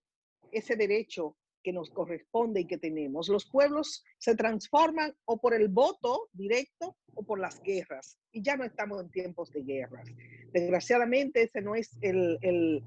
ese 0.51 0.75
derecho 0.75 1.37
que 1.63 1.73
nos 1.73 1.89
corresponde 1.89 2.61
y 2.61 2.67
que 2.67 2.77
tenemos. 2.77 3.29
Los 3.29 3.45
pueblos 3.49 4.03
se 4.17 4.35
transforman 4.35 5.13
o 5.25 5.37
por 5.39 5.53
el 5.53 5.67
voto 5.67 6.29
directo 6.33 6.97
o 7.13 7.23
por 7.23 7.39
las 7.39 7.61
guerras, 7.61 8.17
y 8.31 8.41
ya 8.41 8.55
no 8.55 8.63
estamos 8.63 9.01
en 9.01 9.11
tiempos 9.11 9.51
de 9.51 9.63
guerras. 9.63 10.07
Desgraciadamente 10.53 11.43
ese 11.43 11.61
no 11.61 11.75
es 11.75 11.97
el, 12.01 12.37
el, 12.41 12.83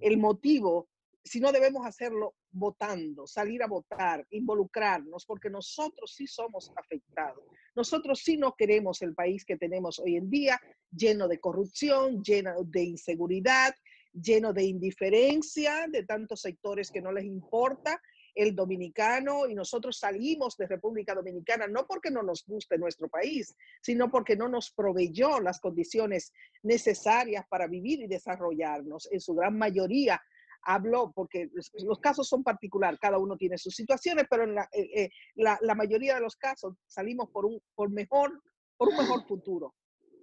el 0.00 0.18
motivo 0.18 0.88
si 1.26 1.40
no 1.40 1.50
debemos 1.50 1.84
hacerlo 1.84 2.36
votando, 2.52 3.26
salir 3.26 3.62
a 3.62 3.66
votar, 3.66 4.24
involucrarnos, 4.30 5.26
porque 5.26 5.50
nosotros 5.50 6.14
sí 6.14 6.26
somos 6.26 6.72
afectados. 6.76 7.44
Nosotros 7.74 8.20
sí 8.20 8.36
no 8.36 8.54
queremos 8.54 9.02
el 9.02 9.12
país 9.12 9.44
que 9.44 9.56
tenemos 9.56 9.98
hoy 9.98 10.16
en 10.16 10.30
día, 10.30 10.60
lleno 10.90 11.26
de 11.26 11.40
corrupción, 11.40 12.22
lleno 12.22 12.62
de 12.62 12.84
inseguridad, 12.84 13.74
lleno 14.12 14.52
de 14.52 14.64
indiferencia 14.64 15.86
de 15.88 16.04
tantos 16.04 16.40
sectores 16.40 16.90
que 16.90 17.02
no 17.02 17.12
les 17.12 17.24
importa 17.24 18.00
el 18.36 18.54
dominicano 18.54 19.48
y 19.48 19.54
nosotros 19.54 19.98
salimos 19.98 20.56
de 20.56 20.66
República 20.66 21.14
Dominicana 21.14 21.66
no 21.66 21.86
porque 21.86 22.10
no 22.10 22.22
nos 22.22 22.44
guste 22.46 22.76
nuestro 22.76 23.08
país, 23.08 23.56
sino 23.80 24.10
porque 24.10 24.36
no 24.36 24.48
nos 24.48 24.70
proveyó 24.70 25.40
las 25.40 25.58
condiciones 25.58 26.32
necesarias 26.62 27.46
para 27.48 27.66
vivir 27.66 28.00
y 28.02 28.06
desarrollarnos. 28.06 29.08
En 29.10 29.20
su 29.20 29.34
gran 29.34 29.56
mayoría 29.56 30.20
hablo 30.62 31.12
porque 31.14 31.48
los 31.84 31.98
casos 31.98 32.28
son 32.28 32.42
particulares, 32.44 33.00
cada 33.00 33.18
uno 33.18 33.36
tiene 33.36 33.56
sus 33.56 33.74
situaciones, 33.74 34.26
pero 34.28 34.44
en 34.44 34.54
la, 34.54 34.68
eh, 34.72 34.90
eh, 34.94 35.10
la, 35.36 35.58
la, 35.62 35.74
mayoría 35.74 36.16
de 36.16 36.20
los 36.20 36.36
casos 36.36 36.74
salimos 36.86 37.30
por 37.30 37.46
un, 37.46 37.58
por 37.74 37.90
mejor, 37.90 38.42
por 38.76 38.88
un 38.88 38.96
mejor 38.98 39.26
futuro, 39.26 39.74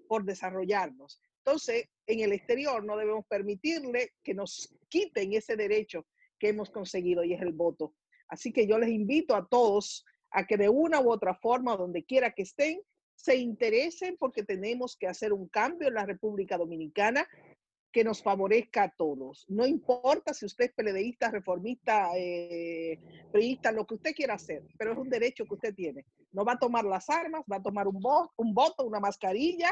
por 0.07 0.23
desarrollarnos. 0.23 1.19
Entonces, 1.45 1.89
en 2.05 2.19
el 2.19 2.31
exterior 2.33 2.83
no 2.85 2.95
debemos 2.95 3.25
permitirle 3.25 4.11
que 4.21 4.33
nos 4.33 4.71
quiten 4.87 5.33
ese 5.33 5.55
derecho 5.55 6.05
que 6.37 6.49
hemos 6.49 6.69
conseguido 6.69 7.23
y 7.23 7.33
es 7.33 7.41
el 7.41 7.53
voto. 7.53 7.93
Así 8.33 8.51
que 8.51 8.65
yo 8.65 8.79
les 8.79 8.89
invito 8.89 9.35
a 9.35 9.45
todos 9.47 10.03
a 10.31 10.47
que 10.47 10.57
de 10.57 10.67
una 10.67 10.99
u 10.99 11.11
otra 11.11 11.35
forma, 11.35 11.77
donde 11.77 12.03
quiera 12.03 12.31
que 12.31 12.41
estén, 12.41 12.81
se 13.13 13.35
interesen 13.35 14.17
porque 14.17 14.41
tenemos 14.41 14.97
que 14.97 15.07
hacer 15.07 15.31
un 15.33 15.47
cambio 15.47 15.87
en 15.87 15.93
la 15.93 16.07
República 16.07 16.57
Dominicana 16.57 17.27
que 17.91 18.03
nos 18.03 18.23
favorezca 18.23 18.85
a 18.85 18.89
todos. 18.89 19.45
No 19.49 19.67
importa 19.67 20.33
si 20.33 20.47
usted 20.47 20.65
es 20.65 20.73
peledeísta, 20.73 21.29
reformista, 21.29 22.09
eh, 22.17 22.99
priista, 23.31 23.71
lo 23.71 23.85
que 23.85 23.93
usted 23.93 24.15
quiera 24.15 24.33
hacer, 24.33 24.63
pero 24.79 24.93
es 24.93 24.97
un 24.97 25.11
derecho 25.11 25.45
que 25.45 25.53
usted 25.53 25.75
tiene. 25.75 26.03
No 26.31 26.43
va 26.43 26.53
a 26.53 26.59
tomar 26.59 26.85
las 26.85 27.11
armas, 27.11 27.43
va 27.49 27.57
a 27.57 27.61
tomar 27.61 27.87
un, 27.87 28.01
voto, 28.01 28.33
un 28.37 28.55
voto, 28.55 28.83
una 28.83 28.99
mascarilla 28.99 29.71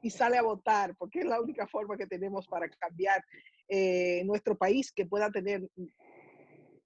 y 0.00 0.08
sale 0.08 0.38
a 0.38 0.42
votar, 0.42 0.96
porque 0.96 1.18
es 1.18 1.26
la 1.26 1.38
única 1.38 1.66
forma 1.66 1.98
que 1.98 2.06
tenemos 2.06 2.48
para 2.48 2.66
cambiar 2.70 3.22
eh, 3.68 4.22
nuestro 4.24 4.56
país, 4.56 4.90
que 4.90 5.04
pueda 5.04 5.30
tener 5.30 5.68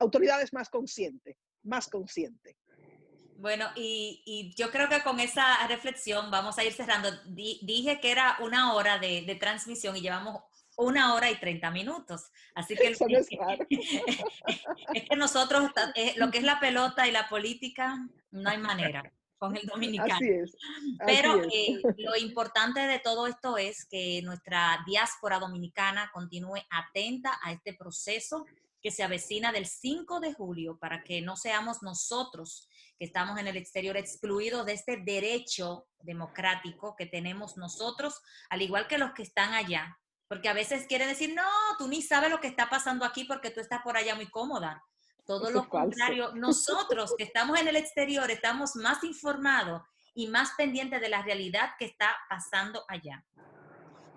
autoridades 0.04 0.52
más 0.52 0.68
conscientes, 0.68 1.36
más 1.62 1.88
conscientes. 1.88 2.56
Bueno, 3.36 3.66
y, 3.74 4.22
y, 4.24 4.54
yo 4.54 4.70
creo 4.70 4.88
que 4.88 5.02
con 5.02 5.18
esa 5.18 5.66
reflexión 5.66 6.30
vamos 6.30 6.56
a 6.58 6.64
ir 6.64 6.72
cerrando. 6.72 7.10
dije 7.26 7.98
que 8.00 8.12
era 8.12 8.36
una 8.40 8.74
hora 8.74 8.98
de, 8.98 9.22
de, 9.22 9.34
transmisión 9.34 9.96
y 9.96 10.00
llevamos 10.00 10.42
una 10.76 11.14
hora 11.14 11.30
y 11.30 11.36
treinta 11.36 11.70
minutos. 11.70 12.30
Así 12.54 12.76
que, 12.76 12.88
Eso 12.88 13.06
es, 13.08 13.28
es, 14.94 15.08
que 15.08 15.16
nosotros, 15.16 15.70
eh, 15.94 16.14
lo 16.16 16.30
que 16.30 16.38
es 16.38 16.44
la 16.44 16.60
pelota 16.60 17.08
y 17.08 17.12
la 17.12 17.28
política, 17.28 17.98
no 18.30 18.50
hay 18.50 18.58
manera 18.58 19.12
con 19.36 19.56
el 19.56 19.66
dominicano. 19.66 20.14
Así 20.14 20.28
es. 20.28 20.56
Así 21.00 21.22
Pero. 21.22 21.42
Eh, 21.44 21.82
lo 21.98 22.16
importante 22.16 22.80
de 22.80 22.98
todo 22.98 23.26
esto 23.26 23.58
es 23.58 23.84
que 23.84 24.22
nuestra 24.22 24.82
diáspora 24.86 25.38
dominicana 25.38 26.10
continúe 26.12 26.60
atenta 26.70 27.38
a 27.42 27.52
este 27.52 27.74
proceso 27.74 28.46
que 28.84 28.90
se 28.90 29.02
avecina 29.02 29.50
del 29.50 29.64
5 29.64 30.20
de 30.20 30.34
julio 30.34 30.76
para 30.78 31.02
que 31.02 31.22
no 31.22 31.36
seamos 31.36 31.82
nosotros 31.82 32.68
que 32.98 33.06
estamos 33.06 33.40
en 33.40 33.46
el 33.46 33.56
exterior 33.56 33.96
excluidos 33.96 34.66
de 34.66 34.74
este 34.74 34.98
derecho 34.98 35.86
democrático 36.00 36.94
que 36.94 37.06
tenemos 37.06 37.56
nosotros, 37.56 38.20
al 38.50 38.60
igual 38.60 38.86
que 38.86 38.98
los 38.98 39.12
que 39.12 39.22
están 39.22 39.54
allá, 39.54 39.98
porque 40.28 40.50
a 40.50 40.52
veces 40.52 40.86
quiere 40.86 41.06
decir, 41.06 41.34
no, 41.34 41.48
tú 41.78 41.88
ni 41.88 42.02
sabes 42.02 42.30
lo 42.30 42.40
que 42.40 42.46
está 42.46 42.68
pasando 42.68 43.06
aquí 43.06 43.24
porque 43.24 43.50
tú 43.50 43.60
estás 43.60 43.80
por 43.82 43.96
allá 43.96 44.14
muy 44.16 44.30
cómoda. 44.30 44.84
Todo 45.24 45.48
Eso 45.48 45.62
lo 45.62 45.68
contrario, 45.70 46.32
nosotros 46.34 47.14
que 47.16 47.24
estamos 47.24 47.58
en 47.58 47.68
el 47.68 47.76
exterior 47.76 48.30
estamos 48.30 48.76
más 48.76 49.02
informados 49.02 49.80
y 50.12 50.28
más 50.28 50.50
pendientes 50.58 51.00
de 51.00 51.08
la 51.08 51.22
realidad 51.22 51.70
que 51.78 51.86
está 51.86 52.14
pasando 52.28 52.84
allá. 52.88 53.24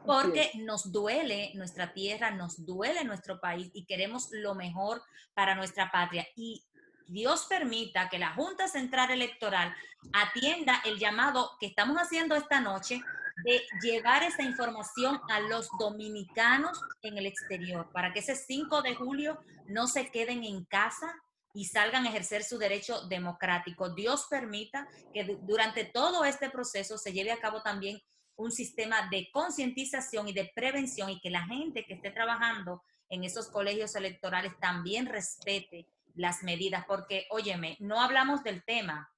Porque 0.07 0.51
nos 0.55 0.91
duele 0.91 1.51
nuestra 1.53 1.93
tierra, 1.93 2.31
nos 2.31 2.65
duele 2.65 3.03
nuestro 3.03 3.39
país 3.39 3.69
y 3.73 3.85
queremos 3.85 4.29
lo 4.31 4.55
mejor 4.55 5.03
para 5.33 5.53
nuestra 5.53 5.91
patria. 5.91 6.27
Y 6.35 6.63
Dios 7.07 7.45
permita 7.47 8.09
que 8.09 8.17
la 8.17 8.33
Junta 8.33 8.67
Central 8.67 9.11
Electoral 9.11 9.73
atienda 10.13 10.81
el 10.85 10.97
llamado 10.97 11.51
que 11.59 11.67
estamos 11.67 11.97
haciendo 11.97 12.35
esta 12.35 12.59
noche 12.59 13.01
de 13.43 13.61
llevar 13.81 14.23
esa 14.23 14.43
información 14.43 15.19
a 15.29 15.39
los 15.41 15.69
dominicanos 15.79 16.81
en 17.01 17.17
el 17.17 17.27
exterior, 17.27 17.89
para 17.93 18.11
que 18.11 18.19
ese 18.19 18.35
5 18.35 18.81
de 18.81 18.95
julio 18.95 19.39
no 19.67 19.87
se 19.87 20.09
queden 20.09 20.43
en 20.43 20.65
casa 20.65 21.13
y 21.53 21.65
salgan 21.65 22.05
a 22.05 22.09
ejercer 22.09 22.43
su 22.43 22.57
derecho 22.57 23.07
democrático. 23.07 23.89
Dios 23.89 24.27
permita 24.29 24.87
que 25.13 25.37
durante 25.43 25.85
todo 25.85 26.25
este 26.25 26.49
proceso 26.49 26.97
se 26.97 27.13
lleve 27.13 27.31
a 27.31 27.39
cabo 27.39 27.61
también 27.61 28.01
un 28.37 28.51
sistema 28.51 29.09
de 29.09 29.29
concientización 29.31 30.27
y 30.29 30.33
de 30.33 30.51
prevención 30.55 31.09
y 31.09 31.19
que 31.19 31.29
la 31.29 31.45
gente 31.45 31.85
que 31.85 31.95
esté 31.95 32.11
trabajando 32.11 32.83
en 33.09 33.23
esos 33.23 33.47
colegios 33.47 33.95
electorales 33.95 34.53
también 34.59 35.05
respete 35.05 35.87
las 36.15 36.43
medidas, 36.43 36.85
porque, 36.87 37.27
óyeme, 37.29 37.77
no 37.79 38.01
hablamos 38.01 38.43
del 38.43 38.63
tema, 38.63 39.11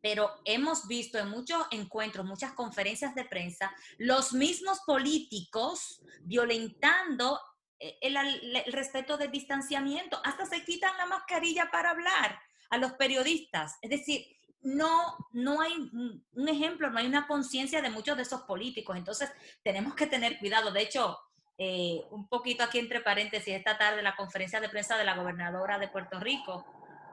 pero 0.00 0.30
hemos 0.44 0.88
visto 0.88 1.18
en 1.18 1.30
muchos 1.30 1.64
encuentros, 1.70 2.26
muchas 2.26 2.52
conferencias 2.52 3.14
de 3.14 3.24
prensa, 3.24 3.72
los 3.98 4.32
mismos 4.32 4.80
políticos 4.80 6.02
violentando 6.22 7.40
eh, 7.78 7.98
el, 8.00 8.16
el, 8.16 8.72
respeto 8.72 9.16
del 9.16 9.30
distanciamiento, 9.30 10.20
hasta 10.24 10.46
se 10.46 10.64
quitan 10.64 10.96
la 10.96 11.06
mascarilla 11.06 11.70
para 11.70 11.90
hablar 11.90 12.38
a 12.70 12.78
los 12.78 12.92
periodistas. 12.92 13.78
Es 13.80 13.90
decir, 13.90 14.26
no, 14.62 15.16
no 15.32 15.60
hay 15.60 15.72
un 15.72 16.48
ejemplo, 16.48 16.90
no 16.90 16.98
hay 16.98 17.06
una 17.06 17.26
conciencia 17.26 17.82
de 17.82 17.90
muchos 17.90 18.16
de 18.16 18.22
esos 18.22 18.42
políticos. 18.42 18.96
Entonces, 18.96 19.30
tenemos 19.62 19.94
que 19.94 20.06
tener 20.06 20.38
cuidado. 20.38 20.70
De 20.70 20.82
hecho, 20.82 21.18
eh, 21.58 22.02
un 22.10 22.28
poquito 22.28 22.64
aquí 22.64 22.78
entre 22.78 23.00
paréntesis, 23.00 23.54
esta 23.54 23.76
tarde 23.76 24.02
la 24.02 24.16
conferencia 24.16 24.60
de 24.60 24.68
prensa 24.68 24.96
de 24.96 25.04
la 25.04 25.16
gobernadora 25.16 25.78
de 25.78 25.88
Puerto 25.88 26.18
Rico, 26.18 26.64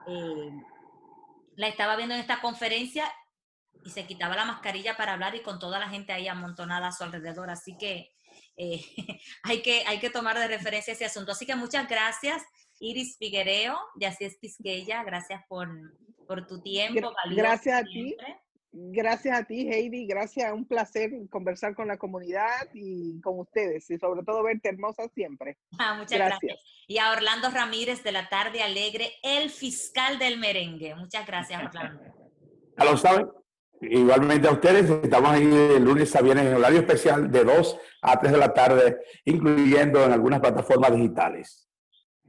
eh, 0.06 0.50
la 1.56 1.68
estaba 1.68 1.96
viendo 1.96 2.14
en 2.14 2.20
esta 2.20 2.40
conferencia 2.40 3.12
y 3.84 3.90
se 3.90 4.06
quitaba 4.06 4.36
la 4.36 4.44
mascarilla 4.44 4.96
para 4.96 5.12
hablar 5.12 5.34
y 5.34 5.42
con 5.42 5.58
toda 5.58 5.78
la 5.78 5.88
gente 5.88 6.12
ahí 6.12 6.28
amontonada 6.28 6.88
a 6.88 6.92
su 6.92 7.04
alrededor. 7.04 7.50
Así 7.50 7.76
que 7.76 8.12
eh, 8.56 8.82
hay, 9.42 9.62
que 9.62 9.84
hay 9.86 9.98
que 10.00 10.10
tomar 10.10 10.38
de 10.38 10.48
referencia 10.48 10.92
ese 10.92 11.04
asunto. 11.04 11.32
Así 11.32 11.46
que 11.46 11.54
muchas 11.54 11.88
gracias, 11.88 12.42
Iris 12.80 13.16
Figuereo, 13.18 13.78
y 13.98 14.04
así 14.06 14.24
es 14.24 14.36
Quisqueya. 14.38 15.04
Gracias 15.04 15.42
por, 15.48 15.68
por 16.26 16.46
tu 16.46 16.60
tiempo. 16.60 17.12
Gracias 17.30 17.82
a 17.82 17.84
ti. 17.84 18.16
Gracias 18.72 19.36
a 19.36 19.44
ti, 19.44 19.68
Heidi. 19.68 20.06
Gracias, 20.06 20.52
un 20.52 20.64
placer 20.64 21.10
conversar 21.28 21.74
con 21.74 21.88
la 21.88 21.96
comunidad 21.96 22.68
y 22.72 23.20
con 23.20 23.40
ustedes 23.40 23.90
y 23.90 23.98
sobre 23.98 24.22
todo 24.22 24.42
verte 24.42 24.68
hermosa 24.68 25.08
siempre. 25.08 25.58
Ah, 25.78 25.94
muchas 25.94 26.18
gracias. 26.18 26.40
gracias. 26.40 26.60
Y 26.86 26.98
a 26.98 27.10
Orlando 27.12 27.50
Ramírez 27.50 28.02
de 28.02 28.12
la 28.12 28.28
Tarde 28.28 28.62
Alegre, 28.62 29.12
el 29.22 29.50
fiscal 29.50 30.18
del 30.18 30.38
merengue. 30.38 30.94
Muchas 30.94 31.26
gracias, 31.26 31.62
Orlando. 31.62 32.02
Ya 32.78 32.84
lo 32.84 32.96
saben. 32.96 33.26
Igualmente 33.82 34.46
a 34.46 34.52
ustedes, 34.52 34.88
estamos 34.88 35.30
ahí 35.30 35.44
de 35.44 35.80
lunes 35.80 36.14
a 36.14 36.22
viernes 36.22 36.46
en 36.46 36.54
horario 36.54 36.80
especial 36.80 37.30
de 37.30 37.44
2 37.44 37.78
a 38.02 38.18
3 38.18 38.32
de 38.32 38.38
la 38.38 38.54
tarde, 38.54 38.98
incluyendo 39.24 40.04
en 40.04 40.12
algunas 40.12 40.40
plataformas 40.40 40.94
digitales. 40.94 41.69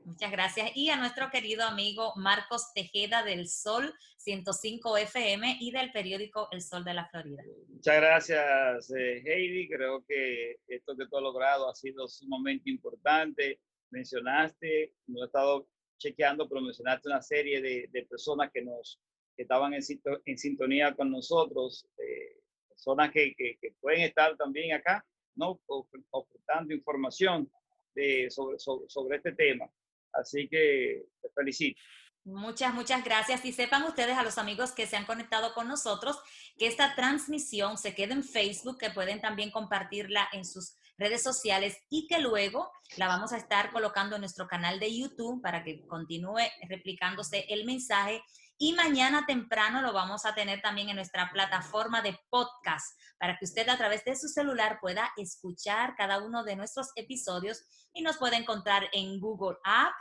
Muchas 0.06 0.32
gracias. 0.32 0.72
Y 0.76 0.90
a 0.90 0.98
nuestro 0.98 1.30
querido 1.30 1.64
amigo 1.64 2.14
Marcos 2.16 2.74
Tejeda 2.74 3.24
del 3.24 3.48
Sol 3.48 3.94
105 4.18 4.98
FM 4.98 5.58
y 5.60 5.72
del 5.72 5.92
periódico 5.92 6.48
El 6.52 6.62
Sol 6.62 6.84
de 6.84 6.94
la 6.94 7.08
Florida. 7.08 7.44
Muchas 7.68 7.96
gracias, 7.96 8.92
eh, 8.92 9.24
Heidi. 9.26 9.68
Creo 9.70 10.04
que 10.08 10.58
esto 10.68 10.96
que 10.96 11.08
tú 11.08 11.18
has 11.18 11.24
logrado 11.24 11.70
ha 11.70 11.76
sido 11.76 12.08
sumamente 12.08 12.70
importante. 12.70 13.60
Mencionaste, 13.90 14.94
no 15.08 15.24
he 15.24 15.26
estado 15.26 15.68
chequeando, 15.98 16.48
pero 16.48 16.62
mencionaste 16.62 17.10
una 17.10 17.22
serie 17.22 17.62
de, 17.62 18.08
personas 18.10 18.52
que 18.52 18.62
nos 18.62 19.00
que 19.36 19.44
estaban 19.44 19.74
en, 19.74 19.82
en 20.26 20.38
sintonía 20.38 20.94
con 20.94 21.10
nosotros, 21.10 21.88
eh, 21.98 22.42
personas 22.68 23.12
que, 23.12 23.34
que, 23.36 23.58
pueden 23.80 24.02
estar 24.02 24.36
también 24.36 24.74
acá, 24.74 25.06
¿no? 25.36 25.60
Ofertando 25.68 26.74
información 26.74 27.50
de, 27.96 28.30
sobre, 28.30 28.60
sobre, 28.60 28.90
sobre 28.90 29.18
este 29.18 29.32
tema. 29.34 29.70
Así 30.14 30.48
que 30.50 31.04
te 31.22 31.30
felicito. 31.36 31.82
Muchas, 32.24 32.74
muchas 32.74 33.04
gracias. 33.04 33.44
Y 33.46 33.52
sepan 33.52 33.84
ustedes 33.84 34.18
a 34.18 34.24
los 34.24 34.38
amigos 34.38 34.72
que 34.74 34.86
se 34.86 34.96
han 34.96 35.06
conectado 35.06 35.54
con 35.54 35.68
nosotros 35.68 36.20
que 36.58 36.68
esta 36.68 36.96
transmisión 36.96 37.78
se 37.78 37.96
queda 37.96 38.14
en 38.14 38.24
Facebook, 38.24 38.78
que 38.78 38.92
pueden 38.92 39.22
también 39.22 39.50
compartirla 39.50 40.28
en 40.32 40.46
sus 40.46 40.76
redes 40.98 41.24
sociales 41.24 41.78
y 41.90 42.08
que 42.08 42.20
luego 42.20 42.72
la 42.98 43.08
vamos 43.08 43.34
a 43.34 43.38
estar 43.38 43.72
colocando 43.72 44.16
en 44.16 44.22
nuestro 44.22 44.48
canal 44.48 44.80
de 44.80 44.96
YouTube 44.96 45.42
para 45.42 45.64
que 45.64 45.86
continúe 45.88 46.42
replicándose 46.70 47.46
el 47.50 47.66
mensaje. 47.66 48.22
Y 48.64 48.74
mañana 48.74 49.26
temprano 49.26 49.82
lo 49.82 49.92
vamos 49.92 50.24
a 50.24 50.36
tener 50.36 50.62
también 50.62 50.88
en 50.88 50.96
nuestra 50.96 51.32
plataforma 51.32 52.04
de 52.04 52.16
podcast 52.30 52.96
para 53.18 53.36
que 53.36 53.46
usted 53.46 53.68
a 53.68 53.76
través 53.76 54.06
de 54.06 54.16
su 54.16 54.28
celular 54.28 54.78
pueda 54.80 55.12
escuchar 55.18 55.96
cada 55.96 56.20
uno 56.20 56.44
de 56.44 56.56
nuestros 56.56 56.90
episodios 56.96 57.64
y 57.92 58.04
nos 58.04 58.18
puede 58.18 58.36
encontrar 58.36 58.88
en 58.92 59.20
Google 59.20 59.58
App. 59.64 59.94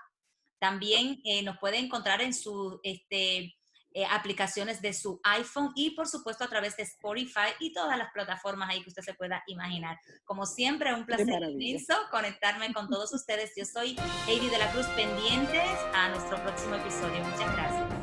También 0.58 1.22
eh, 1.24 1.42
nos 1.42 1.56
puede 1.56 1.78
encontrar 1.78 2.20
en 2.20 2.34
sus 2.34 2.78
este, 2.82 3.56
eh, 3.92 4.04
aplicaciones 4.10 4.82
de 4.82 4.92
su 4.92 5.22
iPhone 5.24 5.72
y 5.74 5.92
por 5.92 6.06
supuesto 6.06 6.44
a 6.44 6.48
través 6.48 6.76
de 6.76 6.82
Spotify 6.82 7.54
y 7.60 7.72
todas 7.72 7.96
las 7.96 8.12
plataformas 8.12 8.68
ahí 8.68 8.82
que 8.82 8.90
usted 8.90 9.02
se 9.02 9.14
pueda 9.14 9.42
imaginar. 9.46 9.98
Como 10.26 10.44
siempre, 10.44 10.92
un 10.92 11.06
placer 11.06 11.42
inmenso 11.44 11.94
conectarme 12.10 12.74
con 12.74 12.90
todos 12.90 13.10
ustedes. 13.14 13.52
Yo 13.56 13.64
soy 13.64 13.96
Heidi 14.28 14.50
de 14.50 14.58
la 14.58 14.70
Cruz, 14.70 14.84
pendientes 14.88 15.70
a 15.94 16.10
nuestro 16.10 16.36
próximo 16.42 16.74
episodio. 16.74 17.24
Muchas 17.24 17.56
gracias. 17.56 17.99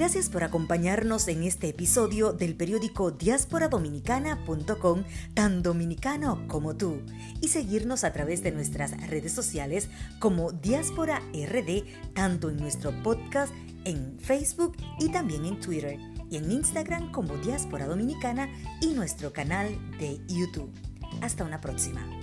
Gracias 0.00 0.30
por 0.30 0.42
acompañarnos 0.44 1.28
en 1.28 1.42
este 1.42 1.68
episodio 1.68 2.32
del 2.32 2.56
periódico 2.56 3.10
diasporadominicana.com, 3.10 5.04
tan 5.34 5.62
dominicano 5.62 6.48
como 6.48 6.74
tú, 6.74 7.02
y 7.42 7.48
seguirnos 7.48 8.02
a 8.04 8.10
través 8.14 8.42
de 8.42 8.50
nuestras 8.50 8.92
redes 9.10 9.32
sociales 9.34 9.90
como 10.18 10.52
Diáspora 10.52 11.20
RD, 11.34 11.84
tanto 12.14 12.48
en 12.48 12.56
nuestro 12.56 12.94
podcast 13.02 13.52
en 13.84 14.18
Facebook 14.18 14.74
y 14.98 15.10
también 15.10 15.44
en 15.44 15.60
Twitter, 15.60 15.98
y 16.30 16.38
en 16.38 16.50
Instagram 16.50 17.12
como 17.12 17.36
Diáspora 17.36 17.86
Dominicana 17.86 18.48
y 18.80 18.94
nuestro 18.94 19.34
canal 19.34 19.68
de 19.98 20.18
YouTube. 20.28 20.72
Hasta 21.20 21.44
una 21.44 21.60
próxima. 21.60 22.19